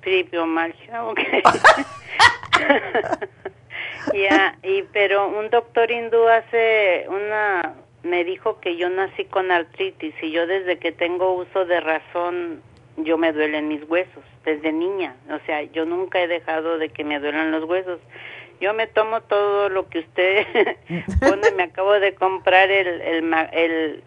Fibromialgia, 0.02 1.05
ok. 1.05 1.20
Ya, 4.12 4.59
y 4.62 4.83
pero 4.93 5.28
un 5.28 5.51
doctor 5.51 5.91
hindú 5.91 6.27
hace 6.28 7.07
una 7.09 7.74
me 8.03 8.24
dijo 8.24 8.61
que 8.61 8.77
yo 8.77 8.89
nací 8.89 9.24
con 9.24 9.51
artritis 9.51 10.15
y 10.23 10.31
yo 10.31 10.47
desde 10.47 10.78
que 10.78 10.93
tengo 10.93 11.33
uso 11.33 11.65
de 11.65 11.81
razón 11.81 12.62
yo 12.99 13.19
me 13.19 13.33
duelen 13.33 13.69
mis 13.69 13.83
huesos 13.89 14.23
desde 14.45 14.73
niña, 14.73 15.16
o 15.28 15.45
sea, 15.45 15.62
yo 15.62 15.85
nunca 15.85 16.20
he 16.20 16.28
dejado 16.28 16.78
de 16.78 16.89
que 16.89 17.03
me 17.05 17.19
duelan 17.19 17.51
los 17.51 17.65
huesos. 17.65 17.99
Yo 18.61 18.73
me 18.73 18.87
tomo 18.87 19.20
todo 19.23 19.69
lo 19.69 19.89
que 19.89 19.99
usted 19.99 20.47
pone, 21.20 21.51
me 21.51 21.65
acabo 21.65 21.93
de 21.93 22.15
comprar 22.15 22.70
el 22.70 23.03
el, 23.03 23.35
el 23.53 24.03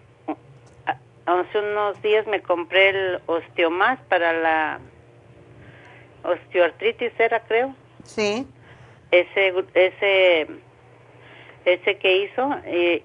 hace 1.25 1.59
unos 1.59 2.01
días 2.01 2.25
me 2.25 2.41
compré 2.41 2.89
el 2.89 3.19
osteomás 3.27 3.99
para 4.09 4.33
la 4.33 4.79
osteoartritis 6.23 7.11
era 7.19 7.41
creo 7.41 7.75
Sí. 8.03 8.47
Ese 9.11 9.53
ese 9.73 10.47
ese 11.65 11.97
que 11.97 12.17
hizo 12.17 12.49
eh, 12.65 13.03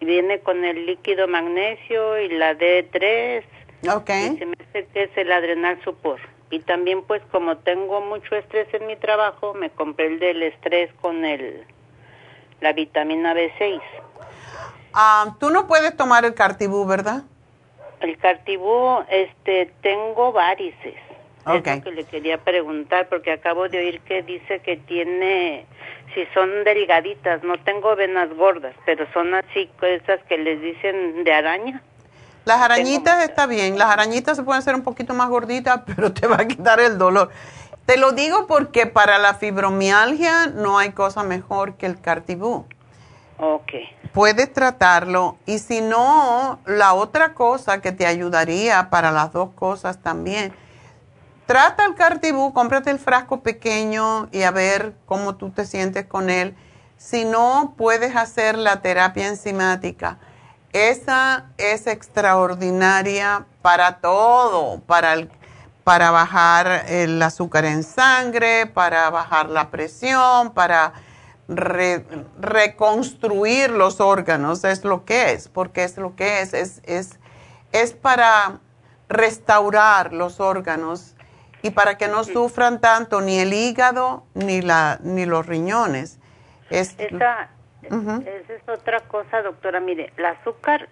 viene 0.00 0.40
con 0.40 0.64
el 0.64 0.86
líquido 0.86 1.26
magnesio 1.28 2.18
y 2.20 2.28
la 2.28 2.54
D3 2.54 3.42
Ok. 3.94 4.10
y 4.10 4.38
se 4.38 4.46
me 4.46 4.54
hace 4.68 4.86
que 4.92 5.02
es 5.04 5.10
el 5.16 5.32
adrenal 5.32 5.80
supor 5.84 6.20
y 6.50 6.58
también 6.60 7.02
pues 7.02 7.22
como 7.32 7.56
tengo 7.58 8.00
mucho 8.02 8.36
estrés 8.36 8.68
en 8.74 8.86
mi 8.86 8.96
trabajo 8.96 9.54
me 9.54 9.70
compré 9.70 10.06
el 10.06 10.18
del 10.20 10.42
estrés 10.42 10.92
con 11.00 11.24
el 11.24 11.64
la 12.60 12.72
vitamina 12.72 13.34
B6 13.34 13.80
Ah, 14.96 15.34
tú 15.40 15.50
no 15.50 15.66
puedes 15.66 15.96
tomar 15.96 16.24
el 16.24 16.34
cartibú, 16.34 16.86
¿verdad? 16.86 17.24
el 18.00 18.16
cartibú 18.18 19.02
este 19.08 19.72
tengo 19.80 20.32
varices 20.32 20.94
Ok. 21.46 21.66
Es 21.66 21.76
lo 21.76 21.82
que 21.82 21.92
le 21.92 22.04
quería 22.04 22.38
preguntar 22.38 23.08
porque 23.08 23.32
acabo 23.32 23.68
de 23.68 23.78
oír 23.78 24.00
que 24.00 24.22
dice 24.22 24.60
que 24.60 24.76
tiene, 24.76 25.66
si 26.14 26.24
son 26.32 26.64
delgaditas, 26.64 27.42
no 27.42 27.58
tengo 27.64 27.94
venas 27.96 28.32
gordas, 28.34 28.74
pero 28.86 29.06
son 29.12 29.34
así, 29.34 29.70
esas 29.82 30.22
que 30.24 30.38
les 30.38 30.60
dicen 30.60 31.24
de 31.24 31.32
araña. 31.32 31.82
Las 32.44 32.60
arañitas 32.60 33.24
está 33.24 33.46
bien, 33.46 33.78
las 33.78 33.90
arañitas 33.90 34.36
se 34.36 34.42
pueden 34.42 34.58
hacer 34.58 34.74
un 34.74 34.82
poquito 34.82 35.14
más 35.14 35.28
gorditas, 35.28 35.82
pero 35.96 36.12
te 36.12 36.26
va 36.26 36.36
a 36.36 36.46
quitar 36.46 36.80
el 36.80 36.98
dolor. 36.98 37.30
Te 37.86 37.98
lo 37.98 38.12
digo 38.12 38.46
porque 38.46 38.86
para 38.86 39.18
la 39.18 39.34
fibromialgia 39.34 40.46
no 40.46 40.78
hay 40.78 40.92
cosa 40.92 41.22
mejor 41.22 41.76
que 41.76 41.84
el 41.84 42.00
cartibú. 42.00 42.66
Ok. 43.38 43.72
Puedes 44.12 44.52
tratarlo 44.52 45.36
y 45.44 45.58
si 45.58 45.80
no, 45.80 46.60
la 46.66 46.94
otra 46.94 47.34
cosa 47.34 47.80
que 47.82 47.92
te 47.92 48.06
ayudaría 48.06 48.88
para 48.88 49.10
las 49.10 49.32
dos 49.32 49.50
cosas 49.50 50.00
también, 50.00 50.54
trata 51.46 51.84
el 51.84 51.94
cartibú, 51.94 52.52
cómprate 52.52 52.90
el 52.90 52.98
frasco 52.98 53.42
pequeño 53.42 54.28
y 54.32 54.42
a 54.42 54.50
ver 54.50 54.94
cómo 55.06 55.36
tú 55.36 55.50
te 55.50 55.66
sientes 55.66 56.06
con 56.06 56.30
él. 56.30 56.56
Si 56.96 57.24
no, 57.24 57.74
puedes 57.76 58.16
hacer 58.16 58.56
la 58.56 58.80
terapia 58.80 59.28
enzimática. 59.28 60.18
Esa 60.72 61.46
es 61.58 61.86
extraordinaria 61.86 63.46
para 63.62 63.98
todo, 63.98 64.80
para, 64.80 65.14
para 65.84 66.10
bajar 66.10 66.86
el 66.88 67.22
azúcar 67.22 67.64
en 67.64 67.82
sangre, 67.82 68.66
para 68.66 69.10
bajar 69.10 69.50
la 69.50 69.70
presión, 69.70 70.52
para 70.52 70.94
re- 71.46 72.04
reconstruir 72.40 73.70
los 73.70 74.00
órganos, 74.00 74.64
es 74.64 74.82
lo 74.82 75.04
que 75.04 75.32
es, 75.32 75.48
porque 75.48 75.84
es 75.84 75.96
lo 75.96 76.16
que 76.16 76.40
es, 76.40 76.54
es, 76.54 76.80
es, 76.84 77.20
es 77.70 77.92
para 77.92 78.60
restaurar 79.08 80.12
los 80.12 80.40
órganos 80.40 81.13
y 81.64 81.70
para 81.70 81.96
que 81.96 82.08
no 82.08 82.24
sufran 82.24 82.78
tanto 82.78 83.22
ni 83.22 83.38
el 83.38 83.54
hígado 83.54 84.24
ni, 84.34 84.60
la, 84.60 84.98
ni 85.02 85.24
los 85.24 85.46
riñones. 85.46 86.18
Es, 86.68 86.94
Esa, 86.98 87.48
esa 88.26 88.52
es 88.52 88.68
otra 88.68 89.00
cosa, 89.00 89.40
doctora. 89.40 89.80
Mire, 89.80 90.12
el 90.18 90.26
azúcar, 90.26 90.88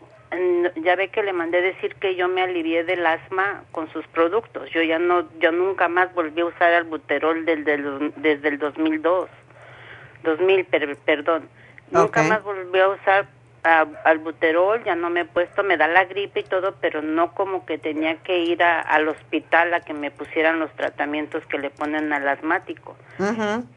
ya 0.82 0.96
ve 0.96 1.08
que 1.08 1.22
le 1.22 1.34
mandé 1.34 1.60
decir 1.60 1.94
que 1.96 2.14
yo 2.16 2.26
me 2.26 2.40
alivié 2.42 2.84
del 2.84 3.04
asma 3.06 3.64
con 3.70 3.92
sus 3.92 4.06
productos. 4.06 4.70
Yo 4.70 4.82
ya 4.82 4.98
no, 4.98 5.28
yo 5.40 5.52
nunca 5.52 5.88
más 5.88 6.12
volví 6.14 6.40
a 6.40 6.46
usar 6.46 6.72
albuterol 6.72 7.44
del, 7.44 7.64
del- 7.64 8.14
desde 8.16 8.48
el 8.48 8.58
2002. 8.58 9.28
2000, 10.24 10.64
per- 10.64 10.96
perdón. 10.96 11.50
Nunca 11.90 12.22
más 12.30 12.42
volví 12.42 12.78
a 12.80 12.88
usar 12.88 13.26
ah, 13.64 13.86
albuterol, 14.04 14.82
ya 14.84 14.94
no 14.96 15.10
me 15.10 15.20
he 15.20 15.24
puesto, 15.24 15.62
me 15.62 15.76
da 15.76 15.86
la 15.88 16.04
gripe 16.04 16.40
y 16.40 16.44
todo, 16.44 16.74
pero 16.80 17.02
no 17.02 17.32
como 17.34 17.64
que 17.66 17.78
tenía 17.78 18.16
que 18.22 18.38
ir 18.38 18.62
a- 18.62 18.80
al 18.80 19.08
hospital 19.08 19.72
a 19.74 19.80
que 19.80 19.94
me 19.94 20.10
pusieran 20.10 20.58
los 20.58 20.70
tratamientos 20.72 21.46
que 21.46 21.58
le 21.58 21.70
ponen 21.70 22.12
al 22.12 22.26
asmático. 22.28 22.96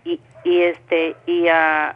Y, 0.03 0.19
y 0.43 0.61
este 0.61 1.15
y 1.25 1.47
ah, 1.49 1.95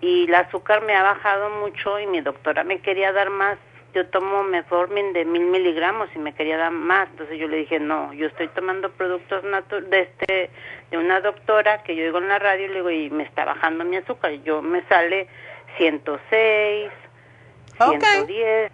y 0.00 0.24
el 0.24 0.34
azúcar 0.34 0.82
me 0.82 0.94
ha 0.94 1.02
bajado 1.02 1.50
mucho 1.50 1.98
y 1.98 2.06
mi 2.06 2.20
doctora 2.20 2.62
me 2.64 2.80
quería 2.80 3.12
dar 3.12 3.30
más. 3.30 3.58
Yo 3.94 4.04
tomo 4.08 4.42
metformin 4.42 5.12
de 5.12 5.24
mil 5.24 5.44
miligramos 5.44 6.08
y 6.16 6.18
me 6.18 6.34
quería 6.34 6.56
dar 6.58 6.72
más. 6.72 7.08
Entonces 7.10 7.38
yo 7.38 7.46
le 7.48 7.58
dije 7.58 7.78
no 7.78 8.12
yo 8.12 8.26
estoy 8.26 8.48
tomando 8.48 8.90
productos 8.90 9.44
natu- 9.44 9.84
de 9.88 10.00
este 10.00 10.50
de 10.90 10.98
una 10.98 11.20
doctora 11.20 11.82
que 11.84 11.94
yo 11.94 12.04
oigo 12.04 12.18
en 12.18 12.28
la 12.28 12.38
radio 12.40 12.66
y 12.66 12.68
le 12.68 12.74
digo 12.74 12.90
y 12.90 13.10
me 13.10 13.22
está 13.22 13.44
bajando 13.44 13.84
mi 13.84 13.96
azúcar 13.96 14.32
y 14.32 14.42
yo 14.42 14.60
me 14.62 14.82
sale 14.88 15.28
106 15.78 16.90
Ok. 17.80 18.02
110 18.02 18.72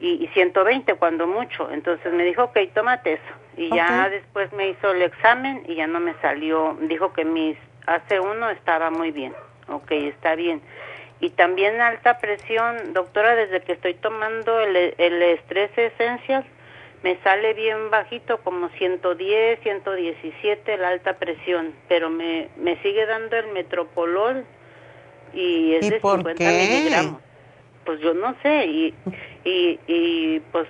y, 0.00 0.24
y 0.24 0.28
120 0.28 0.94
cuando 0.94 1.26
mucho. 1.26 1.70
Entonces 1.70 2.12
me 2.12 2.24
dijo, 2.24 2.44
ok, 2.44 2.58
tómate 2.74 3.14
eso. 3.14 3.34
Y 3.56 3.74
ya 3.74 4.08
después 4.10 4.52
me 4.52 4.68
hizo 4.68 4.90
el 4.90 5.02
examen 5.02 5.62
y 5.66 5.76
ya 5.76 5.86
no 5.86 5.98
me 6.00 6.14
salió. 6.20 6.76
Dijo 6.82 7.12
que 7.14 7.24
mis 7.24 7.56
AC1 7.86 8.52
estaba 8.52 8.90
muy 8.90 9.10
bien. 9.12 9.34
Ok, 9.68 9.90
está 9.92 10.34
bien. 10.34 10.60
Y 11.20 11.30
también 11.30 11.80
alta 11.80 12.18
presión, 12.18 12.92
doctora, 12.92 13.34
desde 13.34 13.62
que 13.62 13.72
estoy 13.72 13.94
tomando 13.94 14.60
el, 14.60 14.76
el 14.98 15.22
estrés 15.22 15.70
esencial, 15.78 16.44
me 17.02 17.16
sale 17.22 17.54
bien 17.54 17.90
bajito, 17.90 18.38
como 18.42 18.68
110, 18.70 19.60
117 19.62 20.76
la 20.76 20.88
alta 20.88 21.14
presión, 21.14 21.72
pero 21.88 22.10
me, 22.10 22.48
me 22.56 22.76
sigue 22.82 23.06
dando 23.06 23.36
el 23.36 23.46
metropolol 23.48 24.44
y 25.32 25.74
es 25.74 25.86
¿Y 25.86 25.90
de 25.90 26.00
por 26.00 26.16
50 26.18 26.38
qué? 26.44 26.68
miligramos. 26.70 27.20
Pues 27.86 28.00
yo 28.00 28.12
no 28.14 28.34
sé, 28.42 28.66
y, 28.66 28.94
y, 29.44 29.80
y 29.86 30.40
pues 30.52 30.66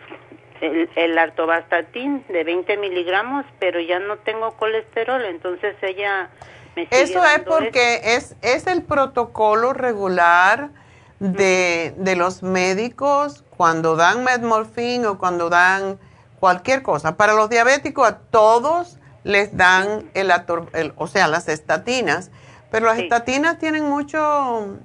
el, 0.60 0.88
el 0.94 1.18
artobastatín 1.18 2.24
de 2.28 2.44
20 2.44 2.76
miligramos, 2.76 3.44
pero 3.58 3.80
ya 3.80 3.98
no 3.98 4.18
tengo 4.18 4.52
colesterol, 4.56 5.24
entonces 5.24 5.74
ella 5.82 6.30
me 6.76 6.84
sigue 6.84 7.02
Eso 7.02 7.24
es 7.24 7.40
porque 7.40 8.00
es, 8.04 8.36
es 8.42 8.66
el 8.66 8.82
protocolo 8.82 9.72
regular 9.72 10.70
de, 11.18 11.94
de 11.96 12.16
los 12.16 12.42
médicos 12.42 13.42
cuando 13.56 13.96
dan 13.96 14.22
metmorfín 14.24 15.06
o 15.06 15.18
cuando 15.18 15.48
dan 15.48 15.98
cualquier 16.38 16.82
cosa. 16.82 17.16
Para 17.16 17.32
los 17.32 17.48
diabéticos 17.48 18.06
a 18.06 18.18
todos 18.18 18.98
les 19.24 19.56
dan 19.56 20.10
el, 20.14 20.30
ator- 20.30 20.68
el- 20.74 20.92
o 20.96 21.06
sea, 21.06 21.26
las 21.28 21.48
estatinas, 21.48 22.30
pero 22.70 22.86
las 22.86 22.98
estatinas 22.98 23.58
tienen 23.58 23.84
mucho, 23.84 24.76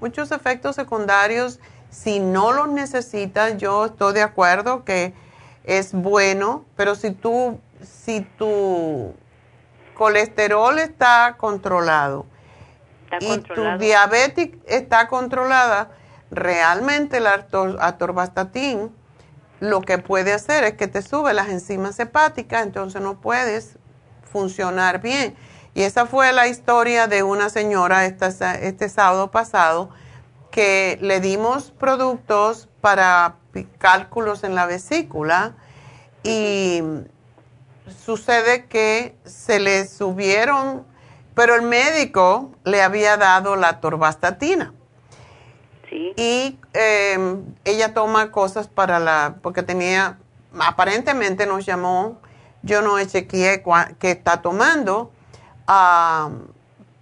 muchos 0.00 0.30
efectos 0.32 0.76
secundarios. 0.76 1.58
Si 1.90 2.20
no 2.20 2.52
los 2.52 2.68
necesitas, 2.68 3.56
yo 3.56 3.86
estoy 3.86 4.14
de 4.14 4.22
acuerdo 4.22 4.84
que 4.84 5.14
es 5.64 5.92
bueno, 5.92 6.64
pero 6.76 6.94
si 6.94 7.10
tú, 7.12 7.58
si 7.82 8.20
tu 8.20 9.14
colesterol 9.94 10.78
está 10.78 11.36
controlado 11.38 12.26
Está 13.04 13.18
y 13.24 13.28
controlado. 13.28 13.78
tu 13.78 13.84
diabetes 13.84 14.50
está 14.66 15.08
controlada, 15.08 15.90
realmente 16.30 17.16
el 17.18 17.26
ator- 17.26 17.78
atorvastatin 17.80 18.94
lo 19.60 19.80
que 19.80 19.98
puede 19.98 20.32
hacer 20.32 20.62
es 20.64 20.74
que 20.74 20.86
te 20.86 21.02
sube 21.02 21.32
las 21.32 21.48
enzimas 21.48 21.98
hepáticas, 21.98 22.62
entonces 22.62 23.00
no 23.02 23.20
puedes 23.20 23.76
funcionar 24.30 25.00
bien. 25.00 25.34
Y 25.74 25.82
esa 25.82 26.06
fue 26.06 26.32
la 26.32 26.46
historia 26.46 27.08
de 27.08 27.22
una 27.22 27.48
señora 27.50 28.04
este 28.06 28.88
sábado 28.88 29.30
pasado 29.30 29.90
que 30.50 30.98
le 31.00 31.20
dimos 31.20 31.70
productos 31.70 32.68
para 32.80 33.36
cálculos 33.78 34.44
en 34.44 34.54
la 34.54 34.66
vesícula 34.66 35.54
y 36.22 36.82
sucede 38.04 38.66
que 38.66 39.16
se 39.24 39.60
le 39.60 39.86
subieron, 39.86 40.86
pero 41.34 41.54
el 41.54 41.62
médico 41.62 42.52
le 42.64 42.82
había 42.82 43.16
dado 43.16 43.56
la 43.56 43.80
torvastatina. 43.80 44.74
Y 45.90 46.58
eh, 46.74 47.36
ella 47.64 47.94
toma 47.94 48.30
cosas 48.30 48.68
para 48.68 48.98
la, 48.98 49.36
porque 49.40 49.62
tenía, 49.62 50.18
aparentemente 50.58 51.46
nos 51.46 51.64
llamó, 51.64 52.18
yo 52.62 52.82
no 52.82 53.02
chequeé 53.02 53.62
qué 53.98 54.10
está 54.10 54.42
tomando, 54.42 55.10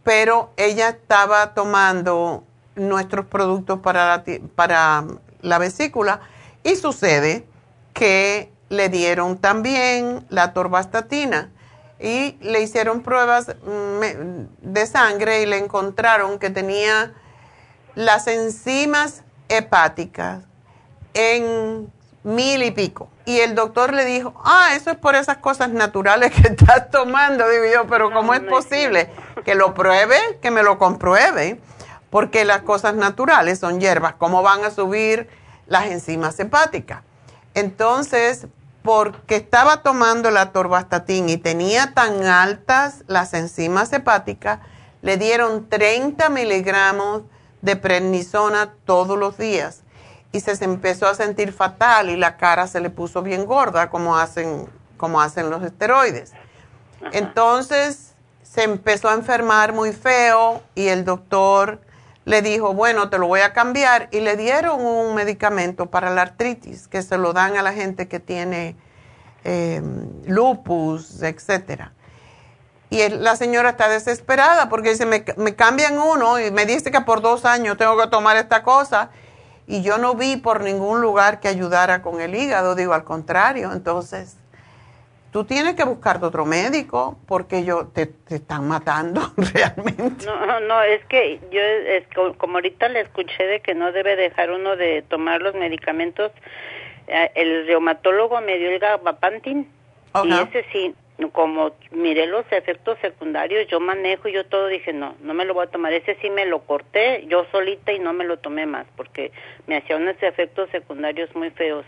pero 0.05 0.53
ella 0.57 0.91
estaba 0.91 1.55
tomando 1.55 2.45
nuestros 2.77 3.27
productos 3.27 3.81
para 3.81 4.07
la, 4.07 4.25
para 4.55 5.05
la 5.41 5.59
vesícula 5.59 6.21
y 6.63 6.77
sucede 6.77 7.47
que 7.93 8.53
le 8.69 8.89
dieron 8.89 9.39
también 9.39 10.27
la 10.29 10.53
torvastatina 10.53 11.51
y 11.99 12.37
le 12.41 12.61
hicieron 12.61 13.03
pruebas 13.03 13.49
mm, 13.49 14.71
de 14.73 14.87
sangre 14.87 15.43
y 15.43 15.47
le 15.47 15.59
encontraron 15.59 16.39
que 16.39 16.51
tenía 16.51 17.15
las 17.95 18.27
enzimas 18.27 19.23
hepáticas 19.49 20.43
en 21.15 21.91
mil 22.23 22.63
y 22.63 22.71
pico. 22.73 23.09
Y 23.25 23.39
el 23.39 23.55
doctor 23.55 23.95
le 23.95 24.05
dijo, 24.05 24.35
ah, 24.45 24.71
eso 24.75 24.91
es 24.91 24.97
por 24.97 25.15
esas 25.15 25.39
cosas 25.39 25.71
naturales 25.71 26.33
que 26.33 26.49
estás 26.49 26.91
tomando. 26.91 27.49
Digo 27.49 27.65
yo, 27.73 27.87
pero 27.87 28.13
¿cómo 28.13 28.35
es 28.35 28.41
posible? 28.41 29.11
Que 29.45 29.55
lo 29.55 29.73
pruebe, 29.73 30.17
que 30.43 30.51
me 30.51 30.63
lo 30.63 30.79
compruebe, 30.79 31.61
porque 32.17 32.47
las 32.47 32.63
cosas 32.63 32.95
naturales 32.95 33.59
son 33.59 33.79
hierbas. 33.79 34.15
¿Cómo 34.15 34.43
van 34.43 34.65
a 34.65 34.71
subir 34.71 35.29
las 35.67 35.85
enzimas 35.85 36.41
hepáticas? 36.41 37.03
Entonces, 37.53 38.47
porque 38.81 39.37
estaba 39.37 39.83
tomando 39.83 40.31
la 40.31 40.51
torvastatin 40.51 41.29
y 41.29 41.37
tenía 41.37 41.93
tan 41.93 42.25
altas 42.25 43.05
las 43.07 43.35
enzimas 43.35 43.93
hepáticas, 43.93 44.61
le 45.03 45.19
dieron 45.19 45.69
30 45.69 46.31
miligramos 46.31 47.21
de 47.61 47.77
prednisona 47.77 48.73
todos 48.87 49.19
los 49.19 49.37
días 49.37 49.83
y 50.33 50.41
se, 50.41 50.57
se 50.57 50.65
empezó 50.65 51.09
a 51.09 51.15
sentir 51.15 51.53
fatal 51.53 52.09
y 52.09 52.17
la 52.17 52.39
cara 52.39 52.67
se 52.67 52.81
le 52.81 52.89
puso 52.89 53.21
bien 53.21 53.45
gorda 53.45 53.91
como 53.91 54.17
hacen, 54.17 54.71
como 54.97 55.21
hacen 55.21 55.51
los 55.51 55.63
esteroides. 55.63 56.33
Entonces 57.13 58.15
se 58.43 58.63
empezó 58.63 59.11
a 59.11 59.13
enfermar 59.13 59.75
muy 59.75 59.93
feo 59.93 60.63
y 60.75 60.87
el 60.89 61.05
doctor 61.05 61.85
le 62.27 62.43
dijo, 62.43 62.75
bueno, 62.75 63.09
te 63.09 63.19
lo 63.19 63.29
voy 63.29 63.41
a 63.41 63.53
cambiar 63.53 64.09
y 64.11 64.19
le 64.19 64.37
dieron 64.37 64.85
un 64.85 65.15
medicamento 65.15 65.87
para 65.87 66.11
la 66.11 66.23
artritis 66.23 66.89
que 66.89 67.01
se 67.01 67.17
lo 67.19 67.33
dan 67.33 67.57
a 67.57 67.63
la 67.63 67.73
gente 67.73 68.09
que 68.09 68.19
tiene 68.19 68.77
eh, 69.45 69.81
lupus, 70.27 71.23
etcétera. 71.23 71.93
Y 72.91 73.09
la 73.11 73.37
señora 73.37 73.71
está 73.71 73.89
desesperada 73.89 74.69
porque 74.69 74.91
dice, 74.91 75.07
me, 75.07 75.25
me 75.37 75.55
cambian 75.55 75.99
uno 75.99 76.41
y 76.41 76.51
me 76.51 76.67
dice 76.67 76.91
que 76.91 77.01
por 77.01 77.23
dos 77.23 77.45
años 77.45 77.77
tengo 77.77 77.97
que 77.97 78.09
tomar 78.09 78.37
esta 78.37 78.65
cosa. 78.65 79.11
Y 79.69 79.83
yo 79.83 79.97
no 79.99 80.17
vi 80.17 80.37
por 80.37 80.63
ningún 80.63 81.01
lugar 81.01 81.39
que 81.39 81.47
ayudara 81.47 82.03
con 82.03 82.21
el 82.21 82.35
hígado, 82.35 82.75
digo 82.75 82.93
al 82.93 83.05
contrario. 83.05 83.73
Entonces, 83.73 84.37
tú 85.33 85.45
tienes 85.45 85.75
que 85.75 85.85
buscarte 85.85 86.25
otro 86.27 86.45
médico 86.47 87.19
porque 87.27 87.65
yo 87.65 87.89
te, 87.89 88.07
te 88.07 88.37
están 88.37 88.67
matando 88.69 89.21
realmente. 89.55 90.25
No, 90.25 90.61
no, 90.61 90.83
es 90.83 91.05
que 91.07 91.39
yo, 91.51 91.61
es 91.61 92.05
co- 92.15 92.35
como 92.39 92.55
ahorita 92.55 92.89
le 92.89 93.01
escuché 93.01 93.47
de 93.47 93.61
que 93.61 93.75
no 93.75 93.93
debe 93.93 94.17
dejar 94.17 94.51
uno 94.51 94.77
de 94.77 95.03
tomar 95.03 95.43
los 95.43 95.55
medicamentos, 95.55 96.33
eh, 97.09 97.31
el 97.35 97.67
reumatólogo 97.67 98.41
me 98.41 98.59
dio 98.59 98.71
el 98.71 98.79
gabapentin 98.79 99.69
y 100.25 100.29
ese 100.49 100.65
sí, 100.73 100.95
como 101.33 101.73
miré 101.93 102.27
los 102.27 102.45
efectos 102.51 102.99
secundarios, 103.01 103.67
yo 103.69 103.81
manejo 103.81 104.29
y 104.29 104.33
yo 104.33 104.45
todo 104.47 104.67
dije, 104.69 104.93
no, 104.93 105.15
no 105.21 105.35
me 105.35 105.45
lo 105.45 105.55
voy 105.55 105.67
a 105.67 105.71
tomar, 105.71 105.93
ese 105.93 106.17
sí 106.21 106.31
me 106.31 106.45
lo 106.47 106.61
corté 106.61 107.25
yo 107.29 107.47
solita 107.53 107.93
y 107.93 107.99
no 107.99 108.13
me 108.13 108.25
lo 108.25 108.39
tomé 108.39 108.67
más 108.67 108.87
porque 108.97 109.33
me 109.67 109.77
hacía 109.77 109.97
unos 109.97 110.17
efectos 110.23 110.69
secundarios 110.71 111.35
muy 111.35 111.51
feos. 111.51 111.85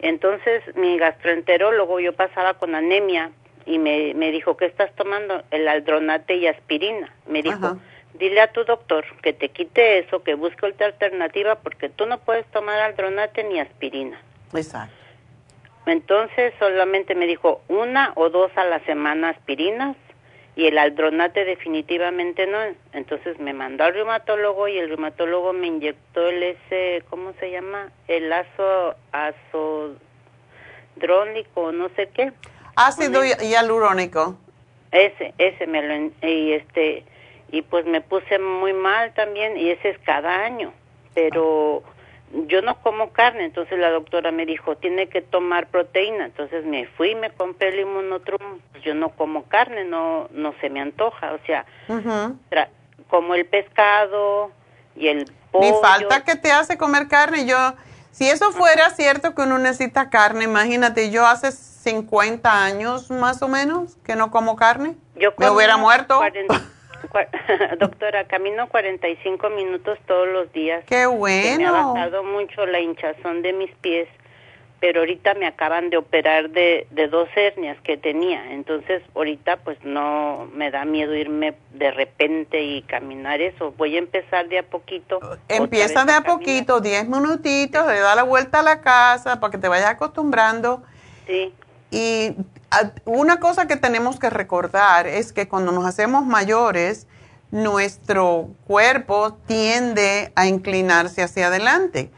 Entonces 0.00 0.62
mi 0.76 0.98
gastroenterólogo, 0.98 2.00
yo 2.00 2.12
pasaba 2.12 2.54
con 2.54 2.74
anemia 2.74 3.30
y 3.64 3.78
me, 3.78 4.14
me 4.14 4.30
dijo, 4.30 4.56
¿qué 4.56 4.66
estás 4.66 4.94
tomando? 4.94 5.42
El 5.50 5.66
aldronate 5.66 6.36
y 6.36 6.46
aspirina. 6.46 7.12
Me 7.26 7.42
dijo, 7.42 7.66
Ajá. 7.66 7.76
dile 8.14 8.40
a 8.40 8.52
tu 8.52 8.64
doctor 8.64 9.04
que 9.22 9.32
te 9.32 9.48
quite 9.48 9.98
eso, 9.98 10.22
que 10.22 10.34
busque 10.34 10.66
otra 10.66 10.86
alternativa 10.86 11.56
porque 11.56 11.88
tú 11.88 12.06
no 12.06 12.18
puedes 12.18 12.46
tomar 12.46 12.78
aldronate 12.80 13.44
ni 13.44 13.58
aspirina. 13.58 14.20
Exacto. 14.54 14.94
Entonces 15.86 16.52
solamente 16.58 17.14
me 17.14 17.26
dijo 17.26 17.62
una 17.68 18.12
o 18.16 18.28
dos 18.28 18.50
a 18.56 18.64
la 18.64 18.80
semana 18.80 19.30
aspirinas 19.30 19.96
y 20.56 20.66
el 20.66 20.78
aldronate 20.78 21.44
definitivamente 21.44 22.46
no. 22.46 22.58
Entonces 22.92 23.38
me 23.38 23.52
mandó 23.52 23.84
al 23.84 23.92
reumatólogo 23.94 24.66
y 24.68 24.78
el 24.78 24.88
reumatólogo 24.88 25.52
me 25.52 25.66
inyectó 25.68 26.28
el 26.28 26.42
ese, 26.42 27.04
¿cómo 27.10 27.32
se 27.38 27.50
llama? 27.50 27.90
El 28.08 28.32
azo, 28.32 28.94
azodrónico, 30.96 31.72
no 31.72 31.88
sé 31.90 32.08
qué. 32.14 32.32
Ácido 32.74 33.22
hi- 33.24 33.34
hialurónico. 33.48 34.36
Ese, 34.92 35.34
ese 35.38 35.66
me 35.66 35.82
lo, 35.82 36.10
y 36.26 36.52
este, 36.54 37.04
y 37.50 37.62
pues 37.62 37.84
me 37.86 38.00
puse 38.00 38.38
muy 38.38 38.72
mal 38.72 39.12
también 39.14 39.56
y 39.58 39.70
ese 39.70 39.90
es 39.90 39.98
cada 40.00 40.44
año, 40.44 40.72
pero 41.14 41.82
yo 42.46 42.60
no 42.62 42.76
como 42.82 43.10
carne, 43.10 43.44
entonces 43.44 43.78
la 43.78 43.90
doctora 43.90 44.30
me 44.32 44.46
dijo, 44.46 44.76
tiene 44.76 45.08
que 45.08 45.22
tomar 45.22 45.68
proteína, 45.68 46.26
entonces 46.26 46.64
me 46.64 46.86
fui 46.86 47.10
y 47.10 47.14
me 47.14 47.30
compré 47.30 47.68
el 47.68 47.80
inmunotrum, 47.80 48.60
yo 48.82 48.94
no 48.94 49.10
como 49.10 49.44
carne, 49.44 49.84
no, 49.84 50.28
no 50.32 50.54
se 50.60 50.68
me 50.68 50.80
antoja, 50.80 51.32
o 51.34 51.38
sea, 51.46 51.64
tra- 52.50 52.68
como 53.08 53.34
el 53.34 53.46
pescado 53.46 54.50
y 54.96 55.08
el 55.08 55.30
pollo. 55.52 55.66
Ni 55.66 55.80
falta 55.80 56.24
que 56.24 56.36
te 56.36 56.50
hace 56.50 56.76
comer 56.76 57.06
carne. 57.08 57.46
Yo, 57.46 57.56
si 58.10 58.28
eso 58.28 58.50
fuera 58.52 58.90
cierto 58.90 59.34
que 59.34 59.42
uno 59.42 59.58
necesita 59.58 60.10
carne, 60.10 60.44
imagínate, 60.44 61.10
yo 61.10 61.26
hace 61.26 61.52
50 61.52 62.64
años 62.64 63.10
más 63.10 63.40
o 63.42 63.48
menos 63.48 63.96
que 64.04 64.16
no 64.16 64.30
como 64.30 64.56
carne. 64.56 64.96
Yo 65.14 65.32
Me 65.38 65.48
hubiera 65.50 65.76
muerto. 65.76 66.18
40 66.18 66.54
cua- 66.54 66.62
doctora, 67.78 68.24
camino 68.24 68.68
45 68.68 69.50
minutos 69.50 69.98
todos 70.06 70.28
los 70.28 70.52
días. 70.52 70.84
Qué 70.86 70.94
Se 70.96 70.98
me 70.98 71.04
ha 71.04 71.08
bueno. 71.72 71.94
bajado 71.94 72.22
mucho 72.24 72.66
la 72.66 72.80
hinchazón 72.80 73.42
de 73.42 73.52
mis 73.52 73.70
pies, 73.76 74.08
pero 74.80 75.00
ahorita 75.00 75.34
me 75.34 75.46
acaban 75.46 75.88
de 75.90 75.96
operar 75.96 76.50
de, 76.50 76.86
de 76.90 77.08
dos 77.08 77.28
hernias 77.34 77.78
que 77.82 77.96
tenía. 77.96 78.52
Entonces, 78.52 79.02
ahorita 79.14 79.56
pues 79.58 79.78
no 79.84 80.48
me 80.52 80.70
da 80.70 80.84
miedo 80.84 81.14
irme 81.14 81.54
de 81.72 81.90
repente 81.90 82.62
y 82.62 82.82
caminar 82.82 83.40
eso. 83.40 83.72
Voy 83.78 83.96
a 83.96 83.98
empezar 83.98 84.48
de 84.48 84.58
a 84.58 84.62
poquito. 84.64 85.16
otra 85.16 85.38
Empieza 85.48 86.04
de 86.04 86.12
a 86.12 86.22
caminar. 86.22 86.24
poquito, 86.24 86.80
10 86.80 87.08
minutitos, 87.08 87.86
le 87.86 88.00
da 88.00 88.14
la 88.14 88.22
vuelta 88.24 88.60
a 88.60 88.62
la 88.62 88.80
casa 88.82 89.40
para 89.40 89.50
que 89.50 89.58
te 89.58 89.68
vayas 89.68 89.90
acostumbrando. 89.90 90.82
Sí. 91.26 91.52
Y 91.90 92.32
una 93.04 93.38
cosa 93.40 93.66
que 93.66 93.76
tenemos 93.76 94.18
que 94.18 94.30
recordar 94.30 95.06
es 95.06 95.32
que 95.32 95.48
cuando 95.48 95.72
nos 95.72 95.86
hacemos 95.86 96.26
mayores, 96.26 97.06
nuestro 97.50 98.48
cuerpo 98.66 99.34
tiende 99.46 100.32
a 100.34 100.46
inclinarse 100.46 101.22
hacia 101.22 101.46
adelante. 101.46 102.10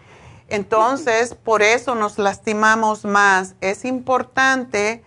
Entonces, 0.49 1.35
por 1.35 1.63
eso 1.63 1.95
nos 1.95 2.19
lastimamos 2.19 3.05
más. 3.05 3.55
Es 3.61 3.85
importante 3.85 5.03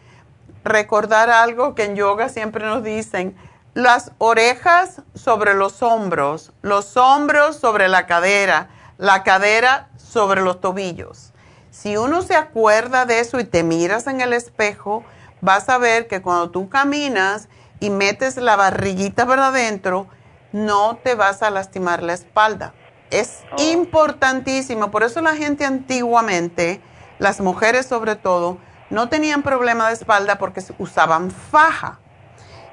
recordar 0.64 1.30
algo 1.30 1.73
que 1.73 1.86
en 1.86 1.95
yoga 1.95 2.30
siempre 2.30 2.65
nos 2.65 2.84
dicen, 2.84 3.36
las 3.73 4.11
orejas 4.18 5.02
sobre 5.15 5.53
los 5.53 5.82
hombros, 5.82 6.52
los 6.61 6.98
hombros 6.98 7.56
sobre 7.56 7.88
la 7.88 8.06
cadera, 8.06 8.69
la 8.98 9.23
cadera 9.23 9.90
sobre 9.98 10.41
los 10.41 10.61
tobillos. 10.61 11.32
Si 11.72 11.95
uno 11.98 12.22
se 12.22 12.36
acuerda 12.36 13.06
de 13.06 13.22
eso 13.22 13.40
y 13.40 13.45
te 13.45 13.64
miras 13.64 14.07
en 14.07 14.22
el 14.22 14.34
espejo, 14.34 15.03
vas 15.41 15.69
a 15.69 15.77
ver 15.77 16.07
que 16.07 16.22
cuando 16.22 16.51
tú 16.51 16.69
caminas 16.69 17.49
y 17.80 17.89
metes 17.89 18.38
la 18.38 18.55
barriguita 18.55 19.26
para 19.26 19.47
adentro, 19.47 20.07
no 20.51 20.97
te 21.03 21.15
vas 21.15 21.41
a 21.41 21.49
lastimar 21.49 22.03
la 22.03 22.13
espalda. 22.13 22.73
Es 23.09 23.39
oh. 23.51 23.61
importantísimo, 23.61 24.91
por 24.91 25.03
eso 25.03 25.22
la 25.22 25.35
gente 25.35 25.65
antiguamente, 25.65 26.81
las 27.19 27.41
mujeres 27.41 27.85
sobre 27.85 28.15
todo, 28.15 28.57
no 28.89 29.09
tenían 29.09 29.41
problema 29.41 29.88
de 29.88 29.93
espalda 29.93 30.38
porque 30.38 30.63
usaban 30.77 31.31
faja. 31.31 31.99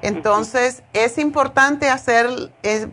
Entonces, 0.01 0.83
es 0.93 1.17
importante 1.17 1.89
hacer, 1.89 2.29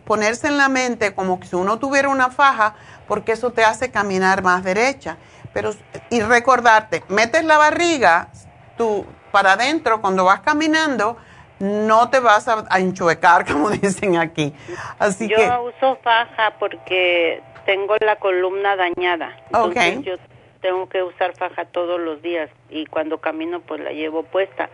ponerse 0.05 0.47
en 0.47 0.57
la 0.57 0.67
mente 0.67 1.13
como 1.13 1.39
que 1.39 1.47
si 1.47 1.55
uno 1.55 1.79
tuviera 1.79 2.09
una 2.09 2.31
faja, 2.31 2.75
porque 3.07 3.33
eso 3.33 3.51
te 3.51 3.63
hace 3.63 3.91
caminar 3.91 4.43
más 4.43 4.63
derecha. 4.63 5.17
Pero, 5.53 5.71
y 6.09 6.21
recordarte, 6.21 7.03
metes 7.07 7.45
la 7.45 7.57
barriga 7.57 8.29
tú, 8.77 9.05
para 9.31 9.53
adentro 9.53 10.01
cuando 10.01 10.25
vas 10.25 10.41
caminando, 10.41 11.17
no 11.59 12.09
te 12.09 12.19
vas 12.19 12.47
a, 12.47 12.79
enchuecar, 12.79 13.45
como 13.51 13.69
dicen 13.69 14.17
aquí. 14.17 14.53
Así 14.99 15.27
yo 15.27 15.37
uso 15.63 15.97
faja 16.03 16.55
porque 16.59 17.41
tengo 17.65 17.95
la 17.99 18.17
columna 18.17 18.75
dañada. 18.75 19.35
Entonces 19.47 20.03
yo 20.03 20.15
tengo 20.61 20.87
que 20.89 21.03
usar 21.03 21.35
faja 21.35 21.65
todos 21.65 21.99
los 21.99 22.21
días 22.21 22.49
y 22.69 22.85
cuando 22.85 23.19
camino 23.19 23.61
pues 23.61 23.81
la 23.81 23.91
llevo 23.91 24.23
puesta. 24.23 24.69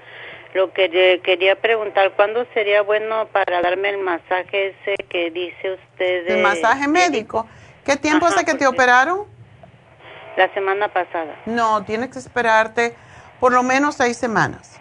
Lo 0.53 0.71
que 0.71 1.19
quería 1.23 1.55
preguntar, 1.55 2.11
¿cuándo 2.15 2.45
sería 2.53 2.83
bueno 2.83 3.27
para 3.31 3.61
darme 3.61 3.89
el 3.89 3.97
masaje 3.97 4.67
ese 4.67 4.95
que 5.09 5.31
dice 5.31 5.73
usted? 5.73 6.27
¿El 6.27 6.43
masaje 6.43 6.87
médico? 6.87 7.47
¿Qué 7.83 7.97
tiempo 7.97 8.27
hace 8.27 8.45
que 8.45 8.53
te 8.53 8.67
operaron? 8.67 9.25
La 10.37 10.53
semana 10.53 10.89
pasada. 10.89 11.35
No, 11.47 11.83
tienes 11.85 12.09
que 12.09 12.19
esperarte 12.19 12.95
por 13.43 13.51
lo 13.51 13.61
menos 13.61 13.95
seis 13.95 14.15
semanas. 14.15 14.79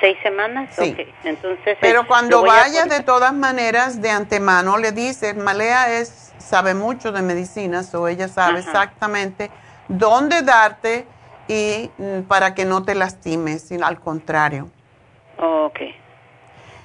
¿Seis 0.00 0.16
semanas? 0.22 0.74
Sí. 0.74 0.96
Entonces, 1.24 1.76
Pero 1.78 2.06
cuando 2.06 2.40
vayas 2.42 2.88
de 2.88 3.02
todas 3.02 3.34
maneras 3.34 4.00
de 4.00 4.08
antemano 4.08 4.78
le 4.78 4.92
dices, 4.92 5.36
Malea 5.36 5.98
es, 5.98 6.32
sabe 6.38 6.72
mucho 6.72 7.12
de 7.12 7.20
medicinas 7.20 7.94
o 7.94 8.08
ella 8.08 8.28
sabe 8.28 8.60
exactamente 8.60 9.50
dónde 9.88 10.40
darte 10.40 11.04
y 11.48 11.90
mm, 11.98 12.22
para 12.22 12.54
que 12.54 12.64
no 12.64 12.82
te 12.82 12.94
lastimes, 12.94 13.68
sino 13.68 13.84
al 13.86 14.00
contrario. 14.00 14.70
ok. 15.36 15.80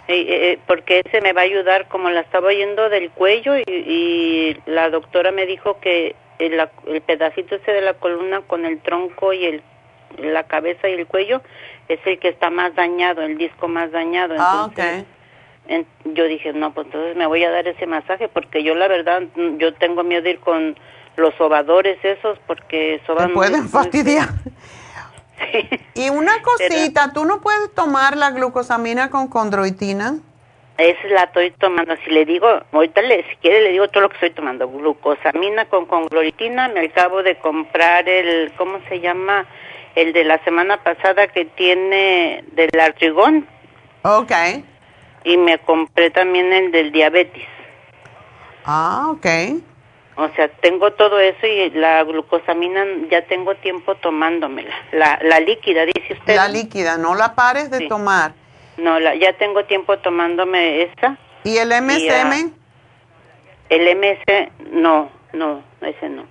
Eh, 0.09 0.59
porque 0.67 1.03
ese 1.05 1.21
me 1.21 1.31
va 1.31 1.39
a 1.39 1.45
ayudar, 1.45 1.87
como 1.87 2.09
la 2.09 2.19
estaba 2.19 2.49
oyendo 2.49 2.89
del 2.89 3.11
cuello 3.11 3.55
y, 3.55 4.57
la 4.65 4.89
doctora 4.89 5.31
me 5.31 5.45
dijo 5.45 5.79
que 5.79 6.17
el, 6.39 6.59
el, 6.87 7.01
pedacito 7.01 7.55
ese 7.55 7.71
de 7.71 7.79
la 7.79 7.93
columna 7.93 8.41
con 8.41 8.65
el 8.65 8.81
tronco 8.81 9.31
y 9.31 9.45
el, 9.45 9.63
la 10.18 10.44
cabeza 10.44 10.90
y 10.90 10.94
el 10.94 11.07
cuello 11.07 11.41
es 11.88 11.99
el 12.06 12.19
que 12.19 12.30
está 12.30 12.49
más 12.49 12.76
dañado, 12.76 13.22
el 13.22 13.38
disco 13.38 13.68
más 13.68 13.91
dañado. 13.91 14.35
ah, 14.38 14.69
ok. 14.69 15.06
yo 16.14 16.26
dije, 16.26 16.53
no, 16.53 16.73
pues 16.73 16.88
entonces 16.88 17.15
me 17.15 17.26
voy 17.26 17.44
a 17.44 17.52
dar 17.52 17.68
ese 17.68 17.85
masaje 17.85 18.27
porque 18.27 18.64
yo 18.64 18.76
la 18.76 18.88
verdad, 18.88 19.23
yo 19.57 19.73
tengo 19.76 20.03
miedo 20.03 20.22
de 20.22 20.31
ir 20.31 20.40
con 20.40 20.77
los 21.15 21.34
sobadores 21.35 21.98
esos 22.03 22.40
porque 22.48 23.02
soban... 23.06 23.27
Te 23.30 23.34
pueden 23.34 23.69
fastidiar. 23.69 24.30
Y 25.94 26.10
una 26.10 26.41
cosita, 26.41 27.11
¿tú 27.14 27.26
no 27.26 27.41
puedes 27.41 27.73
tomar 27.73 28.18
la 28.18 28.31
glucosamina 28.31 29.10
con 29.10 29.27
condroitina? 29.27 30.15
Esa 30.77 31.07
la 31.10 31.23
estoy 31.23 31.52
tomando. 31.52 31.95
Si 32.03 32.10
le 32.10 32.26
digo, 32.26 32.48
ahorita 32.72 33.02
le, 33.02 33.23
si 33.30 33.35
quiere 33.38 33.61
le 33.61 33.72
digo 33.72 33.88
todo 33.90 34.02
lo 34.02 34.10
que 34.10 34.15
estoy 34.15 34.31
tomando. 34.31 34.68
Glucosamina 34.68 35.65
con 35.65 35.85
condroitina. 35.85 36.69
Me 36.69 36.85
acabo 36.85 37.22
de 37.22 37.35
comprar 37.38 38.10
el, 38.10 38.52
¿cómo 38.53 38.80
se 38.90 38.99
llama? 38.99 39.45
El 39.95 40.14
de 40.14 40.24
la 40.24 40.44
semana 40.44 40.84
pasada 40.84 41.28
que 41.28 41.45
tiene 41.45 42.44
del 42.53 42.80
artrigón. 42.80 43.48
Ok. 44.03 44.32
Y 45.24 45.38
me 45.38 45.60
compré 45.60 46.10
también 46.10 46.52
el 46.52 46.72
del 46.72 46.91
diabetes. 46.91 47.45
Ah, 48.65 49.07
ok. 49.11 49.26
O 50.15 50.30
sea, 50.36 50.48
tengo 50.48 50.91
todo 50.94 51.20
eso 51.20 51.48
y 51.48 51.72
la 51.72 52.03
glucosamina 52.03 52.86
ya 53.10 53.26
tengo 53.26 53.56
tiempo 53.56 53.95
tomándomela. 53.95 54.74
La, 54.91 55.20
la 55.24 55.40
líquida, 55.40 55.86
dice 55.86 56.14
usted. 56.14 56.36
La 56.36 56.48
líquida, 56.48 56.98
no 56.98 57.15
la 57.15 57.36
pares 57.36 57.72
de 57.72 57.88
tomar. 57.88 58.34
No, 58.78 58.99
la, 58.99 59.15
ya 59.15 59.34
tengo 59.34 59.65
tiempo 59.65 59.98
tomándome 59.99 60.84
esa. 60.84 61.18
¿Y 61.44 61.57
el 61.57 61.70
MSM? 61.70 62.53
el 63.70 63.98
MS, 63.98 64.49
no, 64.72 65.10
no, 65.34 65.64
ese 65.82 66.10
no. 66.10 66.26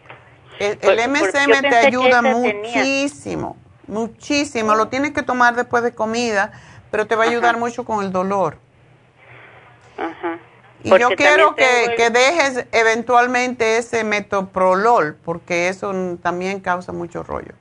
El, 0.58 1.10
MSM 1.10 1.60
te 1.62 1.76
ayuda 1.76 2.22
muchísimo, 2.22 3.56
muchísimo. 3.86 4.74
Lo 4.74 4.88
tienes 4.88 5.12
que 5.12 5.22
tomar 5.22 5.54
después 5.54 5.82
de 5.82 5.94
comida, 5.94 6.52
pero 6.90 7.06
te 7.06 7.16
va 7.16 7.24
a 7.24 7.28
ayudar 7.28 7.56
mucho 7.56 7.84
con 7.84 8.04
el 8.04 8.12
dolor. 8.12 8.58
Ajá. 9.98 10.38
Y 10.84 10.90
yo 10.98 11.10
quiero 11.10 11.54
que, 11.54 11.94
que, 11.96 12.10
dejes 12.10 12.66
eventualmente 12.72 13.78
ese 13.78 14.02
metoprolol, 14.02 15.16
porque 15.24 15.68
eso 15.68 16.18
también 16.22 16.60
causa 16.60 16.92
mucho 16.92 17.22
rollo. 17.22 17.52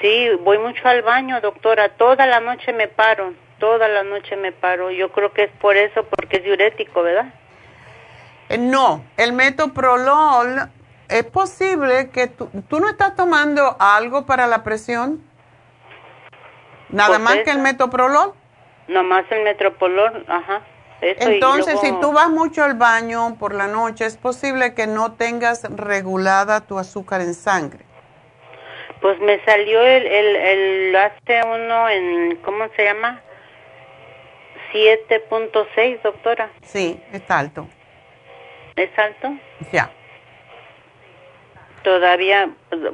Sí, 0.00 0.28
voy 0.42 0.58
mucho 0.58 0.86
al 0.86 1.02
baño, 1.02 1.40
doctora. 1.40 1.88
Toda 1.90 2.26
la 2.26 2.38
noche 2.38 2.72
me 2.72 2.86
paro, 2.86 3.32
toda 3.58 3.88
la 3.88 4.04
noche 4.04 4.36
me 4.36 4.52
paro. 4.52 4.90
Yo 4.92 5.10
creo 5.10 5.32
que 5.32 5.44
es 5.44 5.50
por 5.60 5.76
eso, 5.76 6.04
porque 6.04 6.36
es 6.36 6.44
diurético, 6.44 7.02
¿verdad? 7.02 7.32
Eh, 8.48 8.58
no, 8.58 9.04
el 9.16 9.32
metoprolol, 9.32 10.70
es 11.08 11.24
posible 11.24 12.10
que 12.10 12.26
tú, 12.26 12.48
tú 12.68 12.80
no 12.80 12.88
estás 12.88 13.16
tomando 13.16 13.76
algo 13.78 14.26
para 14.26 14.46
la 14.46 14.62
presión. 14.62 15.22
Nada 16.90 17.08
pues 17.08 17.20
más 17.20 17.36
que 17.38 17.50
el 17.50 17.58
metoprolol. 17.58 18.32
Nada 18.88 19.02
más 19.02 19.24
el 19.30 19.44
metoprolol, 19.44 20.24
ajá. 20.28 20.62
Entonces, 21.00 21.78
si 21.80 21.92
tú 22.00 22.12
vas 22.12 22.28
mucho 22.28 22.64
al 22.64 22.74
baño 22.74 23.36
por 23.38 23.54
la 23.54 23.68
noche, 23.68 24.04
es 24.04 24.16
posible 24.16 24.74
que 24.74 24.86
no 24.86 25.12
tengas 25.12 25.62
regulada 25.70 26.62
tu 26.62 26.78
azúcar 26.78 27.20
en 27.20 27.34
sangre. 27.34 27.84
Pues 29.00 29.20
me 29.20 29.42
salió 29.44 29.80
el, 29.80 30.06
el, 30.06 30.36
el 30.36 30.96
hace 30.96 31.40
uno 31.46 31.88
en, 31.88 32.36
¿cómo 32.38 32.68
se 32.74 32.84
llama? 32.84 33.22
7.6, 34.72 36.02
doctora. 36.02 36.50
Sí, 36.62 37.00
es 37.12 37.30
alto. 37.30 37.68
¿Es 38.74 38.90
alto? 38.98 39.34
Ya. 39.72 39.90
Todavía, 41.82 42.50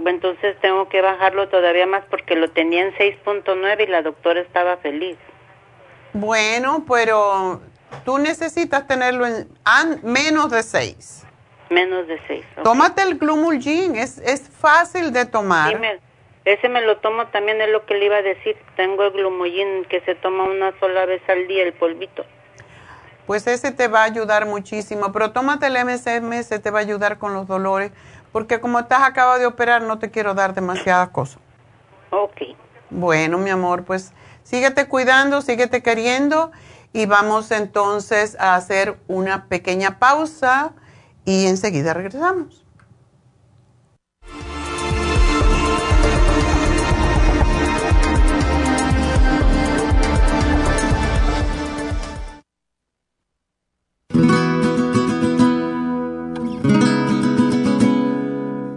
entonces 0.07 0.57
tengo 0.61 0.89
que 0.89 1.01
bajarlo 1.01 1.49
todavía 1.49 1.87
más 1.87 2.05
porque 2.11 2.37
lo 2.37 2.51
tenía 2.51 2.83
en 2.83 2.95
6.9 2.95 3.83
y 3.83 3.87
la 3.87 4.03
doctora 4.03 4.41
estaba 4.41 4.77
feliz. 4.77 5.17
Bueno, 6.13 6.85
pero 6.89 7.61
Tú 8.05 8.19
necesitas 8.19 8.87
tenerlo 8.87 9.27
en 9.27 9.47
menos 10.03 10.51
de 10.51 10.63
6. 10.63 11.27
Menos 11.71 12.07
de 12.07 12.21
6. 12.27 12.45
Tómate 12.63 13.03
el 13.03 13.19
Glumulgin, 13.19 13.97
es, 13.97 14.19
es 14.19 14.49
fácil 14.49 15.13
de 15.13 15.25
tomar. 15.25 15.81
ese 16.45 16.69
me 16.69 16.83
lo 16.83 16.99
tomo 16.99 17.27
también, 17.29 17.61
es 17.61 17.71
lo 17.71 17.87
que 17.87 17.95
le 17.95 18.07
iba 18.07 18.17
a 18.17 18.23
decir. 18.23 18.57
Tengo 18.77 19.05
el 19.05 19.13
Glumulgin 19.13 19.85
que 19.87 20.01
se 20.01 20.15
toma 20.15 20.45
una 20.45 20.79
sola 20.81 21.07
vez 21.07 21.23
al 21.29 21.47
día, 21.47 21.63
el 21.63 21.73
polvito. 21.73 22.25
Pues 23.27 23.47
ese 23.47 23.73
te 23.73 23.89
va 23.89 24.03
a 24.03 24.05
ayudar 24.05 24.45
muchísimo, 24.45 25.11
pero 25.11 25.33
tómate 25.33 25.67
el 25.67 25.83
MSM, 25.83 26.31
ese 26.35 26.59
te 26.59 26.71
va 26.71 26.81
a 26.81 26.83
ayudar 26.83 27.17
con 27.17 27.33
los 27.33 27.47
dolores, 27.47 27.91
porque 28.35 28.59
como 28.59 28.81
estás 28.81 29.05
acabado 29.05 29.39
de 29.39 29.47
operar, 29.47 29.83
no 29.83 30.01
te 30.01 30.11
quiero 30.11 30.35
dar 30.35 30.55
demasiadas 30.55 31.11
cosas. 31.11 31.39
Ok. 32.11 32.41
Bueno, 32.91 33.39
mi 33.39 33.49
amor, 33.49 33.85
pues 33.85 34.13
síguete 34.43 34.89
cuidando, 34.89 35.41
síguete 35.41 35.85
queriendo 35.85 36.51
y 36.93 37.07
vamos 37.07 37.53
entonces 37.53 38.37
a 38.41 38.57
hacer 38.57 38.99
una 39.07 39.47
pequeña 39.47 40.01
pausa 40.01 40.73
y 41.25 41.47
enseguida 41.47 41.95
regresamos. 41.95 42.64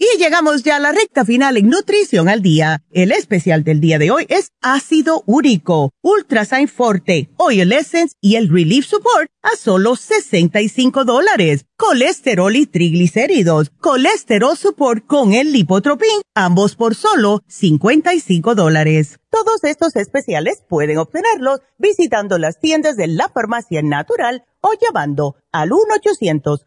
Y 0.00 0.06
llegamos 0.16 0.62
ya 0.62 0.76
a 0.76 0.78
la 0.78 0.92
recta 0.92 1.24
final 1.24 1.56
en 1.56 1.70
Nutrición 1.70 2.28
al 2.28 2.40
Día. 2.40 2.84
El 2.92 3.10
especial 3.10 3.64
del 3.64 3.80
día 3.80 3.98
de 3.98 4.12
hoy 4.12 4.26
es 4.28 4.52
ácido 4.62 5.24
úrico, 5.26 5.90
Ultrasign 6.02 6.68
Forte, 6.68 7.30
Oil 7.36 7.72
Essence 7.72 8.14
y 8.20 8.36
el 8.36 8.48
Relief 8.48 8.86
Support 8.86 9.28
a 9.42 9.56
solo 9.56 9.96
65 9.96 11.04
dólares. 11.04 11.66
Colesterol 11.76 12.54
y 12.54 12.66
triglicéridos, 12.66 13.70
Colesterol 13.80 14.56
Support 14.56 15.04
con 15.04 15.32
el 15.32 15.52
Lipotropin, 15.52 16.22
ambos 16.32 16.76
por 16.76 16.94
solo 16.94 17.42
55 17.48 18.54
dólares. 18.54 19.18
Todos 19.30 19.64
estos 19.64 19.96
especiales 19.96 20.62
pueden 20.68 20.98
obtenerlos 20.98 21.58
visitando 21.76 22.38
las 22.38 22.60
tiendas 22.60 22.96
de 22.96 23.08
la 23.08 23.28
farmacia 23.28 23.82
natural 23.82 24.44
o 24.60 24.70
llamando 24.80 25.34
al 25.50 25.72
1 25.72 25.82
800 25.96 26.66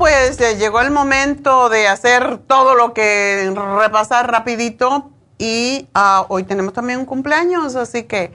Pues 0.00 0.36
llegó 0.58 0.80
el 0.80 0.90
momento 0.90 1.68
de 1.68 1.86
hacer 1.86 2.38
todo 2.46 2.74
lo 2.74 2.94
que 2.94 3.52
repasar 3.78 4.30
rapidito 4.30 5.10
y 5.36 5.90
ah, 5.92 6.24
hoy 6.30 6.44
tenemos 6.44 6.72
también 6.72 7.00
un 7.00 7.04
cumpleaños, 7.04 7.76
así 7.76 8.04
que 8.04 8.32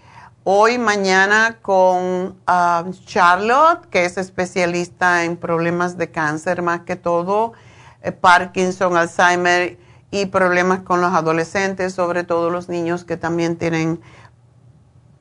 hoy, 0.44 0.78
mañana 0.78 1.58
con 1.62 2.38
ah, 2.46 2.84
Charlotte, 3.06 3.86
que 3.86 4.04
es 4.04 4.18
especialista 4.18 5.24
en 5.24 5.36
problemas 5.36 5.96
de 5.96 6.10
cáncer 6.10 6.62
más 6.62 6.80
que 6.80 6.96
todo, 6.96 7.52
eh, 8.02 8.12
Parkinson, 8.12 8.96
Alzheimer 8.96 9.78
y 10.14 10.26
problemas 10.26 10.82
con 10.82 11.00
los 11.00 11.12
adolescentes, 11.12 11.92
sobre 11.92 12.22
todo 12.22 12.48
los 12.48 12.68
niños 12.68 13.04
que 13.04 13.16
también 13.16 13.56
tienen 13.56 14.00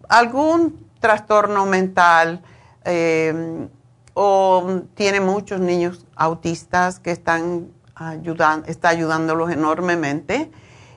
algún 0.08 0.88
trastorno 1.00 1.66
mental 1.66 2.44
eh, 2.86 3.68
o 4.14 4.82
tiene 4.94 5.20
muchos 5.20 5.60
niños 5.60 6.06
autistas 6.16 7.00
que 7.00 7.10
están 7.10 7.72
ayudando, 7.96 8.68
está 8.68 8.90
ayudándolos 8.90 9.50
enormemente. 9.50 10.52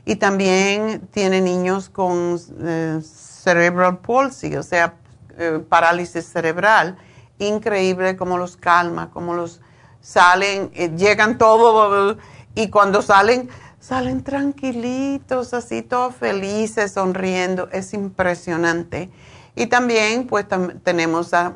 Y 0.05 0.16
también 0.16 1.09
tiene 1.10 1.40
niños 1.40 1.89
con 1.89 2.39
eh, 2.60 3.01
cerebral 3.02 4.01
palsy, 4.01 4.56
o 4.56 4.62
sea, 4.62 4.97
eh, 5.39 5.64
parálisis 5.66 6.27
cerebral. 6.27 6.98
Increíble 7.39 8.14
cómo 8.14 8.36
los 8.36 8.59
calma, 8.59 9.09
cómo 9.10 9.32
los 9.32 9.62
salen, 10.02 10.70
llegan 10.98 11.39
todos 11.39 12.18
y 12.55 12.68
cuando 12.68 13.02
salen 13.02 13.48
salen 13.87 14.25
tranquilitos, 14.25 15.55
así 15.55 15.81
todos 15.81 16.17
felices, 16.17 16.93
sonriendo. 16.93 17.69
Es 17.71 17.95
impresionante. 17.95 19.11
Y 19.55 19.67
también 19.67 20.27
pues 20.27 20.47
tenemos 20.83 21.33
a, 21.33 21.53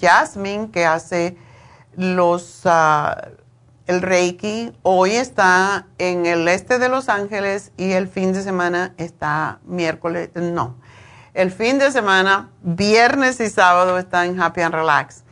Jasmine 0.00 0.70
que 0.70 0.86
hace 0.86 1.36
los, 1.96 2.62
ah, 2.64 3.28
el 3.86 4.00
Reiki 4.00 4.72
hoy 4.80 5.10
está 5.10 5.86
en 5.98 6.24
el 6.24 6.48
este 6.48 6.78
de 6.78 6.88
Los 6.88 7.10
Ángeles 7.10 7.72
y 7.76 7.92
el 7.92 8.08
fin 8.08 8.32
de 8.32 8.42
semana 8.42 8.94
está 8.96 9.58
miércoles, 9.66 10.30
no, 10.34 10.76
el 11.34 11.50
fin 11.50 11.78
de 11.78 11.90
semana, 11.90 12.48
viernes 12.62 13.38
y 13.40 13.50
sábado 13.50 13.98
está 13.98 14.24
en 14.24 14.40
Happy 14.40 14.62
and 14.62 14.74
Relax. 14.74 15.24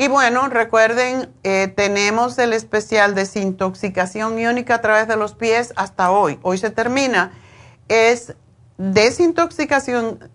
Y 0.00 0.06
bueno, 0.06 0.48
recuerden, 0.48 1.28
eh, 1.42 1.66
tenemos 1.74 2.38
el 2.38 2.52
especial 2.52 3.16
desintoxicación 3.16 4.38
iónica 4.38 4.76
a 4.76 4.80
través 4.80 5.08
de 5.08 5.16
los 5.16 5.34
pies 5.34 5.72
hasta 5.74 6.12
hoy. 6.12 6.38
Hoy 6.42 6.56
se 6.56 6.70
termina. 6.70 7.32
Es 7.88 8.36
desintoxicación 8.76 10.30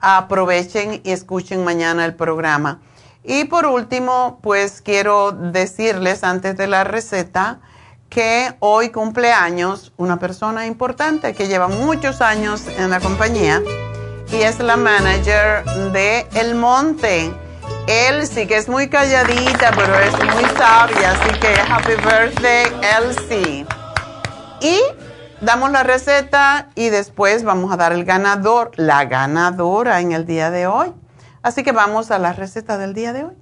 aprovechen 0.00 1.00
y 1.04 1.10
escuchen 1.12 1.64
mañana 1.64 2.04
el 2.04 2.14
programa. 2.14 2.80
Y 3.28 3.44
por 3.44 3.66
último, 3.66 4.38
pues 4.42 4.80
quiero 4.80 5.32
decirles 5.32 6.24
antes 6.24 6.56
de 6.56 6.66
la 6.66 6.82
receta 6.82 7.60
que 8.08 8.54
hoy 8.60 8.88
cumple 8.88 9.34
años 9.34 9.92
una 9.98 10.18
persona 10.18 10.64
importante 10.64 11.34
que 11.34 11.46
lleva 11.46 11.68
muchos 11.68 12.22
años 12.22 12.62
en 12.78 12.88
la 12.88 13.00
compañía 13.00 13.60
y 14.32 14.36
es 14.36 14.58
la 14.60 14.78
manager 14.78 15.62
de 15.92 16.26
El 16.32 16.54
Monte. 16.54 17.30
Sí 18.24 18.46
que 18.46 18.56
es 18.56 18.66
muy 18.66 18.88
calladita, 18.88 19.72
pero 19.76 19.94
es 19.98 20.12
muy 20.12 20.44
sabia, 20.56 21.10
así 21.10 21.38
que 21.38 21.54
happy 21.70 21.96
birthday, 21.96 22.66
Elsie. 22.98 23.66
Y 24.62 24.80
damos 25.42 25.70
la 25.70 25.82
receta 25.82 26.68
y 26.74 26.88
después 26.88 27.44
vamos 27.44 27.70
a 27.72 27.76
dar 27.76 27.92
el 27.92 28.06
ganador, 28.06 28.70
la 28.76 29.04
ganadora 29.04 30.00
en 30.00 30.12
el 30.12 30.24
día 30.24 30.50
de 30.50 30.66
hoy. 30.66 30.94
Así 31.42 31.62
que 31.62 31.72
vamos 31.72 32.10
a 32.10 32.18
la 32.18 32.32
receta 32.32 32.78
del 32.78 32.94
día 32.94 33.12
de 33.12 33.24
hoy. 33.24 33.34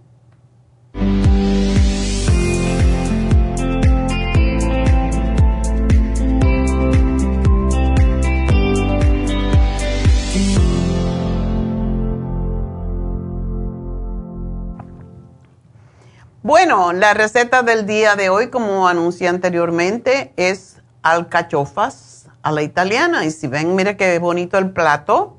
Bueno, 16.43 16.93
la 16.93 17.13
receta 17.13 17.65
del 17.65 17.87
día 17.87 18.15
de 18.15 18.29
hoy, 18.29 18.51
como 18.51 18.87
anuncié 18.87 19.27
anteriormente, 19.27 20.33
es 20.37 20.81
alcachofas 21.03 22.29
a 22.41 22.53
la 22.53 22.63
italiana. 22.63 23.25
Y 23.25 23.33
si 23.33 23.49
ven, 23.49 23.75
mire 23.75 23.97
qué 23.97 24.21
bonito 24.21 24.57
el 24.57 24.71
plato. 24.71 25.37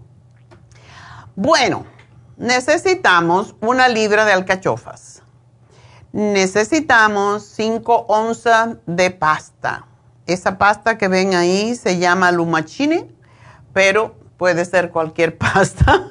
Bueno, 1.37 1.85
necesitamos 2.37 3.55
una 3.61 3.87
libra 3.87 4.25
de 4.25 4.33
alcachofas. 4.33 5.21
Necesitamos 6.13 7.43
5 7.43 8.05
onzas 8.07 8.77
de 8.85 9.11
pasta. 9.11 9.85
Esa 10.25 10.57
pasta 10.57 10.97
que 10.97 11.07
ven 11.07 11.35
ahí 11.35 11.75
se 11.75 11.97
llama 11.99 12.31
lumachine, 12.31 13.07
pero 13.73 14.15
puede 14.37 14.65
ser 14.65 14.91
cualquier 14.91 15.37
pasta, 15.37 16.07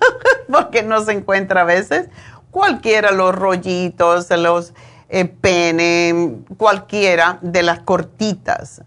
porque 0.50 0.82
no 0.82 1.02
se 1.04 1.12
encuentra 1.12 1.62
a 1.62 1.64
veces 1.64 2.08
cualquiera, 2.50 3.10
los 3.10 3.34
rollitos, 3.34 4.30
los 4.30 4.72
eh, 5.08 5.26
pene, 5.26 6.38
cualquiera 6.56 7.38
de 7.42 7.62
las 7.62 7.80
cortitas. 7.80 8.82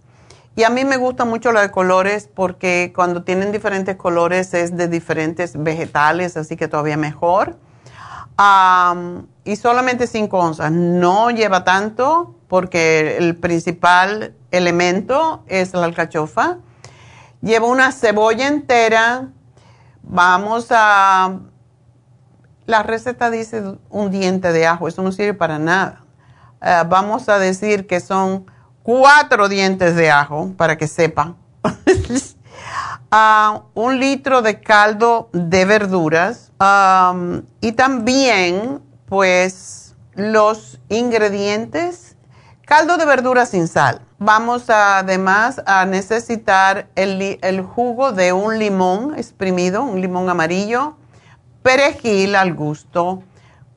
Y 0.59 0.65
a 0.65 0.69
mí 0.69 0.83
me 0.83 0.97
gusta 0.97 1.23
mucho 1.23 1.53
la 1.53 1.61
de 1.61 1.71
colores 1.71 2.27
porque 2.35 2.91
cuando 2.93 3.23
tienen 3.23 3.53
diferentes 3.53 3.95
colores 3.95 4.53
es 4.53 4.75
de 4.75 4.89
diferentes 4.89 5.53
vegetales, 5.55 6.35
así 6.35 6.57
que 6.57 6.67
todavía 6.67 6.97
mejor. 6.97 7.55
y 9.45 9.55
solamente 9.55 10.05
5 10.05 10.37
onzas. 10.37 10.69
No 10.69 11.29
lleva 11.31 11.63
tanto 11.63 12.35
porque 12.49 13.15
el 13.15 13.37
principal 13.37 14.35
elemento 14.51 15.45
es 15.47 15.73
la 15.73 15.85
alcachofa. 15.85 16.57
Lleva 17.41 17.65
una 17.65 17.93
cebolla 17.93 18.45
entera. 18.45 19.29
Vamos 20.03 20.67
a 20.71 21.39
la 22.65 22.83
receta 22.83 23.29
dice 23.29 23.63
un 23.89 24.11
diente 24.11 24.51
de 24.51 24.67
ajo, 24.67 24.89
eso 24.89 25.03
no 25.03 25.13
sirve 25.13 25.35
para 25.35 25.57
nada. 25.57 26.03
Eh, 26.61 26.83
vamos 26.85 27.29
a 27.29 27.39
decir 27.39 27.87
que 27.87 28.01
son 28.01 28.45
cuatro 28.89 29.49
dientes 29.49 29.95
de 29.95 30.09
ajo, 30.09 30.51
para 30.57 30.75
que 30.75 30.87
sepan. 30.87 31.37
Ah, 33.11 33.63
un 33.73 33.99
litro 33.99 34.43
de 34.43 34.61
caldo 34.61 35.29
de 35.33 35.65
verduras 35.65 36.51
y 37.59 37.71
también, 37.71 38.83
pues, 39.07 39.95
los 40.13 40.79
ingredientes. 40.89 42.15
Caldo 42.67 42.97
de 42.97 43.05
verduras 43.05 43.49
sin 43.49 43.67
sal. 43.67 44.01
Vamos 44.19 44.69
además 44.69 45.59
a 45.65 45.85
necesitar 45.85 46.87
el, 46.95 47.39
el 47.41 47.61
jugo 47.63 48.11
de 48.11 48.31
un 48.31 48.59
limón 48.59 49.17
exprimido, 49.17 49.81
un 49.81 50.01
limón 50.01 50.29
amarillo, 50.29 50.95
perejil 51.63 52.35
al 52.35 52.53
gusto, 52.53 53.23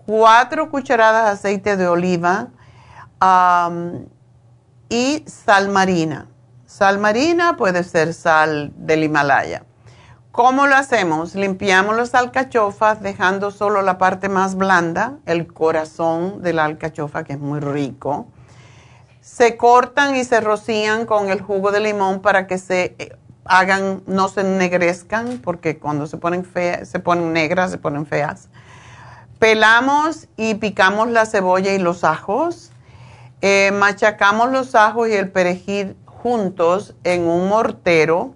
cuatro 0.05 0.71
cucharadas 0.71 1.25
de 1.25 1.31
aceite 1.31 1.77
de 1.79 1.87
oliva 1.87 2.49
y 4.93 5.25
sal 5.27 5.71
marina. 5.71 6.27
Sal 6.67 6.99
marina 6.99 7.57
puede 7.57 7.83
ser 7.83 8.13
sal 8.13 8.73
del 8.77 9.05
Himalaya. 9.05 9.65
¿Cómo 10.33 10.67
lo 10.67 10.75
hacemos? 10.75 11.35
Limpiamos 11.35 11.97
las 11.97 12.15
alcachofas 12.15 13.01
dejando 13.01 13.51
solo 13.51 13.81
la 13.81 13.97
parte 13.97 14.29
más 14.29 14.55
blanda, 14.55 15.17
el 15.25 15.51
corazón 15.51 16.43
de 16.43 16.53
la 16.53 16.67
alcachofa 16.67 17.25
que 17.25 17.33
es 17.33 17.39
muy 17.39 17.61
rico. 17.61 18.27
Se 19.23 19.57
cortan 19.57 20.15
y 20.15 20.25
se 20.25 20.43
rocían 20.43 21.07
con 21.07 21.31
el 21.31 21.41
jugo 21.41 21.73
de 21.73 21.81
limón 21.81 22.21
para 22.21 22.47
que 22.47 22.59
se 22.59 22.95
eh, 22.99 23.17
hagan, 23.47 24.03
no 24.07 24.29
se 24.29 24.43
ennegrezcan, 24.43 25.41
porque 25.43 25.79
cuando 25.79 26.07
se 26.07 26.19
ponen 26.19 26.45
feas, 26.45 26.87
se 26.87 26.99
ponen 26.99 27.33
negras, 27.33 27.71
se 27.71 27.79
ponen 27.79 28.05
feas. 28.05 28.51
Pelamos 29.39 30.29
y 30.37 30.57
picamos 30.57 31.09
la 31.09 31.25
cebolla 31.25 31.73
y 31.73 31.79
los 31.79 32.05
ajos. 32.05 32.72
Eh, 33.45 33.73
machacamos 33.73 34.53
los 34.53 34.77
ajos 34.77 35.09
y 35.09 35.15
el 35.15 35.29
perejil 35.29 35.97
juntos 36.07 36.95
en 37.03 37.27
un 37.27 37.49
mortero. 37.49 38.35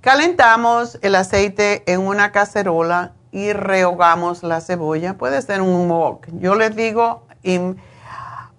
Calentamos 0.00 0.98
el 1.02 1.14
aceite 1.14 1.84
en 1.86 2.00
una 2.00 2.32
cacerola 2.32 3.12
y 3.30 3.52
rehogamos 3.52 4.42
la 4.42 4.60
cebolla. 4.60 5.16
Puede 5.16 5.40
ser 5.42 5.62
un 5.62 5.88
wok. 5.88 6.26
Yo 6.40 6.56
les 6.56 6.74
digo, 6.74 7.28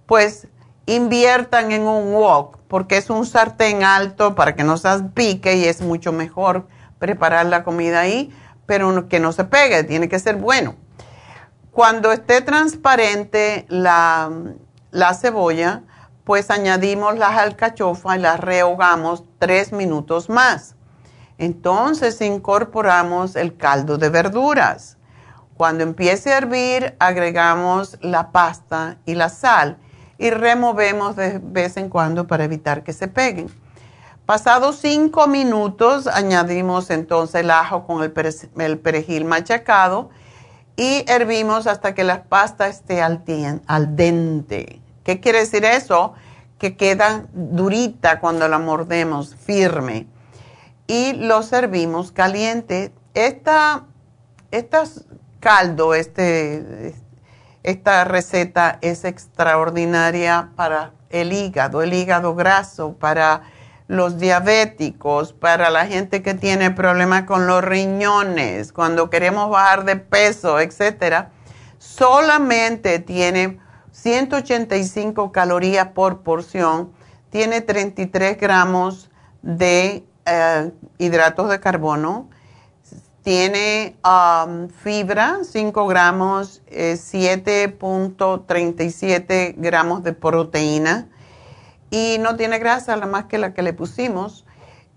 pues 0.06 0.48
inviertan 0.86 1.74
en 1.74 1.82
un 1.82 2.14
wok 2.14 2.60
porque 2.70 2.96
es 2.96 3.10
un 3.10 3.26
sartén 3.26 3.84
alto 3.84 4.36
para 4.36 4.56
que 4.56 4.64
no 4.64 4.78
se 4.78 4.88
pique 5.14 5.58
y 5.58 5.66
es 5.66 5.82
mucho 5.82 6.14
mejor 6.14 6.68
preparar 6.98 7.46
la 7.48 7.66
comida 7.66 8.00
ahí, 8.00 8.34
pero 8.66 9.10
que 9.10 9.20
no 9.20 9.34
se 9.34 9.44
pegue, 9.44 9.84
tiene 9.84 10.08
que 10.08 10.18
ser 10.18 10.38
bueno. 10.38 10.76
Cuando 11.72 12.14
esté 12.14 12.42
transparente 12.42 13.66
la, 13.68 14.32
la 14.92 15.14
cebolla, 15.14 15.84
pues 16.24 16.50
añadimos 16.52 17.18
las 17.18 17.38
alcachofas 17.38 18.18
y 18.18 18.20
las 18.20 18.40
rehogamos 18.40 19.24
tres 19.40 19.72
minutos 19.72 20.30
más. 20.30 20.76
Entonces 21.38 22.20
incorporamos 22.22 23.36
el 23.36 23.56
caldo 23.56 23.98
de 23.98 24.10
verduras. 24.10 24.98
Cuando 25.56 25.84
empiece 25.84 26.34
a 26.34 26.38
hervir, 26.38 26.96
agregamos 27.00 27.98
la 28.02 28.32
pasta 28.32 28.98
y 29.06 29.16
la 29.16 29.30
sal 29.30 29.78
y 30.18 30.30
removemos 30.30 31.16
de 31.16 31.40
vez 31.42 31.78
en 31.78 31.90
cuando 31.90 32.28
para 32.28 32.44
evitar 32.44 32.84
que 32.84 32.94
se 32.94 33.08
peguen. 33.08 33.50
Pasados 34.26 34.80
cinco 34.82 35.28
minutos, 35.28 36.06
añadimos 36.06 36.90
entonces 36.90 37.42
el 37.42 37.52
ajo 37.52 37.88
con 37.88 38.04
el, 38.04 38.12
perejil 38.80 39.24
machacado 39.24 40.10
y 40.78 41.04
hervimos 41.08 41.66
hasta 41.66 41.96
que 41.96 42.04
la 42.04 42.24
pasta 42.26 42.68
esté 42.68 43.02
al, 43.02 43.24
dente. 43.96 44.80
¿Qué 45.04 45.20
quiere 45.20 45.40
decir 45.40 45.66
eso? 45.66 46.14
Que 46.60 46.78
queda 46.78 47.26
durita 47.34 48.20
cuando 48.20 48.48
la 48.48 48.60
mordemos, 48.60 49.36
firme. 49.36 50.06
Y 50.86 51.14
lo 51.14 51.42
servimos 51.42 52.12
caliente. 52.12 52.94
Esta, 53.16 53.86
caldo, 55.40 55.96
este, 55.96 56.94
esta 57.64 58.04
receta 58.04 58.78
es 58.82 59.04
extraordinaria 59.04 60.52
para 60.56 60.94
el 61.10 61.34
hígado, 61.34 61.82
el 61.82 61.94
hígado 61.94 62.36
graso, 62.36 62.94
para 62.94 63.42
los 63.88 64.20
diabéticos, 64.20 65.34
para 65.34 65.70
la 65.70 65.86
gente 65.86 66.22
que 66.22 66.34
tiene 66.34 66.72
problemas 66.72 67.24
con 67.24 67.48
los 67.48 67.64
riñones, 67.64 68.74
cuando 68.74 69.10
queremos 69.10 69.50
bajar 69.50 69.86
de 69.86 69.96
peso, 69.96 70.60
etcétera, 70.60 71.32
solamente 71.78 73.00
tiene 73.00 73.62
185 73.92 75.32
calorías 75.32 75.88
por 75.90 76.22
porción, 76.22 76.92
tiene 77.30 77.62
33 77.62 78.38
gramos 78.38 79.10
de 79.42 80.06
eh, 80.26 80.72
hidratos 80.98 81.50
de 81.50 81.62
carbono, 81.62 82.30
tiene 83.24 83.96
um, 84.06 84.68
fibra, 84.70 85.40
5 85.44 85.88
gramos, 85.88 86.62
7.37 86.70 89.26
eh, 89.30 89.56
gramos 89.58 90.04
de 90.04 90.14
proteína 90.14 91.10
y 91.90 92.18
no 92.20 92.36
tiene 92.36 92.60
grasa, 92.60 92.96
nada 92.96 93.08
más 93.08 93.26
que 93.26 93.38
la 93.38 93.54
que 93.54 93.62
le 93.62 93.74
pusimos, 93.74 94.46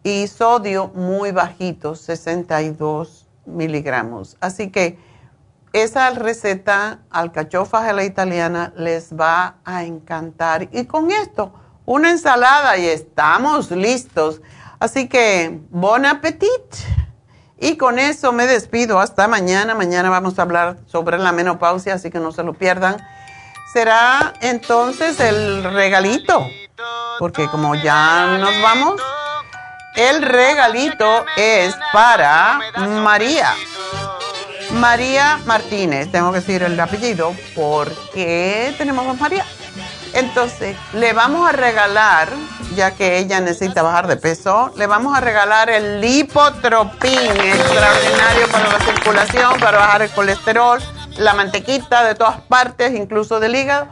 y 0.03 0.27
sodio 0.27 0.89
muy 0.89 1.31
bajito, 1.31 1.95
62 1.95 3.29
miligramos. 3.47 4.37
Así 4.41 4.71
que 4.71 4.99
esa 5.73 6.11
receta 6.11 7.01
alcachofas 7.11 7.85
a 7.89 7.93
la 7.93 8.05
italiana 8.05 8.73
les 8.77 9.13
va 9.13 9.57
a 9.65 9.85
encantar. 9.85 10.69
Y 10.73 10.87
con 10.87 11.11
esto, 11.11 11.53
una 11.85 12.11
ensalada 12.11 12.77
y 12.77 12.87
estamos 12.87 13.71
listos. 13.71 14.41
Así 14.79 15.09
que, 15.09 15.61
bon 15.71 16.07
appetit. 16.07 16.51
Y 17.59 17.77
con 17.77 17.99
eso 17.99 18.33
me 18.33 18.47
despido 18.47 18.99
hasta 18.99 19.29
mañana. 19.29 19.75
Mañana 19.75 20.09
vamos 20.09 20.39
a 20.39 20.43
hablar 20.43 20.79
sobre 20.87 21.19
la 21.19 21.31
menopausia, 21.31 21.95
así 21.95 22.11
que 22.11 22.19
no 22.19 22.33
se 22.33 22.43
lo 22.43 22.55
pierdan. 22.55 22.97
Será 23.73 24.33
entonces 24.41 25.21
el 25.21 25.63
regalito 25.63 26.45
porque 27.19 27.49
como 27.49 27.75
ya 27.75 28.39
nos 28.39 28.61
vamos, 28.63 29.01
el 29.95 30.23
regalito 30.23 31.25
es 31.37 31.75
para 31.93 32.61
María. 33.03 33.55
María 34.73 35.41
Martínez, 35.47 36.11
tengo 36.13 36.33
que 36.33 36.41
decir 36.41 36.63
el 36.63 36.79
apellido 36.79 37.35
porque 37.55 38.75
tenemos 38.79 39.07
a 39.07 39.15
María. 39.15 39.45
Entonces, 40.13 40.77
le 40.93 41.13
vamos 41.13 41.49
a 41.49 41.53
regalar, 41.53 42.29
ya 42.75 42.93
que 42.93 43.19
ella 43.19 43.41
necesita 43.41 43.83
bajar 43.83 44.07
de 44.07 44.17
peso, 44.17 44.73
le 44.77 44.87
vamos 44.87 45.17
a 45.17 45.21
regalar 45.21 45.71
el 45.71 46.01
lipotropín, 46.01 47.13
extraordinario 47.13 48.49
para 48.51 48.73
la 48.73 48.81
circulación, 48.81 49.61
para 49.61 49.79
bajar 49.79 50.03
el 50.03 50.11
colesterol, 50.11 50.81
la 51.17 51.35
mantequita 51.35 52.05
de 52.05 52.15
todas 52.15 52.41
partes, 52.41 52.95
incluso 52.95 53.39
del 53.39 53.55
hígado, 53.55 53.89